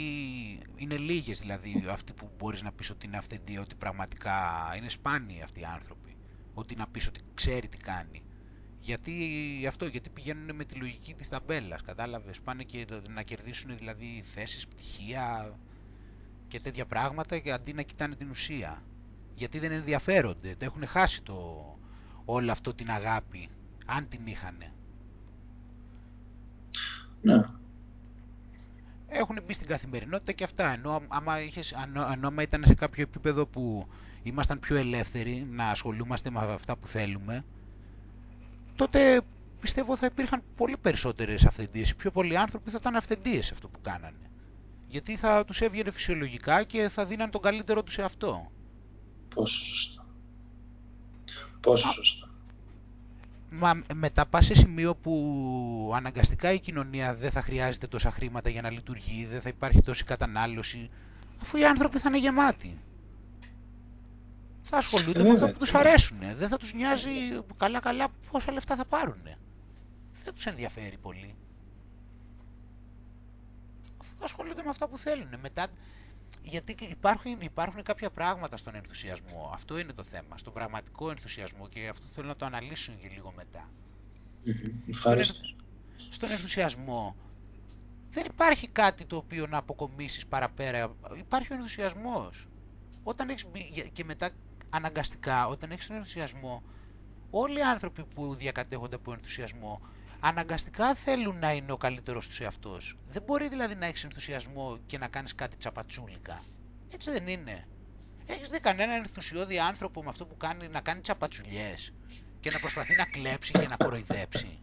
είναι 0.76 0.96
λίγες 0.96 1.40
δηλαδή 1.40 1.84
αυτοί 1.90 2.12
που 2.12 2.30
μπορείς 2.38 2.62
να 2.62 2.72
πεις 2.72 2.90
ότι 2.90 3.06
είναι 3.06 3.16
αυθεντία, 3.16 3.60
ότι 3.60 3.74
πραγματικά 3.74 4.34
είναι 4.76 4.88
σπάνιοι 4.88 5.42
αυτοί 5.42 5.60
οι 5.60 5.64
άνθρωποι. 5.64 6.16
Ότι 6.54 6.76
να 6.76 6.86
πεις 6.86 7.06
ότι 7.06 7.20
ξέρει 7.34 7.68
τι 7.68 7.76
κάνει. 7.76 8.22
Γιατί 8.80 9.14
αυτό, 9.68 9.86
γιατί 9.86 10.10
πηγαίνουν 10.10 10.56
με 10.56 10.64
τη 10.64 10.74
λογική 10.74 11.14
της 11.14 11.28
ταμπέλας, 11.28 11.82
κατάλαβες, 11.82 12.40
πάνε 12.40 12.62
και 12.62 12.86
να 13.08 13.22
κερδίσουν 13.22 13.76
δηλαδή 13.76 14.22
θέσεις, 14.34 14.66
πτυχία 14.66 15.58
και 16.48 16.60
τέτοια 16.60 16.86
πράγματα 16.86 17.38
και 17.38 17.52
αντί 17.52 17.72
να 17.72 17.82
κοιτάνε 17.82 18.14
την 18.14 18.30
ουσία. 18.30 18.82
Γιατί 19.34 19.58
δεν 19.58 19.72
ενδιαφέρονται, 19.72 20.48
δεν 20.58 20.68
έχουν 20.68 20.86
χάσει 20.86 21.22
το, 21.22 21.64
όλο 22.24 22.52
αυτό 22.52 22.74
την 22.74 22.90
αγάπη, 22.90 23.48
αν 23.96 24.08
την 24.08 24.26
είχανε. 24.26 24.72
Ναι. 27.22 27.44
Έχουν 29.08 29.38
μπει 29.46 29.52
στην 29.52 29.66
καθημερινότητα 29.66 30.32
και 30.32 30.44
αυτά, 30.44 30.72
ενώ 30.72 31.02
άμα, 31.08 31.40
είχες, 31.40 31.72
ενώ, 31.72 32.26
άμα 32.26 32.42
ήταν 32.42 32.64
σε 32.64 32.74
κάποιο 32.74 33.02
επίπεδο 33.02 33.46
που 33.46 33.88
ήμασταν 34.22 34.58
πιο 34.58 34.76
ελεύθεροι 34.76 35.46
να 35.50 35.68
ασχολούμαστε 35.68 36.30
με 36.30 36.38
αυτά 36.38 36.76
που 36.76 36.86
θέλουμε, 36.86 37.44
τότε 38.76 39.20
πιστεύω 39.60 39.96
θα 39.96 40.06
υπήρχαν 40.06 40.42
πολύ 40.56 40.76
περισσότερες 40.80 41.44
αυθεντίες. 41.44 41.90
Οι 41.90 41.96
πιο 41.96 42.10
πολλοί 42.10 42.36
άνθρωποι 42.36 42.70
θα 42.70 42.78
ήταν 42.80 42.96
αυθεντίες 42.96 43.46
σε 43.46 43.54
αυτό 43.54 43.68
που 43.68 43.80
κάνανε. 43.80 44.30
Γιατί 44.88 45.16
θα 45.16 45.44
τους 45.44 45.60
έβγαινε 45.60 45.90
φυσιολογικά 45.90 46.64
και 46.64 46.88
θα 46.88 47.04
δίναν 47.04 47.30
τον 47.30 47.40
καλύτερο 47.40 47.82
τους 47.82 47.94
σε 47.94 48.02
αυτό. 48.02 48.50
Πόσο 49.34 49.64
σωστά. 49.64 50.06
Πόσο 51.60 51.92
σωστά. 51.92 52.29
Μα 53.52 53.82
μετά 53.94 54.26
πας 54.26 54.44
σε 54.46 54.54
σημείο 54.54 54.94
που 54.94 55.92
αναγκαστικά 55.94 56.52
η 56.52 56.60
κοινωνία 56.60 57.14
δεν 57.14 57.30
θα 57.30 57.42
χρειάζεται 57.42 57.86
τόσα 57.86 58.10
χρήματα 58.10 58.50
για 58.50 58.62
να 58.62 58.70
λειτουργεί, 58.70 59.26
δεν 59.26 59.40
θα 59.40 59.48
υπάρχει 59.48 59.82
τόση 59.82 60.04
κατανάλωση, 60.04 60.90
αφού 61.42 61.56
οι 61.56 61.64
άνθρωποι 61.64 61.98
θα 61.98 62.08
είναι 62.08 62.18
γεμάτοι 62.18 62.78
θα 64.70 64.76
ασχολούνται 64.78 65.22
με 65.22 65.30
αυτό 65.30 65.48
που 65.48 65.58
τους 65.58 65.74
αρέσουν. 65.74 66.18
Δεν 66.36 66.48
θα 66.48 66.56
τους 66.56 66.74
νοιάζει 66.74 67.10
καλά-καλά 67.56 68.08
πόσα 68.30 68.52
λεφτά 68.52 68.76
θα 68.76 68.84
πάρουν. 68.84 69.22
Δεν 70.24 70.34
τους 70.34 70.46
ενδιαφέρει 70.46 70.96
πολύ. 70.98 71.34
Θα 74.18 74.24
ασχολούνται 74.24 74.62
με 74.62 74.70
αυτά 74.70 74.88
που 74.88 74.98
θέλουν. 74.98 75.28
Μετά, 75.42 75.66
γιατί 76.42 76.74
υπάρχουν, 76.90 77.40
υπάρχουν 77.40 77.82
κάποια 77.82 78.10
πράγματα 78.10 78.56
στον 78.56 78.74
ενθουσιασμό. 78.74 79.50
Αυτό 79.52 79.78
είναι 79.78 79.92
το 79.92 80.02
θέμα. 80.02 80.38
Στον 80.38 80.52
πραγματικό 80.52 81.10
ενθουσιασμό 81.10 81.68
και 81.68 81.88
αυτό 81.88 82.06
θέλω 82.12 82.26
να 82.26 82.36
το 82.36 82.44
αναλύσουν 82.44 82.98
και 82.98 83.08
λίγο 83.08 83.32
μετά. 83.36 83.70
Στον, 84.90 85.18
στον 86.08 86.30
ενθουσιασμό 86.30 87.16
δεν 88.10 88.24
υπάρχει 88.24 88.68
κάτι 88.68 89.04
το 89.04 89.16
οποίο 89.16 89.46
να 89.46 89.56
αποκομίσεις 89.56 90.26
παραπέρα. 90.26 90.94
Υπάρχει 91.18 91.52
ο 91.52 91.54
ενθουσιασμός. 91.54 92.48
Όταν 93.02 93.28
έχεις 93.28 93.46
και 93.92 94.04
μετά 94.04 94.30
αναγκαστικά 94.70 95.48
όταν 95.48 95.70
έχεις 95.70 95.86
τον 95.86 95.96
ενθουσιασμό 95.96 96.62
όλοι 97.30 97.58
οι 97.58 97.62
άνθρωποι 97.62 98.04
που 98.04 98.34
διακατέχονται 98.34 98.96
από 98.96 99.12
ενθουσιασμό 99.12 99.80
αναγκαστικά 100.20 100.94
θέλουν 100.94 101.38
να 101.38 101.52
είναι 101.52 101.72
ο 101.72 101.76
καλύτερος 101.76 102.26
τους 102.26 102.40
εαυτός. 102.40 102.96
Δεν 103.06 103.22
μπορεί 103.22 103.48
δηλαδή 103.48 103.74
να 103.74 103.86
έχεις 103.86 104.04
ενθουσιασμό 104.04 104.78
και 104.86 104.98
να 104.98 105.08
κάνεις 105.08 105.34
κάτι 105.34 105.56
τσαπατσούλικα. 105.56 106.42
Έτσι 106.94 107.10
δεν 107.10 107.26
είναι. 107.28 107.66
Έχεις 108.26 108.48
δει 108.48 108.60
κανέναν 108.60 108.96
ενθουσιώδη 108.96 109.58
άνθρωπο 109.58 110.02
με 110.02 110.08
αυτό 110.08 110.26
που 110.26 110.36
κάνει 110.36 110.68
να 110.68 110.80
κάνει 110.80 111.00
τσαπατσουλιές 111.00 111.92
και 112.40 112.50
να 112.50 112.58
προσπαθεί 112.58 112.96
να 112.96 113.04
κλέψει 113.04 113.52
και 113.52 113.68
να 113.68 113.76
κοροϊδέψει. 113.76 114.60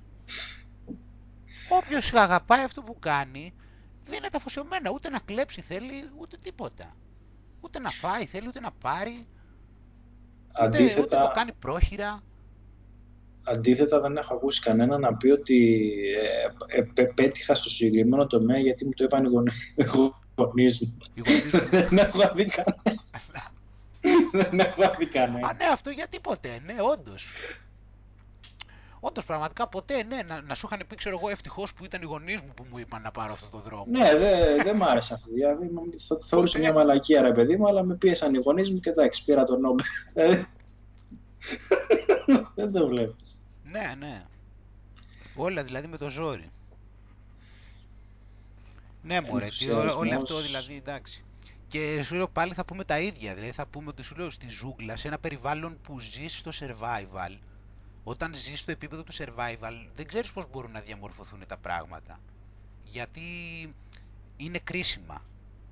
Όποιος 1.69 2.13
αγαπάει 2.13 2.63
αυτό 2.63 2.83
που 2.83 2.99
κάνει 2.99 3.53
δεν 4.03 4.17
είναι 4.17 4.29
αφοσιωμένα. 4.33 4.91
Ούτε 4.91 5.09
να 5.09 5.19
κλέψει 5.19 5.61
θέλει 5.61 6.09
ούτε 6.17 6.37
τίποτα. 6.37 6.95
Ούτε 7.61 7.79
να 7.79 7.89
φάει 7.89 8.25
θέλει 8.25 8.47
ούτε 8.47 8.59
να 8.59 8.71
πάρει 8.71 9.27
Αντίθετα, 10.51 11.01
ούτε, 11.01 11.15
το 11.15 11.31
κάνει 11.33 11.51
πρόχειρα. 11.53 12.21
Αντίθετα 13.49 13.99
δεν 13.99 14.17
έχω 14.17 14.33
ακούσει 14.33 14.61
κανένα 14.61 14.97
να 14.97 15.15
πει 15.15 15.29
ότι 15.29 15.89
ε, 16.67 17.01
ε, 17.01 17.03
πέτυχα 17.03 17.55
στο 17.55 17.69
συγκεκριμένο 17.69 18.27
τομέα 18.27 18.59
γιατί 18.59 18.85
μου 18.85 18.91
το 18.95 19.03
είπαν 19.03 19.25
οι 19.25 19.27
γονείς 20.35 20.79
μου. 20.81 20.97
δεν 21.71 21.97
έχω 21.97 22.31
δει 22.35 22.45
κανένα. 22.45 23.01
δεν 24.31 24.59
έχω 24.59 24.91
δει 24.97 25.05
κανένα. 25.05 25.47
Α, 25.47 25.53
ναι, 25.53 25.65
αυτό 25.71 25.89
γιατί 25.89 26.19
ποτέ, 26.19 26.61
ναι, 26.65 26.75
όντως. 26.91 27.31
Όντως, 28.99 29.25
πραγματικά 29.25 29.67
ποτέ, 29.67 30.03
ναι, 30.03 30.19
να, 30.27 30.41
να 30.41 30.55
σου 30.55 30.67
είχαν 30.71 30.87
πει, 30.87 30.95
ξέρω 30.95 31.17
εγώ, 31.21 31.29
ευτυχώς 31.29 31.73
που 31.73 31.85
ήταν 31.85 32.01
οι 32.01 32.05
γονείς 32.05 32.41
μου 32.41 32.51
που 32.55 32.65
μου 32.71 32.77
είπαν 32.77 33.01
να 33.01 33.11
πάρω 33.11 33.31
αυτό 33.31 33.47
το 33.51 33.57
δρόμο. 33.57 33.85
Ναι, 33.87 34.17
δεν 34.17 34.63
δε 34.63 34.73
μ' 34.73 34.83
άρεσε 34.83 35.13
αυτό. 35.13 35.31
Δηλαδή, 35.33 35.69
θα 36.07 36.19
θεωρούσα 36.25 36.59
μια 36.59 36.73
μαλακία, 36.73 37.21
ρε 37.21 37.31
παιδί 37.31 37.57
μου, 37.57 37.67
αλλά 37.67 37.83
με 37.83 37.95
πίεσαν 37.95 38.33
οι 38.33 38.37
γονείς 38.37 38.71
μου 38.71 38.79
και 38.79 38.89
εντάξει, 38.89 39.23
πήρα 39.23 39.43
τον 39.43 39.59
Νόμπελ. 39.59 39.85
δεν 42.55 42.71
το 42.71 42.87
βλέπεις. 42.87 43.36
Ναι, 43.79 43.95
ναι. 44.07 44.25
Όλα 45.35 45.63
δηλαδή 45.63 45.87
με 45.87 45.97
το 45.97 46.09
ζόρι. 46.09 46.51
Ναι, 49.01 49.21
μωρέ, 49.21 49.49
τι, 49.49 49.69
ό- 49.69 49.69
ενθουσιασμός. 49.69 49.95
όλο 49.95 50.15
αυτό 50.15 50.41
δηλαδή, 50.41 50.75
εντάξει. 50.75 51.23
Και 51.67 52.03
σου 52.03 52.15
λέω 52.15 52.27
πάλι 52.27 52.53
θα 52.53 52.65
πούμε 52.65 52.83
τα 52.83 52.99
ίδια. 52.99 53.33
Δηλαδή 53.33 53.51
θα 53.53 53.67
πούμε 53.67 53.89
ότι 53.89 54.03
σου 54.03 54.15
λέω 54.15 54.29
στη 54.29 54.49
ζούγκλα, 54.49 54.97
σε 54.97 55.07
ένα 55.07 55.19
περιβάλλον 55.19 55.81
που 55.81 55.99
ζεις 55.99 56.37
στο 56.37 56.51
survival, 56.59 57.37
όταν 58.03 58.35
ζεις 58.35 58.59
στο 58.59 58.71
επίπεδο 58.71 59.03
του 59.03 59.13
survival, 59.13 59.87
δεν 59.95 60.07
ξέρεις 60.07 60.31
πώς 60.31 60.49
μπορούν 60.49 60.71
να 60.71 60.79
διαμορφωθούν 60.81 61.45
τα 61.47 61.57
πράγματα. 61.57 62.19
Γιατί 62.83 63.21
είναι 64.37 64.59
κρίσιμα. 64.59 65.23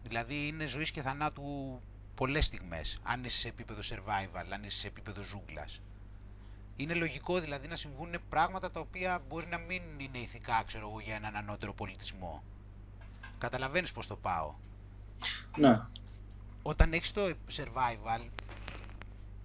Δηλαδή 0.03 0.47
είναι 0.47 0.65
ζωής 0.67 0.91
και 0.91 1.01
θανάτου 1.01 1.81
πολλές 2.15 2.45
στιγμές, 2.45 2.99
αν 3.03 3.23
είσαι 3.23 3.37
σε 3.37 3.47
επίπεδο 3.47 3.81
survival, 3.83 4.45
αν 4.49 4.63
είσαι 4.63 4.79
σε 4.79 4.87
επίπεδο 4.87 5.21
ζούγκλας. 5.23 5.81
Είναι 6.75 6.93
λογικό 6.93 7.39
δηλαδή 7.39 7.67
να 7.67 7.75
συμβούν 7.75 8.15
πράγματα 8.29 8.71
τα 8.71 8.79
οποία 8.79 9.21
μπορεί 9.27 9.47
να 9.47 9.57
μην 9.57 9.81
είναι 9.97 10.17
ηθικά, 10.17 10.63
ξέρω 10.67 10.87
εγώ, 10.89 10.99
για 10.99 11.15
έναν 11.15 11.35
ανώτερο 11.35 11.73
πολιτισμό. 11.73 12.43
Καταλαβαίνεις 13.37 13.91
πώς 13.91 14.07
το 14.07 14.15
πάω. 14.15 14.53
Ναι. 15.57 15.79
Όταν 16.61 16.93
έχεις 16.93 17.11
το 17.11 17.33
survival 17.55 18.27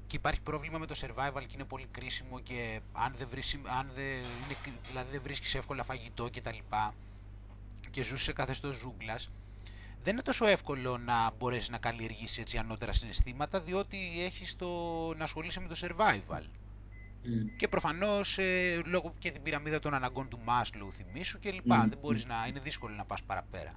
και 0.07 0.16
υπάρχει 0.16 0.40
πρόβλημα 0.40 0.78
με 0.78 0.86
το 0.86 0.94
survival 0.98 1.40
και 1.40 1.55
είναι 1.55 1.65
πολύ 1.65 1.86
κρίσιμο 1.90 2.40
και 2.40 2.81
αν 2.93 3.15
δεν, 3.16 3.28
βρεις, 3.28 3.55
αν 3.78 3.90
δεν, 3.94 4.05
είναι, 4.05 4.57
κρι- 4.62 4.86
δηλαδή 4.86 5.11
δεν 5.11 5.23
βρίσκεις 5.23 5.55
εύκολα 5.55 5.85
φαγητό 5.85 6.28
και 6.28 6.40
τα 6.40 6.52
λοιπά 6.52 6.94
και 7.90 8.02
ζεις 8.02 8.23
σε 8.23 8.32
καθεστώς 8.32 8.77
ζούγκλας, 8.77 9.31
δεν 10.02 10.12
είναι 10.12 10.23
τόσο 10.23 10.47
εύκολο 10.47 10.98
να 10.98 11.31
μπορέσεις 11.39 11.69
να 11.69 11.78
καλλιεργήσεις 11.78 12.39
έτσι 12.39 12.59
ανώτερα 12.59 12.93
συναισθήματα 12.93 13.61
διότι 13.61 14.24
έχεις 14.24 14.57
το 14.57 14.69
να 15.16 15.24
ασχολείσαι 15.24 15.61
με 15.61 15.69
το 15.69 15.77
survival. 15.81 16.43
Μμ. 17.24 17.56
Και 17.56 17.68
προφανώς 17.68 18.38
ε, 18.38 18.82
λόγω 18.84 19.14
και 19.18 19.30
την 19.30 19.42
πυραμίδα 19.42 19.78
των 19.78 19.94
αναγκών 19.94 20.28
του 20.28 20.38
Μάσλου 20.44 20.92
θυμίσου 20.92 21.38
και 21.38 21.51
λοιπά. 21.51 21.76
Μμμ, 21.76 21.88
Δεν 21.88 21.98
μπορείς 21.98 22.24
μμμ. 22.24 22.30
να, 22.32 22.47
είναι 22.48 22.60
δύσκολο 22.60 22.94
να 22.94 23.05
πας 23.05 23.22
παραπέρα. 23.22 23.74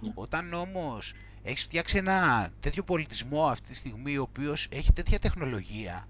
Ναι. 0.00 0.10
Όταν 0.14 0.52
όμως 0.52 1.12
έχεις 1.42 1.62
φτιάξει 1.62 1.96
ένα 1.96 2.50
τέτοιο 2.60 2.82
πολιτισμό 2.84 3.46
αυτή 3.46 3.68
τη 3.68 3.74
στιγμή 3.74 4.16
ο 4.16 4.22
οποίος 4.22 4.68
έχει 4.70 4.92
τέτοια 4.92 5.18
τεχνολογία 5.18 6.08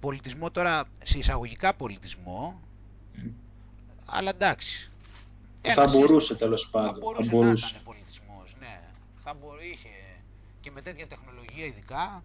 πολιτισμό 0.00 0.50
τώρα 0.50 0.84
σε 1.04 1.18
εισαγωγικά 1.18 1.74
πολιτισμό 1.74 2.60
Μμ. 3.14 3.28
αλλά 4.06 4.30
εντάξει 4.30 4.90
Θα 5.60 5.70
Ένας 5.72 5.92
μπορούσε 5.92 6.14
σύστημα. 6.18 6.38
τέλος 6.38 6.62
θα 6.70 6.70
πάντων. 6.70 6.98
μπορούσε, 7.00 7.30
Θα 7.30 7.36
μπορούσε. 7.36 7.64
να 7.64 7.70
ήταν 7.70 7.82
πολιτισμός 7.84 8.54
ναι 8.60 8.80
θα 9.14 9.34
μπορεί, 9.34 9.66
είχε 9.70 9.88
και 10.60 10.70
με 10.70 10.80
τέτοια 10.80 11.06
τεχνολογία 11.06 11.64
ειδικά 11.64 12.22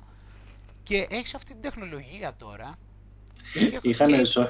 και 0.86 1.06
έχεις 1.10 1.36
αυτή 1.36 1.52
την 1.52 1.62
τεχνολογία 1.62 2.36
τώρα. 2.38 2.78
Και, 3.53 3.80
Είχανε, 3.82 4.22
και- 4.22 4.32
sorry, 4.34 4.49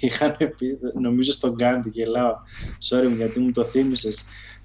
είχαν 0.00 0.36
πει, 0.56 0.78
νομίζω 1.00 1.32
στον 1.32 1.54
Γκάντι, 1.54 1.88
γελάω, 1.88 2.34
sorry 2.88 3.08
μου, 3.08 3.16
γιατί 3.16 3.40
μου 3.40 3.50
το 3.50 3.64
θύμισες, 3.64 4.24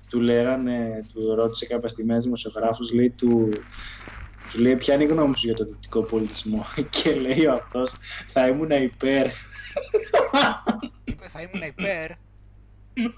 του 0.09 0.19
λέγανε, 0.21 1.05
του 1.13 1.35
ρώτησε 1.35 1.65
κάποια 1.65 1.87
στιγμή 1.87 2.11
ένας 2.11 2.23
δημοσιογράφος, 2.23 2.91
λέει 2.93 3.11
του, 3.11 3.65
του 4.47 4.59
λέει 4.59 4.77
ποια 4.77 4.93
είναι 4.93 5.03
η 5.03 5.07
γνώμη 5.07 5.37
σου 5.37 5.45
για 5.45 5.55
το 5.55 5.65
δυτικό 5.65 6.05
πολιτισμό; 6.05 6.65
Και 7.01 7.15
λέει 7.15 7.45
ο 7.45 7.53
αυτός 7.53 7.95
θα 8.27 8.47
ήμουν 8.47 8.69
υπέρ 8.69 9.27
είπε 11.03 11.27
θα 11.27 11.41
ήμουν 11.41 11.67
υπέρ 11.67 12.11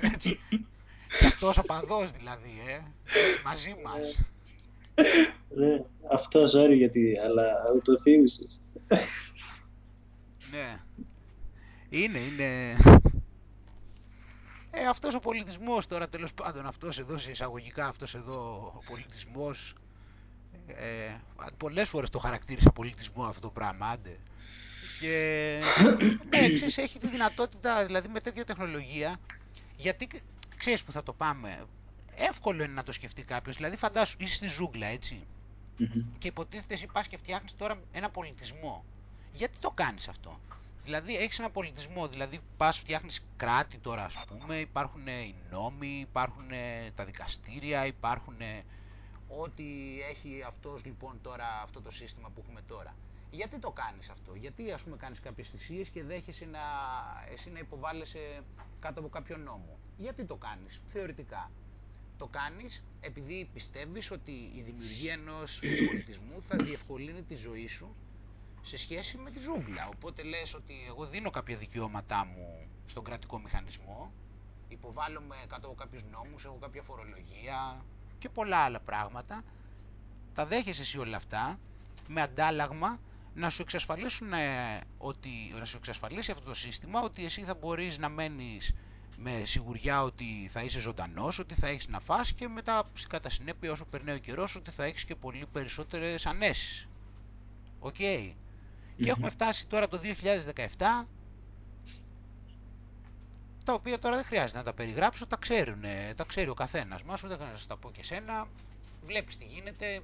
Έτσι. 0.00 0.38
Και 1.18 1.26
αυτός 1.26 1.58
ο 1.58 1.62
παδός 1.62 2.10
δηλαδή, 2.10 2.62
ε. 2.68 2.72
Έτσι, 2.72 3.40
μαζί 3.44 3.74
μας. 3.84 4.18
ναι, 5.56 5.84
αυτό 6.12 6.42
sorry 6.42 6.76
γιατί 6.76 7.18
αλλά 7.18 7.44
μου 7.74 7.80
το 7.84 8.00
θύμισες 8.00 8.60
Ναι. 10.50 10.80
Είναι, 11.88 12.18
είναι... 12.18 12.76
Ε, 14.70 14.86
αυτός 14.86 15.14
ο 15.14 15.18
πολιτισμός 15.18 15.86
τώρα 15.86 16.08
τέλος 16.08 16.34
πάντων, 16.34 16.66
αυτός 16.66 16.98
εδώ 16.98 17.18
σε 17.18 17.30
εισαγωγικά, 17.30 17.86
αυτός 17.86 18.14
εδώ 18.14 18.72
ο 18.76 18.82
πολιτισμός 18.90 19.74
ε, 20.66 21.20
πολλές 21.56 21.88
φορές 21.88 22.10
το 22.10 22.18
χαρακτήρισα 22.18 22.70
πολιτισμό 22.70 23.24
αυτό 23.24 23.40
το 23.40 23.50
πράγμα, 23.50 23.86
άντε. 23.86 24.16
Και 25.00 25.60
ναι, 26.28 26.52
ξέρεις, 26.52 26.78
έχει 26.78 26.98
τη 26.98 27.08
δυνατότητα, 27.08 27.84
δηλαδή 27.84 28.08
με 28.08 28.20
τέτοια 28.20 28.44
τεχνολογία, 28.44 29.16
γιατί 29.76 30.08
ξέρεις 30.56 30.84
που 30.84 30.92
θα 30.92 31.02
το 31.02 31.12
πάμε, 31.12 31.66
εύκολο 32.14 32.62
είναι 32.64 32.72
να 32.72 32.82
το 32.82 32.92
σκεφτεί 32.92 33.24
κάποιος, 33.24 33.56
δηλαδή 33.56 33.76
φαντάσου, 33.76 34.16
είσαι 34.18 34.34
στη 34.34 34.46
ζούγκλα, 34.48 34.86
έτσι, 34.86 35.28
Μμμ. 35.78 36.18
και 36.18 36.28
υποτίθεται 36.28 36.74
εσύ 36.74 36.86
πας 36.86 37.06
και 37.08 37.16
φτιάχνεις 37.16 37.54
τώρα 37.56 37.80
ένα 37.90 38.10
πολιτισμό. 38.10 38.84
Γιατί 39.32 39.58
το 39.58 39.70
κάνεις 39.70 40.08
αυτό; 40.08 40.40
Δηλαδή 40.82 41.16
έχεις 41.16 41.38
ένα 41.38 41.50
πολιτισμό, 41.50 42.08
δηλαδή 42.08 42.40
πας 42.56 42.78
φτιάχνεις 42.78 43.26
κράτη 43.36 43.78
τώρα 43.78 44.04
ας 44.04 44.24
πούμε, 44.26 44.58
υπάρχουν 44.58 45.06
οι 45.06 45.34
νόμοι, 45.50 45.98
υπάρχουν 45.98 46.48
τα 46.94 47.04
δικαστήρια, 47.04 47.86
υπάρχουν 47.86 48.36
ό,τι 49.26 50.00
έχει 50.10 50.42
αυτός 50.46 50.84
λοιπόν 50.84 51.20
τώρα, 51.20 51.60
αυτό 51.62 51.82
το 51.82 51.90
σύστημα 51.90 52.30
που 52.30 52.40
έχουμε 52.40 52.62
τώρα. 52.62 52.96
Γιατί 53.30 53.58
το 53.58 53.70
κάνεις 53.72 54.10
αυτό, 54.10 54.34
γιατί 54.34 54.72
ας 54.72 54.82
πούμε 54.82 54.96
κάνεις 54.96 55.20
κάποιες 55.20 55.50
θυσίες 55.50 55.90
και 55.90 56.04
δέχεσαι 56.04 56.44
να, 56.44 56.60
εσύ 57.32 57.50
να 57.50 57.58
υποβάλλεσαι 57.58 58.40
κάτω 58.78 59.00
από 59.00 59.08
κάποιο 59.08 59.36
νόμο; 59.36 59.78
Γιατί 59.96 60.24
το 60.24 60.36
κάνεις, 60.36 60.80
θεωρητικά; 60.86 61.50
Το 62.16 62.26
κάνεις 62.26 62.82
επειδή 63.00 63.50
πιστεύεις 63.52 64.10
ότι 64.10 64.30
η 64.32 64.62
δημιουργία 64.62 65.12
ενός 65.12 65.60
πολιτισμού 65.86 66.42
θα 66.42 66.56
διευκολύνει 66.56 67.22
τη 67.22 67.36
ζωή 67.36 67.66
σου 67.66 67.96
σε 68.62 68.76
σχέση 68.76 69.16
με 69.16 69.30
τη 69.30 69.38
ζούγκλα. 69.40 69.88
Οπότε 69.94 70.22
λες 70.22 70.54
ότι 70.54 70.74
εγώ 70.86 71.06
δίνω 71.06 71.30
κάποια 71.30 71.56
δικαιώματά 71.56 72.24
μου 72.24 72.68
στον 72.86 73.04
κρατικό 73.04 73.38
μηχανισμό, 73.40 74.12
υποβάλλομαι 74.68 75.36
κάτω 75.48 75.66
από 75.66 75.74
κάποιους 75.76 76.04
νόμους, 76.04 76.44
έχω 76.44 76.58
κάποια 76.60 76.82
φορολογία 76.82 77.84
και 78.18 78.28
πολλά 78.28 78.56
άλλα 78.56 78.80
πράγματα. 78.80 79.44
Τα 80.34 80.46
δέχεσαι 80.46 80.80
εσύ 80.82 80.98
όλα 80.98 81.16
αυτά 81.16 81.58
με 82.08 82.20
αντάλλαγμα 82.20 83.00
να 83.34 83.50
σου 83.50 83.62
εξασφαλίσουν 83.62 84.32
ε, 84.32 84.80
ότι, 84.98 85.28
να 85.58 85.64
σου 85.64 85.76
εξασφαλίσει 85.76 86.30
αυτό 86.30 86.44
το 86.44 86.54
σύστημα 86.54 87.00
ότι 87.00 87.24
εσύ 87.24 87.42
θα 87.42 87.54
μπορείς 87.54 87.98
να 87.98 88.08
μένεις 88.08 88.74
με 89.18 89.44
σιγουριά 89.44 90.02
ότι 90.02 90.48
θα 90.52 90.62
είσαι 90.62 90.80
ζωντανός, 90.80 91.38
ότι 91.38 91.54
θα 91.54 91.66
έχεις 91.66 91.88
να 91.88 92.00
φας 92.00 92.32
και 92.32 92.48
μετά 92.48 92.84
κατά 93.08 93.28
συνέπεια 93.28 93.72
όσο 93.72 93.84
περνάει 93.84 94.14
ο 94.16 94.18
καιρός 94.18 94.54
ότι 94.54 94.70
θα 94.70 94.84
έχεις 94.84 95.04
και 95.04 95.14
πολύ 95.14 95.46
περισσότερες 95.52 96.26
ανέσεις. 96.26 96.88
Οκ. 97.78 97.94
Και 97.94 98.34
έχουμε 99.10 99.30
φτάσει 99.30 99.66
τώρα 99.66 99.88
το 99.88 99.98
2017 99.98 101.06
τα 103.64 103.72
οποία 103.72 103.98
τώρα 103.98 104.16
δεν 104.16 104.24
χρειάζεται 104.24 104.58
να 104.58 104.64
τα 104.64 104.72
περιγράψω, 104.72 105.26
τα 105.26 105.36
ξέρουν, 105.36 105.82
τα 106.16 106.24
ξέρει 106.24 106.48
ο 106.48 106.54
καθένας 106.54 107.02
μας, 107.02 107.22
ούτε 107.22 107.36
να 107.36 107.50
στα 107.52 107.76
πω 107.76 107.90
και 107.90 108.02
σένα. 108.02 108.48
Βλέπεις 109.04 109.36
τι 109.36 109.44
γίνεται, 109.44 110.00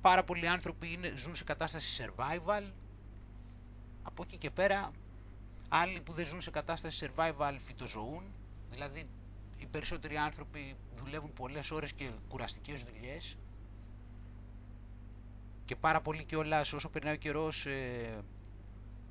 πάρα 0.00 0.24
πολλοί 0.24 0.48
άνθρωποι 0.48 0.92
είναι, 0.92 1.12
ζουν 1.16 1.34
σε 1.34 1.44
κατάσταση 1.44 2.04
survival, 2.04 2.62
από 4.02 4.22
εκεί 4.26 4.36
και 4.36 4.50
πέρα 4.50 4.90
άλλοι 5.68 6.00
που 6.00 6.12
δεν 6.12 6.26
ζουν 6.26 6.40
σε 6.40 6.50
κατάσταση 6.50 7.08
survival 7.16 7.56
φυτοζωούν, 7.58 8.22
δηλαδή 8.70 9.02
οι 9.56 9.66
περισσότεροι 9.66 10.16
άνθρωποι 10.16 10.74
δουλεύουν 10.94 11.32
πολλές 11.32 11.70
ώρες 11.70 11.92
και 11.92 12.10
κουραστικές 12.28 12.82
δουλειές 12.84 13.36
και 15.64 15.76
πάρα 15.76 16.00
πολλοί 16.00 16.24
κιόλας 16.24 16.72
όσο 16.72 16.88
περνάει 16.88 17.14
ο 17.14 17.16
καιρός 17.16 17.66
ε, 17.66 18.24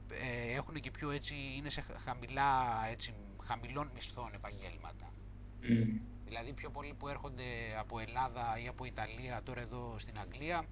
ε, 0.09 0.53
έχουν 0.55 0.73
και 0.73 0.91
πιο 0.91 1.09
έτσι, 1.11 1.35
είναι 1.57 1.69
σε 1.69 1.83
χαμηλά, 2.05 2.81
έτσι, 2.91 3.13
χαμηλών 3.43 3.89
μισθών 3.93 4.33
επαγγέλματα. 4.33 5.13
Μμ. 5.61 5.99
Δηλαδή 6.25 6.53
πιο 6.53 6.69
πολλοί 6.69 6.93
που 6.93 7.07
έρχονται 7.07 7.43
από 7.79 7.99
Ελλάδα 7.99 8.59
ή 8.63 8.67
από 8.67 8.85
Ιταλία 8.85 9.43
τώρα 9.43 9.61
εδώ 9.61 9.95
στην 9.99 10.19
Αγγλία 10.19 10.65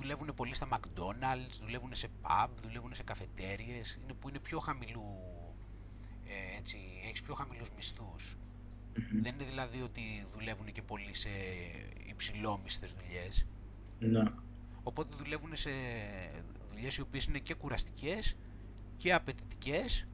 δουλεύουν 0.00 0.32
πολύ 0.34 0.54
στα 0.54 0.68
McDonald's, 0.72 1.58
δουλεύουν 1.60 1.94
σε 1.94 2.08
pub, 2.22 2.48
δουλεύουν 2.62 2.94
σε 2.94 3.02
καφετέριες, 3.02 3.98
είναι, 4.02 4.12
που 4.12 4.28
είναι 4.28 4.38
πιο 4.38 4.58
χαμηλού, 4.58 5.04
ε, 6.24 6.58
έτσι, 6.58 6.78
έχεις 7.04 7.22
πιο 7.22 7.34
χαμηλούς 7.34 7.70
μισθούς. 7.76 8.36
Μμμ. 8.94 9.22
Δεν 9.22 9.34
είναι 9.34 9.44
δηλαδή 9.44 9.82
ότι 9.82 10.26
δουλεύουν 10.34 10.72
και 10.72 10.82
πολύ 10.82 11.14
σε 11.14 11.28
υψηλόμισθες 12.08 12.92
δουλειές. 12.92 13.46
Ναι. 13.98 14.32
Οπότε 14.82 15.16
δουλεύουν 15.16 15.56
σε 15.56 15.70
δουλειές 16.70 16.96
οι 16.96 17.00
οποίες 17.00 17.24
είναι 17.24 17.38
και 17.38 17.54
κουραστικές 17.54 18.36
και 18.96 19.12
απαιτητικές 19.12 20.06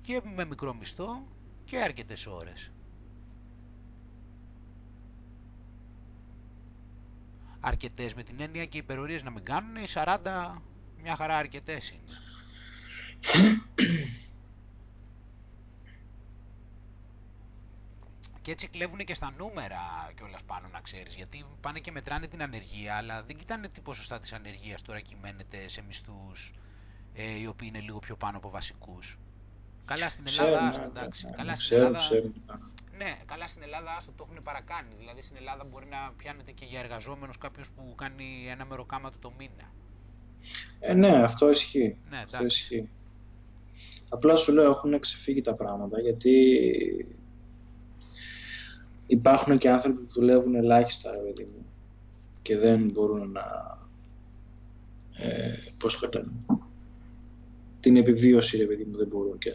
και 0.00 0.20
με 0.34 0.44
μικρό 0.44 0.74
μισθό 0.74 1.26
και 1.64 1.80
αρκετές 1.80 2.26
ώρες. 2.26 2.72
Αρκετές 7.60 8.14
με 8.14 8.22
την 8.22 8.40
έννοια 8.40 8.64
και 8.64 8.76
οι 8.76 8.80
υπερορίες 8.84 9.22
να 9.22 9.30
μην 9.30 9.44
κάνουν, 9.44 9.76
οι 9.76 9.86
40 9.94 10.18
μια 11.02 11.16
χαρά 11.16 11.36
αρκετές 11.36 11.90
είναι. 11.90 12.12
Και 18.42 18.52
έτσι 18.52 18.68
κλέβουν 18.68 18.98
και 18.98 19.14
στα 19.14 19.32
νούμερα 19.36 20.10
κιόλας 20.16 20.42
πάνω 20.46 20.68
να 20.72 20.80
ξέρεις, 20.80 21.14
γιατί 21.14 21.44
πάνε 21.60 21.78
και 21.78 21.90
μετράνε 21.90 22.26
την 22.26 22.42
ανεργία, 22.42 22.96
αλλά 22.96 23.22
δεν 23.22 23.36
κοιτάνε 23.36 23.68
τι 23.68 23.80
ποσοστά 23.80 24.18
της 24.18 24.32
ανεργίας 24.32 24.82
τώρα 24.82 25.00
κυμαίνεται 25.00 25.68
σε 25.68 25.82
μισθούς 25.82 26.52
ε, 27.14 27.38
οι 27.38 27.46
οποίοι 27.46 27.68
είναι 27.72 27.82
λίγο 27.82 27.98
πιο 27.98 28.16
πάνω 28.16 28.36
από 28.36 28.50
βασικούς. 28.50 29.18
Καλά 29.84 30.08
στην 30.08 30.26
Ελλάδα, 30.26 30.50
Ξέρουν, 30.50 30.68
άστο, 30.68 30.80
ναι, 30.80 30.86
εντάξει. 30.86 31.26
ναι, 31.26 31.32
Καλά 31.32 31.54
στην 31.54 31.66
ξέρουν, 31.66 31.84
Ελλάδα, 31.86 32.04
ξέρουν 32.08 32.32
τι 32.32 32.40
κάνουν. 32.46 32.72
Ναι, 32.96 33.16
καλά 33.26 33.46
στην 33.46 33.62
Ελλάδα 33.62 33.96
άστο, 33.96 34.12
το 34.16 34.26
έχουν 34.28 34.42
παρακάνει. 34.42 34.94
Δηλαδή 34.98 35.22
στην 35.22 35.36
Ελλάδα 35.36 35.64
μπορεί 35.64 35.86
να 35.86 36.12
πιάνεται 36.16 36.52
και 36.52 36.64
για 36.64 36.80
εργαζόμενος 36.80 37.38
κάποιος 37.38 37.70
που 37.70 37.94
κάνει 37.94 38.46
ένα 38.50 38.64
μεροκάματο 38.64 39.18
το 39.18 39.32
μήνα. 39.38 39.72
Ε, 40.80 40.94
ναι, 40.94 41.22
αυτό 41.22 41.50
ισχύει. 41.50 41.96
Ναι, 42.10 42.16
αυτό 42.16 42.36
εντάξει. 42.36 42.60
ισχύει. 42.60 42.88
Απλά 44.08 44.36
σου 44.36 44.52
λέω 44.52 44.70
έχουν 44.70 45.00
ξεφύγει 45.00 45.40
τα 45.40 45.54
πράγματα 45.54 46.00
γιατί 46.00 46.34
υπάρχουν 49.06 49.58
και 49.58 49.70
άνθρωποι 49.70 49.98
που 49.98 50.12
δουλεύουν 50.12 50.54
ελάχιστα, 50.54 51.10
ρε 51.10 51.18
παιδί 51.18 51.44
μου, 51.44 51.66
και 52.42 52.56
δεν 52.56 52.90
μπορούν 52.90 53.30
να... 53.30 53.44
Ε, 55.18 55.54
πώς 55.78 55.98
το 55.98 56.08
λένε, 56.12 56.30
την 57.80 57.96
επιβίωση, 57.96 58.56
ρε 58.56 58.64
παιδί 58.64 58.84
μου, 58.84 58.96
δεν 58.96 59.06
μπορούν 59.06 59.38
και... 59.38 59.52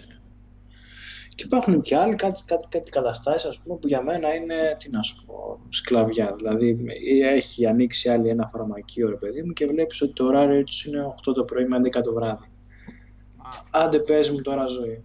Και 1.41 1.47
υπάρχουν 1.47 1.81
και 1.81 1.95
άλλοι 1.95 2.15
κάτι, 2.15 2.43
κάτι, 2.45 2.67
κάτι 2.69 2.91
καταστάσεις, 2.91 3.49
ας 3.49 3.59
πούμε, 3.59 3.77
που 3.77 3.87
για 3.87 4.01
μένα 4.01 4.33
είναι, 4.35 4.75
τι 4.79 4.89
να 4.89 5.01
σου 5.01 5.25
πω, 5.25 5.59
σκλαβιά. 5.69 6.35
Δηλαδή, 6.37 6.85
έχει 7.21 7.67
ανοίξει 7.67 8.09
άλλη 8.09 8.29
ένα 8.29 8.47
φαρμακείο, 8.47 9.09
ρε 9.09 9.15
παιδί 9.15 9.43
μου, 9.43 9.53
και 9.53 9.65
βλέπεις 9.65 10.01
ότι 10.01 10.13
το 10.13 10.25
ωράριο 10.25 10.63
τους 10.63 10.85
είναι 10.85 11.05
8 11.05 11.33
το 11.33 11.43
πρωί 11.43 11.67
με 11.67 11.77
11 11.77 12.01
το 12.01 12.13
βράδυ. 12.13 12.51
Μα, 13.37 13.49
Άντε 13.71 13.99
πες 13.99 14.29
μου 14.29 14.41
τώρα 14.41 14.65
ζωή. 14.65 15.03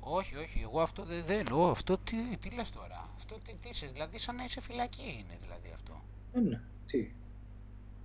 όχι, 0.00 0.36
όχι, 0.36 0.60
εγώ 0.62 0.80
αυτό 0.80 1.02
δεν, 1.02 1.22
δεν 1.26 1.38
εννοώ. 1.38 1.70
Αυτό 1.70 1.96
τι, 1.98 2.16
τι 2.40 2.50
λες 2.54 2.70
τώρα; 2.70 3.10
Αυτό 3.14 3.34
τι, 3.44 3.54
τι 3.60 3.68
είσαι, 3.68 3.86
δηλαδή 3.92 4.18
σαν 4.18 4.36
να 4.36 4.44
είσαι 4.44 4.60
φυλακή 4.60 5.24
είναι 5.24 5.36
δηλαδή 5.40 5.70
αυτό. 5.74 6.02
Ε, 6.32 6.40
ναι, 6.40 6.60
τι; 6.86 7.10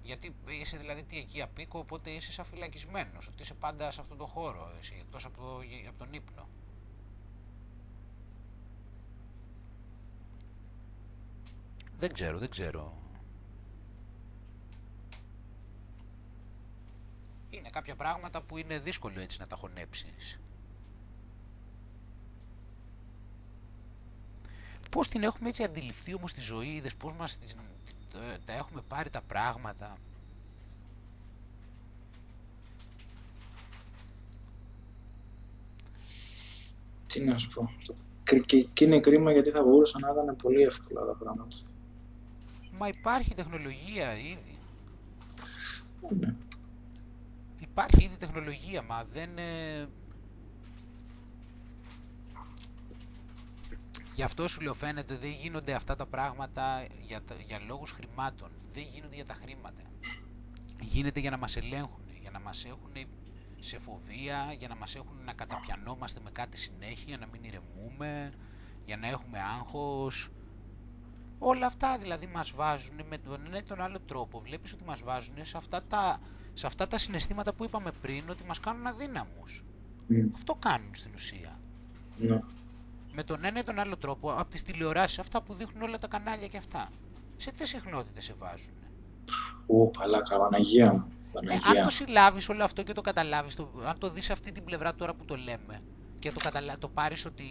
Γιατί 0.03 0.35
είσαι 0.61 0.77
δηλαδή 0.77 1.03
τι 1.03 1.17
εκεί 1.17 1.41
απίκο, 1.41 1.79
οπότε 1.79 2.09
είσαι 2.09 2.31
σαν 2.31 2.45
φυλακισμένος, 2.45 3.27
ότι 3.27 3.41
είσαι 3.41 3.53
πάντα 3.53 3.91
σε 3.91 4.01
αυτόν 4.01 4.17
τον 4.17 4.27
χώρο, 4.27 4.71
εσύ, 4.79 4.95
εκτός 4.99 5.25
από, 5.25 5.37
το, 5.37 5.51
από 5.89 5.97
τον 5.97 6.07
ύπνο. 6.11 6.47
Δεν 11.99 12.13
ξέρω, 12.13 12.37
δεν 12.37 12.49
ξέρω. 12.49 12.93
Είναι 17.49 17.69
κάποια 17.69 17.95
πράγματα 17.95 18.41
που 18.41 18.57
είναι 18.57 18.79
δύσκολο 18.79 19.19
έτσι 19.19 19.39
να 19.39 19.47
τα 19.47 19.55
χωνέψεις. 19.55 20.39
Πώς 24.91 25.07
την 25.07 25.23
έχουμε 25.23 25.49
έτσι 25.49 25.63
αντιληφθεί 25.63 26.13
όμως 26.13 26.33
τη 26.33 26.41
ζωή, 26.41 26.67
είδες 26.67 26.95
πώς 26.95 27.13
μας 27.13 27.37
τις- 27.37 27.55
τα- 28.11 28.37
τα 28.45 28.53
έχουμε 28.53 28.81
πάρει 28.87 29.09
τα 29.09 29.21
πράγματα; 29.21 29.97
Τι 37.07 37.19
να 37.23 37.37
σου 37.37 37.47
πω. 37.49 37.69
Το- 37.85 37.95
Και, 38.23 38.39
και, 38.39 38.63
και 38.63 38.83
είναι 38.85 38.99
κρίμα 38.99 39.31
γιατί 39.31 39.49
θα 39.49 39.63
μπορούσαν 39.63 40.01
να 40.01 40.09
ήταν 40.11 40.35
πολύ 40.35 40.61
εύκολα 40.61 41.05
τα 41.05 41.15
πράγματα. 41.19 41.55
Μα 42.77 42.87
υπάρχει 42.87 43.33
τεχνολογία 43.33 44.17
ήδη. 44.17 44.57
Ε, 46.11 46.13
Ναι. 46.19 46.35
Υπάρχει 47.59 48.03
ήδη 48.03 48.17
τεχνολογία, 48.17 48.81
μα 48.81 49.03
δεν... 49.03 49.37
ε, 49.37 49.87
Γι' 54.15 54.23
αυτό 54.23 54.47
σου 54.47 54.61
λέω 54.61 54.73
φαίνεται 54.73 55.17
δεν 55.17 55.29
γίνονται 55.29 55.73
αυτά 55.73 55.95
τα 55.95 56.05
πράγματα 56.05 56.85
για, 57.05 57.21
τα- 57.23 57.35
για 57.47 57.59
λόγους 57.67 57.91
χρημάτων. 57.91 58.51
Δεν 58.73 58.83
γίνονται 58.93 59.15
για 59.15 59.25
τα 59.25 59.33
χρήματα. 59.33 59.81
Γίνεται 60.81 61.19
για 61.19 61.29
να 61.29 61.37
μας 61.37 61.55
ελέγχουν, 61.55 62.01
για 62.21 62.31
να 62.31 62.39
μας 62.39 62.65
έχουν 62.65 62.91
σε 63.59 63.79
φοβία, 63.79 64.53
για 64.57 64.67
να 64.67 64.75
μας 64.75 64.95
έχουν 64.95 65.17
να 65.25 65.33
καταπιανόμαστε 65.33 66.19
με 66.23 66.31
κάτι 66.31 66.57
συνέχεια, 66.57 67.17
να 67.17 67.25
μην 67.27 67.43
ηρεμούμε, 67.43 68.31
για 68.85 68.97
να 68.97 69.07
έχουμε 69.07 69.39
άγχος. 69.41 70.29
Όλα 71.39 71.65
αυτά 71.65 71.97
δηλαδή 71.97 72.27
μας 72.27 72.51
βάζουν 72.51 73.01
με 73.09 73.17
τον 73.17 73.45
ένα 73.45 73.57
ή 73.57 73.63
τον 73.63 73.81
άλλο 73.81 73.99
τρόπο. 73.99 74.39
Βλέπεις 74.39 74.73
ότι 74.73 74.83
μας 74.83 75.01
βάζουν 75.01 75.35
σε 75.41 75.57
αυτά 75.57 75.83
τα, 75.87 76.19
σε 76.53 76.67
αυτά 76.67 76.87
τα 76.87 76.97
συναισθήματα 76.97 77.53
που 77.53 77.63
είπαμε 77.63 77.91
πριν, 78.01 78.29
ότι 78.29 78.43
μας 78.45 78.59
κάνουν 78.59 78.87
αδύναμους. 78.87 79.63
Μμ, 80.07 80.29
Αυτό 80.35 80.55
κάνουν 80.55 80.95
στην 80.95 81.11
ουσία. 81.13 81.59
ναι. 82.17 82.39
Με 83.11 83.23
τον 83.23 83.45
ένα 83.45 83.59
ή 83.59 83.63
τον 83.63 83.79
άλλο 83.79 83.97
τρόπο, 83.97 84.31
από 84.31 84.49
τις 84.49 84.61
τηλεοράσεις, 84.63 85.19
αυτά 85.19 85.41
που 85.41 85.53
δείχνουν 85.53 85.81
όλα 85.81 85.97
τα 85.97 86.07
κανάλια 86.07 86.47
και 86.47 86.57
αυτά. 86.57 86.89
Σε 87.35 87.51
τι 87.51 87.67
συχνότητες 87.67 88.23
σε 88.23 88.33
βάζουν. 88.37 88.73
Ω, 89.67 89.87
παλάκα, 89.87 90.37
Παναγία 90.37 90.91
μου. 90.93 91.07
Ε, 91.07 91.29
Παναγία 91.31 91.67
αν 91.69 91.75
το 91.75 91.83
μου. 91.83 91.89
συλλάβεις 91.89 92.49
όλο 92.49 92.63
αυτό 92.63 92.83
και 92.83 92.93
το 92.93 93.01
καταλάβεις, 93.01 93.55
το, 93.55 93.71
αν 93.87 93.97
το 93.97 94.09
δεις 94.09 94.29
αυτή 94.29 94.51
την 94.51 94.63
πλευρά 94.63 94.95
τώρα 94.95 95.13
που 95.13 95.25
το 95.25 95.35
λέμε 95.35 95.79
και 96.19 96.31
το, 96.31 96.39
καταλα... 96.39 96.77
το 96.77 96.89
πάρεις 96.89 97.25
ότι 97.25 97.43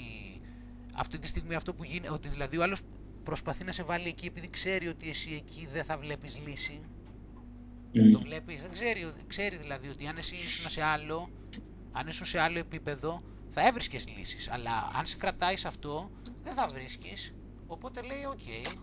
αυτή 0.96 1.18
τη 1.18 1.26
στιγμή 1.26 1.54
αυτό 1.54 1.74
που 1.74 1.84
γίνεται, 1.84 2.12
ότι 2.12 2.28
δηλαδή 2.28 2.56
ο 2.58 2.62
άλλος 2.62 2.80
προσπαθεί 3.26 3.64
να 3.64 3.72
σε 3.72 3.82
βάλει 3.82 4.08
εκεί 4.08 4.26
επειδή 4.26 4.50
ξέρει 4.50 4.88
ότι 4.88 5.08
εσύ 5.08 5.32
εκεί 5.32 5.68
δεν 5.72 5.84
θα 5.84 5.98
βλέπεις 5.98 6.38
λύση. 6.46 6.80
Μμ, 7.92 8.10
Το 8.12 8.20
βλέπεις, 8.20 8.62
δεν 8.62 8.72
ξέρει, 8.72 9.12
ξέρει 9.26 9.56
δηλαδή 9.56 9.88
ότι 9.88 10.06
αν 10.06 10.16
εσύ 10.16 10.36
ήσουν 10.36 10.68
σε 10.68 10.82
άλλο, 10.82 11.30
αν 11.92 12.06
ήσουν 12.06 12.26
σε 12.26 12.38
άλλο 12.40 12.58
επίπεδο, 12.58 13.22
θα 13.48 13.66
έβρισκες 13.66 14.08
λύσεις. 14.08 14.50
Αλλά 14.50 14.70
αν 14.98 15.06
σε 15.06 15.16
κρατάει 15.16 15.56
σε 15.56 15.68
αυτό, 15.68 16.10
δεν 16.42 16.52
θα 16.54 16.68
βρίσκεις. 16.68 17.34
Οπότε 17.66 18.02
λέει, 18.02 18.24
οκ, 18.24 18.74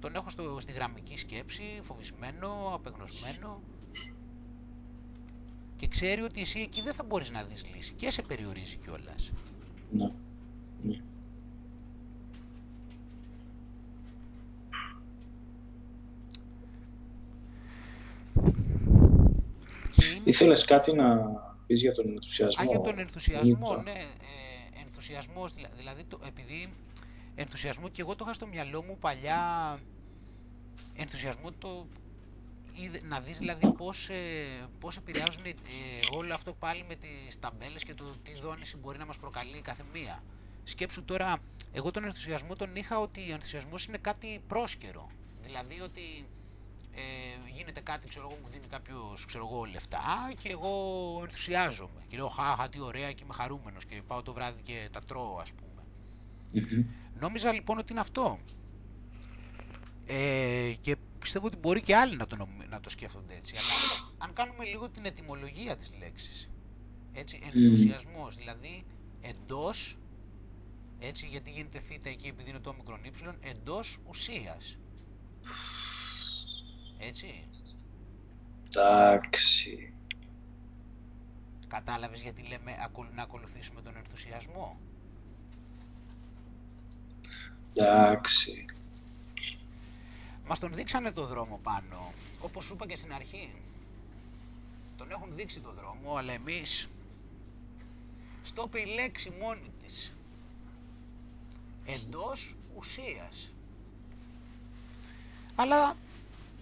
τον 0.00 0.14
έχω 0.14 0.30
στο, 0.30 0.60
στη 0.60 0.72
γραμμική 0.72 1.18
σκέψη, 1.18 1.80
φοβισμένο, 1.82 2.70
απεγνωσμένο 2.74 3.62
και 5.76 5.86
ξέρει 5.88 6.22
ότι 6.22 6.40
εσύ 6.40 6.60
εκεί 6.60 6.82
δεν 6.82 6.94
θα 6.94 7.04
μπορείς 7.04 7.30
να 7.30 7.44
δεις 7.44 7.66
λύση 7.74 7.94
και 7.94 8.10
σε 8.10 8.22
περιορίζει 8.22 8.76
κιόλας. 8.76 9.32
ναι. 9.90 10.12
ναι. 10.82 10.96
Και 19.90 20.04
είναι... 20.06 20.22
Ήθελες 20.24 20.64
κάτι 20.64 20.92
να 20.92 21.16
πεις 21.66 21.80
για 21.80 21.94
τον 21.94 22.08
ενθουσιασμό; 22.08 22.62
Α, 22.62 22.64
για 22.70 22.80
τον 22.80 22.98
ενθουσιασμό, 22.98 23.68
Νίκο. 23.68 23.82
ναι. 23.82 23.90
Ε, 23.90 24.80
ενθουσιασμός, 24.80 25.52
δηλα- 25.52 25.70
δηλαδή, 25.76 26.04
το, 26.04 26.18
επειδή 26.26 26.68
ενθουσιασμό 27.34 27.88
και 27.88 28.00
εγώ 28.00 28.14
το 28.14 28.24
είχα 28.24 28.34
στο 28.34 28.46
μυαλό 28.46 28.82
μου 28.82 28.96
παλιά, 28.98 29.78
ενθουσιασμό 30.94 31.50
το, 31.58 31.86
είδε- 32.74 33.02
να 33.04 33.20
δεις 33.20 33.38
δηλαδή 33.38 33.72
πώς, 33.72 34.08
ε, 34.08 34.14
πώς 34.80 34.96
επηρεάζουν 34.96 35.44
ε, 35.46 35.52
όλο 36.16 36.34
αυτό 36.34 36.52
πάλι 36.52 36.84
με 36.88 36.94
τις 36.94 37.38
ταμπέλες 37.40 37.82
και 37.84 37.94
το 37.94 38.04
τι 38.22 38.40
δόνηση 38.40 38.76
μπορεί 38.76 38.98
να 38.98 39.06
μας 39.06 39.18
προκαλεί 39.18 39.56
η 39.56 39.60
κάθε 39.60 39.82
μία. 39.92 40.22
Σκέψου 40.64 41.04
τώρα, 41.04 41.38
εγώ 41.72 41.90
τον 41.90 42.04
ενθουσιασμό 42.04 42.56
τον 42.56 42.76
είχα 42.76 42.98
ότι 42.98 43.20
ο 43.30 43.32
ενθουσιασμός 43.32 43.84
είναι 43.84 43.98
κάτι 44.00 44.40
πρόσκαιρο. 44.46 45.06
Δηλαδή 45.42 45.80
ότι 45.80 46.00
ε, 47.00 47.50
γίνεται 47.54 47.80
κάτι, 47.80 48.08
ξέρω 48.08 48.28
εγώ, 48.30 48.40
μου 48.42 48.48
δίνει 48.48 48.66
κάποιος 48.66 49.24
ξέρω 49.24 49.48
εγώ, 49.50 49.64
λεφτά 49.64 50.32
και 50.42 50.48
εγώ 50.48 50.72
ενθουσιάζομαι. 51.22 52.04
Και 52.08 52.16
λέω, 52.16 52.28
χάχα, 52.28 52.68
τι 52.68 52.80
ωραία 52.80 53.12
και 53.12 53.22
είμαι 53.24 53.34
χαρούμενος 53.34 53.84
και 53.84 54.02
πάω 54.06 54.22
το 54.22 54.32
βράδυ 54.32 54.62
και 54.62 54.88
τα 54.92 55.00
τρώω, 55.00 55.36
ας 55.38 55.52
πούμε. 55.52 55.84
Μμμ. 56.52 56.84
Νόμιζα 57.20 57.52
λοιπόν 57.52 57.78
ότι 57.78 57.92
είναι 57.92 58.00
αυτό. 58.00 58.38
Ε, 60.06 60.72
και 60.80 60.96
πιστεύω 61.18 61.46
ότι 61.46 61.56
μπορεί 61.56 61.80
και 61.80 61.96
άλλοι 61.96 62.16
να 62.16 62.26
το, 62.26 62.36
νομι- 62.36 62.68
να 62.68 62.80
το 62.80 62.90
σκέφτονται 62.90 63.34
έτσι. 63.36 63.56
Αλλά 63.56 64.14
αν 64.18 64.32
κάνουμε 64.32 64.64
λίγο 64.64 64.88
την 64.90 65.04
ετυμολογία 65.04 65.76
της 65.76 65.92
λέξης. 65.98 66.50
Έτσι, 67.12 67.40
ενθουσιασμός, 67.42 68.36
δηλαδή 68.36 68.84
εντός, 69.20 69.98
έτσι 70.98 71.26
γιατί 71.26 71.50
γίνεται 71.50 71.78
θήτα 71.78 72.08
εκεί 72.08 72.26
επειδή 72.26 72.50
είναι 72.50 72.58
το 72.58 72.70
όμικρον 72.70 73.04
ύψιλον, 73.04 73.36
εντός 73.40 73.98
ουσίας. 74.08 74.78
Έτσι, 77.02 77.48
Εντάξει. 78.68 79.92
κατάλαβες 81.68 82.22
γιατί 82.22 82.42
λέμε 82.42 82.76
ακολου- 82.82 83.14
να 83.14 83.22
ακολουθήσουμε 83.22 83.82
τον 83.82 83.96
ενθουσιασμό; 83.96 84.80
Εντάξει. 87.74 88.64
Μας 90.46 90.58
τον 90.58 90.72
δείξανε 90.72 91.12
το 91.12 91.26
δρόμο 91.26 91.60
πάνω, 91.62 92.12
όπως 92.40 92.64
σου 92.64 92.74
είπα 92.74 92.86
και 92.86 92.96
στην 92.96 93.12
αρχή. 93.12 93.52
Τον 94.96 95.10
έχουν 95.10 95.34
δείξει 95.34 95.60
το 95.60 95.72
δρόμο, 95.72 96.14
αλλά 96.16 96.32
εμείς 96.32 96.88
στο 98.42 98.62
είπε 98.66 98.80
η 98.80 98.94
λέξη 98.94 99.30
μόνη 99.40 99.70
της. 99.82 100.12
Εντός 101.86 102.56
ουσίας. 102.76 103.52
Αλλά 105.56 105.96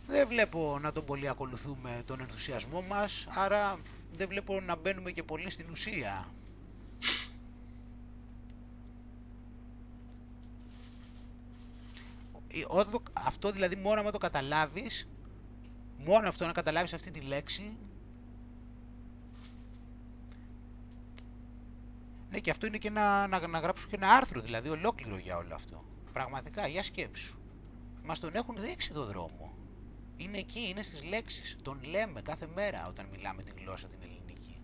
δεν 0.09 0.26
βλέπω 0.28 0.78
να 0.80 0.93
τον 0.93 1.05
πολύ 1.05 1.28
ακολουθούμε 1.28 2.02
τον 2.05 2.20
ενθουσιασμό 2.20 2.82
μας, 2.82 3.26
άρα 3.30 3.78
δεν 4.12 4.28
βλέπω 4.28 4.60
να 4.60 4.76
μπαίνουμε 4.76 5.10
και 5.10 5.22
πολύ 5.22 5.51
στην 5.51 5.66
ουσία. 5.70 6.32
ε, 12.52 12.64
όταν 12.68 12.93
το- 12.93 13.02
αυτό 13.12 13.51
δηλαδή 13.51 13.76
μόνο 13.76 14.01
άμα 14.01 14.10
το 14.10 14.18
καταλάβεις, 14.18 15.09
μόνο 15.98 16.28
αυτό 16.28 16.47
να 16.47 16.52
καταλάβεις 16.52 16.93
αυτή 16.93 17.10
τη 17.10 17.20
λέξη, 17.20 17.76
ναι 22.30 22.39
και 22.39 22.51
αυτό 22.51 22.66
είναι 22.66 22.78
και 22.78 22.90
να, 22.90 23.26
να, 23.26 23.47
να 23.47 23.59
γράψω 23.59 23.86
και 23.89 23.97
ένα 23.97 24.09
άρθρο 24.10 24.40
δηλαδή 24.40 24.68
ολόκληρο 24.68 25.16
για 25.18 25.36
όλο 25.36 25.55
αυτό. 25.55 25.85
Πραγματικά, 26.12 26.66
για 26.66 26.82
σκέψου. 26.82 27.39
Μας 28.05 28.18
τον 28.20 28.35
έχουν 28.35 28.56
δείξει 28.59 28.93
το 28.93 29.05
δρόμο. 29.06 29.57
Είναι 30.18 30.38
εκεί, 30.38 30.68
είναι 30.68 30.82
στις 30.82 31.04
λέξεις. 31.04 31.56
Τον 31.62 31.80
λέμε 31.84 32.22
κάθε 32.22 32.46
μέρα 32.54 32.86
όταν 32.88 33.06
μιλάμε 33.10 33.42
τη 33.42 33.52
γλώσσα 33.60 33.86
την 33.86 33.98
ελληνική. 34.02 34.60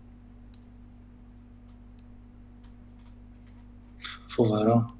Φοβερό. 4.29 4.97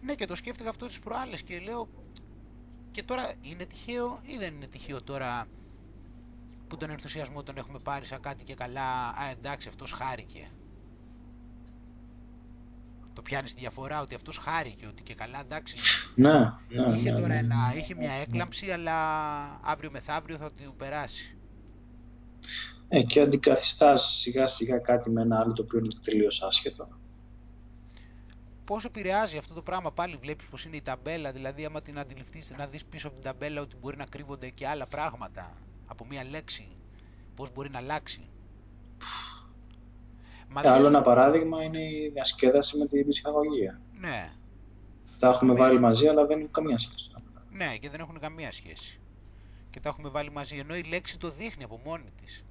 Ναι 0.00 0.14
και 0.14 0.26
το 0.26 0.34
σκέφτηκα 0.34 0.68
αυτό 0.68 0.86
τις 0.86 0.98
προάλλες 0.98 1.42
και 1.42 1.60
λέω 1.60 1.88
και 2.90 3.02
τώρα 3.02 3.32
είναι 3.40 3.64
τυχαίο 3.64 4.20
ή 4.22 4.36
δεν 4.36 4.54
είναι 4.54 4.66
τυχαίο 4.66 5.02
τώρα 5.02 5.46
που 6.68 6.76
τον 6.76 6.90
ενθουσιασμό 6.90 7.42
τον 7.42 7.56
έχουμε 7.56 7.78
πάρει 7.78 8.06
σαν 8.06 8.20
κάτι 8.20 8.44
και 8.44 8.54
καλά, 8.54 9.08
α 9.08 9.30
εντάξει 9.30 9.68
αυτός 9.68 9.92
χάρηκε. 9.92 10.50
Το 13.16 13.22
πιάνεις 13.22 13.54
τη 13.54 13.60
διαφορά 13.60 14.00
ότι 14.00 14.14
αυτός 14.14 14.38
χάρηκε, 14.38 14.86
ότι 14.86 15.02
και 15.02 15.14
καλά 15.14 15.40
εντάξει 15.40 15.76
Ναι, 16.14 16.38
ναι, 16.68 16.96
είχε 16.96 17.10
ναι, 17.10 17.16
τώρα 17.16 17.32
ναι, 17.32 17.38
ένα, 17.38 17.72
ναι, 17.72 17.78
είχε 17.78 17.94
ναι, 17.94 18.00
μια 18.00 18.14
ναι. 18.14 18.20
έκλαμψη 18.20 18.70
αλλά 18.70 18.96
αύριο 19.62 19.90
μεθαύριο 19.90 20.36
θα 20.36 20.50
του 20.52 20.74
περάσει. 20.76 21.36
Ε, 22.88 23.02
και 23.02 23.20
αντικαθιστάς 23.20 24.18
σιγά 24.20 24.46
σιγά 24.46 24.78
κάτι 24.78 25.10
με 25.10 25.22
ένα 25.22 25.38
άλλο 25.40 25.52
το 25.52 25.62
οποίο 25.62 25.78
είναι 25.78 25.88
τελείως 26.04 26.42
άσχετο. 26.42 26.88
Πώς 28.64 28.84
επηρεάζει 28.84 29.38
αυτό 29.38 29.54
το 29.54 29.62
πράγμα 29.62 29.92
πάλι 29.92 30.16
βλέπεις 30.16 30.48
πως 30.48 30.64
είναι 30.64 30.76
η 30.76 30.82
ταμπέλα, 30.82 31.32
δηλαδή 31.32 31.64
άμα 31.64 31.82
την 31.82 31.98
αντιληφθείς 31.98 32.50
να 32.56 32.66
δεις 32.66 32.84
πίσω 32.84 33.06
από 33.06 33.16
την 33.16 33.24
ταμπέλα 33.24 33.60
ότι 33.60 33.76
μπορεί 33.76 33.96
να 33.96 34.04
κρύβονται 34.04 34.48
και 34.50 34.66
άλλα 34.66 34.86
πράγματα 34.86 35.52
από 35.86 36.06
μια 36.06 36.24
λέξη, 36.30 36.68
πώς 37.34 37.52
μπορεί 37.52 37.70
να 37.70 37.78
αλλάξει; 37.78 38.28
Μα 40.48 40.60
Ε, 40.64 40.68
άλλο 40.68 40.76
δεν 40.82 40.86
ένα 40.86 40.98
σου- 40.98 41.04
παράδειγμα 41.04 41.62
είναι 41.62 41.82
η 41.82 42.10
διασκέδαση 42.12 42.76
με 42.78 42.86
τη 42.86 43.04
ψυχαγωγία. 43.04 43.80
Ναι, 44.00 44.28
Τα 45.18 45.28
έχουμε 45.28 45.50
Αμέσως. 45.50 45.68
βάλει 45.68 45.80
μαζί, 45.80 46.06
αλλά 46.06 46.26
δεν 46.26 46.38
έχουν 46.38 46.50
καμία 46.50 46.78
σχέση. 46.78 47.10
ναι 47.50 47.76
και 47.76 47.90
δεν 47.90 48.00
έχουν 48.00 48.18
καμία 48.18 48.52
σχέση. 48.52 49.00
Και 49.70 49.80
τα 49.80 49.88
έχουμε 49.88 50.08
βάλει 50.08 50.30
μαζί, 50.30 50.56
ενώ 50.58 50.76
η 50.76 50.82
λέξη 50.82 51.18
το 51.18 51.30
δείχνει 51.30 51.64
από 51.64 51.80
μόνη 51.84 52.10
της. 52.20 52.44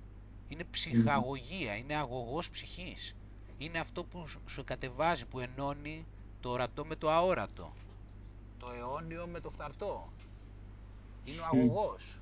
Είναι 0.47 0.63
ψυχαγωγία, 0.71 1.75
είναι 1.75 1.95
αγωγός 1.95 2.49
ψυχής. 2.49 3.15
Είναι 3.57 3.79
αυτό 3.79 4.03
που 4.03 4.27
σου- 4.27 4.41
σου 4.49 4.63
κατεβάζει, 4.63 5.25
που 5.25 5.39
ενώνει 5.39 6.05
το 6.39 6.49
ορατό 6.49 6.85
με 6.85 6.95
το 6.95 7.09
αόρατο. 7.11 7.73
Το 8.57 8.67
αιώνιο 8.77 9.27
με 9.27 9.39
το 9.39 9.49
φθαρτό. 9.49 10.13
Είναι 11.23 11.41
ο 11.41 11.45
αγωγός. 11.45 12.21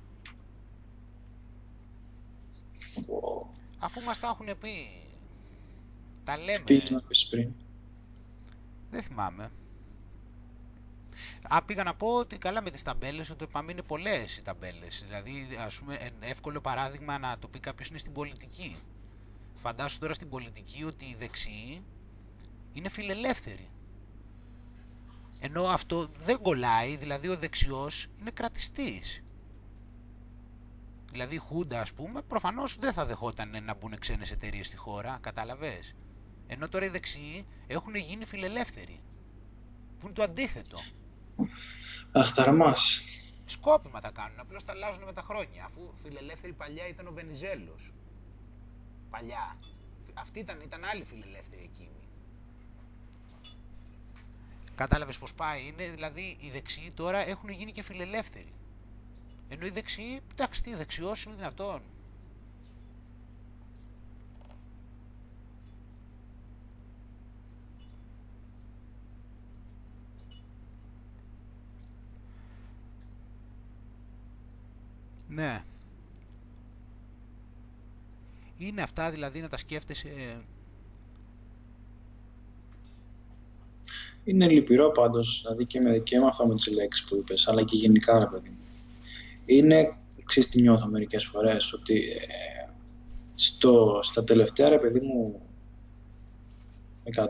Αφού 3.78 4.00
μας 4.00 4.18
τα 4.18 4.26
έχουν 4.26 4.58
πει, 4.60 5.03
τα 6.24 6.36
λέμε, 6.38 6.64
Πήγες 6.64 6.90
να 6.90 7.02
πεις 7.02 7.26
πριν. 7.30 7.52
δεν 8.90 9.02
θυμάμαι. 9.02 9.50
Α, 11.48 11.62
πήγα 11.64 11.82
να 11.82 11.94
πω 11.94 12.08
ότι 12.08 12.38
καλά 12.38 12.62
με 12.62 12.70
τις 12.70 12.82
ταμπέλες, 12.82 13.30
ότι 13.30 13.46
πάμε 13.46 13.72
είναι 13.72 13.82
πολλές 13.82 14.36
οι 14.36 14.42
ταμπέλες. 14.42 15.02
Δηλαδή, 15.04 15.46
ας 15.58 15.78
πούμε, 15.78 15.94
ένα 15.94 16.26
εύκολο 16.26 16.60
παράδειγμα 16.60 17.18
να 17.18 17.38
το 17.38 17.48
πει 17.48 17.60
κάποιος 17.60 17.88
είναι 17.88 17.98
στην 17.98 18.12
πολιτική. 18.12 18.76
Φαντάσου 19.54 19.98
τώρα 19.98 20.14
στην 20.14 20.28
πολιτική 20.28 20.84
ότι 20.84 21.04
οι 21.04 21.14
δεξιοί 21.18 21.82
είναι 22.72 22.88
φιλελεύθεροι. 22.88 23.68
Ενώ 25.40 25.62
αυτό 25.62 26.08
δεν 26.16 26.38
κολλάει, 26.42 26.96
δηλαδή 26.96 27.28
ο 27.28 27.36
δεξιός 27.36 28.06
είναι 28.20 28.30
κρατιστής. 28.30 29.22
Δηλαδή 31.10 31.34
η 31.34 31.38
Χούντα, 31.38 31.80
ας 31.80 31.92
πούμε, 31.92 32.22
προφανώς 32.22 32.76
δεν 32.76 32.92
θα 32.92 33.06
δεχόταν 33.06 33.64
να 33.64 33.74
μπουν 33.74 33.98
ξένες 33.98 34.30
εταιρείες 34.30 34.66
στη 34.66 34.76
χώρα, 34.76 35.18
κατάλαβες. 35.20 35.94
Ενώ 36.46 36.68
τώρα 36.68 36.84
οι 36.84 36.88
δεξιοί 36.88 37.46
έχουν 37.66 37.94
γίνει 37.94 38.24
φιλελεύθεροι. 38.24 39.00
Που 39.98 40.06
είναι 40.06 40.14
το 40.14 40.22
αντίθετο. 40.22 40.78
Αχταρμάς. 42.12 43.00
Σκόπιμα 43.44 44.00
τα 44.00 44.10
κάνουν, 44.10 44.40
απλώς 44.40 44.64
τα 44.64 44.72
αλλάζουν 44.72 45.04
με 45.04 45.12
τα 45.12 45.22
χρόνια. 45.22 45.64
Αφού 45.64 45.92
φιλελεύθερη 45.94 46.52
παλιά 46.52 46.88
ήταν 46.88 47.06
ο 47.06 47.12
Βενιζέλος. 47.12 47.92
Παλιά. 49.10 49.58
Αυτή 50.14 50.38
ήταν, 50.38 50.60
ήταν 50.60 50.84
άλλη 50.84 51.04
φιλελεύθερη 51.04 51.62
εκείνη. 51.62 52.08
Κατάλαβες 54.74 55.18
πως 55.18 55.34
πάει. 55.34 55.66
Είναι 55.66 55.88
δηλαδή 55.88 56.36
οι 56.40 56.50
δεξιοί 56.50 56.90
τώρα 56.90 57.18
έχουν 57.18 57.48
γίνει 57.48 57.72
και 57.72 57.82
φιλελεύθεροι. 57.82 58.52
Ενώ 59.48 59.66
οι 59.66 59.70
δεξιοί, 59.70 60.20
εντάξει 60.32 60.62
τι 60.62 60.74
δεξιός 60.74 61.24
είναι 61.24 61.34
δυνατόν. 61.34 61.82
Ναι. 75.34 75.62
Είναι 78.58 78.82
αυτά 78.82 79.10
δηλαδή 79.10 79.40
να 79.40 79.48
τα 79.48 79.56
σκέφτεσαι 79.56 80.08
Είναι 84.24 84.48
λυπηρό 84.48 84.90
πάντως, 84.90 85.40
δηλαδή 85.42 85.66
και 85.66 85.80
με, 85.80 85.98
και 85.98 86.18
με 86.18 86.26
αυτό 86.26 86.46
με 86.46 86.54
τις 86.54 86.66
λέξεις 86.66 87.08
που 87.08 87.16
είπες, 87.16 87.48
αλλά 87.48 87.62
και 87.62 87.76
γενικά, 87.76 88.18
ρε 88.18 88.26
παιδί 88.26 88.48
μου. 88.48 88.58
Είναι, 89.46 89.96
ξέρεις 90.24 90.50
τι 90.50 90.60
νιώθω 90.60 90.86
μερικές 90.86 91.24
φορές, 91.24 91.72
ότι 91.72 91.94
ε, 91.94 92.68
στο, 93.34 94.00
στα 94.02 94.24
τελευταία, 94.24 94.68
ρε 94.68 94.78
παιδί 94.78 95.00
μου, 95.00 95.40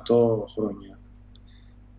100 0.08 0.48
χρόνια, 0.54 0.98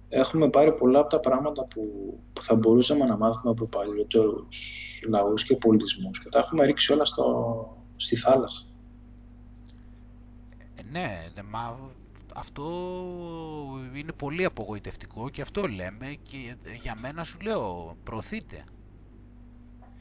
έχουμε 0.10 0.49
πάρει 0.49 0.72
πολλά 0.73 0.99
από 0.99 1.10
τα 1.10 1.19
πράγματα 1.19 1.64
που, 1.64 2.14
που 2.34 2.41
θα 2.41 2.56
μπορούσαμε 2.56 3.06
να 3.06 3.18
μάθουμε 3.18 3.52
από 3.52 3.65
παλιότερους 3.65 4.48
λαούς 5.10 5.44
και 5.44 5.56
πολιτισμούς 5.56 6.19
και 6.19 6.30
τα 6.30 6.40
έχουμε 6.40 6.65
ρίξει 6.65 6.94
όλα 6.94 7.06
στο, 7.06 7.77
στη 7.95 8.15
θάλασσα. 8.15 8.65
Ε, 10.76 10.82
ναι, 10.91 11.32
ναι, 11.36 11.41
μα 11.44 11.80
αυτό 12.36 12.64
είναι 13.94 14.11
πολύ 14.11 14.45
απογοητευτικό 14.45 15.30
και 15.30 15.41
αυτό 15.41 15.68
λέμε 15.68 16.15
και 16.23 16.56
ε, 16.64 16.73
για 16.82 16.98
μένα 17.02 17.23
σου 17.23 17.38
λέω 17.40 17.95
προωθείτε. 18.03 18.64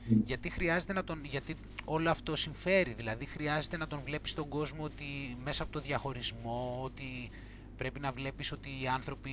Μμ. 0.06 0.20
Γιατί 0.24 0.50
χρειάζεται 0.50 0.92
να 0.92 1.04
τον, 1.04 1.24
γιατί 1.24 1.54
όλο 1.84 2.10
αυτό 2.10 2.36
συμφέρει, 2.36 2.92
δηλαδή 2.92 3.24
χρειάζεται 3.24 3.76
να 3.76 3.86
τον 3.86 4.00
βλέπεις 4.04 4.34
τον 4.34 4.48
κόσμο 4.48 4.84
ότι 4.84 5.36
μέσα 5.44 5.62
από 5.62 5.72
το 5.72 5.80
διαχωρισμό, 5.80 6.80
ότι 6.84 7.30
πρέπει 7.76 8.00
να 8.00 8.12
βλέπεις 8.12 8.52
ότι 8.52 8.68
οι 8.82 8.86
άνθρωποι 8.88 9.30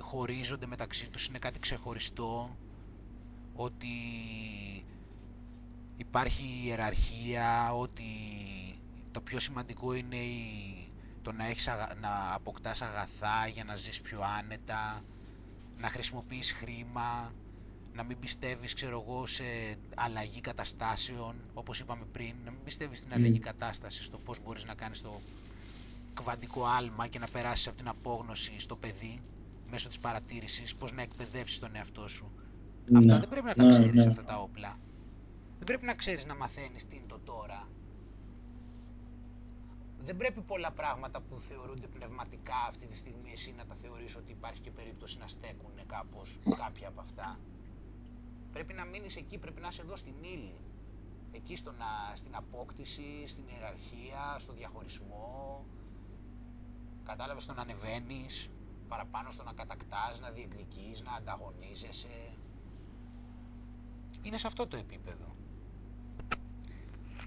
χωρίζονται 0.00 0.66
μεταξύ 0.66 1.10
τους, 1.10 1.26
είναι 1.26 1.38
κάτι 1.38 1.58
ξεχωριστό, 1.58 2.58
ότι 3.52 3.88
υπάρχει 5.96 6.60
ιεραρχία, 6.64 7.72
ότι 7.74 8.04
το 9.10 9.20
πιο 9.20 9.40
σημαντικό 9.40 9.94
είναι 9.94 10.16
η, 10.16 10.92
το 11.22 11.32
να, 11.32 11.46
έχεις, 11.46 11.68
αγα- 11.68 11.94
να 12.00 12.34
αποκτάς 12.34 12.82
αγαθά 12.82 13.46
για 13.46 13.64
να 13.64 13.76
ζεις 13.76 14.00
πιο 14.00 14.20
άνετα, 14.38 15.02
να 15.76 15.88
χρησιμοποιείς 15.88 16.52
χρήμα, 16.52 17.34
να 17.92 18.02
μην 18.02 18.18
πιστεύεις, 18.18 18.74
ξέρω 18.74 19.04
εγώ, 19.06 19.26
σε 19.26 19.44
αλλαγή 19.96 20.40
καταστάσεων, 20.40 21.50
όπως 21.54 21.80
είπαμε 21.80 22.04
πριν, 22.12 22.34
να 22.44 22.50
μην 22.50 22.62
πιστεύεις 22.64 22.98
στην 22.98 23.12
αλλαγή 23.12 23.38
Μμ. 23.38 23.42
κατάσταση, 23.42 24.02
στο 24.02 24.18
πώς 24.18 24.40
μπορείς 24.42 24.64
να 24.64 24.74
κάνεις 24.74 25.00
το 25.00 25.20
κβαντικό 26.20 26.64
άλμα 26.66 27.06
και 27.06 27.18
να 27.18 27.26
περάσεις 27.28 27.66
από 27.68 27.76
την 27.76 27.88
απόγνωση 27.88 28.60
στο 28.60 28.76
παιδί, 28.76 29.20
μέσω 29.70 29.88
της 29.88 29.98
παρατήρησης, 29.98 30.74
πώς 30.74 30.92
να 30.92 31.02
εκπαιδεύσεις 31.02 31.58
τον 31.58 31.76
εαυτό 31.76 32.08
σου. 32.08 32.32
Αυτά 32.96 33.12
Ναι, 33.12 33.18
δεν 33.18 33.28
πρέπει 33.28 33.46
να 33.46 33.54
τα 33.54 33.62
ναι, 33.64 33.70
ξέρεις, 33.70 34.04
ναι. 34.04 34.10
αυτά 34.10 34.24
τα 34.24 34.36
όπλα. 34.38 34.76
Δεν 35.58 35.66
πρέπει 35.66 35.84
να 35.84 35.94
ξέρεις 35.94 36.24
να 36.26 36.34
μαθαίνεις 36.36 36.86
τι 36.86 36.96
είναι 36.96 37.06
το 37.08 37.18
τώρα. 37.18 37.68
Δεν 40.02 40.16
πρέπει 40.16 40.40
πολλά 40.40 40.70
πράγματα 40.70 41.20
που 41.20 41.40
θεωρούνται 41.40 41.86
πνευματικά 41.86 42.54
αυτή 42.68 42.86
τη 42.86 42.96
στιγμή 42.96 43.30
εσύ 43.32 43.54
να 43.56 43.64
τα 43.66 43.74
θεωρείς 43.74 44.16
ότι 44.16 44.32
υπάρχει 44.32 44.60
και 44.60 44.70
περίπτωση 44.70 45.18
να 45.18 45.28
στέκουν 45.28 45.72
κάπως 45.86 46.38
κάποια 46.56 46.88
από 46.88 47.00
αυτά. 47.00 47.38
Πρέπει 48.52 48.72
να 48.72 48.84
μείνεις 48.84 49.16
εκεί, 49.16 49.38
πρέπει 49.38 49.60
να 49.60 49.68
είσαι 49.68 49.82
εδώ 49.82 49.96
στην 49.96 50.14
ύλη. 50.20 50.56
Εκεί 51.32 51.56
στο 51.56 51.72
να, 51.72 52.14
στην 52.16 52.34
απόκτηση, 52.36 53.26
στην 53.26 53.44
ιεραρχία, 53.52 54.36
στο 54.38 54.52
διαχωρισμό. 54.52 55.64
Κατάλαβες 57.04 57.46
το 57.46 57.54
να 57.54 57.62
ανεβαίνεις, 57.62 58.50
παραπάνω 58.88 59.30
στο 59.30 59.42
να 59.42 59.52
κατακτάς, 59.52 60.20
να 60.20 60.30
διεκδικείς, 60.30 61.02
να 61.02 61.12
ανταγωνίζεσαι. 61.12 62.34
Είναι 64.22 64.38
σε 64.38 64.46
αυτό 64.46 64.66
το 64.66 64.76
επίπεδο. 64.76 65.36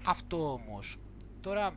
Αυτό 0.06 0.52
όμως, 0.52 0.96
τώρα, 1.40 1.74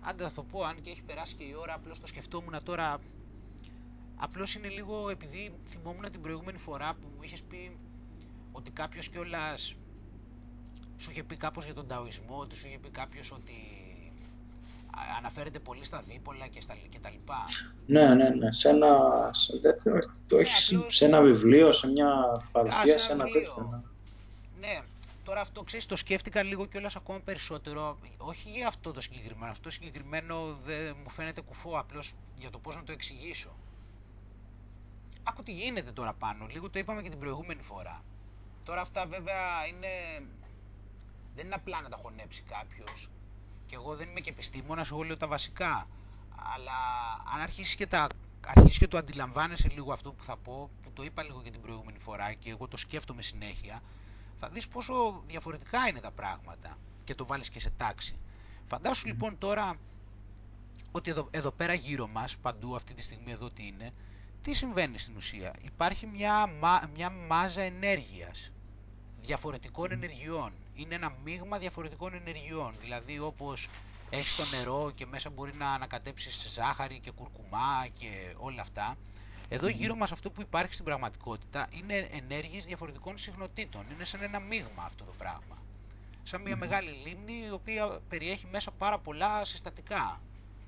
άντε 0.00 0.22
θα 0.24 0.32
το 0.32 0.42
πω, 0.42 0.62
αν 0.64 0.80
και 0.80 0.90
έχει 0.90 1.02
περάσει 1.02 1.34
και 1.34 1.44
η 1.44 1.54
ώρα, 1.54 1.74
απλώς 1.74 2.00
το 2.00 2.06
σκεφτόμουν 2.06 2.62
τώρα, 2.62 3.00
Απλώς 4.16 4.54
είναι 4.54 4.68
λίγο 4.68 5.08
επειδή 5.10 5.54
θυμόμουν 5.68 6.10
την 6.10 6.20
προηγούμενη 6.20 6.58
φορά 6.58 6.94
που 6.94 7.08
μου 7.16 7.22
είχες 7.22 7.42
πει 7.42 7.78
ότι 8.52 8.70
κάποιος 8.70 9.08
κιόλας 9.08 9.74
σου 10.96 11.10
είχε 11.10 11.24
πει 11.24 11.36
κάπως 11.36 11.64
για 11.64 11.74
τον 11.74 11.86
ταοισμό, 11.86 12.38
ότι 12.38 12.56
σου 12.56 12.66
είχε 12.66 12.78
πει 12.78 12.90
κάποιος 12.90 13.32
ότι 13.32 13.52
αναφέρεται 15.18 15.58
πολύ 15.58 15.84
στα 15.84 16.02
δίπολα 16.02 16.46
και, 16.46 16.60
στα, 16.60 16.74
και 16.88 16.98
τα 16.98 17.10
λοιπά. 17.10 17.44
Ναι, 17.86 18.14
ναι, 18.14 18.28
ναι. 18.28 18.52
Σε 18.52 18.68
ένα, 18.68 18.88
σε, 19.32 19.58
δεν 19.58 19.80
θέλω, 19.80 20.14
το 20.26 20.36
Ναι, 20.36 20.40
έχεις 20.42 20.72
απλώς- 20.74 20.94
σε 20.96 21.04
ένα 21.04 21.20
βιβλίο, 21.22 21.72
σε 21.72 21.86
μια 21.86 22.08
Α, 22.08 22.36
σε 22.36 22.42
παρουσίαση, 22.52 23.04
ένα 23.10 23.14
ένα 23.14 23.24
βιβλίο. 23.24 23.42
τέτοιο. 23.54 23.68
ναι. 24.60 24.66
Ναι, 24.66 24.80
τώρα 25.24 25.40
αυτό 25.40 25.62
ξέρεις 25.62 25.86
το 25.86 25.96
σκέφτηκα 25.96 26.42
λίγο 26.42 26.66
κιόλας 26.66 26.96
ακόμα 26.96 27.20
περισσότερο, 27.20 27.98
όχι 28.16 28.50
για 28.50 28.66
αυτό 28.68 28.92
το 28.92 29.00
συγκεκριμένο, 29.00 29.50
αυτό 29.50 29.62
το 29.62 29.70
συγκεκριμένο 29.70 30.58
δεν 30.64 30.96
μου 31.02 31.10
φαίνεται 31.10 31.40
κουφό, 31.40 31.78
απλώς 31.78 32.12
για 32.38 32.50
το 32.50 32.58
πώς 32.58 32.76
να 32.76 32.82
το 32.82 32.92
εξηγήσω. 32.92 33.56
Άκου 35.22 35.42
τι 35.42 35.52
γίνεται 35.52 35.92
τώρα 35.92 36.12
πάνω, 36.12 36.46
λίγο 36.50 36.70
το 36.70 36.78
είπαμε 36.78 37.02
και 37.02 37.08
την 37.10 37.18
προηγούμενη 37.18 37.62
φορά. 37.62 38.00
Τώρα 38.66 38.80
αυτά 38.80 39.06
βέβαια 39.06 39.66
είναι, 39.68 39.88
δεν 41.34 41.44
είναι 41.46 41.54
απλά 41.54 41.80
να 41.80 41.88
τα 41.88 41.96
χωνέψει 42.02 42.42
κάποιος. 42.42 43.08
Και 43.66 43.74
εγώ 43.74 43.96
δεν 43.96 44.08
είμαι 44.08 44.20
και 44.20 44.30
επιστήμονας, 44.30 44.90
εγώ 44.90 45.02
λέω 45.02 45.16
τα 45.16 45.26
βασικά. 45.26 45.88
Αλλά 46.54 46.72
αν 47.34 47.40
αρχίσεις 47.40 47.74
και, 47.74 47.86
τα, 47.86 48.06
αρχίσεις 48.46 48.78
και 48.78 48.88
το 48.88 48.96
αντιλαμβάνεσαι 48.98 49.68
λίγο 49.68 49.92
αυτό 49.92 50.12
που 50.12 50.24
θα 50.24 50.36
πω, 50.36 50.70
που 50.82 50.92
το 50.92 51.02
είπα 51.02 51.22
λίγο 51.22 51.42
και 51.42 51.50
την 51.50 51.60
προηγούμενη 51.60 51.98
φορά 51.98 52.32
και 52.32 52.50
εγώ 52.50 52.68
το 52.68 52.76
σκέφτομαι 52.76 53.22
συνέχεια, 53.22 53.80
θα 54.34 54.48
δεις 54.48 54.68
πόσο 54.68 55.22
διαφορετικά 55.26 55.88
είναι 55.88 56.00
τα 56.00 56.10
πράγματα 56.10 56.76
και 57.04 57.14
το 57.14 57.26
βάλεις 57.26 57.48
και 57.48 57.60
σε 57.60 57.70
τάξη. 57.76 58.16
Φαντάσου 58.64 59.06
λοιπόν 59.06 59.38
τώρα 59.38 59.74
ότι 60.92 61.10
εδώ, 61.10 61.28
εδώ 61.30 61.52
πέρα 61.52 61.72
γύρω 61.74 62.06
μας, 62.08 62.36
παντού 62.38 62.76
αυτή 62.76 62.94
τη 62.94 63.02
στιγμή 63.02 63.32
εδώ 63.32 63.50
τι 63.50 63.66
είναι, 63.66 63.90
τι 64.42 64.54
συμβαίνει 64.54 64.98
στην 64.98 65.16
ουσία; 65.16 65.52
Υπάρχει 65.62 66.06
μια, 66.06 66.46
μα- 66.46 66.82
μια 66.94 67.10
μάζα 67.10 67.60
ενέργειας, 67.62 68.50
διαφορετικών 69.20 69.90
ενεργειών. 69.92 70.52
Είναι 70.74 70.94
ένα 70.94 71.16
μείγμα 71.24 71.58
διαφορετικών 71.58 72.14
ενεργειών. 72.14 72.74
Δηλαδή 72.80 73.18
όπως 73.18 73.68
έχεις 74.10 74.34
το 74.34 74.44
νερό 74.44 74.90
και 74.94 75.06
μέσα 75.06 75.30
μπορεί 75.30 75.54
να 75.54 75.70
ανακατέψεις 75.72 76.52
ζάχαρη 76.52 76.98
και 76.98 77.10
κουρκουμά 77.10 77.86
και 77.94 78.34
όλα 78.36 78.62
αυτά. 78.62 78.96
Εδώ 79.48 79.68
γύρω 79.68 79.94
μας 79.94 80.12
αυτό 80.12 80.30
που 80.30 80.40
υπάρχει 80.40 80.72
στην 80.72 80.84
πραγματικότητα 80.84 81.66
είναι 81.72 81.96
ενέργειες 81.96 82.64
διαφορετικών 82.66 83.18
συχνοτήτων. 83.18 83.84
Είναι 83.94 84.04
σαν 84.04 84.22
ένα 84.22 84.40
μείγμα 84.40 84.82
αυτό 84.84 85.04
το 85.04 85.12
πράγμα. 85.18 85.62
Σαν 86.22 86.40
μια 86.42 86.56
μεγάλη 86.56 86.90
λίμνη 86.90 87.46
η 87.46 87.50
οποία 87.50 88.00
περιέχει 88.08 88.46
μέσα 88.50 88.70
πάρα 88.70 88.98
πολλά 88.98 89.44
συστατικά 89.44 90.20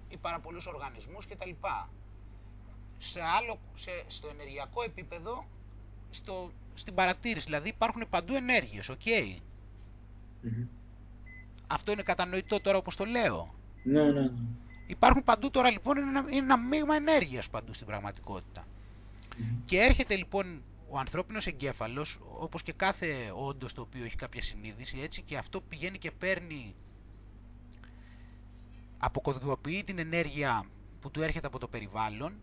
ή 0.08 0.16
πάρα 0.16 0.40
πολλούς 0.40 0.66
οργανισμούς 0.66 1.26
κτλ. 1.26 1.50
Σε 2.98 3.20
άλλο, 3.22 3.58
σε, 3.74 3.90
στο 4.06 4.28
ενεργειακό 4.28 4.82
επίπεδο, 4.82 5.44
στο, 6.10 6.50
στην 6.74 6.94
παρατήρηση, 6.94 7.44
δηλαδή 7.46 7.68
υπάρχουν 7.68 8.08
παντού 8.08 8.34
ενέργειες, 8.34 8.88
οκ. 8.88 9.02
Μμμ. 10.46 10.66
Αυτό 11.66 11.92
είναι 11.92 12.02
κατανοητό 12.02 12.60
τώρα 12.60 12.76
όπως 12.78 12.96
το 12.96 13.04
λέω. 13.04 13.54
Ναι, 13.82 14.02
ναι, 14.02 14.20
ναι. 14.20 14.30
Υπάρχουν 14.86 15.22
παντού 15.24 15.50
τώρα 15.50 15.70
λοιπόν 15.70 15.96
είναι 15.96 16.08
ένα, 16.08 16.20
είναι 16.28 16.36
ένα 16.36 16.58
μείγμα 16.58 16.94
ενέργειας 16.94 17.50
παντού 17.50 17.72
στην 17.72 17.86
πραγματικότητα. 17.86 18.64
Μμμ. 19.38 19.64
Και 19.64 19.78
έρχεται 19.80 20.16
λοιπόν 20.16 20.62
ο 20.88 20.98
ανθρώπινος 20.98 21.46
εγκέφαλος, 21.46 22.18
όπως 22.40 22.62
και 22.62 22.72
κάθε 22.72 23.32
όντος 23.34 23.72
το 23.72 23.80
οποίο 23.80 24.04
έχει 24.04 24.16
κάποια 24.16 24.42
συνείδηση, 24.42 24.98
έτσι 25.02 25.22
και 25.22 25.36
αυτό 25.36 25.60
πηγαίνει 25.60 25.98
και 25.98 26.10
παίρνει, 26.10 26.74
αποκωδικοποιεί 28.98 29.84
την 29.84 29.98
ενέργεια 29.98 30.64
που 31.00 31.10
του 31.10 31.22
έρχεται 31.22 31.46
από 31.46 31.58
το 31.58 31.68
περιβάλλον 31.68 32.40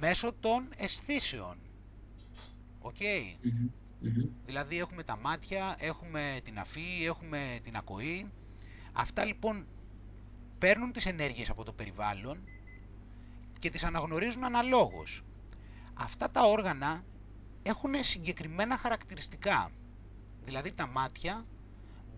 μέσω 0.00 0.32
των 0.40 0.68
αισθήσεων. 0.76 1.56
Οκ. 2.80 2.96
Μμμ. 3.42 3.68
Μμμ. 4.04 4.28
Δηλαδή 4.44 4.78
έχουμε 4.78 5.02
τα 5.02 5.16
μάτια, 5.16 5.74
έχουμε 5.78 6.40
την 6.44 6.58
αφή, 6.58 7.04
έχουμε 7.06 7.58
την 7.62 7.76
ακοή. 7.76 8.30
Αυτά 8.92 9.24
λοιπόν 9.24 9.66
παίρνουν 10.58 10.92
τις 10.92 11.06
ενέργειες 11.06 11.50
από 11.50 11.64
το 11.64 11.72
περιβάλλον 11.72 12.38
και 13.58 13.70
τις 13.70 13.84
αναγνωρίζουν 13.84 14.44
αναλόγως. 14.44 15.22
Αυτά 15.94 16.30
τα 16.30 16.42
όργανα 16.42 17.04
έχουν 17.62 17.90
συγκεκριμένα 18.00 18.76
χαρακτηριστικά. 18.76 19.70
Δηλαδή 20.44 20.72
τα 20.72 20.86
μάτια 20.86 21.46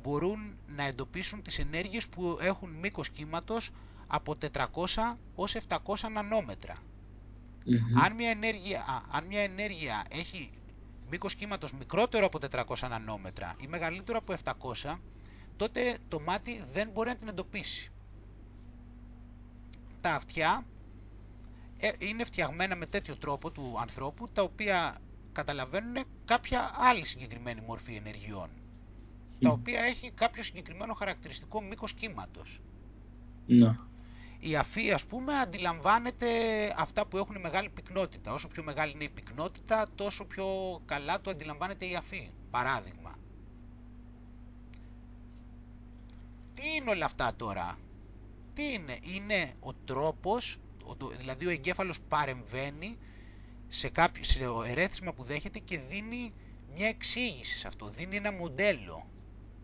μπορούν 0.02 0.58
να 0.66 0.82
εντοπίσουν 0.84 1.42
τις 1.42 1.58
ενέργειες 1.58 2.08
που 2.08 2.38
έχουν 2.40 2.70
μήκος 2.70 3.10
κύματος 3.10 3.70
από 4.06 4.34
400 4.52 5.16
ως 5.34 5.54
700 5.54 6.10
νανόμετρα. 6.12 6.74
Μμμ. 7.64 8.02
Αν 8.02 8.14
μια 8.14 8.30
ενέργεια, 8.30 8.80
α, 8.80 9.02
αν 9.10 9.26
μια 9.26 9.40
ενέργεια 9.40 10.04
έχει 10.10 10.50
μήκος 11.10 11.34
κύματος 11.34 11.72
μικρότερο 11.72 12.26
από 12.26 12.38
400 12.50 12.88
νανόμετρα 12.88 13.56
ή 13.60 13.66
μεγαλύτερο 13.66 14.18
από 14.18 14.34
700, 14.84 14.98
τότε 15.56 15.98
το 16.08 16.20
μάτι 16.20 16.62
δεν 16.72 16.88
μπορεί 16.88 17.08
να 17.08 17.16
την 17.16 17.28
εντοπίσει. 17.28 17.90
Τα 20.00 20.14
αυτιά 20.14 20.66
ε, 21.78 21.90
είναι 21.98 22.24
φτιαγμένα 22.24 22.76
με 22.76 22.86
τέτοιο 22.86 23.16
τρόπο 23.16 23.50
του 23.50 23.74
ανθρώπου, 23.80 24.28
τα 24.28 24.42
οποία 24.42 24.98
καταλαβαίνουν 25.32 26.04
κάποια 26.24 26.70
άλλη 26.74 27.06
συγκεκριμένη 27.06 27.60
μορφή 27.66 27.94
ενεργειών, 27.94 28.50
τα 29.40 29.50
οποία 29.50 29.80
έχει 29.80 30.10
κάποιο 30.10 30.42
συγκεκριμένο 30.42 30.94
χαρακτηριστικό 30.94 31.62
μήκος 31.62 31.92
κύματος. 31.92 32.60
Ναι. 33.46 33.76
Η 34.48 34.56
αφή, 34.56 34.92
ας 34.92 35.06
πούμε, 35.06 35.34
αντιλαμβάνεται 35.38 36.26
αυτά 36.76 37.06
που 37.06 37.18
έχουν 37.18 37.40
μεγάλη 37.40 37.68
πυκνότητα. 37.70 38.32
Όσο 38.32 38.48
πιο 38.48 38.62
μεγάλη 38.62 38.92
είναι 38.92 39.04
η 39.04 39.08
πυκνότητα, 39.08 39.86
τόσο 39.94 40.24
πιο 40.26 40.46
καλά 40.84 41.20
το 41.20 41.30
αντιλαμβάνεται 41.30 41.86
η 41.86 41.94
αφή. 41.96 42.30
Παράδειγμα. 42.50 43.18
Τι 46.54 46.62
είναι 46.76 46.90
όλα 46.90 47.04
αυτά 47.04 47.34
τώρα; 47.36 47.78
Τι 48.52 48.62
είναι; 48.72 48.98
Είναι 49.02 49.54
ο 49.60 49.74
τρόπος, 49.74 50.56
ο- 50.84 50.96
το- 50.96 51.08
δηλαδή 51.08 51.46
ο 51.46 51.50
εγκέφαλος 51.50 52.00
παρεμβαίνει 52.00 52.98
σε, 53.68 53.88
κάποιο, 53.88 54.24
σε 54.24 54.44
ερέθισμα 54.66 55.12
που 55.12 55.22
δέχεται 55.22 55.58
και 55.58 55.78
δίνει 55.78 56.34
μια 56.74 56.88
εξήγηση 56.88 57.58
σε 57.58 57.66
αυτό. 57.66 57.88
Δίνει 57.88 58.16
ένα 58.16 58.32
μοντέλο. 58.32 59.10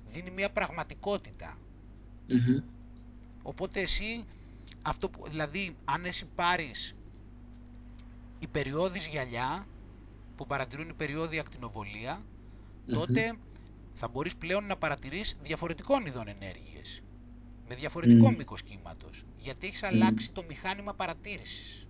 Δίνει 0.05 0.31
μια 0.31 0.51
πραγματικότητα. 0.51 1.59
Μμμ. 2.29 2.63
Οπότε 3.43 3.81
εσύ, 3.81 4.25
αυτό 4.85 5.11
που, 5.11 5.29
δηλαδή 5.29 5.77
αν 5.85 6.05
εσύ 6.05 6.27
πάρεις 6.35 6.95
υπεριώδης 8.39 9.07
γυαλιά 9.07 9.67
που 10.37 10.47
παρατηρούν 10.47 10.89
υπεριώδη 10.89 11.39
ακτινοβολία, 11.39 12.25
Μμμ. 12.87 12.95
τότε 12.95 13.33
θα 13.95 14.09
μπορείς 14.09 14.37
πλέον 14.37 14.65
να 14.67 14.77
παρατηρείς 14.77 15.37
διαφορετικών 15.43 16.07
ειδών 16.07 16.29
ενέργειες. 16.29 17.03
Με 17.69 17.75
διαφορετικό 17.75 18.31
Μμ. 18.31 18.37
μήκος 18.37 18.63
κύματος. 18.63 19.25
Γιατί 19.37 19.67
έχεις 19.67 19.83
αλλάξει 19.83 20.33
το 20.33 20.45
μηχάνημα 20.49 20.95
παρατήρησης. 20.95 21.87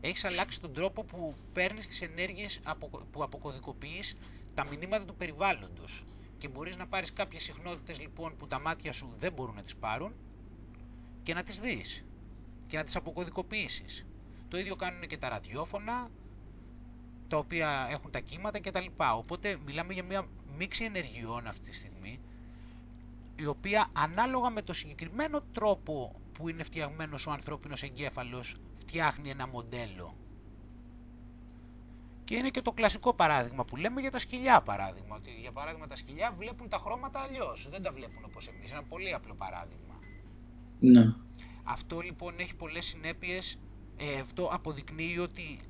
Έχεις 0.00 0.24
αλλάξει 0.24 0.60
τον 0.60 0.72
τρόπο 0.72 1.04
που 1.04 1.34
παίρνεις 1.52 1.86
τις 1.86 2.02
ενέργειες 2.02 2.60
απο- 2.64 3.06
που 3.10 3.22
αποκωδικοποιείς 3.22 4.14
τα 4.54 4.66
μηνύματα 4.70 5.04
του 5.04 5.14
περιβάλλοντος. 5.14 6.04
Και 6.38 6.48
μπορείς 6.48 6.76
να 6.76 6.86
πάρεις 6.86 7.12
κάποιες 7.12 7.42
συχνότητες 7.42 8.00
λοιπόν 8.00 8.36
που 8.36 8.46
τα 8.46 8.60
μάτια 8.60 8.92
σου 8.92 9.10
δεν 9.18 9.32
μπορούν 9.32 9.54
να 9.54 9.62
τις 9.62 9.76
πάρουν 9.76 10.12
και 11.22 11.34
να 11.34 11.42
τις 11.42 11.58
δεις 11.60 12.04
και 12.66 12.76
να 12.76 12.84
τις 12.84 12.96
αποκωδικοποιήσεις. 12.96 14.06
Το 14.48 14.58
ίδιο 14.58 14.76
κάνουν 14.76 15.00
και 15.06 15.16
τα 15.16 15.28
ραδιόφωνα, 15.28 16.10
τα 17.28 17.36
οποία 17.36 17.86
έχουν 17.90 18.10
τα 18.10 18.20
κύματα 18.20 18.58
και 18.58 18.70
τα 18.70 18.80
λοιπά. 18.80 19.14
Οπότε 19.14 19.56
μιλάμε 19.66 19.92
για 19.92 20.04
μια 20.04 20.28
μίξη 20.56 20.84
ενεργειών 20.84 21.46
αυτή 21.46 21.68
τη 21.68 21.74
στιγμή, 21.74 22.20
η 23.36 23.46
οποία 23.46 23.86
ανάλογα 23.92 24.50
με 24.50 24.62
το 24.62 24.72
συγκεκριμένο 24.72 25.40
τρόπο 25.52 26.20
που 26.32 26.48
είναι 26.48 26.62
φτιαγμένος 26.62 27.26
ο 27.26 27.30
ανθρώπινος 27.30 27.82
εγκέφαλος, 27.82 28.56
φτιάχνει 28.78 29.30
ένα 29.30 29.48
μοντέλο. 29.48 30.16
Και 32.24 32.36
είναι 32.36 32.48
και 32.48 32.62
το 32.62 32.72
κλασικό 32.72 33.14
παράδειγμα 33.14 33.64
που 33.64 33.76
λέμε 33.76 34.00
για 34.00 34.10
τα 34.10 34.18
σκυλιά 34.18 34.62
παράδειγμα. 34.62 35.16
Ότι 35.16 35.30
για 35.40 35.50
παράδειγμα 35.50 35.86
τα 35.86 35.96
σκυλιά 35.96 36.32
βλέπουν 36.32 36.68
τα 36.68 36.78
χρώματα 36.78 37.20
αλλιώς, 37.20 37.68
δεν 37.70 37.82
τα 37.82 37.92
βλέπουν 37.92 38.24
όπως 38.24 38.48
εμείς. 38.48 38.72
Ένα 38.72 38.82
πολύ 38.82 39.14
απλό 39.14 39.34
παράδειγμα. 39.34 39.94
Ναι. 40.80 41.14
Αυτό 41.68 42.00
λοιπόν 42.00 42.34
έχει 42.38 42.54
πολλές 42.54 42.86
συνέπειες. 42.86 43.58
Ε, 43.96 44.20
αυτό 44.20 44.44
αποδεικνύει 44.52 45.18
ότι 45.18 45.60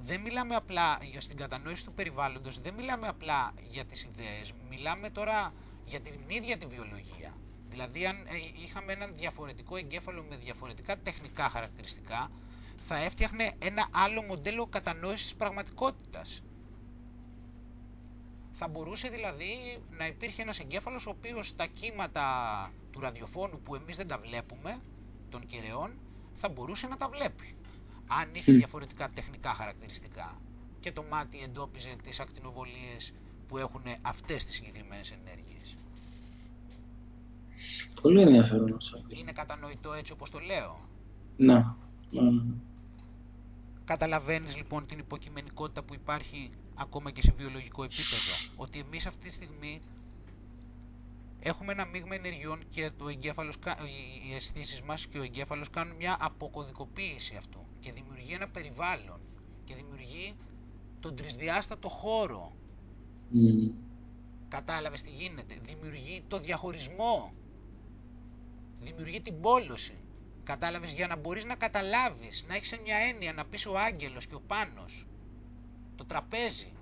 δεν 0.00 0.20
μιλάμε 0.20 0.54
απλά 0.54 0.98
για 1.10 1.20
στην 1.20 1.36
κατανόηση 1.36 1.84
του 1.84 1.92
περιβάλλοντος, 1.92 2.58
δεν 2.58 2.74
μιλάμε 2.74 3.08
απλά 3.08 3.52
για 3.70 3.84
τις 3.84 4.02
ιδέες, 4.04 4.52
μιλάμε 4.68 5.10
τώρα 5.10 5.52
για 5.84 6.00
την 6.00 6.14
ίδια 6.26 6.56
τη 6.56 6.66
βιολογία. 6.66 7.34
Δηλαδή 7.68 8.06
αν 8.06 8.16
ε, 8.16 8.62
είχαμε 8.64 8.92
έναν 8.92 9.14
διαφορετικό 9.14 9.76
εγκέφαλο 9.76 10.24
με 10.28 10.36
διαφορετικά 10.36 10.98
τεχνικά 10.98 11.48
χαρακτηριστικά, 11.48 12.30
θα 12.78 12.96
έφτιαχνε 12.96 13.52
ένα 13.58 13.88
άλλο 13.90 14.22
μοντέλο 14.22 14.66
κατανόησης 14.66 15.22
της 15.22 15.34
πραγματικότητας. 15.34 16.42
Θα 18.50 18.68
μπορούσε 18.68 19.08
δηλαδή 19.08 19.82
να 19.90 20.06
υπήρχε 20.06 20.42
ένας 20.42 20.58
εγκέφαλος 20.58 21.06
ο 21.06 21.10
οποίος 21.10 21.56
τα 21.56 21.66
κύματα 21.66 22.24
του 22.90 23.00
ραδιοφώνου 23.00 23.60
που 23.60 23.74
εμείς 23.74 23.96
δεν 23.96 24.06
τα 24.06 24.18
βλέπουμε, 24.18 24.80
των 25.34 25.46
κεραιών, 25.46 25.90
θα 26.32 26.48
μπορούσε 26.48 26.86
να 26.86 26.96
τα 26.96 27.08
βλέπει. 27.14 27.48
Αν 28.20 28.28
είχε 28.34 28.52
Μμ. 28.52 28.56
διαφορετικά 28.56 29.08
τεχνικά 29.14 29.50
χαρακτηριστικά 29.54 30.40
και 30.80 30.92
το 30.92 31.04
μάτι 31.10 31.38
εντόπιζε 31.42 31.96
τις 32.02 32.20
ακτινοβολίες 32.20 33.12
που 33.46 33.58
έχουν 33.58 33.82
αυτές 34.02 34.44
τις 34.44 34.54
συγκεκριμένες 34.54 35.10
ενέργειες. 35.10 35.76
Πολύ 38.02 38.20
ενδιαφέρον 38.20 38.74
αυτό. 38.74 39.02
Είναι 39.08 39.32
κατανοητό 39.32 39.92
έτσι 39.92 40.12
όπως 40.12 40.30
το 40.30 40.38
λέω; 40.38 40.88
Ναι. 41.36 41.54
ναι, 42.10 42.20
ναι. 42.30 42.42
Καταλαβαίνεις 43.84 44.56
λοιπόν 44.56 44.86
την 44.86 44.98
υποκειμενικότητα 44.98 45.82
που 45.84 45.94
υπάρχει 45.94 46.50
ακόμα 46.74 47.10
και 47.10 47.22
σε 47.22 47.32
βιολογικό 47.36 47.82
επίπεδο. 47.82 48.34
Ότι 48.56 48.78
εμείς 48.78 49.06
αυτή 49.06 49.26
τη 49.28 49.32
στιγμή 49.32 49.80
έχουμε 51.44 51.72
ένα 51.72 51.84
μείγμα 51.84 52.14
ενεργειών 52.14 52.64
και 52.70 52.90
το 52.96 53.08
εγκέφαλος, 53.08 53.58
κα- 53.58 53.78
οι- 53.82 54.28
οι 54.30 54.34
αισθήσεις 54.34 54.82
μας 54.82 55.06
και 55.06 55.18
ο 55.18 55.22
εγκέφαλος 55.22 55.70
κάνουν 55.70 55.96
μια 55.96 56.16
αποκωδικοποίηση 56.20 57.36
αυτού 57.36 57.66
και 57.80 57.92
δημιουργεί 57.92 58.32
ένα 58.32 58.48
περιβάλλον 58.48 59.20
και 59.64 59.74
δημιουργεί 59.74 60.34
τον 61.00 61.16
τρισδιάστατο 61.16 61.88
χώρο. 61.88 62.52
Μμ. 63.30 63.68
Κατάλαβες 64.48 65.02
τι 65.02 65.10
γίνεται. 65.10 65.58
Δημιουργεί 65.62 66.24
το 66.28 66.38
διαχωρισμό. 66.38 67.34
Δημιουργεί 68.80 69.20
την 69.20 69.40
πόλωση. 69.40 69.98
Κατάλαβες 70.42 70.92
για 70.92 71.06
να 71.06 71.16
μπορείς 71.16 71.44
να 71.44 71.54
καταλάβεις, 71.54 72.44
να 72.48 72.54
έχεις 72.54 72.78
μια 72.84 72.96
έννοια, 72.96 73.32
να 73.32 73.44
πεις 73.44 73.66
ο 73.66 73.78
άγγελος 73.78 74.26
και 74.26 74.34
ο 74.34 74.40
πάνος. 74.40 75.06
Το 75.96 76.04
τραπέζι. 76.04 76.72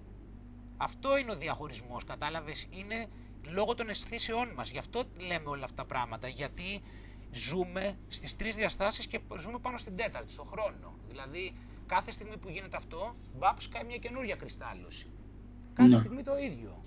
Αυτό 0.76 1.18
είναι 1.18 1.30
ο 1.30 1.36
διαχωρισμός, 1.36 2.04
κατάλαβες. 2.04 2.66
Είναι 2.70 3.06
λόγω 3.44 3.74
των 3.74 3.88
αισθήσεών 3.88 4.48
μας. 4.56 4.70
Γι' 4.70 4.78
αυτό 4.78 5.02
λέμε 5.18 5.48
όλα 5.48 5.64
αυτά 5.64 5.76
τα 5.76 5.84
πράγματα. 5.84 6.28
Γιατί 6.28 6.80
ζούμε 7.30 7.98
στις 8.08 8.36
τρεις 8.36 8.56
διαστάσεις 8.56 9.06
και 9.06 9.20
ζούμε 9.40 9.58
πάνω 9.58 9.78
στην 9.78 9.96
τέταρτη, 9.96 10.32
στον 10.32 10.44
χρόνο. 10.46 10.94
Δηλαδή, 11.08 11.52
κάθε 11.86 12.10
στιγμή 12.10 12.36
που 12.38 12.48
γίνεται 12.48 12.76
αυτό, 12.76 13.16
μπαπ, 13.38 13.60
σκάει 13.60 13.84
μια 13.84 13.96
καινούρια 13.96 14.36
κρυστάλλωση. 14.36 15.10
Κάθε 15.74 15.88
Ναι. 15.88 15.96
στιγμή 15.96 16.22
το 16.22 16.36
ίδιο. 16.38 16.82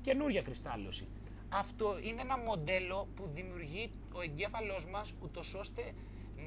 Καινούρια 0.00 0.42
κρυστάλλωση. 0.42 1.08
Αυτό 1.48 1.98
είναι 2.02 2.20
ένα 2.20 2.38
μοντέλο 2.38 3.08
που 3.14 3.26
δημιουργεί 3.26 3.92
ο 4.14 4.20
εγκέφαλός 4.20 4.86
μας 4.86 5.14
ούτως 5.22 5.54
ώστε 5.54 5.92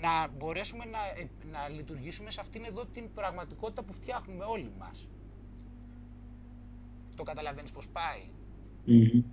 να 0.01 0.27
μπορέσουμε 0.27 0.85
να, 0.85 0.99
ε, 1.17 1.29
να 1.51 1.67
λειτουργήσουμε 1.69 2.31
σε 2.31 2.39
αυτήν 2.39 2.63
εδώ 2.65 2.85
την 2.85 3.13
πραγματικότητα 3.13 3.83
που 3.83 3.93
φτιάχνουμε 3.93 4.43
όλοι 4.43 4.71
μας. 4.79 5.09
Το 7.15 7.23
καταλαβαίνεις 7.23 7.71
πώς 7.71 7.87
πάει. 7.89 8.29
Μμμ. 8.89 9.23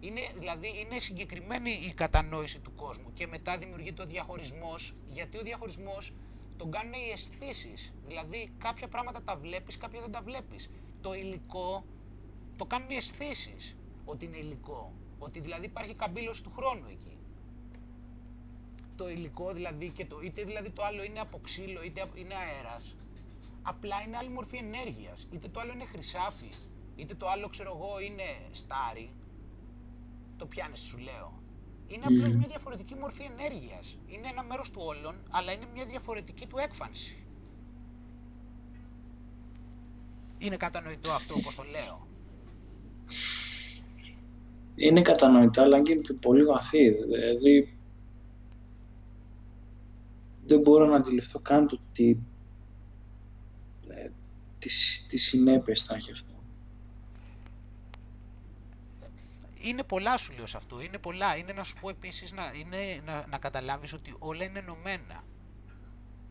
Είναι, 0.00 0.20
δηλαδή 0.38 0.68
είναι 0.80 0.98
συγκεκριμένη 0.98 1.70
η 1.70 1.92
κατανόηση 1.94 2.60
του 2.60 2.74
κόσμου 2.74 3.12
και 3.14 3.26
μετά 3.26 3.58
δημιουργείται 3.58 4.02
ο 4.02 4.06
διαχωρισμός 4.06 4.94
γιατί 5.10 5.38
ο 5.38 5.42
διαχωρισμός 5.42 6.12
τον 6.56 6.70
κάνουν 6.70 6.92
οι 6.92 7.10
αισθήσεις. 7.12 7.92
Δηλαδή 8.06 8.50
κάποια 8.58 8.88
πράγματα 8.88 9.22
τα 9.22 9.36
βλέπεις, 9.36 9.76
κάποια 9.76 10.00
δεν 10.00 10.10
τα 10.10 10.20
βλέπεις. 10.22 10.70
Το 11.00 11.14
υλικό 11.14 11.84
το 12.56 12.64
κάνουν 12.64 12.90
οι 12.90 12.94
αισθήσεις 12.96 13.76
ότι 14.04 14.24
είναι 14.24 14.36
υλικό. 14.36 14.92
Ότι 15.18 15.40
δηλαδή 15.40 15.66
υπάρχει 15.66 15.94
καμπύλωση 15.94 16.42
του 16.42 16.50
χρόνου 16.50 16.86
εκεί. 16.90 17.16
Το 18.96 19.08
υλικό 19.08 19.52
δηλαδή 19.52 19.88
και 19.90 20.06
το 20.06 20.20
είτε 20.24 20.44
δηλαδή 20.44 20.70
το 20.70 20.84
άλλο 20.84 21.04
είναι 21.04 21.20
από 21.20 21.38
ξύλο 21.42 21.82
είτε 21.82 22.04
είναι 22.14 22.34
αέρας. 22.34 22.94
Απλά 23.62 23.96
είναι 24.06 24.16
άλλη 24.16 24.28
μορφή 24.30 24.56
ενέργειας. 24.56 25.26
Είτε 25.30 25.48
το 25.48 25.60
άλλο 25.60 25.72
είναι 25.72 25.84
χρυσάφι, 25.84 26.48
είτε 26.96 27.14
το 27.14 27.28
άλλο 27.28 27.48
ξέρω 27.48 27.78
εγώ 27.80 28.00
είναι 28.00 28.22
στάρι. 28.52 29.10
Το 30.36 30.46
πιάνεις 30.46 30.80
σου 30.80 30.98
λέω. 30.98 31.42
Είναι 31.86 32.04
απλώς 32.04 32.32
Μμμ. 32.32 32.38
μια 32.38 32.48
διαφορετική 32.48 32.94
μορφή 32.94 33.22
ενέργειας. 33.22 33.98
Είναι 34.06 34.28
ένα 34.28 34.44
μέρος 34.44 34.70
του 34.70 34.80
όλων, 34.84 35.14
αλλά 35.30 35.52
είναι 35.52 35.66
μια 35.74 35.86
διαφορετική 35.86 36.46
του 36.46 36.58
έκφανση. 36.58 37.18
Είναι 40.38 40.56
κατανοητό 40.56 41.10
αυτό 41.10 41.34
όπως 41.34 41.54
το 41.54 41.62
λέω; 41.62 42.06
Είναι 44.74 45.02
κατανοητά, 45.02 45.62
αλλά 45.62 45.82
και 45.82 45.94
πιο 45.94 46.14
πολύ 46.14 46.44
βαθύ. 46.44 46.90
Δηλαδή, 46.90 47.78
δεν 50.46 50.60
μπορώ 50.60 50.86
να 50.86 50.96
αντιληφθώ 50.96 51.38
καν 51.38 51.68
το 51.68 51.78
τι, 51.92 52.16
ε, 53.88 54.10
τις, 54.58 55.06
τις 55.08 55.22
συνέπειες 55.24 55.82
θα 55.82 55.94
έχει 55.94 56.10
αυτό. 56.12 56.33
Είναι 59.64 59.82
πολλά 59.82 60.16
σου 60.16 60.32
λέω 60.32 60.46
σε 60.46 60.56
αυτό, 60.56 60.80
είναι 60.80 60.98
πολλά. 60.98 61.36
Είναι 61.36 61.52
να 61.52 61.64
σου 61.64 61.74
πω 61.80 61.88
επίσης 61.88 62.32
να, 62.32 62.52
είναι, 62.54 63.02
να, 63.04 63.26
να 63.26 63.38
καταλάβεις 63.38 63.92
ότι 63.92 64.14
όλα 64.18 64.44
είναι 64.44 64.58
ενωμένα. 64.58 65.22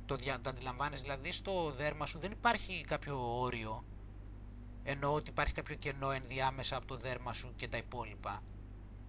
Το, 0.06 0.16
δια, 0.16 0.42
το 0.42 0.50
αντιλαμβάνεις, 0.50 1.02
δηλαδή 1.02 1.32
στο 1.32 1.72
δέρμα 1.78 2.06
σου 2.06 2.20
δεν 2.20 2.32
υπάρχει 2.32 2.84
κάποιο 2.88 3.40
όριο. 3.42 3.86
Εννοώ 4.84 5.14
ότι 5.14 5.30
υπάρχει 5.30 5.54
κάποιο 5.54 5.76
κενό 5.76 6.12
ενδιάμεσα 6.12 6.76
από 6.76 6.86
το 6.86 6.98
δέρμα 6.98 7.34
σου 7.34 7.54
και 7.56 7.68
τα 7.68 7.78
υπόλοιπα. 7.78 8.44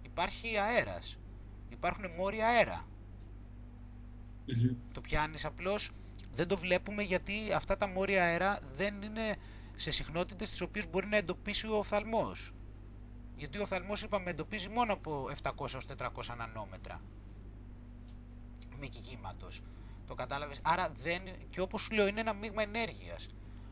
Υπάρχει 0.01 0.57
αέρας. 0.57 1.19
Υπάρχουν 1.69 2.11
μόρια 2.17 2.47
αέρα. 2.47 2.85
Μμμ. 4.45 4.75
Το 4.93 5.01
πιάνεις 5.01 5.45
απλώς, 5.45 5.91
δεν 6.31 6.47
το 6.47 6.57
βλέπουμε 6.57 7.03
γιατί 7.03 7.53
αυτά 7.53 7.77
τα 7.77 7.87
μόρια 7.87 8.23
αέρα 8.23 8.59
δεν 8.75 9.01
είναι 9.01 9.35
σε 9.75 9.91
συχνότητες 9.91 10.49
τις 10.49 10.61
οποίες 10.61 10.89
μπορεί 10.89 11.07
να 11.07 11.17
εντοπίσει 11.17 11.67
ο 11.67 11.77
οφθαλμός. 11.77 12.53
Γιατί 13.37 13.57
ο 13.57 13.61
οφθαλμός 13.61 14.01
είπαμε 14.01 14.29
εντοπίζει 14.29 14.69
μόνο 14.69 14.93
από 14.93 15.29
700 15.43 15.73
έως 15.73 15.85
400 15.97 16.35
νανόμετρα 16.37 17.01
μήκη 18.79 18.99
κύματος. 18.99 19.61
Το 20.07 20.13
κατάλαβες; 20.13 20.59
Άρα 20.63 20.91
δεν, 21.03 21.21
και 21.49 21.61
όπως 21.61 21.81
σου 21.81 21.93
λέω 21.93 22.07
είναι 22.07 22.19
ένα 22.19 22.33
μείγμα 22.33 22.61
ενέργειας. 22.61 23.27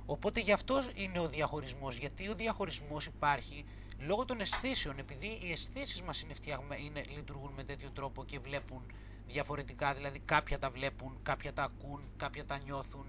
Οπότε 0.06 0.40
γι' 0.40 0.52
αυτό 0.52 0.82
είναι 0.96 1.20
ο 1.20 1.30
διαχωρισμός. 1.30 1.98
Γιατί 1.98 2.30
ο 2.30 2.36
διαχωρισμός 2.36 3.06
υπάρχει 3.06 3.66
λόγω 4.00 4.26
των 4.26 4.40
αισθήσεων. 4.40 4.98
Επειδή 4.98 5.28
οι 5.28 5.52
αισθήσεις 5.52 6.02
μας 6.02 6.22
είναι 6.22 6.34
φτιαγμέ, 6.34 6.78
είναι, 6.80 7.02
λειτουργούν 7.16 7.52
με 7.54 7.64
τέτοιο 7.64 7.92
τρόπο 7.92 8.26
και 8.26 8.40
βλέπουν 8.40 8.92
διαφορετικά. 9.28 9.94
Δηλαδή 9.94 10.20
κάποια 10.20 10.60
τα 10.60 10.70
βλέπουν, 10.70 11.20
κάποια 11.24 11.54
τα 11.54 11.64
ακούν, 11.64 12.02
κάποια 12.18 12.46
τα 12.46 12.58
νιώθουν, 12.58 13.06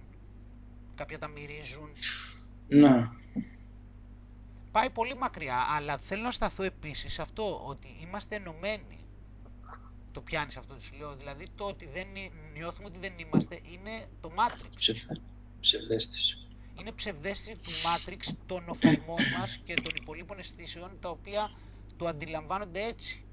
κάποια 0.95 1.19
τα 1.19 1.29
μυρίζουν. 1.29 1.91
Ναι. 2.69 3.09
Πάει 4.75 4.91
πολύ 4.91 5.17
μακριά, 5.17 5.57
αλλά 5.77 5.99
θέλω 5.99 6.23
να 6.23 6.31
σταθώ 6.31 6.63
επίσης 6.63 7.13
σε 7.13 7.23
αυτό, 7.23 7.65
ότι 7.67 7.89
είμαστε 8.03 8.37
ενωμένοι. 8.37 9.05
Το 10.13 10.21
πιάνεις 10.23 10.57
αυτό 10.57 10.75
που 10.75 10.81
σου 10.83 10.95
λέω, 10.97 11.17
δηλαδή 11.17 11.47
το 11.55 11.65
ότι 11.65 11.87
δεν 11.87 12.07
νι- 12.13 12.33
νιώθουμε 12.53 12.87
ότι 12.87 12.99
δεν 12.99 13.13
είμαστε 13.19 13.61
είναι 13.73 14.07
το 14.21 14.31
Matrix. 14.37 14.69
Ψευ- 14.75 15.11
Ψευδέστηση. 15.61 16.37
Είναι 16.81 16.93
ψευδέστηση 16.93 17.57
του 17.57 17.71
Matrix 17.71 18.35
των 18.47 18.69
οφθαλμών 18.69 19.23
μας 19.39 19.59
και 19.65 19.75
των 19.75 19.93
υπολείπων 19.97 20.39
αισθήσεων 20.39 20.99
τα 21.01 21.09
οποία 21.09 21.51
το 21.97 22.07
αντιλαμβάνονται 22.07 22.83
έτσι. 22.85 23.25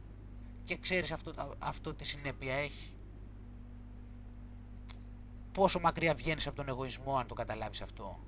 Και 0.64 0.78
ξέρεις 0.78 1.12
αυτό, 1.12 1.56
αυτό 1.60 1.94
τι 1.94 2.06
συνέπεια 2.06 2.54
έχει. 2.54 2.94
Πόσο 5.52 5.80
μακριά 5.80 6.14
βγαίνεις 6.16 6.48
από 6.48 6.56
τον 6.56 6.68
εγωισμό 6.68 7.18
αν 7.18 7.28
το 7.28 7.34
καταλάβεις 7.34 7.82
αυτό. 7.82 8.20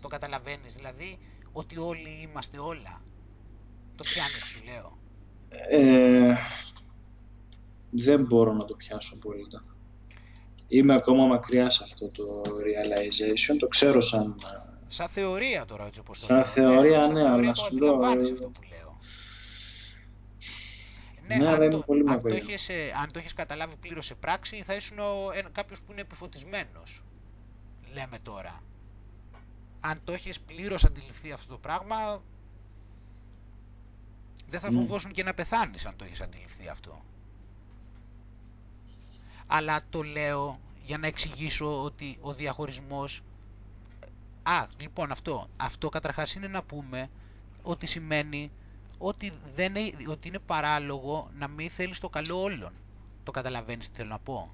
Το 0.00 0.08
καταλαβαίνεις 0.08 0.74
δηλαδή 0.74 1.18
ότι 1.52 1.78
όλοι 1.78 2.10
είμαστε 2.22 2.58
όλα. 2.58 3.02
Το 3.96 4.04
πιάνεις 4.04 4.44
σου 4.44 4.62
λέω. 4.64 4.98
Ε, 5.68 6.34
δεν 7.90 8.24
μπορώ 8.24 8.52
να 8.52 8.64
το 8.64 8.74
πιάσω 8.74 9.12
απόλυτα. 9.16 9.64
Είμαι 10.68 10.94
ακόμα 10.94 11.26
μακριά 11.26 11.70
σε 11.70 11.82
αυτό 11.82 12.08
το 12.08 12.42
realization. 12.46 13.56
Το 13.58 13.66
ξέρω 13.68 14.00
σαν... 14.00 14.34
Σαν 14.86 15.08
θεωρία 15.08 15.64
τώρα 15.64 15.86
έτσι 15.86 16.00
όπως 16.00 16.20
το 16.20 16.26
Σαν 16.26 16.36
λέω. 16.36 16.46
θεωρία, 16.46 17.02
σαν 17.02 17.12
ναι, 17.12 17.20
θεωρία 17.20 17.32
αλλά 17.38 17.52
το 17.52 17.60
σου 17.60 17.76
λέω, 17.78 17.92
αντιλαμβάνεις 17.92 18.28
ε, 18.28 18.32
αυτό 18.32 18.48
που 18.50 18.60
λέω. 18.70 18.98
Ναι, 21.26 21.36
Ναι, 21.36 21.46
αλλά 21.48 21.56
αν, 21.56 21.62
είμαι 21.62 21.70
το, 21.70 21.82
πολύ 21.86 22.00
αν, 22.00 22.06
το 22.06 22.12
μακριά. 22.12 22.36
έχεις, 22.36 22.68
ε, 22.68 22.74
αν 23.02 23.12
το 23.12 23.18
έχεις 23.18 23.32
καταλάβει 23.32 23.76
πλήρως 23.76 24.06
σε 24.06 24.14
πράξη 24.14 24.62
θα 24.62 24.74
ήσουν 24.74 24.98
ο, 24.98 25.30
ένα, 25.34 25.48
κάποιος 25.48 25.82
που 25.82 25.92
είναι 25.92 26.00
επιφωτισμένος. 26.00 27.04
Λέμε 27.94 28.18
τώρα. 28.22 28.60
Αν 29.84 30.00
το 30.04 30.12
έχεις 30.12 30.40
πλήρως 30.40 30.84
αντιληφθεί 30.84 31.32
αυτό 31.32 31.52
το 31.52 31.58
πράγμα 31.58 32.22
δεν 34.48 34.60
θα 34.60 34.70
Ναι. 34.70 34.78
φοβόσουν 34.80 35.12
και 35.12 35.22
να 35.22 35.34
πεθάνεις 35.34 35.86
αν 35.86 35.96
το 35.96 36.04
έχεις 36.04 36.20
αντιληφθεί 36.20 36.68
αυτό. 36.68 37.04
Αλλά 39.46 39.80
το 39.90 40.02
λέω 40.02 40.60
για 40.84 40.98
να 40.98 41.06
εξηγήσω 41.06 41.82
ότι 41.84 42.18
ο 42.20 42.34
διαχωρισμός... 42.34 43.22
Α, 44.42 44.66
λοιπόν 44.80 45.10
αυτό. 45.10 45.46
Αυτό 45.56 45.88
καταρχάς 45.88 46.34
είναι 46.34 46.48
να 46.48 46.62
πούμε 46.62 47.10
ότι 47.62 47.86
σημαίνει 47.86 48.50
ότι, 48.98 49.32
δεν, 49.54 49.76
ε- 49.76 49.92
ότι 50.08 50.28
είναι 50.28 50.38
παράλογο 50.38 51.30
να 51.38 51.48
μην 51.48 51.70
θέλεις 51.70 51.98
το 51.98 52.08
καλό 52.08 52.42
όλων. 52.42 52.72
Το 53.24 53.30
καταλαβαίνεις 53.30 53.90
τι 53.90 53.96
θέλω 53.96 54.08
να 54.08 54.18
πω. 54.18 54.52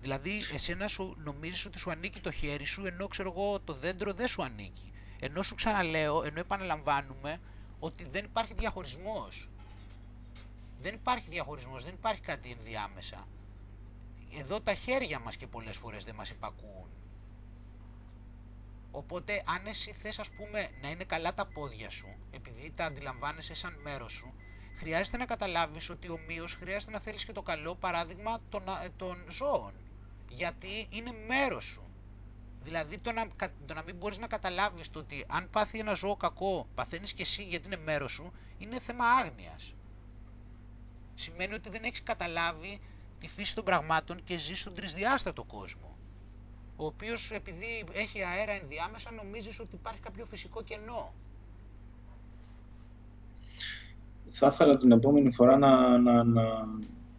Δηλαδή, 0.00 0.48
εσένα 0.52 0.88
σου 0.88 1.14
νομίζεις 1.18 1.64
ότι 1.64 1.78
σου 1.78 1.90
ανήκει 1.90 2.20
το 2.20 2.30
χέρι 2.30 2.64
σου, 2.64 2.86
ενώ 2.86 3.06
ξέρω 3.06 3.32
εγώ 3.36 3.60
το 3.60 3.72
δέντρο 3.74 4.12
δεν 4.12 4.28
σου 4.28 4.42
ανήκει. 4.42 4.92
Ενώ 5.20 5.42
σου 5.42 5.54
ξαναλέω, 5.54 6.22
ενώ 6.22 6.40
επαναλαμβάνουμε 6.40 7.40
ότι 7.78 8.04
δεν 8.04 8.24
υπάρχει 8.24 8.54
διαχωρισμός. 8.54 9.48
Δεν 10.80 10.94
υπάρχει 10.94 11.28
διαχωρισμός, 11.30 11.84
δεν 11.84 11.94
υπάρχει 11.94 12.20
κάτι 12.20 12.50
ενδιάμεσα. 12.50 13.28
Εδώ 14.38 14.60
τα 14.60 14.74
χέρια 14.74 15.18
μας 15.18 15.36
και 15.36 15.46
πολλές 15.46 15.76
φορές 15.76 16.04
δεν 16.04 16.14
μας 16.14 16.30
υπακούουν. 16.30 16.88
Οπότε 18.90 19.42
αν 19.46 19.66
εσύ 19.66 19.92
θες 19.92 20.18
ας 20.18 20.30
πούμε 20.30 20.68
να 20.82 20.90
είναι 20.90 21.04
καλά 21.04 21.34
τα 21.34 21.46
πόδια 21.46 21.90
σου, 21.90 22.16
επειδή 22.30 22.70
τα 22.76 22.84
αντιλαμβάνεσαι 22.84 23.54
σαν 23.54 23.74
μέρος 23.82 24.12
σου, 24.12 24.34
χρειάζεται 24.76 25.16
να 25.16 25.26
καταλάβεις 25.26 25.90
ότι 25.90 26.08
ομοίως 26.08 26.54
χρειάζεται 26.54 26.92
να 26.92 27.00
θέλεις 27.00 27.24
και 27.24 27.32
το 27.32 27.42
καλό 27.42 27.74
παράδειγμα 27.74 28.38
των, 28.48 28.68
α- 28.68 28.88
των 28.96 29.24
ζώων. 29.30 29.72
Γιατί 30.30 30.86
είναι 30.90 31.10
μέρος 31.26 31.64
σου. 31.64 31.82
Δηλαδή 32.62 32.98
το 32.98 33.12
να, 33.12 33.26
κα- 33.36 33.52
το 33.66 33.74
να 33.74 33.82
μην 33.82 33.96
μπορείς 33.96 34.18
να 34.18 34.26
καταλάβεις 34.26 34.90
το 34.90 34.98
ότι 34.98 35.24
αν 35.28 35.50
πάθει 35.50 35.78
ένα 35.78 35.94
ζώο 35.94 36.16
κακό, 36.16 36.68
παθαίνεις 36.74 37.12
και 37.12 37.22
εσύ 37.22 37.42
γιατί 37.42 37.66
είναι 37.66 37.82
μέρος 37.84 38.12
σου, 38.12 38.32
είναι 38.58 38.78
θέμα 38.78 39.04
άγνοιας. 39.04 39.74
Σημαίνει 41.14 41.54
ότι 41.54 41.70
δεν 41.70 41.82
έχεις 41.84 42.02
καταλάβει 42.02 42.80
τη 43.18 43.28
φύση 43.28 43.54
των 43.54 43.64
πραγμάτων 43.64 44.24
και 44.24 44.38
ζεις 44.38 44.60
στον 44.60 44.74
τρισδιάστατο 44.74 45.44
κόσμο. 45.44 45.96
Ο 46.76 46.84
οποίος 46.84 47.30
επειδή 47.30 47.84
έχει 47.92 48.22
αέρα 48.22 48.52
ενδιάμεσα 48.52 49.10
νομίζεις 49.12 49.60
ότι 49.60 49.74
υπάρχει 49.74 50.00
κάποιο 50.00 50.24
φυσικό 50.24 50.62
κενό. 50.62 51.14
Θα 54.32 54.46
ήθελα 54.52 54.78
την 54.78 54.92
επόμενη 54.92 55.32
φορά 55.32 55.56
να, 55.56 55.98
να, 55.98 56.24
να, 56.24 56.42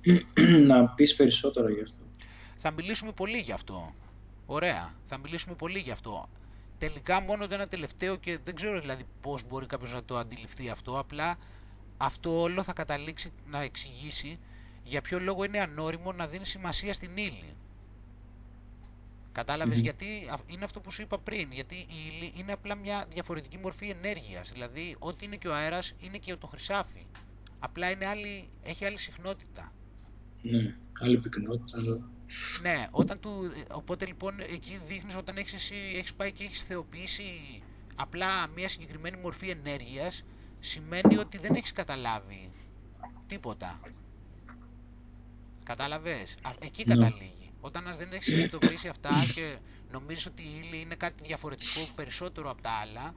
να 0.68 0.90
πεις 0.90 1.16
περισσότερο 1.16 1.70
γι' 1.70 1.82
αυτό. 1.82 2.09
Θα 2.62 2.72
μιλήσουμε 2.72 3.12
πολύ 3.12 3.38
γι' 3.38 3.52
αυτό. 3.52 3.96
Ωραία. 4.46 4.94
Θα 5.04 5.18
μιλήσουμε 5.18 5.56
πολύ 5.56 5.80
γι' 5.80 5.92
αυτό. 5.92 6.26
Τελικά 6.78 7.20
μόνο 7.22 7.48
το 7.48 7.54
ένα 7.54 7.68
τελευταίο 7.68 8.16
και 8.16 8.40
δεν 8.44 8.56
ξέρω 8.56 8.80
δηλαδή 8.80 9.04
πώς 9.22 9.44
μπορεί 9.48 9.66
κάποιος 9.66 9.94
να 9.94 10.04
το 10.04 10.18
αντιληφθεί 10.18 10.70
αυτό. 10.70 11.00
Απλά 11.00 11.38
αυτό 11.98 12.42
όλο 12.42 12.64
θα 12.64 12.74
καταλήξει 12.74 13.32
να 13.46 13.62
εξηγήσει 13.62 14.40
για 14.84 15.02
ποιο 15.02 15.20
λόγο 15.20 15.44
είναι 15.44 15.60
ανώριμο 15.60 16.12
να 16.14 16.28
δίνει 16.28 16.46
σημασία 16.46 16.94
στην 16.94 17.18
ύλη. 17.18 17.54
Κατάλαβες 19.32 19.76
Μμμ. 19.78 19.84
γιατί 19.84 20.06
αυ- 20.32 20.52
είναι 20.52 20.64
αυτό 20.64 20.80
που 20.80 20.92
σου 20.92 21.02
είπα 21.02 21.20
πριν. 21.20 21.52
Γιατί 21.52 21.76
η 21.76 21.96
ύλη 22.08 22.34
είναι 22.36 22.52
απλά 22.52 22.76
μια 22.76 23.06
διαφορετική 23.10 23.58
μορφή 23.58 23.90
ενέργειας. 23.90 24.52
Δηλαδή 24.52 24.96
ό,τι 25.00 25.26
είναι 25.26 25.36
και 25.36 25.48
ο 25.48 25.54
αέρας 25.56 25.94
είναι 26.00 26.18
και 26.18 26.36
το 26.36 26.48
χρυσάφι. 26.48 27.06
Απλά 27.60 27.90
είναι 27.92 28.06
άλλη, 28.06 28.50
έχει 28.64 28.86
άλλη 28.86 28.98
συχνότητα. 28.98 29.74
Ναι, 30.42 30.78
άλλη 31.02 31.20
πυκνότητα. 31.20 31.78
Αλλά- 32.30 32.76
Ναι, 32.76 32.88
όταν 32.92 33.20
του, 33.20 33.52
οπότε 33.72 34.06
λοιπόν 34.06 34.40
εκεί 34.40 34.80
δείχνεις 34.86 35.16
όταν 35.16 35.38
έχεις, 35.38 35.54
εσύ, 35.54 35.76
έχεις 35.96 36.14
πάει 36.14 36.32
και 36.32 36.44
έχεις 36.44 36.64
θεοποιήσει 36.64 37.62
απλά 37.96 38.48
μια 38.48 38.70
συγκεκριμένη 38.70 39.18
μορφή 39.18 39.50
ενέργειας 39.50 40.24
σημαίνει 40.60 41.18
ότι 41.18 41.38
δεν 41.38 41.56
έχεις 41.56 41.72
καταλάβει 41.72 42.50
τίποτα. 43.28 43.80
Κατάλαβες, 45.64 46.36
Α, 46.42 46.52
εκεί 46.60 46.84
Ναι. 46.88 46.94
καταλήγει. 46.96 47.52
Όταν 47.62 47.96
δεν 47.98 48.12
έχεις 48.14 48.26
συνειδητοποιήσει 48.26 48.88
αυτά 48.88 49.10
και 49.34 49.58
νομίζεις 49.92 50.26
ότι 50.26 50.42
η 50.42 50.62
ύλη 50.64 50.80
είναι 50.80 50.96
κάτι 50.96 51.24
διαφορετικό 51.24 51.80
περισσότερο 51.96 52.50
από 52.50 52.62
τα 52.62 52.70
άλλα 52.72 53.14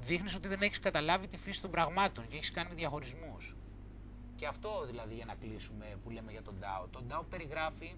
δείχνεις 0.00 0.34
ότι 0.34 0.48
δεν 0.48 0.62
έχεις 0.62 0.78
καταλάβει 0.80 1.26
τη 1.28 1.36
φύση 1.36 1.60
των 1.60 1.70
πραγμάτων 1.70 2.28
και 2.28 2.36
έχεις 2.36 2.50
κάνει 2.50 2.74
διαχωρισμούς. 2.74 3.56
Και 4.42 4.48
αυτό 4.48 4.86
δηλαδή 4.86 5.14
για 5.14 5.24
να 5.24 5.34
κλείσουμε 5.34 5.96
που 6.02 6.10
λέμε 6.10 6.32
για 6.32 6.42
τον 6.42 6.58
Τάο. 6.60 6.88
Τον 6.88 7.08
Τάο 7.08 7.22
περιγράφει 7.22 7.96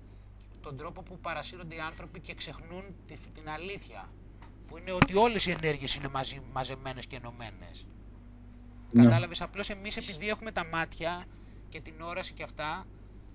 τον 0.60 0.76
τρόπο 0.76 1.02
που 1.02 1.18
παρασύρονται 1.18 1.74
οι 1.74 1.78
άνθρωποι 1.78 2.20
και 2.20 2.34
ξεχνούν 2.34 2.84
τη, 3.06 3.16
την 3.34 3.48
αλήθεια. 3.48 4.12
Που 4.66 4.78
είναι 4.78 4.92
ότι 4.92 5.16
όλες 5.16 5.46
οι 5.46 5.50
ενέργειες 5.50 5.94
είναι 5.94 6.08
μαζί, 6.08 6.42
μαζεμένες 6.52 7.06
και 7.06 7.16
ενωμένες. 7.16 7.86
Ναι. 8.90 9.02
Κατάλαβες, 9.02 9.40
απλώς 9.40 9.70
εμείς 9.70 9.96
επειδή 9.96 10.28
έχουμε 10.28 10.52
τα 10.52 10.64
μάτια 10.64 11.24
και 11.68 11.80
την 11.80 12.00
όραση 12.00 12.32
και 12.32 12.42
αυτά, 12.42 12.86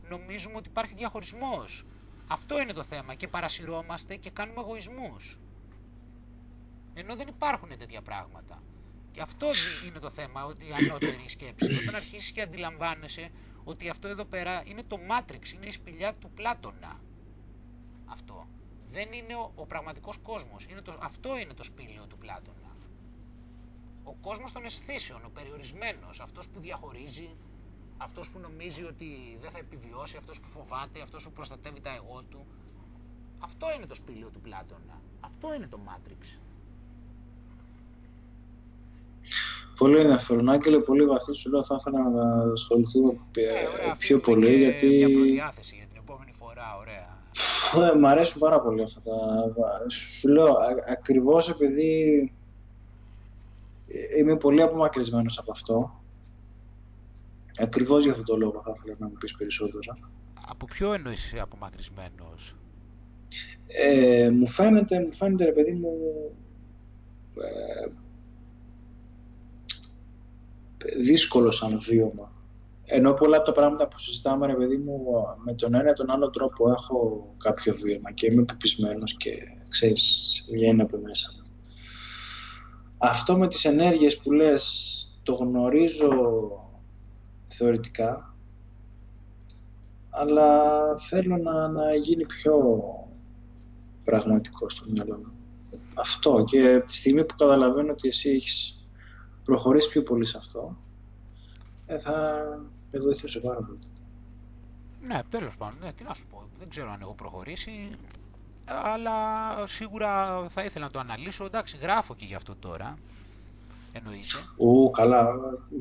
νομίζουμε 0.09 0.55
ότι 0.55 0.69
υπάρχει 0.69 0.93
διαχωρισμός. 0.93 1.85
Αυτό 2.27 2.61
είναι 2.61 2.73
το 2.73 2.83
θέμα 2.83 3.13
και 3.13 3.27
παρασυρώμαστε 3.27 4.15
και 4.15 4.29
κάνουμε 4.29 4.61
εγωισμούς. 4.61 5.39
Ενώ 6.93 7.15
δεν 7.15 7.27
υπάρχουν 7.27 7.69
τέτοια 7.77 8.01
πράγματα. 8.01 8.63
Και 9.19 9.25
αυτό 9.25 9.47
δι- 9.51 9.87
είναι 9.89 9.99
το 9.99 10.09
θέμα, 10.09 10.45
ότι 10.45 10.65
η 10.67 10.71
ανώτερη 10.71 11.23
σκέψη. 11.27 11.73
Όταν 11.73 11.95
αρχίσεις 11.95 12.31
και 12.31 12.41
αντιλαμβάνεσαι 12.41 13.29
ότι 13.63 13.89
αυτό 13.89 14.07
εδώ 14.07 14.25
πέρα 14.25 14.63
είναι 14.65 14.83
το 14.83 14.97
Matrix, 15.09 15.53
είναι 15.53 15.65
η 15.65 15.71
σπηλιά 15.71 16.13
του 16.13 16.29
Πλάτωνα. 16.31 16.99
Αυτό. 18.05 18.47
Δεν 18.91 19.11
είναι 19.11 19.35
ο, 19.35 19.51
ο 19.55 19.65
πραγματικός 19.65 20.17
κόσμος. 20.17 20.65
Είναι 20.69 20.81
το, 20.81 20.97
αυτό 21.01 21.37
είναι 21.37 21.53
το 21.53 21.63
σπήλαιο 21.63 22.07
του 22.07 22.17
Πλάτωνα. 22.17 22.75
Ο 24.03 24.13
κόσμος 24.13 24.51
των 24.51 24.65
αισθήσεων, 24.65 25.25
ο 25.25 25.29
περιορισμένος, 25.29 26.19
αυτός 26.19 26.49
που 26.49 26.59
διαχωρίζει, 26.59 27.35
αυτός 27.97 28.29
που 28.29 28.39
νομίζει 28.39 28.83
ότι 28.83 29.37
δεν 29.41 29.49
θα 29.51 29.57
επιβιώσει, 29.57 30.17
αυτός 30.17 30.39
που 30.39 30.47
φοβάται, 30.47 31.01
αυτός 31.01 31.23
που 31.23 31.31
προστατεύει 31.31 31.81
τα 31.81 31.95
εγώ 31.95 32.23
του. 32.23 32.47
Αυτό 33.39 33.67
είναι 33.75 33.85
το 33.85 33.95
σπήλαιο 33.95 34.29
του 34.31 34.41
Πλάτωνα. 34.41 35.01
Αυτό 35.19 35.53
είναι 35.53 35.67
το 35.67 35.79
Matrix. 35.87 36.39
Πολύ 39.77 39.99
ενδιαφέρον. 39.99 40.49
Άγγελε, 40.49 40.79
πολύ 40.79 41.05
βαθύς 41.05 41.37
σου 41.37 41.49
λέω. 41.49 41.63
Θα 41.63 41.75
ήθελα 41.79 42.09
να 42.09 42.51
ασχοληθούμε 42.51 43.11
ε, 43.35 43.41
Ναι, 43.41 43.47
ωραία, 43.49 43.77
πιο 43.77 43.91
αφήνουμε 43.91 44.21
πολύ 44.23 44.45
και 44.45 44.55
γιατί 44.55 44.87
μια 44.87 45.09
προδιάθεση 45.11 45.75
για 45.75 45.85
την 45.85 45.97
επόμενη 46.01 46.31
φορά, 46.39 46.77
ωραία. 46.79 47.17
ε, 47.93 47.97
μ' 47.97 48.05
αρέσουν 48.05 48.39
πάρα 48.39 48.61
πολύ 48.61 48.81
αυτά 48.83 48.99
τα. 49.01 49.15
Σου 49.89 50.27
λέω 50.27 50.45
α- 50.53 50.83
ακριβώς 50.89 51.49
επειδή 51.49 52.31
είμαι 54.17 54.35
πολύ 54.37 54.61
απομακρυσμένος 54.61 55.37
από 55.37 55.51
αυτό. 55.51 56.01
Ακριβώς 57.61 58.03
για 58.03 58.11
αυτό 58.11 58.23
το 58.23 58.37
λόγο 58.37 58.61
θα 58.65 58.73
ήθελα 58.77 58.95
να 58.99 59.07
μου 59.07 59.13
πεις 59.19 59.35
περισσότερα. 59.35 59.97
Από 60.49 60.65
ποιο 60.65 60.93
εννοείς 60.93 61.25
είσαι 61.25 61.39
απομακρυσμένος; 61.39 62.55
Ε, 63.67 64.29
μου 64.29 64.47
φαίνεται, 64.47 64.99
μου 64.99 65.13
φαίνεται 65.13 65.45
ρε 65.45 65.51
παιδί 65.51 65.71
μου 65.71 65.91
ε, 67.35 67.89
δύσκολο 70.97 71.51
σαν 71.51 71.79
βίωμα. 71.81 72.31
Ενώ 72.85 73.13
πολλά 73.13 73.37
από 73.37 73.45
τα 73.45 73.51
πράγματα 73.51 73.87
που 73.87 73.99
συζητάμε, 73.99 74.47
ρε 74.47 74.53
παιδί 74.53 74.77
μου, 74.77 75.03
με 75.45 75.53
τον 75.53 75.73
ένα 75.73 75.89
ή 75.89 75.93
τον 75.93 76.09
άλλο 76.09 76.29
τρόπο 76.29 76.71
έχω 76.71 77.27
κάποιο 77.37 77.75
βίωμα 77.75 78.11
και 78.11 78.27
είμαι 78.31 78.43
πεπισμένος 78.43 79.17
και 79.17 79.31
ξέρεις, 79.69 80.47
βγαίνει 80.51 80.81
από 80.81 80.97
μέσα 80.97 81.27
μου. 81.37 81.49
Αυτό 82.97 83.37
με 83.37 83.47
τις 83.47 83.65
ενέργειες 83.65 84.17
που 84.17 84.31
λες, 84.31 84.93
το 85.23 85.33
γνωρίζω 85.33 86.09
θεωρητικά, 87.47 88.35
αλλά 90.09 90.61
θέλω 90.97 91.37
να, 91.37 91.67
να 91.67 91.95
γίνει 91.95 92.25
πιο 92.25 92.53
πραγματικό 94.03 94.69
στο 94.69 94.85
μυαλό 94.89 95.17
μου. 95.17 95.33
Αυτό 95.95 96.43
και 96.47 96.73
από 96.73 96.85
τη 96.85 96.95
στιγμή 96.95 97.25
που 97.25 97.35
καταλαβαίνω 97.37 97.91
ότι 97.91 98.07
εσύ 98.07 98.29
έχεις 98.29 98.78
προχωρήσει 99.49 99.89
πιο 99.89 100.03
πολύ 100.03 100.25
σε 100.25 100.37
αυτό, 100.37 100.77
ε, 101.85 101.99
θα 101.99 102.43
με 102.91 102.99
βοηθούσε 102.99 103.39
πάρα 103.39 103.59
πολύ. 103.59 103.79
Ναι, 105.01 105.19
τέλος 105.29 105.57
πάντων, 105.57 105.77
ναι, 105.81 105.91
τι 105.91 106.03
να 106.03 106.13
σου 106.13 106.25
πω. 106.27 106.47
Δεν 106.59 106.69
ξέρω 106.69 106.91
αν 106.91 107.01
έχω 107.01 107.13
προχωρήσει, 107.13 107.89
αλλά 108.65 109.15
σίγουρα 109.67 110.45
θα 110.49 110.63
ήθελα 110.63 110.85
να 110.85 110.91
το 110.91 110.99
αναλύσω. 110.99 111.45
Εντάξει, 111.45 111.77
γράφω 111.81 112.15
και 112.15 112.25
γι' 112.25 112.35
αυτό 112.35 112.55
τώρα. 112.55 112.97
Εννοείται. 113.93 114.37
Ου, 114.57 114.89
καλά. 114.89 115.27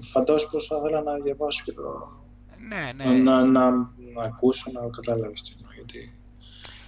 Φαντάζομαι 0.01 0.51
πως 0.53 0.67
θα 0.67 0.77
ήθελα 0.77 1.03
να 1.03 1.19
διαβάσω 1.19 1.63
και 1.65 1.73
το... 1.73 1.83
Ναι, 2.69 2.93
ναι. 2.97 3.05
Να, 3.05 3.45
να, 3.45 3.45
να, 3.45 3.71
να 4.15 4.23
ακούσω, 4.23 4.71
να 4.71 4.89
καταλάβεις 4.91 5.43
τι 5.43 5.53
εννοώ, 5.57 5.73
γιατί... 5.75 6.13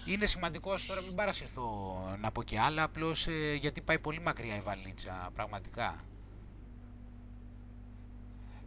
Είναι 0.06 0.26
σημαντικό 0.26 0.74
τώρα 0.86 1.02
μην 1.02 1.14
παρασυρθώ 1.14 1.98
να 2.20 2.30
πω 2.30 2.42
και 2.42 2.58
άλλα, 2.58 2.82
απλώς 2.82 3.26
ε, 3.26 3.54
γιατί 3.60 3.80
πάει 3.80 3.98
πολύ 3.98 4.20
μακριά 4.20 4.56
η 4.56 4.60
βαλίτσα, 4.60 5.30
πραγματικά. 5.34 6.04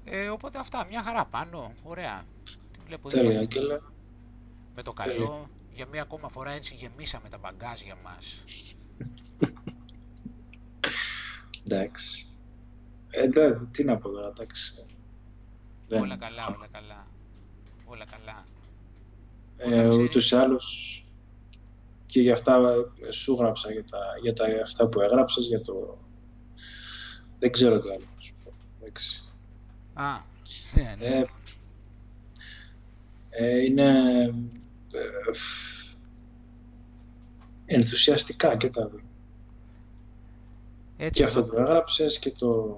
Ε, 0.06 0.28
οπότε 0.30 0.60
αυτά, 0.60 0.86
μια 0.86 1.04
χαρά 1.04 1.26
πάνω, 1.26 1.74
ωραία. 1.84 2.24
Τι 2.44 2.80
βλέπω 2.86 3.08
εδώ 3.10 3.18
Τέλεια, 3.18 3.34
μας 3.40 3.48
Άγγελε. 3.48 3.80
με 4.76 4.82
το 4.84 4.94
Τέλεια. 4.94 5.14
καλό. 5.16 5.50
Για 5.74 5.86
μια 5.92 6.02
ακόμα 6.02 6.30
φορά 6.30 6.52
έτσι 6.52 6.76
γεμίσαμε 6.76 7.30
τα 7.30 7.38
μπαγκάζια 7.38 7.96
μας. 8.04 8.44
Εντάξει. 11.66 12.28
Ε, 13.10 13.28
δε- 13.30 13.56
τι 13.72 13.84
να 13.84 13.98
πω 13.98 14.10
τώρα, 14.10 14.28
εντάξει. 14.28 14.86
Δεν- 15.88 16.02
Όλα 16.02 16.18
καλά, 16.18 16.48
όλα 16.48 16.68
καλά. 16.72 17.08
Όλα 17.86 18.06
καλά. 18.06 18.44
Ε, 19.58 19.68
Όταν 19.68 19.90
ξέρεις- 19.90 20.08
ούτως 20.10 20.32
ή 20.32 20.36
άλλως 20.36 20.98
και 22.06 22.22
για 22.22 22.34
αυτά 22.34 22.56
ε, 23.08 23.12
σου 23.12 23.34
γράψα, 23.34 23.72
για 23.72 23.84
τα, 23.86 23.98
για 24.22 24.34
τα 24.34 24.46
αυτά 24.64 24.90
που 24.90 25.02
έγραψες, 25.02 25.46
για 25.48 25.62
το... 25.62 25.98
Δεν 27.40 27.52
ξέρω 27.52 27.80
τι 27.80 27.90
άλλο 27.90 28.04
να 28.16 28.22
σου 28.22 28.34
πω. 28.44 28.54
Εντάξει. 28.82 29.24
Α, 29.94 30.20
ναι, 30.74 30.96
ναι. 31.00 31.06
Ε, 31.06 31.24
ε, 33.30 33.64
είναι 33.66 33.90
ε, 34.92 35.32
ενθουσιαστικά 37.66 38.58
και 38.58 38.70
τα 38.70 38.88
δύο. 38.88 39.02
Έτσι, 40.98 41.12
Και 41.22 41.24
αυτό 41.28 41.40
εδώ- 41.40 41.52
που 41.56 41.62
έγραψες 41.62 42.20
και 42.20 42.32
το, 42.32 42.78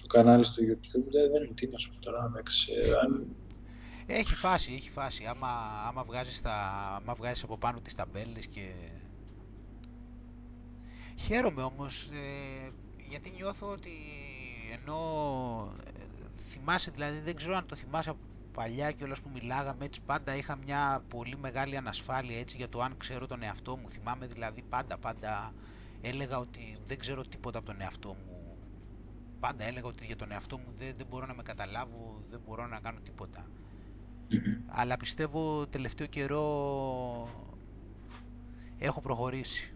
το 0.00 0.06
κανάλι 0.06 0.44
στο 0.44 0.62
YouTube 0.62 1.04
δεν, 1.10 1.30
δεν 1.30 1.42
είναι 1.44 1.54
τι 1.54 1.66
να 1.66 1.78
σου 1.78 1.90
πω 1.90 1.98
τώρα. 2.00 2.24
Εντάξει, 2.24 2.66
ε, 2.82 2.92
αν, 3.04 3.26
Έχει 4.06 4.34
φάση, 4.34 4.72
έχει 4.72 4.90
φάση. 4.90 5.24
Άμα, 5.24 5.48
άμα, 5.88 6.02
βγάζεις 6.02 6.40
τα, 6.42 6.54
άμα 6.96 7.14
βγάζεις 7.14 7.42
από 7.42 7.56
πάνω 7.58 7.80
τις 7.80 7.94
ταμπέλες 7.94 8.46
και... 8.46 8.70
Χαίρομαι 11.16 11.62
όμως, 11.62 12.08
ε, 12.12 12.70
γιατί 13.10 13.32
νιώθω 13.36 13.70
ότι 13.70 13.90
ενώ 14.80 14.98
ε, 15.84 15.93
θυμάσαι, 16.54 16.90
δηλαδή 16.90 17.18
δεν 17.18 17.36
ξέρω 17.36 17.56
αν 17.56 17.66
το 17.66 17.76
θυμάσαι 17.76 18.10
από 18.10 18.20
παλιά 18.52 18.92
και 18.92 19.04
όλας 19.04 19.20
που 19.20 19.30
μιλάγαμε 19.32 19.84
έτσι 19.84 20.00
πάντα 20.06 20.36
είχα 20.36 20.56
μια 20.56 21.04
πολύ 21.08 21.36
μεγάλη 21.36 21.76
ανασφάλεια 21.76 22.38
έτσι 22.38 22.56
για 22.56 22.68
το 22.68 22.80
αν 22.80 22.96
ξέρω 22.96 23.26
τον 23.26 23.42
εαυτό 23.42 23.76
μου. 23.76 23.88
Θυμάμαι 23.88 24.26
δηλαδή 24.26 24.62
πάντα 24.62 24.98
πάντα 24.98 25.52
έλεγα 26.00 26.38
ότι 26.38 26.78
δεν 26.86 26.98
ξέρω 26.98 27.22
τίποτα 27.22 27.58
από 27.58 27.66
τον 27.66 27.80
εαυτό 27.80 28.08
μου. 28.08 28.56
Πάντα 29.40 29.64
έλεγα 29.64 29.86
ότι 29.86 30.06
για 30.06 30.16
τον 30.16 30.32
εαυτό 30.32 30.58
μου 30.58 30.74
δεν, 30.78 30.94
δεν 30.96 31.06
μπορώ 31.06 31.26
να 31.26 31.34
με 31.34 31.42
καταλάβω, 31.42 32.22
δεν 32.30 32.40
μπορώ 32.46 32.66
να 32.66 32.80
κάνω 32.80 33.00
τίποτα. 33.00 33.46
Μμμ. 34.28 34.62
Αλλά 34.66 34.96
πιστεύω 34.96 35.66
τελευταίο 35.66 36.06
καιρό 36.06 36.44
έχω 38.78 39.00
προχωρήσει. 39.00 39.74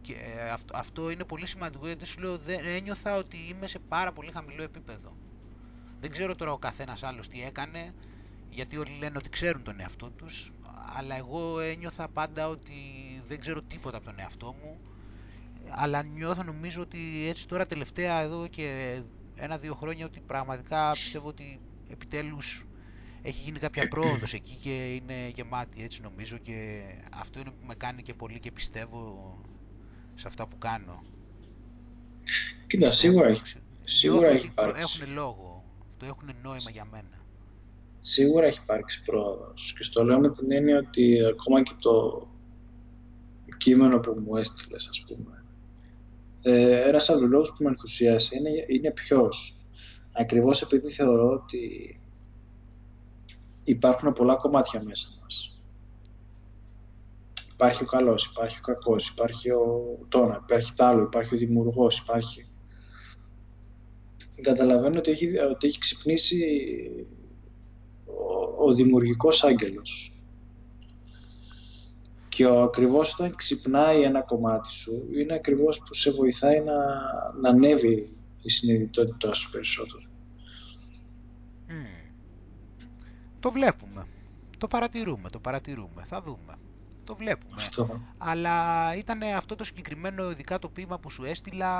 Και 0.00 0.12
ε, 0.12 0.50
αυτό, 0.50 0.76
αυτό 0.76 1.10
είναι 1.10 1.24
πολύ 1.24 1.46
σημαντικό 1.46 1.86
γιατί 1.86 2.06
σου 2.06 2.20
λέω 2.20 2.38
δεν 2.38 2.60
ένιωθα 2.64 3.16
ότι 3.16 3.36
είμαι 3.50 3.66
σε 3.66 3.78
πάρα 3.78 4.12
πολύ 4.12 4.30
χαμηλό 4.30 4.62
επίπεδο. 4.62 5.16
Δεν 6.04 6.12
ξέρω 6.12 6.34
τώρα 6.34 6.52
ο 6.52 6.58
καθένας 6.58 7.02
άλλος 7.02 7.28
τι 7.28 7.42
έκανε, 7.44 7.94
γιατί 8.48 8.76
όλοι 8.76 8.96
λένε 8.98 9.18
ότι 9.18 9.28
ξέρουν 9.28 9.62
τον 9.62 9.80
εαυτό 9.80 10.10
τους, 10.10 10.52
αλλά 10.96 11.16
εγώ 11.16 11.60
ένιωθα 11.60 12.08
πάντα 12.08 12.48
ότι 12.48 12.74
δεν 13.26 13.40
ξέρω 13.40 13.62
τίποτα 13.62 13.96
από 13.96 14.06
τον 14.06 14.18
εαυτό 14.18 14.52
μου, 14.52 14.80
αλλά 15.68 16.02
νιώθω 16.02 16.42
νομίζω 16.42 16.82
ότι 16.82 17.26
έτσι 17.28 17.48
τώρα 17.48 17.66
τελευταία 17.66 18.20
εδώ 18.20 18.46
και 18.48 19.00
ένα-δύο 19.34 19.74
χρόνια 19.74 20.04
ότι 20.06 20.20
πραγματικά 20.20 20.96
πιστεύω 20.98 21.28
ότι 21.28 21.60
επιτέλους 21.88 22.64
έχει 23.22 23.40
γίνει 23.42 23.58
κάποια 23.58 23.86
πρόοδος 23.86 24.32
εκεί 24.32 24.56
και 24.56 24.94
είναι 24.94 25.28
γεμάτη 25.28 25.82
έτσι 25.82 26.02
νομίζω 26.02 26.38
και 26.38 26.84
αυτό 27.12 27.40
είναι 27.40 27.50
που 27.50 27.66
με 27.66 27.74
κάνει 27.74 28.02
και 28.02 28.14
πολύ 28.14 28.40
και 28.40 28.52
πιστεύω 28.52 29.40
σε 30.14 30.28
αυτά 30.28 30.46
που 30.48 30.58
κάνω. 30.58 31.04
Κοίτα, 32.66 32.90
σίγουρα 32.90 33.26
Πιστεύω, 33.26 33.28
έχει, 33.28 33.40
ξε- 33.40 33.62
σίγουρα 33.84 34.26
νιώθω 34.26 34.32
έχει 34.32 34.46
ότι 34.46 34.48
προ- 34.50 34.76
έχουν 34.76 35.00
υπάρξει. 35.00 35.04
λόγο, 35.06 35.53
αυτό 35.94 36.06
έχουν 36.06 36.36
νόημα 36.42 36.70
για 36.70 36.84
μένα. 36.90 37.18
Σίγουρα 38.00 38.46
έχει 38.46 38.60
υπάρξει 38.62 39.02
πρόοδος. 39.04 39.74
Και 39.76 39.84
στο 39.84 40.04
λέω 40.04 40.18
με 40.18 40.30
την 40.30 40.52
έννοια 40.52 40.78
ότι 40.78 41.24
ακόμα 41.24 41.62
και 41.62 41.72
το 41.80 42.26
κείμενο 43.56 43.98
που 43.98 44.22
μου 44.26 44.36
έστειλες, 44.36 44.88
ας 44.90 45.04
πούμε, 45.06 45.44
ε, 46.42 46.88
ένας 46.88 47.08
από 47.08 47.18
τους 47.18 47.28
λόγους 47.28 47.48
που 47.48 47.62
με 47.62 47.68
ενθουσίασε 47.68 48.36
είναι, 48.36 48.50
είναι 48.68 48.90
ποιος. 48.90 49.66
Ακριβώς 50.12 50.62
επειδή 50.62 50.90
θεωρώ 50.90 51.30
ότι 51.30 52.00
υπάρχουν 53.64 54.12
πολλά 54.12 54.34
κομμάτια 54.36 54.82
μέσα 54.82 55.08
μας. 55.22 55.58
Υπάρχει 57.54 57.82
ο 57.82 57.86
καλός, 57.86 58.24
υπάρχει 58.26 58.58
ο 58.58 58.62
κακός, 58.62 59.08
υπάρχει 59.08 59.50
ο 59.50 59.98
τόνα, 60.08 60.40
υπάρχει 60.44 60.74
τ' 60.74 60.82
άλλο, 60.82 61.02
υπάρχει 61.02 61.34
ο 61.34 61.38
δημιουργός, 61.38 61.98
υπάρχει... 61.98 62.46
Καταλαβαίνω 64.40 64.98
ότι 64.98 65.10
έχει, 65.10 65.38
ότι 65.38 65.66
έχει 65.66 65.78
ξυπνήσει 65.78 66.36
ο, 68.06 68.64
ο 68.64 68.74
δημιουργικός 68.74 69.44
άγγελος. 69.44 70.12
Και 72.28 72.46
ο, 72.46 72.62
ακριβώς 72.62 73.12
όταν 73.12 73.34
ξυπνάει 73.34 74.02
ένα 74.02 74.22
κομμάτι 74.22 74.72
σου, 74.72 75.08
είναι 75.18 75.34
ακριβώς 75.34 75.78
που 75.78 75.94
σε 75.94 76.10
βοηθάει 76.10 76.60
να, 76.60 76.74
να 77.40 77.48
ανέβει 77.48 78.08
η 78.42 78.50
συνειδητότητά 78.50 79.34
σου 79.34 79.50
περισσότερο. 79.50 80.02
Μμμ. 81.68 81.86
Το 83.40 83.50
βλέπουμε, 83.50 84.06
το 84.58 84.66
παρατηρούμε, 84.66 85.30
το 85.30 85.38
παρατηρούμε, 85.38 86.02
θα 86.04 86.22
δούμε. 86.22 86.54
Το 87.04 87.16
βλέπουμε. 87.16 87.54
Αυτό. 87.56 88.00
Αλλά 88.18 88.56
ήταν 88.96 89.22
αυτό 89.22 89.54
το 89.54 89.64
συγκεκριμένο 89.64 90.30
ειδικά 90.30 90.58
το 90.58 90.68
ποίημα 90.68 90.98
που 90.98 91.10
σου 91.10 91.24
έστειλα 91.24 91.72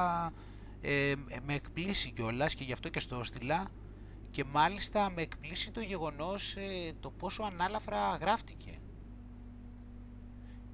ε, 0.86 1.12
με 1.43 1.55
εκπλήσει 1.55 2.12
κιόλας 2.12 2.55
και 2.55 2.65
γι' 2.65 2.73
αυτό 2.73 2.89
και 2.89 3.01
στο 3.01 3.16
έστειλα 3.20 3.69
και 4.31 4.44
μάλιστα 4.44 5.11
με 5.11 5.23
εκπλήσει 5.23 5.70
το 5.73 5.81
γεγονός 5.81 6.56
ε, 6.56 6.93
το 7.01 7.11
πόσο 7.11 7.43
ανάλαφρα 7.43 8.16
γράφτηκε. 8.16 8.78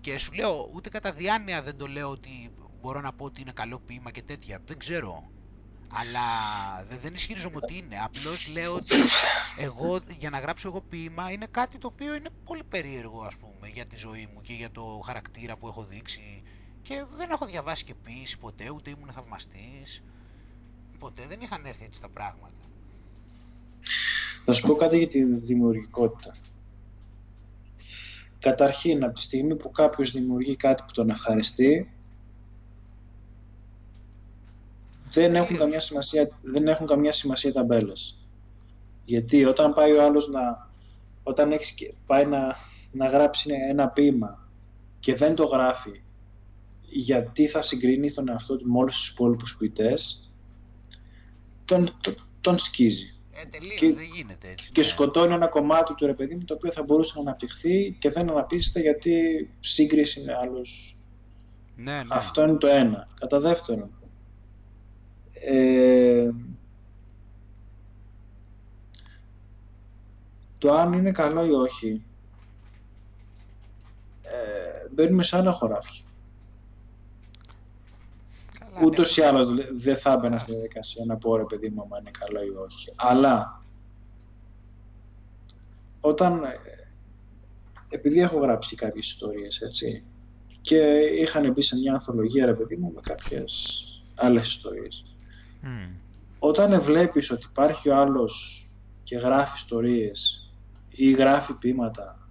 Και 0.01 0.19
σου 0.19 0.33
λέω, 0.33 0.71
ούτε 0.75 0.89
κατά 0.89 1.13
διάνοια 1.13 1.63
δεν 1.63 1.77
το 1.77 1.87
λέω 1.87 2.11
ότι 2.11 2.55
μπορώ 2.81 3.01
να 3.01 3.13
πω 3.13 3.25
ότι 3.25 3.41
είναι 3.41 3.53
καλό 3.53 3.81
ποίημα 3.81 4.11
και 4.11 4.23
τέτοια. 4.23 4.63
Δεν 4.67 4.79
ξέρω. 4.79 5.31
Αλλά 5.89 6.21
δε- 6.89 6.97
δεν 6.99 7.15
ισχυρίζομαι 7.15 7.57
ότι 7.57 7.77
είναι. 7.77 7.97
Απλώς 8.05 8.47
λέω 8.47 8.75
ότι 8.75 8.95
εγώ 9.57 9.99
για 10.19 10.31
να 10.31 10.39
γράψω 10.41 10.69
εγώ 10.69 10.83
ποίημα 10.83 11.31
είναι 11.31 11.47
κάτι 11.51 11.79
το 11.79 11.87
οποίο 11.87 12.15
είναι 12.15 12.31
πολύ 12.45 12.65
περίεργο 12.65 13.23
ας 13.23 13.37
πούμε 13.37 13.69
για 13.69 13.85
τη 13.87 13.97
ζωή 13.97 14.27
μου 14.35 14.41
και 14.41 14.53
για 14.53 14.71
το 14.71 15.01
χαρακτήρα 15.05 15.57
που 15.57 15.69
έχω 15.69 15.85
δείξει 15.85 16.43
και 16.83 17.05
δεν 17.17 17.31
έχω 17.31 17.47
διαβάσει 17.47 17.85
και 17.85 17.95
ποίηση 17.95 18.39
ποτέ, 18.39 18.71
ούτε 18.71 18.91
ήμουν 18.91 19.13
θαυμαστής. 19.13 20.03
Ποτέ 20.99 21.23
δεν 21.29 21.41
είχαν 21.41 21.65
έρθει 21.65 21.85
έτσι 21.85 22.01
τα 22.01 22.09
πράγματα. 22.09 22.55
Να 24.47 24.53
σου 24.53 24.67
πω 24.67 24.75
κάτι 24.75 24.99
για 24.99 25.09
τη 25.09 25.25
δημιουργικότητα. 25.25 26.35
Καταρχήν, 28.39 29.05
από 29.05 29.15
τη 29.15 29.21
στιγμή 29.21 29.57
που 29.57 29.71
κάποιος 29.71 30.11
δημιουργεί 30.11 30.57
κάτι 30.57 30.83
που 30.87 30.93
τον 30.93 31.11
ευχαριστεί, 31.11 31.91
δεν 35.11 35.35
έχουν, 35.35 35.47
Τελείως. 35.47 35.59
καμιά 35.63 35.81
σημασία, 35.81 36.39
δεν 36.43 36.69
έχουν 36.69 36.87
καμιά 36.87 37.13
σημασία 37.13 37.53
ταμπέλες. 37.53 38.29
Γιατί 39.05 39.45
όταν 39.45 39.75
πάει 39.75 39.93
ο 39.93 40.05
άλλος 40.05 40.29
να, 40.29 40.71
όταν 41.23 41.53
έχεις, 41.53 41.71
και- 41.73 41.95
πάει 42.07 42.27
να, 42.27 42.57
να 42.93 43.07
γράψει 43.07 43.51
ένα 43.71 43.89
ποίημα 43.89 44.49
και 45.01 45.15
δεν 45.15 45.35
το 45.35 45.45
γράφει 45.45 46.01
γιατί 46.91 47.49
θα 47.49 47.63
συγκρίνει 47.63 48.13
τον 48.13 48.29
εαυτό 48.29 48.57
του 48.57 48.71
με 48.71 48.79
όλους 48.79 48.97
τους 48.97 49.09
υπόλοιπους 49.09 49.57
ποιητές, 49.57 50.31
τον, 51.65 51.97
τον, 52.01 52.15
τον 52.41 52.59
σκίζει. 52.59 53.15
Ε, 53.33 53.49
τελείως, 53.49 53.75
Και- 53.75 53.95
δεν 53.95 54.05
γίνεται 54.15 54.49
έτσι. 54.49 54.71
Και 54.73 54.81
ναι. 54.81 54.87
σκοτώνει 54.87 55.35
ένα 55.35 55.47
κομμάτι 55.49 55.95
του 55.95 56.07
ρε 56.07 56.15
παιδί 56.15 56.35
μου 56.35 56.45
το 56.45 56.55
οποίο 56.55 56.73
θα 56.73 56.83
μπορούσε 56.83 57.13
να 57.17 57.21
αναπτυχθεί 57.21 57.97
και 57.99 58.11
δεν 58.11 58.31
αναπτύσσεται 58.31 58.81
γιατί 58.81 59.15
σύγκριση 59.61 60.21
με 60.25 60.37
άλλους 60.43 60.97
Ναι, 61.77 61.93
ναι. 61.93 62.01
Αυτό 62.09 62.43
είναι 62.43 62.57
το 62.57 62.67
ένα. 62.67 63.09
Κατά 63.21 63.41
δεύτερον, 63.41 63.91
ε, 65.33 66.31
το 70.59 70.73
αν 70.73 70.93
είναι 70.93 71.13
καλό 71.13 71.45
ή 71.45 71.51
όχι, 71.51 72.03
ε, 74.23 74.89
μπαίνουμε 74.95 75.23
σε 75.23 75.37
άλλα 75.37 75.53
χωράφια. 75.53 76.05
Καλά, 78.81 78.91
Ούτως 78.91 79.17
ή 79.17 79.21
ναι, 79.21 79.27
άλλως 79.27 79.55
δε- 79.55 79.67
δεν 79.73 79.97
θα 79.97 80.13
έμπαινα 80.13 80.39
στη 80.39 80.51
Αυτό. 80.51 80.53
διαδικασία 80.53 81.05
να 81.07 81.17
πω 81.17 81.37
ρε 81.37 81.45
παιδί 81.45 81.69
μου 81.69 81.83
αν 81.91 82.01
είναι 82.01 82.11
καλό 82.19 82.43
ή 82.45 82.49
όχι. 82.49 82.89
Αλλά 82.97 83.63
όταν, 86.01 86.45
ε, 86.45 86.49
επειδή 87.89 88.21
έχω 88.21 88.39
γράψει 88.39 88.69
και 88.69 88.77
κάποιες 88.77 89.07
ιστορίες, 89.07 89.61
έτσι, 89.61 90.05
και 90.61 90.77
είχαν 91.21 91.53
μπει 91.53 91.63
σε 91.63 91.77
μια 91.77 91.93
ανθολογία 91.93 92.47
ρε 92.47 92.55
παιδί 92.55 92.77
μου 92.77 92.93
με 92.95 93.01
κάποιες 93.01 93.85
άλλες 94.17 94.47
ιστορίες. 94.47 95.05
Μμ. 95.63 95.89
όταν 96.39 96.81
βλέπεις 96.81 97.31
ότι 97.31 97.47
υπάρχει 97.51 97.89
ο 97.89 97.97
άλλος 97.97 98.65
και 99.05 99.17
γράφει 99.17 99.53
ιστορίες 99.57 100.51
ή 100.91 101.11
γράφει 101.11 101.53
ποίηματα 101.59 102.29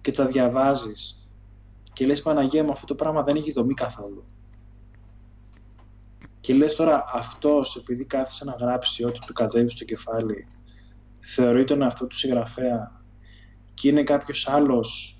και 0.00 0.10
τα 0.12 0.26
διαβάζεις 0.26 1.28
και 1.92 2.06
λες 2.06 2.22
Παναγία 2.22 2.64
μου 2.64 2.70
αυτό 2.72 2.86
το 2.86 2.94
πράγμα 2.94 3.22
δεν 3.22 3.36
έχει 3.36 3.52
δομή 3.52 3.74
καθόλου 3.74 4.24
και 6.40 6.54
λες 6.54 6.74
τώρα 6.74 7.04
αυτός 7.14 7.76
επειδή 7.76 8.04
κάθισε 8.04 8.44
να 8.44 8.52
γράψει 8.52 9.04
ό,τι 9.04 9.18
του 9.26 9.32
κατέβει 9.32 9.70
στο 9.70 9.84
κεφάλι 9.84 10.46
θεωρεί 11.20 11.64
τον 11.64 11.82
αυτό 11.82 12.06
του 12.06 12.16
συγγραφέα 12.16 13.02
και 13.74 13.88
είναι 13.88 14.02
κάποιος 14.02 14.48
άλλος 14.48 15.16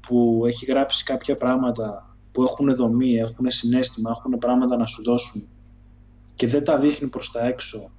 που 0.00 0.42
έχει 0.46 0.64
γράψει 0.64 1.04
κάποια 1.04 1.36
πράγματα 1.36 2.16
που 2.32 2.42
έχουν 2.42 2.74
δομή, 2.74 3.14
έχουν 3.14 3.50
συνέστημα, 3.50 4.10
έχουν 4.18 4.38
πράγματα 4.38 4.76
να 4.76 4.86
σου 4.86 5.02
δώσουν 5.02 5.48
και 6.34 6.46
δεν 6.46 6.64
τα 6.64 6.78
δείχνει 6.78 7.08
προς 7.08 7.30
τα 7.30 7.46
έξω 7.46 7.90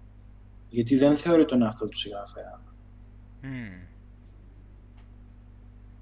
γιατί 0.69 0.97
δεν 0.97 1.17
θεωρεί 1.17 1.45
τον 1.45 1.61
εαυτό 1.61 1.87
του 1.87 1.97
συγγραφέα. 1.97 2.61
Μμ. 3.41 3.87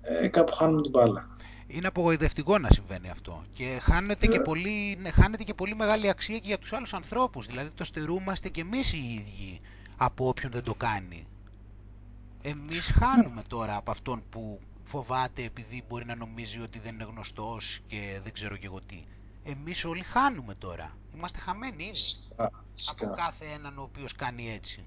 Ε, 0.01 0.27
κάπου 0.27 0.53
χάνουμε 0.53 0.81
την 0.81 0.91
μπάλα. 0.91 1.36
Είναι 1.67 1.87
απογοητευτικό 1.87 2.57
να 2.57 2.69
συμβαίνει 2.71 3.09
αυτό 3.09 3.43
και 3.53 3.77
χάνεται 3.81 4.27
και, 4.27 4.35
Ε. 4.35 4.39
πολύ, 4.39 4.97
ναι, 5.01 5.09
χάνεται 5.09 5.43
και 5.43 5.53
πολύ 5.53 5.75
μεγάλη 5.75 6.09
αξία 6.09 6.37
και 6.37 6.47
για 6.47 6.57
τους 6.59 6.73
άλλους 6.73 6.93
ανθρώπους. 6.93 7.45
Δηλαδή 7.47 7.69
το 7.69 7.83
στερούμαστε 7.83 8.49
και 8.49 8.61
εμείς 8.61 8.93
οι 8.93 8.97
ίδιοι 9.13 9.59
από 9.97 10.27
όποιον 10.27 10.51
δεν 10.51 10.63
το 10.63 10.73
κάνει. 10.73 11.27
Εμείς 12.41 12.91
χάνουμε 12.91 13.41
τώρα 13.47 13.75
από 13.75 13.91
αυτόν 13.91 14.23
που 14.29 14.59
φοβάται 14.83 15.43
επειδή 15.43 15.83
μπορεί 15.89 16.05
να 16.05 16.15
νομίζει 16.15 16.59
ότι 16.59 16.79
δεν 16.79 16.93
είναι 16.93 17.03
γνωστός 17.03 17.79
και 17.87 18.19
δεν 18.23 18.33
ξέρω 18.33 18.57
και 18.57 18.65
εγώ 18.65 18.79
τι. 18.85 19.03
Εμείς 19.43 19.85
όλοι 19.85 20.03
χάνουμε 20.03 20.55
τώρα. 20.55 20.97
Είμαστε 21.15 21.39
χαμένοι 21.39 21.83
ήδη 21.83 21.91
Φυσικά, 21.93 22.43
από 22.45 22.55
φυσικά. 22.75 23.07
κάθε 23.15 23.45
έναν 23.55 23.77
ο 23.77 23.81
οποίος 23.81 24.13
κάνει 24.15 24.51
έτσι. 24.51 24.83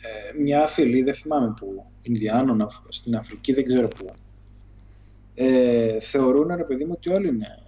Ε, 0.00 0.38
μια 0.42 0.66
φίλη, 0.68 1.02
δεν 1.02 1.14
θυμάμαι 1.14 1.54
που, 1.60 1.86
Ινδιάνων, 2.02 2.60
Αφ- 2.60 2.82
στην 2.88 3.16
Αφρική, 3.16 3.52
δεν 3.52 3.64
ξέρω 3.66 3.88
πού, 3.88 4.12
ε, 5.38 6.00
θεωρούν, 6.00 6.54
ρε 6.56 6.64
παιδί 6.64 6.84
μου, 6.84 6.92
ότι 6.96 7.10
όλοι 7.10 7.28
είναι 7.28 7.62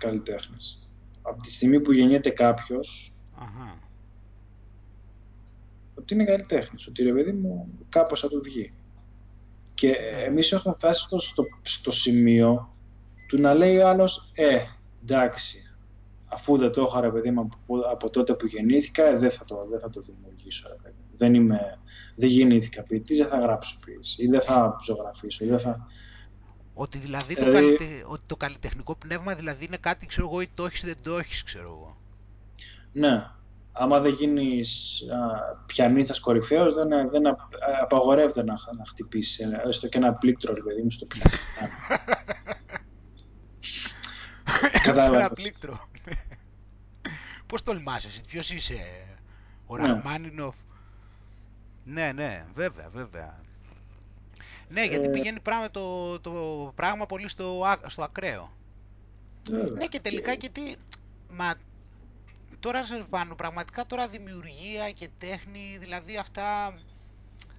καλλιτέχνες. 0.00 0.88
Από 1.22 1.42
τη 1.42 1.52
στιγμή 1.52 1.80
που 1.80 1.92
γεννιέται 1.92 2.30
κάποιος, 2.30 3.12
Αχα. 3.38 3.78
ότι 5.94 6.14
είναι 6.14 6.24
καλλιτέχνης. 6.24 6.86
Ότι 6.86 7.02
ρε 7.02 7.12
παιδί 7.12 7.32
μου, 7.32 7.68
κάπως 7.88 8.20
θα 8.20 8.28
του 8.28 8.40
βγει. 8.44 8.74
Και 9.74 9.90
εμείς 10.26 10.52
έχουμε 10.52 10.74
φτάσει 10.76 11.02
στο, 11.02 11.18
στο, 11.18 11.44
στο 11.62 11.92
σημείο 11.92 12.76
του 13.28 13.40
να 13.40 13.54
λέει 13.54 13.76
ο 13.76 13.88
άλλος, 13.88 14.32
Ε, 14.34 14.58
εντάξει, 15.02 15.61
αφού 16.32 16.56
δεν 16.58 16.72
το 16.72 16.80
έχω 16.82 17.00
ρε 17.00 17.10
παιδί 17.10 17.30
μου 17.30 17.40
από, 17.40 17.78
από 17.90 18.10
τότε 18.10 18.34
που 18.34 18.46
γεννήθηκα, 18.46 19.04
ε, 19.06 19.16
δεν, 19.18 19.30
θα 19.30 19.44
το, 19.44 19.66
δεν 19.70 19.80
θα 19.80 19.90
το 19.90 20.00
δημιουργήσω. 20.00 20.64
Ρε, 20.68 20.74
παιδί. 20.82 20.96
Δεν, 21.14 21.34
είμαι, 21.34 21.78
δεν 22.16 22.28
γεννήθηκα 22.28 22.82
ποιητής, 22.82 23.18
δεν 23.18 23.28
θα 23.28 23.38
γράψω 23.38 23.76
ποιήση 23.84 24.22
ή 24.22 24.26
δεν 24.26 24.42
θα 24.42 24.76
ζωγραφίσω. 24.84 25.44
Ή 25.44 25.48
δεν 25.48 25.58
θα... 25.60 25.86
Ότι 26.74 26.98
δηλαδή, 26.98 27.34
Το, 27.34 27.44
Δηλαδή- 27.44 27.76
καλλιτε... 27.76 28.04
ότι 28.06 28.22
το 28.26 28.36
καλλιτεχνικό 28.36 28.96
πνεύμα 28.96 29.34
δηλαδή 29.34 29.64
είναι 29.64 29.76
κάτι, 29.76 30.06
ξέρω 30.06 30.26
εγώ, 30.26 30.40
ή 30.40 30.48
το 30.54 30.64
έχεις 30.64 30.82
ή 30.82 30.86
δεν 30.86 30.96
το 31.02 31.18
έχεις, 31.18 31.42
ξέρω 31.42 31.68
εγώ. 31.68 31.96
Ναι. 32.92 33.26
Άμα 33.74 34.00
δεν 34.00 34.12
γίνεις 34.12 35.00
πιανίστας 35.66 36.20
κορυφαίος, 36.20 36.74
δεν, 36.74 36.88
δεν 37.10 37.26
α- 37.26 37.36
απαγορεύεται 37.82 38.42
να, 38.44 38.52
να 38.76 38.84
χτυπήσεις 38.86 39.38
ε, 39.38 39.62
έστω 39.66 39.88
και 39.88 39.98
ένα 39.98 40.12
πλήκτρο, 40.14 40.54
ρε 40.54 40.60
παιδί 40.62 40.82
μου, 40.82 40.90
στο 40.90 41.06
πιάνο. 41.06 41.30
Ένα 44.72 44.82
Κατάλαβες. 44.82 45.28
πλήκτρο. 45.34 45.88
Πώς 47.52 47.62
τολμάς 47.62 48.04
εσύ, 48.04 48.20
ποιος 48.28 48.50
είσαι, 48.50 49.04
ο 49.66 49.76
Ναι. 49.76 49.86
Ραχμάνινοφ; 49.86 50.56
Ναι, 51.84 52.12
ναι, 52.12 52.46
βέβαια, 52.54 52.88
βέβαια. 52.90 53.40
Ναι, 54.68 54.84
γιατί 54.84 55.06
Ε, 55.08 55.10
πηγαίνει 55.10 55.40
πράγμα, 55.40 55.70
το, 55.70 56.20
το 56.20 56.32
πράγμα 56.74 57.06
πολύ 57.06 57.28
στο, 57.28 57.62
α- 57.64 57.88
στο 57.88 58.02
ακραίο. 58.02 58.52
Βέβαια. 59.44 59.78
Ναι 59.78 59.86
και 59.86 60.00
τελικά 60.00 60.34
και 60.34 60.48
τι, 60.48 60.74
μα 61.28 61.54
τώρα 62.60 62.84
σε 62.84 63.06
πάνω, 63.10 63.34
πραγματικά 63.34 63.86
τώρα 63.86 64.08
δημιουργία 64.08 64.90
και 64.90 65.10
τέχνη, 65.18 65.76
δηλαδή 65.80 66.16
αυτά, 66.16 66.78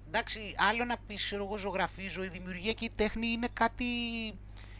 εντάξει, 0.06 0.54
άλλο 0.56 0.84
να 0.84 0.96
πεις, 1.06 1.24
ξέρω 1.24 1.44
εγώ, 1.44 1.58
ζωγραφίζω, 1.58 2.24
η 2.24 2.28
δημιουργία 2.28 2.72
και 2.72 2.84
η 2.84 2.92
τέχνη 2.96 3.26
είναι 3.26 3.48
κάτι, 3.52 3.84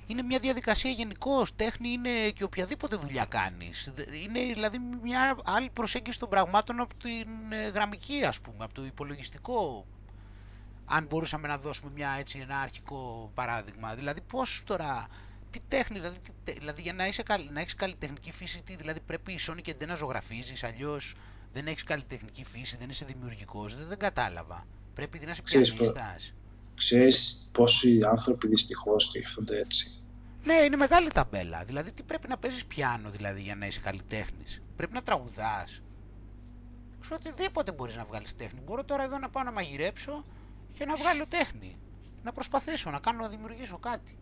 είναι 0.07 0.23
μια 0.23 0.39
διαδικασία 0.39 0.91
γενικώς. 0.91 1.55
Τέχνη 1.55 1.89
είναι 1.89 2.31
και 2.31 2.45
οποιαδήποτε 2.45 2.97
δουλειά 2.97 3.25
κάνεις. 3.25 3.91
Δε- 3.95 4.17
Είναι 4.17 4.41
δηλαδή 4.41 4.79
μια 5.03 5.37
άλλη 5.45 5.71
προσέγγιση 5.71 6.19
των 6.19 6.29
πραγμάτων 6.29 6.81
από 6.81 6.95
την 6.95 7.53
ε, 7.53 7.69
γραμμική, 7.69 8.25
ας 8.25 8.41
πούμε, 8.41 8.65
από 8.65 8.75
το 8.75 8.85
υπολογιστικό. 8.85 9.87
Αν 10.85 11.07
μπορούσαμε 11.07 11.49
να 11.49 11.59
δώσουμε 11.59 11.91
μια, 11.95 12.17
έτσι, 12.19 12.39
ένα 12.39 12.59
αρχικό 12.61 13.31
παράδειγμα. 13.35 13.95
Δηλαδή 13.95 14.21
πώς 14.21 14.63
τώρα, 14.67 15.07
τι 15.51 15.61
τέχνη, 15.69 15.99
δηλαδή, 15.99 16.19
τι 16.19 16.31
τε- 16.45 16.59
δηλαδή 16.59 16.83
για 16.83 16.93
να, 16.93 17.07
είσαι, 17.07 17.23
καλ- 17.23 17.51
να 17.51 17.61
έχεις 17.61 17.75
καλλιτεχνική 17.75 18.33
φύση, 18.33 18.63
τι, 18.63 18.77
δηλαδή 18.77 19.01
πρέπει 19.01 19.33
η 19.33 19.39
Sony 19.49 19.61
και 19.63 19.75
να 19.87 19.95
ζωγραφίζεις, 19.95 20.65
αλλιώς 20.65 21.15
δεν 21.53 21.67
έχεις 21.67 21.83
καλλιτεχνική 21.83 22.45
φύση, 22.45 22.77
δεν 22.77 22.89
είσαι 22.91 23.05
δημιουργικός, 23.05 23.77
δεν, 23.77 23.87
δεν 23.89 23.99
κατάλαβα. 23.99 24.67
Πρέπει 24.95 25.19
να 25.25 25.31
είσαι 25.31 25.43
Ξέρεις 25.43 25.75
πώς- 25.75 25.93
πιανίστας. 25.93 26.35
Ξέρεις 26.75 27.49
πόσοι 27.53 28.01
άνθρωποι 28.05 28.49
δυστυχώς 28.49 29.05
σκέφτονται 29.05 29.59
έτσι. 29.59 30.05
Ναι, 30.45 30.55
είναι 30.55 30.77
μεγάλη 30.77 31.11
ταμπέλα. 31.11 31.65
Δηλαδή, 31.65 31.93
τι 31.93 32.03
πρέπει 32.03 32.29
να 32.29 32.39
παίζεις 32.39 32.67
πιάνο 32.67 33.11
δηλαδή, 33.11 33.41
για 33.41 33.55
να 33.55 33.67
είσαι 33.67 33.81
καλλιτέχνης; 33.81 34.63
Πρέπει 34.77 34.93
να 34.93 35.03
τραγουδάς. 35.03 35.83
Σε 37.01 37.15
οτιδήποτε 37.15 37.73
μπορείς 37.73 37.97
να 37.97 38.05
βγάλεις 38.05 38.37
τέχνη. 38.37 38.61
Μπορώ 38.65 38.85
τώρα 38.85 39.05
εδώ 39.05 39.19
να 39.19 39.31
πάω 39.31 39.43
να 39.43 39.53
μαγειρέψω 39.53 40.25
και 40.73 40.85
να 40.85 40.97
βγάλω 40.97 41.27
τέχνη. 41.27 41.77
Να 42.23 42.33
προσπαθήσω, 42.33 42.91
να 42.91 42.99
κάνω, 42.99 43.23
να 43.23 43.29
δημιουργήσω 43.29 43.79
κάτι. 43.79 44.19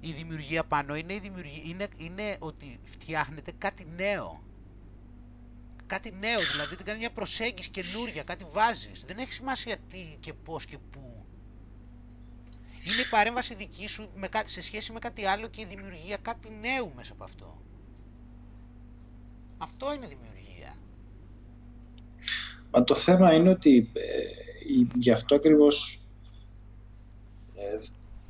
Η 0.00 0.12
δημιουργία 0.12 0.64
πάνω 0.64 0.96
είναι, 0.96 1.14
η 1.14 1.18
δημιουργία, 1.18 1.62
είναι, 1.64 1.88
είναι 1.96 2.36
ότι 2.38 2.80
φτιάχνεται 2.84 3.52
κάτι 3.58 3.86
νέο. 3.96 4.42
Κάτι 5.90 6.12
νέο, 6.18 6.40
δηλαδή 6.52 6.74
δεν 6.76 6.84
κάνει 6.84 6.98
μια 6.98 7.10
προσέγγιση 7.10 7.70
καινούρια, 7.70 8.22
κάτι 8.22 8.44
βάζεις. 8.50 9.04
Δεν 9.06 9.18
έχει 9.18 9.32
σημασία 9.32 9.76
τι 9.88 10.16
και 10.20 10.32
πώς 10.32 10.64
και 10.64 10.78
πού. 10.90 11.24
Είναι 12.82 13.00
η 13.00 13.08
παρέμβαση 13.10 13.54
δική 13.54 13.88
σου 13.88 14.10
με 14.14 14.28
κάτι, 14.28 14.50
σε 14.50 14.62
σχέση 14.62 14.92
με 14.92 14.98
κάτι 14.98 15.24
άλλο 15.24 15.48
και 15.48 15.60
η 15.60 15.64
δημιουργία 15.64 16.16
κάτι 16.22 16.48
νέου 16.60 16.92
μέσα 16.96 17.12
από 17.12 17.24
αυτό. 17.24 17.62
Αυτό 19.58 19.94
είναι 19.94 20.06
δημιουργία. 20.06 20.74
Μα 22.70 22.84
το 22.84 22.94
θέμα 22.94 23.32
είναι 23.34 23.50
ότι 23.50 23.90
ε, 23.92 24.00
η- 24.80 24.88
γι' 24.94 25.10
αυτό 25.12 25.34
ακριβώς 25.34 26.00
ε, 27.54 27.78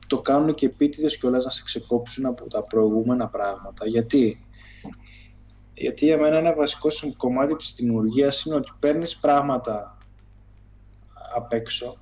το 0.07 0.21
κάνουν 0.21 0.55
και 0.55 0.67
επίτηδες 0.67 1.19
κιόλας 1.19 1.45
να 1.45 1.51
σε 1.51 1.63
ξεκόψουν 1.65 2.27
από 2.27 2.49
τα 2.49 2.63
προηγούμενα 2.63 3.29
πράγματα. 3.29 3.87
Γιατί, 3.87 4.47
Γιατί 5.81 6.05
για 6.05 6.19
μένα 6.19 6.37
ένα 6.39 6.55
βασικό 6.55 6.91
σου 6.91 7.17
κομμάτι 7.17 7.57
της 7.57 7.75
δημιουργίας 7.77 8.43
είναι 8.45 8.55
ότι 8.55 8.71
παίρνεις 8.79 9.17
πράγματα 9.17 9.99
απ' 11.35 11.53
έξω, 11.53 11.97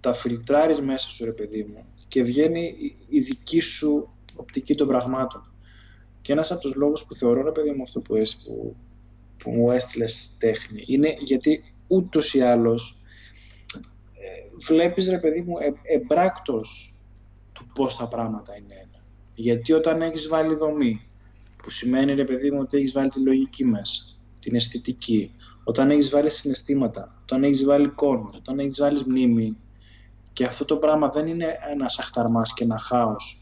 τα 0.00 0.14
φιλτράρεις 0.14 0.80
μέσα 0.80 1.10
σου 1.10 1.24
ρε 1.24 1.32
παιδί 1.32 1.62
μου 1.64 1.84
και 2.08 2.22
βγαίνει 2.22 2.64
η- 2.78 2.96
η 3.08 3.20
δική 3.20 3.60
σου 3.60 4.08
οπτική 4.36 4.74
των 4.74 4.88
πραγμάτων. 4.88 5.50
Και 6.22 6.32
ένας 6.32 6.50
από 6.50 6.60
τους 6.60 6.74
λόγους 6.74 7.04
που 7.04 7.14
θεωρώ 7.14 7.42
ρε 7.42 7.52
παιδί 7.52 7.70
μου 7.70 7.82
αυτό 7.82 8.00
που, 8.00 8.14
έσ- 8.16 8.44
που, 8.44 8.76
που 9.38 9.50
μου 9.50 9.70
έστειλες 9.70 10.36
τέχνη 10.38 10.84
είναι 10.86 11.16
γιατί 11.18 11.74
ούτως 11.86 12.34
ή 12.34 12.40
άλλως 12.40 12.94
ε, 14.14 14.56
βλέπεις 14.66 15.08
ρε 15.08 15.18
παιδί 15.20 15.40
μου 15.40 15.58
ε, 15.58 15.94
εμπράκτος 15.94 16.94
του 17.52 17.66
πώς 17.74 17.96
τα 17.96 18.08
πράγματα 18.08 18.56
είναι 18.56 18.74
ένα. 18.74 19.04
Γιατί 19.34 19.72
όταν 19.72 20.02
έχεις 20.02 20.28
βάλει 20.28 20.54
δομή, 20.54 21.00
που 21.66 21.72
σημαίνει 21.72 22.14
ρε 22.14 22.24
παιδί 22.24 22.50
μου 22.50 22.58
ότι 22.60 22.76
έχεις 22.76 22.92
βάλει 22.92 23.08
τη 23.08 23.20
λογική 23.20 23.64
μέσα, 23.64 24.02
την 24.40 24.54
αισθητική, 24.54 25.34
όταν 25.64 25.90
έχεις 25.90 26.10
βάλει 26.10 26.30
συναισθήματα, 26.30 27.18
όταν 27.22 27.44
έχεις 27.44 27.64
βάλει 27.64 27.86
εικόνες, 27.86 28.36
όταν 28.36 28.58
έχεις 28.58 28.78
βάλει 28.78 29.04
μνήμη 29.06 29.56
και 30.32 30.44
αυτό 30.44 30.64
το 30.64 30.76
πράγμα 30.76 31.08
δεν 31.08 31.26
είναι 31.26 31.58
ένας 31.72 31.98
αχταρμάς 31.98 32.54
και 32.54 32.64
ένα 32.64 32.78
χάος, 32.78 33.36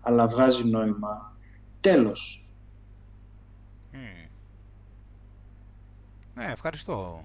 αλλά 0.00 0.26
βγάζει 0.26 0.64
νόημα, 0.64 1.36
τέλος. 1.80 2.48
Μμμ. 3.92 4.26
Ναι, 6.34 6.50
ευχαριστώ. 6.52 7.24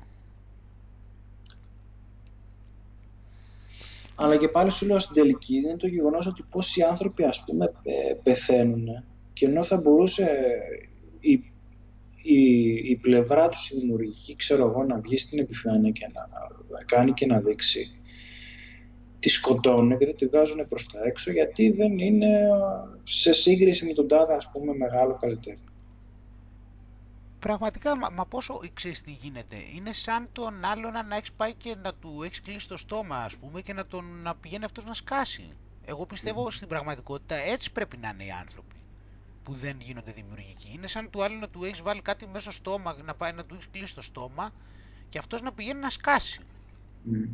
Αλλά 4.15 4.37
και 4.37 4.47
πάλι 4.47 4.71
σου 4.71 4.85
λέω 4.85 4.99
στην 4.99 5.15
τελική 5.15 5.55
είναι 5.55 5.77
το 5.77 5.87
γεγονός 5.87 6.27
ότι 6.27 6.43
πόσοι 6.49 6.81
άνθρωποι 6.81 7.23
ας 7.23 7.43
πούμε 7.43 7.65
ε, 7.83 8.13
πεθαίνουν 8.23 9.03
και 9.43 9.49
ενώ 9.49 9.63
θα 9.63 9.77
μπορούσε 9.77 10.37
η, 11.19 11.31
η, 12.21 12.73
η 12.89 12.95
πλευρά 12.95 13.49
τους 13.49 13.69
η 13.69 13.79
δημιουργική 13.79 14.35
ξέρω 14.35 14.65
εγώ 14.65 14.83
να 14.83 14.99
βγει 14.99 15.17
στην 15.17 15.39
επιφάνεια 15.39 15.91
και 15.91 16.07
να, 16.13 16.27
να 16.69 16.83
κάνει 16.83 17.13
και 17.13 17.25
να 17.25 17.39
δείξει 17.39 17.97
τη 19.19 19.29
σκοτώνουν 19.29 19.97
και 19.97 20.05
δεν 20.05 20.15
τη 20.15 20.25
βγάζουν 20.25 20.67
προς 20.67 20.85
τα 20.85 20.99
έξω 21.03 21.31
γιατί 21.31 21.71
δεν 21.71 21.97
είναι 21.97 22.25
ε, 22.25 22.49
σε 23.03 23.33
σύγκριση 23.33 23.85
με 23.85 23.93
τον 23.93 24.07
τάδε 24.07 24.33
ας 24.33 24.49
πούμε 24.51 24.73
μεγάλο 24.73 25.17
καλλιτέχνη. 25.21 25.63
Πραγματικά, 27.39 27.97
μα, 27.97 28.09
μα 28.09 28.25
πόσο 28.25 28.61
ξέρεις 28.73 29.01
τι 29.01 29.11
γίνεται. 29.21 29.55
Είναι 29.75 29.91
σαν 29.91 30.29
τον 30.31 30.65
άλλον 30.65 30.91
να 31.07 31.15
έχεις 31.15 31.31
πάει 31.31 31.53
και 31.53 31.75
να 31.83 31.93
του 31.93 32.21
έχεις 32.23 32.41
κλείσει 32.41 32.67
το 32.67 32.77
στόμα, 32.77 33.17
ας 33.17 33.37
πούμε, 33.37 33.61
και 33.61 33.73
να, 33.73 33.85
τον, 33.85 34.05
να 34.23 34.35
πηγαίνει 34.35 34.63
αυτός 34.63 34.85
να 34.85 34.93
σκάσει. 34.93 35.49
Εγώ 35.85 36.05
πιστεύω 36.05 36.51
στην 36.51 36.67
πραγματικότητα 36.67 37.35
έτσι 37.35 37.71
πρέπει 37.71 37.97
να 37.97 38.09
είναι 38.13 38.23
οι 38.23 38.31
άνθρωποι 38.41 38.75
που 39.43 39.53
δεν 39.53 39.77
γίνονται 39.81 40.11
δημιουργικοί. 40.11 40.71
Είναι 40.73 40.87
σαν 40.87 41.09
του 41.09 41.23
άλλου 41.23 41.39
να 41.39 41.49
του 41.49 41.63
έχεις 41.63 41.81
βάλει 41.81 42.01
κάτι 42.01 42.27
μέσα 42.27 42.39
στο 42.39 42.51
στόμα, 42.51 42.95
να 43.03 43.15
πάει 43.15 43.31
να 43.31 43.45
του 43.45 43.55
έχεις 43.55 43.69
κλείσει 43.71 43.95
το 43.95 44.01
στόμα 44.01 44.51
και 45.09 45.17
αυτός 45.17 45.41
να 45.41 45.53
πηγαίνει 45.53 45.79
να 45.79 45.89
σκάσει. 45.89 46.41
Mm. 47.11 47.29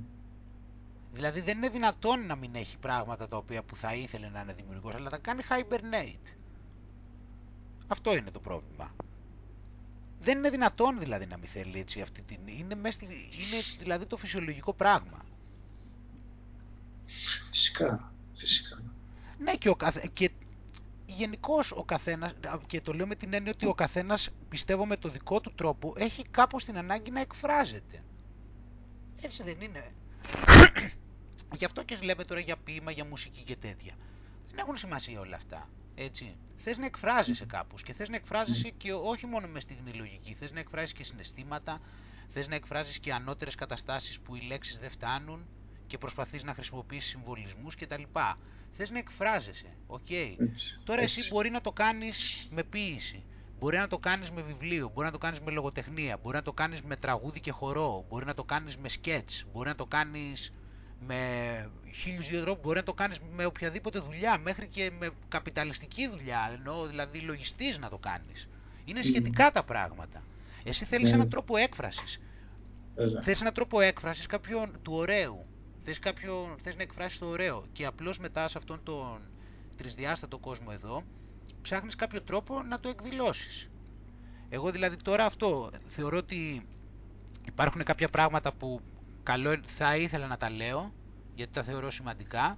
Δηλαδή 1.12 1.42
δεν 1.42 1.58
είναι 1.58 1.70
δυνατόν 1.70 2.26
να 2.26 2.36
μην 2.36 2.56
έχει 2.56 2.78
πράγματα 2.78 3.28
τα 3.28 3.38
οποία 3.38 3.64
που 3.64 3.76
θα 3.76 3.94
ήθελε 3.94 4.30
να 4.30 4.42
είναι 4.42 4.54
δημιουργικός, 4.54 4.96
αλλά 4.96 5.10
τα 5.10 5.18
κάνει 5.18 5.42
hibernate. 5.50 6.34
Αυτό 7.88 8.16
είναι 8.16 8.32
το 8.32 8.40
πρόβλημα. 8.40 8.96
Δεν 10.22 10.38
είναι 10.38 10.50
δυνατόν 10.50 11.00
δηλαδή 11.00 11.26
να 11.26 11.38
μην 11.38 11.48
θέλει 11.48 11.80
έτσι 11.80 12.02
αυτή 12.02 12.22
την... 12.22 12.48
Είναι, 12.48 12.76
μες 12.76 12.94
στη... 12.94 13.06
είναι 13.06 13.62
δηλαδή 13.80 14.06
το 14.06 14.18
φυσιολογικό 14.18 14.74
πράγμα. 14.74 15.26
Φυσικά, 17.50 18.14
φυσικά. 18.36 18.84
Ναι 19.38 19.56
και, 19.56 19.70
ο 19.70 19.76
καθ... 19.76 20.08
και 20.14 20.32
γενικώς 21.20 21.72
ο 21.72 21.84
καθένας, 21.84 22.34
και 22.68 22.82
το 22.82 22.94
λέω 22.94 23.08
με 23.08 23.16
την 23.16 23.34
έννοια 23.34 23.52
ότι 23.56 23.66
ο 23.66 23.74
καθένας 23.74 24.30
πιστεύω 24.50 24.86
με 24.86 24.98
το 24.98 25.10
δικό 25.10 25.42
του 25.42 25.54
τρόπο 25.56 25.94
έχει 25.98 26.24
κάπως 26.32 26.66
την 26.66 26.78
ανάγκη 26.78 27.12
να 27.12 27.22
εκφράζεται. 27.22 28.04
Έτσι 29.22 29.44
δεν 29.44 29.62
είναι. 29.62 29.92
Γι' 31.58 31.66
αυτό 31.66 31.84
και 31.84 31.98
λέμε 32.02 32.24
τώρα 32.24 32.40
για 32.40 32.58
ποίημα, 32.58 32.92
για 32.92 33.06
μουσική 33.06 33.44
και 33.44 33.56
τέτοια. 33.56 33.94
Δεν 34.50 34.58
έχουν 34.58 34.78
σημασία 34.78 35.20
όλα 35.20 35.36
αυτά. 35.36 35.70
Έτσι. 35.96 36.38
Θες 36.58 36.78
να 36.78 36.86
εκφράζεσαι 36.86 37.46
κάπως 37.46 37.84
και 37.84 37.94
θες 37.94 38.10
να 38.10 38.16
εκφράζεσαι 38.16 38.70
και 38.70 38.94
όχι 38.94 39.26
μόνο 39.26 39.48
με 39.48 39.60
στυγνή 39.60 39.92
λογική. 39.94 40.34
Θες 40.34 40.52
να 40.52 40.60
εκφράζεις 40.60 40.94
και 40.94 41.04
συναισθήματα, 41.04 41.82
θες 42.28 42.48
να 42.48 42.56
εκφράζεις 42.56 43.00
και 43.00 43.14
ανώτερες 43.14 43.56
καταστάσεις 43.56 44.20
που 44.20 44.36
οι 44.36 44.42
λέξεις 44.42 44.78
δεν 44.78 44.90
φτάνουν 44.90 45.48
και 45.90 45.98
προσπαθείς 45.98 46.44
να 46.44 46.54
χρησιμοποιήσεις 46.54 47.10
συμβολισμούς 47.10 47.76
κτλ. 47.76 48.04
Θες 48.72 48.90
να 48.92 48.98
εκφράζεσαι, 48.98 49.78
οκ. 49.88 50.10
Έτσι, 50.10 50.38
Τώρα 50.84 51.02
έτσι. 51.02 51.20
εσύ 51.20 51.30
μπορεί 51.30 51.50
να 51.50 51.62
το 51.62 51.72
κάνεις 51.72 52.48
με 52.52 52.64
ποίηση, 52.64 53.24
μπορεί 53.60 53.78
να 53.78 53.88
το 53.88 53.98
κάνεις 53.98 54.32
με 54.32 54.42
βιβλίο, 54.42 54.92
μπορεί 54.94 55.06
να 55.06 55.12
το 55.12 55.18
κάνεις 55.18 55.40
με 55.40 55.52
λογοτεχνία, 55.52 56.18
μπορεί 56.22 56.36
να 56.36 56.42
το 56.42 56.54
κάνεις 56.54 56.82
με 56.82 56.96
τραγούδι 56.96 57.40
και 57.40 57.52
χορό, 57.52 58.06
μπορεί 58.10 58.26
να 58.26 58.34
το 58.34 58.44
κάνεις 58.44 58.78
με 58.78 58.90
σκετς, 58.90 59.46
μπορεί 59.52 59.68
να 59.70 59.76
το 59.76 59.86
κάνεις 59.86 60.54
με 61.00 61.16
χίλιους 61.96 62.28
δύο 62.28 62.42
τρόπους, 62.42 62.62
μπορεί 62.64 62.78
να 62.78 62.84
το 62.84 62.94
κάνεις 62.94 63.18
με 63.36 63.46
οποιαδήποτε 63.46 64.00
δουλειά, 64.00 64.38
μέχρι 64.38 64.68
και 64.68 64.92
με 65.00 65.10
καπιταλιστική 65.28 66.08
δουλειά, 66.08 66.50
εννοώ 66.54 66.86
δηλαδή 66.86 67.20
λογιστής 67.20 67.80
να 67.80 67.90
το 67.90 67.98
κάνεις. 67.98 68.50
Είναι 68.86 69.02
σχετικά 69.02 69.52
τα 69.52 69.64
πράγματα. 69.64 70.24
Εσύ 70.64 70.86
θέλεις 70.86 71.10
Ναι. 71.10 71.16
έναν 71.16 71.30
τρόπο 71.30 71.58
έκφρασης. 71.58 72.20
Βέβαια. 72.96 73.22
Θες 73.22 73.42
έναν 73.42 73.54
τρόπο 73.54 73.80
έκφρασης 73.80 74.26
κάποιον 74.26 74.80
του 74.82 74.94
ωραίου. 74.94 75.46
Θες, 75.84 76.00
κάποιον, 76.00 76.58
θες 76.60 76.76
να 76.76 76.82
εκφράσεις 76.82 77.18
το 77.18 77.26
ωραίο 77.26 77.66
και 77.72 77.86
απλώς 77.86 78.18
μετά 78.20 78.48
σε 78.48 78.58
αυτόν 78.58 78.84
τον 78.84 79.32
τρισδιάστατο 79.76 80.40
κόσμο 80.40 80.68
εδώ 80.72 81.04
ψάχνεις 81.62 81.96
κάποιο 81.96 82.22
τρόπο 82.22 82.62
να 82.64 82.80
το 82.80 82.90
εκδηλώσεις. 82.90 83.70
Εγώ 84.50 84.72
δηλαδή 84.72 84.96
τώρα 84.96 85.26
αυτό 85.26 85.70
θεωρώ 85.86 86.18
ότι 86.18 86.68
υπάρχουν 87.46 87.84
κάποια 87.84 88.08
πράγματα 88.10 88.54
που 88.54 88.82
καλό 89.24 89.52
είναι- 89.52 89.68
θα 89.68 89.98
ήθελα 89.98 90.28
να 90.28 90.38
τα 90.38 90.50
λέω 90.50 90.94
γιατί 91.34 91.52
τα 91.52 91.64
θεωρώ 91.64 91.90
σημαντικά 91.90 92.58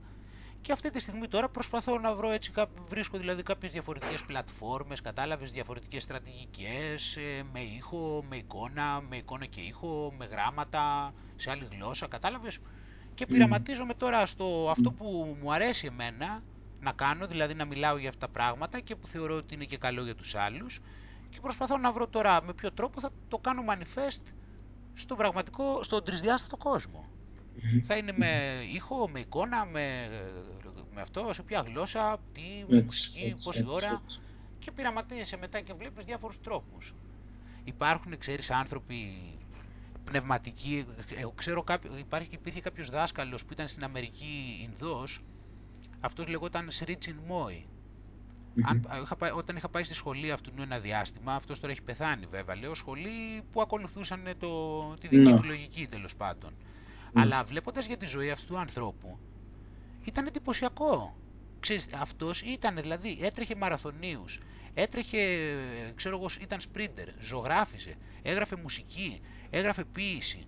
και 0.62 0.72
αυτή 0.72 0.90
τη 0.90 1.00
στιγμή 1.00 1.28
τώρα 1.28 1.50
προσπαθώ 1.50 2.00
να 2.00 2.16
βρω 2.16 2.30
έτσι, 2.32 2.52
κά- 2.52 2.72
βρίσκω 2.88 3.18
δηλαδή 3.18 3.44
κάποιες 3.44 3.72
διαφορετικές 3.72 4.24
πλατφόρμες, 4.24 5.02
κατάλαβες, 5.02 5.52
διαφορετικές 5.52 6.04
στρατηγικές, 6.04 7.16
ε, 7.16 7.44
με 7.52 7.60
ήχο, 7.62 8.24
με 8.30 8.36
εικόνα, 8.38 9.02
με 9.02 9.18
εικόνα 9.18 9.46
και 9.46 9.62
ήχο, 9.62 10.14
με 10.18 10.26
γράμματα, 10.26 11.14
σε 11.36 11.50
άλλη 11.52 11.68
γλώσσα, 11.72 12.08
κατάλαβες. 12.08 12.60
Και 13.16 13.26
πειραματίζομαι 13.26 13.94
τώρα 13.94 14.26
στο 14.26 14.70
αυτό 14.70 14.92
που 14.92 15.38
μου 15.42 15.54
αρέσει 15.54 15.88
εμένα 15.88 16.44
να 16.80 16.92
κάνω, 16.92 17.28
δηλαδή 17.28 17.54
να 17.54 17.66
μιλάω 17.66 17.98
για 17.98 18.10
αυτά 18.10 18.26
τα 18.26 18.32
πράγματα 18.32 18.80
και 18.80 18.96
που 18.96 19.08
θεωρώ 19.08 19.36
ότι 19.36 19.54
είναι 19.54 19.66
και 19.66 19.78
καλό 19.78 20.04
για 20.04 20.16
τους 20.16 20.36
άλλους 20.36 20.80
και 21.30 21.40
προσπαθώ 21.42 21.78
να 21.78 21.92
βρω 21.92 22.08
τώρα 22.08 22.44
με 22.44 22.54
ποιο 22.54 22.72
τρόπο 22.72 23.00
θα 23.00 23.10
το 23.28 23.38
κάνω 23.38 23.64
manifest 23.70 24.34
στον 24.94 25.18
πραγματικό, 25.18 25.84
στον 25.84 26.04
τρισδιάστατο 26.04 26.58
κόσμο. 26.58 27.10
Θα 27.84 27.96
είναι 27.96 28.12
με 28.12 28.60
ήχο, 28.74 29.10
με 29.10 29.20
εικόνα, 29.20 29.66
με, 29.66 30.08
με 30.94 31.02
αυτό, 31.02 31.34
σε 31.34 31.44
ποια 31.44 31.62
γλώσσα, 31.62 32.18
τι, 32.32 32.42
Έτσι, 32.62 32.84
μουσική, 32.86 33.20
έτσι, 33.20 33.44
πόση 33.44 33.60
έτσι, 33.60 33.72
ώρα 33.72 34.02
έτσι. 34.06 34.20
και 34.60 34.72
πειραματίζεσαι 34.72 35.38
μετά 35.38 35.62
και 35.62 35.74
βλέπεις 35.74 36.06
διάφορους 36.06 36.42
τρόπους. 36.42 36.96
Υπάρχουν, 37.64 38.18
ξέρεις, 38.18 38.52
άνθρωποι 38.52 38.96
πνευματικοί, 40.12 40.86
εγώ 41.18 41.32
ξέρω 41.32 41.64
κάποιο, 41.64 41.98
υπάρχει, 41.98 42.30
υπήρχε 42.34 42.62
κάποιος 42.62 42.90
δάσκαλος 42.90 43.46
που 43.46 43.54
ήταν 43.54 43.68
στην 43.68 43.84
Αμερική 43.84 44.60
Ινδός, 44.70 45.20
αυτός 46.00 46.28
λεγόταν 46.28 46.72
Σρίτσιν 46.72 47.16
Μόι. 47.28 47.66
Αν, 48.64 48.88
είχα, 49.04 49.16
πάει- 49.16 49.32
όταν 49.36 49.56
είχα 49.56 49.70
πάει 49.70 49.84
στη 49.84 49.94
σχολή 49.94 50.32
αυτού 50.32 50.52
ένα 50.62 50.80
διάστημα, 50.80 51.34
αυτός 51.36 51.60
τώρα 51.60 51.72
έχει 51.72 51.82
πεθάνει 51.82 52.26
βέβαια, 52.26 52.56
λέω 52.56 52.74
σχολή 52.74 53.42
που 53.52 53.62
ακολουθούσαν 53.62 54.24
το, 54.40 54.82
τη 55.00 55.08
δική 55.08 55.22
Ναι. 55.22 55.36
του 55.36 55.44
λογική 55.44 55.88
τέλος 55.88 56.16
πάντων. 56.16 56.54
Ναι. 57.14 57.22
Αλλά 57.22 57.44
βλέποντας 57.44 57.86
για 57.86 57.98
τη 57.98 58.06
ζωή 58.06 58.32
αυτού 58.32 58.46
του 58.48 58.58
ανθρώπου, 58.60 59.20
ήταν 60.04 60.28
εντυπωσιακό. 60.28 61.16
Ξέρεις, 61.60 61.88
αυτός 61.94 62.42
ήταν 62.42 62.76
δηλαδή, 62.76 63.18
έτρεχε 63.22 63.56
μαραθωνίους, 63.56 64.40
έτρεχε, 64.74 65.18
ε, 65.22 65.92
ξέρω 65.96 66.18
εγώ, 66.18 66.28
ήταν 66.42 66.60
σπρίντερ, 66.62 67.08
ζωγράφιζε, 67.20 67.96
έγραφε 68.22 68.56
μουσική, 68.56 69.22
έγραφε 69.52 69.86
ποίηση. 69.86 70.46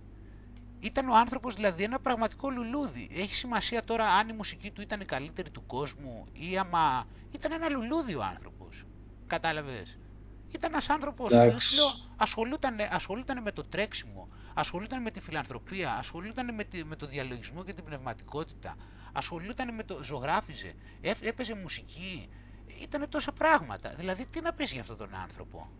Ήταν 0.78 1.08
ο 1.08 1.16
άνθρωπος 1.16 1.54
δηλαδή 1.54 1.82
ένα 1.82 2.00
πραγματικό 2.00 2.50
λουλούδι. 2.50 3.08
Έχει 3.12 3.34
σημασία 3.34 3.82
τώρα 3.84 4.06
αν 4.10 4.28
η 4.28 4.32
μουσική 4.32 4.70
του 4.70 4.80
ήταν 4.80 5.00
η 5.00 5.04
καλύτερη 5.04 5.50
του 5.50 5.66
κόσμου 5.66 6.24
ή 6.32 6.58
άμα 6.58 7.06
ήταν 7.30 7.52
ένα 7.52 7.68
λουλούδι 7.68 8.14
ο 8.14 8.22
άνθρωπος. 8.24 8.84
Κατάλαβες. 9.26 9.98
Ήταν 10.54 10.72
ένας 10.72 10.90
άνθρωπος 10.90 11.32
που 11.32 11.38
Εντάξει. 11.38 11.68
σου 11.68 11.74
λέω, 11.74 11.86
ασχολούταν, 12.16 12.76
ασχολούταν 12.90 13.42
με 13.42 13.52
το 13.52 13.64
τρέξιμο, 13.64 14.28
ασχολούταν 14.54 15.02
με 15.02 15.10
τη 15.10 15.20
φιλανθρωπία, 15.20 15.92
ασχολούταν 15.94 16.54
με, 16.54 16.64
τη- 16.64 16.84
με 16.84 16.96
το 16.96 17.06
διαλογισμό 17.06 17.64
και 17.64 17.72
την 17.72 17.84
πνευματικότητα, 17.84 18.76
ασχολούταν 19.12 19.74
με 19.74 19.82
το 19.84 20.02
ζωγράφιζε, 20.02 20.74
έ- 21.00 21.22
έπαιζε 21.24 21.54
μουσική, 21.54 22.28
ήταν 22.80 23.08
τόσα 23.08 23.32
πράγματα. 23.32 23.94
Δηλαδή 23.94 24.26
τι 24.26 24.40
να 24.40 24.52
πεις 24.52 24.72
για 24.72 24.80
αυτόν 24.80 24.96
τον 24.96 25.14
άνθρωπο; 25.14 25.72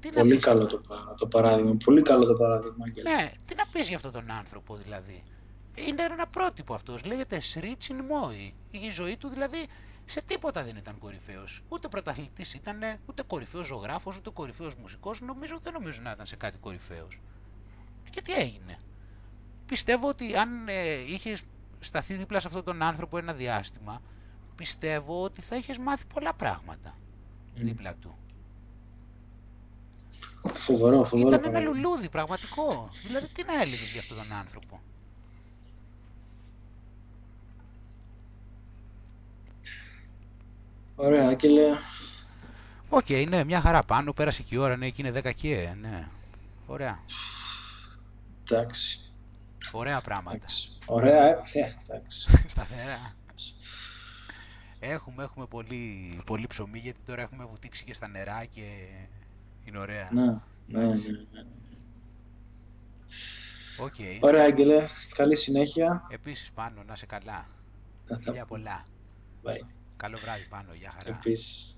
Τι 0.00 0.08
να 0.08 0.14
Πολύ 0.20 0.34
πεις 0.34 0.44
καλό 0.44 0.58
για 0.60 0.68
το, 0.68 0.80
πα- 0.88 1.14
το 1.18 1.26
παράδειγμα. 1.26 1.76
Πολύ 1.84 2.02
καλό 2.02 2.26
το 2.26 2.34
παράδειγμα, 2.34 2.84
Άγγελε. 2.86 3.10
ναι, 3.10 3.30
τι 3.44 3.54
να 3.54 3.64
πεις 3.72 3.86
για 3.88 3.96
αυτόν 3.96 4.12
τον 4.12 4.30
άνθρωπο 4.30 4.74
δηλαδή. 4.76 5.22
Είναι 5.88 6.02
ένα 6.02 6.26
πρότυπο 6.26 6.74
αυτός, 6.74 7.04
λέγεται 7.04 7.40
Σρίτσιν 7.40 7.96
Μόι. 8.04 8.54
Η 8.70 8.90
ζωή 8.90 9.16
του 9.16 9.28
δηλαδή 9.28 9.66
σε 10.04 10.22
τίποτα 10.22 10.64
δεν 10.64 10.76
ήταν 10.76 10.98
κορυφαίος. 10.98 11.60
Ούτε 11.68 11.88
πρωταθλητής 11.88 12.54
ήταν, 12.54 12.78
ούτε 13.06 13.22
κορυφαίος 13.26 13.66
ζωγράφος, 13.66 14.16
ούτε 14.16 14.30
κορυφαίος 14.30 14.74
μουσικός. 14.74 15.20
Νομίζω, 15.20 15.58
δεν 15.62 15.72
νομίζω 15.72 16.00
να 16.02 16.10
ήταν 16.10 16.26
σε 16.26 16.36
κάτι 16.36 16.58
κορυφαίος. 16.58 17.20
Και 18.10 18.22
τι 18.22 18.32
έγινε. 18.32 18.78
Πιστεύω 19.66 20.08
ότι 20.08 20.36
αν 20.36 20.68
ε, 20.68 20.92
είχες 20.92 21.42
σταθεί 21.80 22.14
δίπλα 22.14 22.40
σε 22.40 22.46
αυτόν 22.46 22.64
τον 22.64 22.82
άνθρωπο 22.82 23.18
ένα 23.18 23.32
διάστημα, 23.32 24.02
πιστεύω 24.56 25.22
ότι 25.22 25.40
θα 25.42 25.56
είχες 25.56 25.78
μάθει 25.78 26.04
πολλά 26.14 26.34
πράγματα 26.34 26.94
Μμ. 27.56 27.64
δίπλα 27.64 27.94
του. 27.94 28.18
Φοβερό, 30.54 31.04
φοβερό 31.04 31.28
Ήταν 31.28 31.40
ένα 31.44 31.52
παράδειγμα. 31.52 31.74
λουλούδι, 31.74 32.08
πραγματικό. 32.08 32.90
Δηλαδή, 33.06 33.26
τι 33.28 33.44
να 33.44 33.60
έλεγε 33.60 33.84
για 33.92 34.00
αυτόν 34.00 34.16
τον 34.16 34.32
άνθρωπο; 34.32 34.80
Ωραία, 40.96 41.28
Άγγελε. 41.28 41.62
Οκ, 42.88 43.08
ναι, 43.28 43.44
μια 43.44 43.60
χαρά 43.60 43.82
πάνω. 43.82 44.12
Πέρασε 44.12 44.42
και 44.42 44.54
η 44.54 44.58
ώρα, 44.58 44.76
ναι, 44.76 44.90
και 44.90 45.06
είναι 45.06 45.20
10 45.24 45.32
και, 45.34 45.74
ναι. 45.80 46.08
Ωραία. 46.66 46.98
Εντάξει. 48.50 49.12
Ωραία 49.72 50.00
πράγματα. 50.00 50.36
εντάξει. 50.36 50.78
Ωραία, 50.86 51.24
ε. 51.26 51.42
Ε, 51.52 51.76
εντάξει. 51.86 52.28
Σταθερά. 52.52 53.14
Έχουμε, 54.80 55.22
έχουμε 55.22 55.46
πολύ, 55.46 56.20
πολύ 56.26 56.46
ψωμί 56.46 56.78
γιατί 56.78 56.98
τώρα 57.06 57.22
έχουμε 57.22 57.44
βουτήξει 57.44 57.84
και 57.84 57.94
στα 57.94 58.08
νερά 58.08 58.44
και 58.44 58.62
είναι 59.70 59.78
ωραία. 59.78 60.08
Ναι, 60.12 60.24
ναι, 60.24 60.32
ναι. 60.66 60.82
Εντάξει. 60.84 61.10
ναι. 61.10 61.44
Οκ. 63.76 63.94
Ωραία, 64.20 64.44
Άγγελε. 64.44 64.86
Καλή 65.14 65.36
συνέχεια. 65.36 66.06
Επίσης 66.08 66.52
πάνω, 66.52 66.82
να 66.82 66.96
σε 66.96 67.06
καλά. 67.06 67.46
Θα 68.06 68.14
τα 68.14 68.20
Φιλιά 68.22 68.46
πούμε. 68.46 68.62
πολλά. 68.62 68.86
Bye. 69.42 69.66
Καλό 69.96 70.18
βράδυ 70.18 70.46
πάνω, 70.48 70.74
για 70.74 70.90
χαρά. 70.90 71.08
Επίσης. 71.16 71.74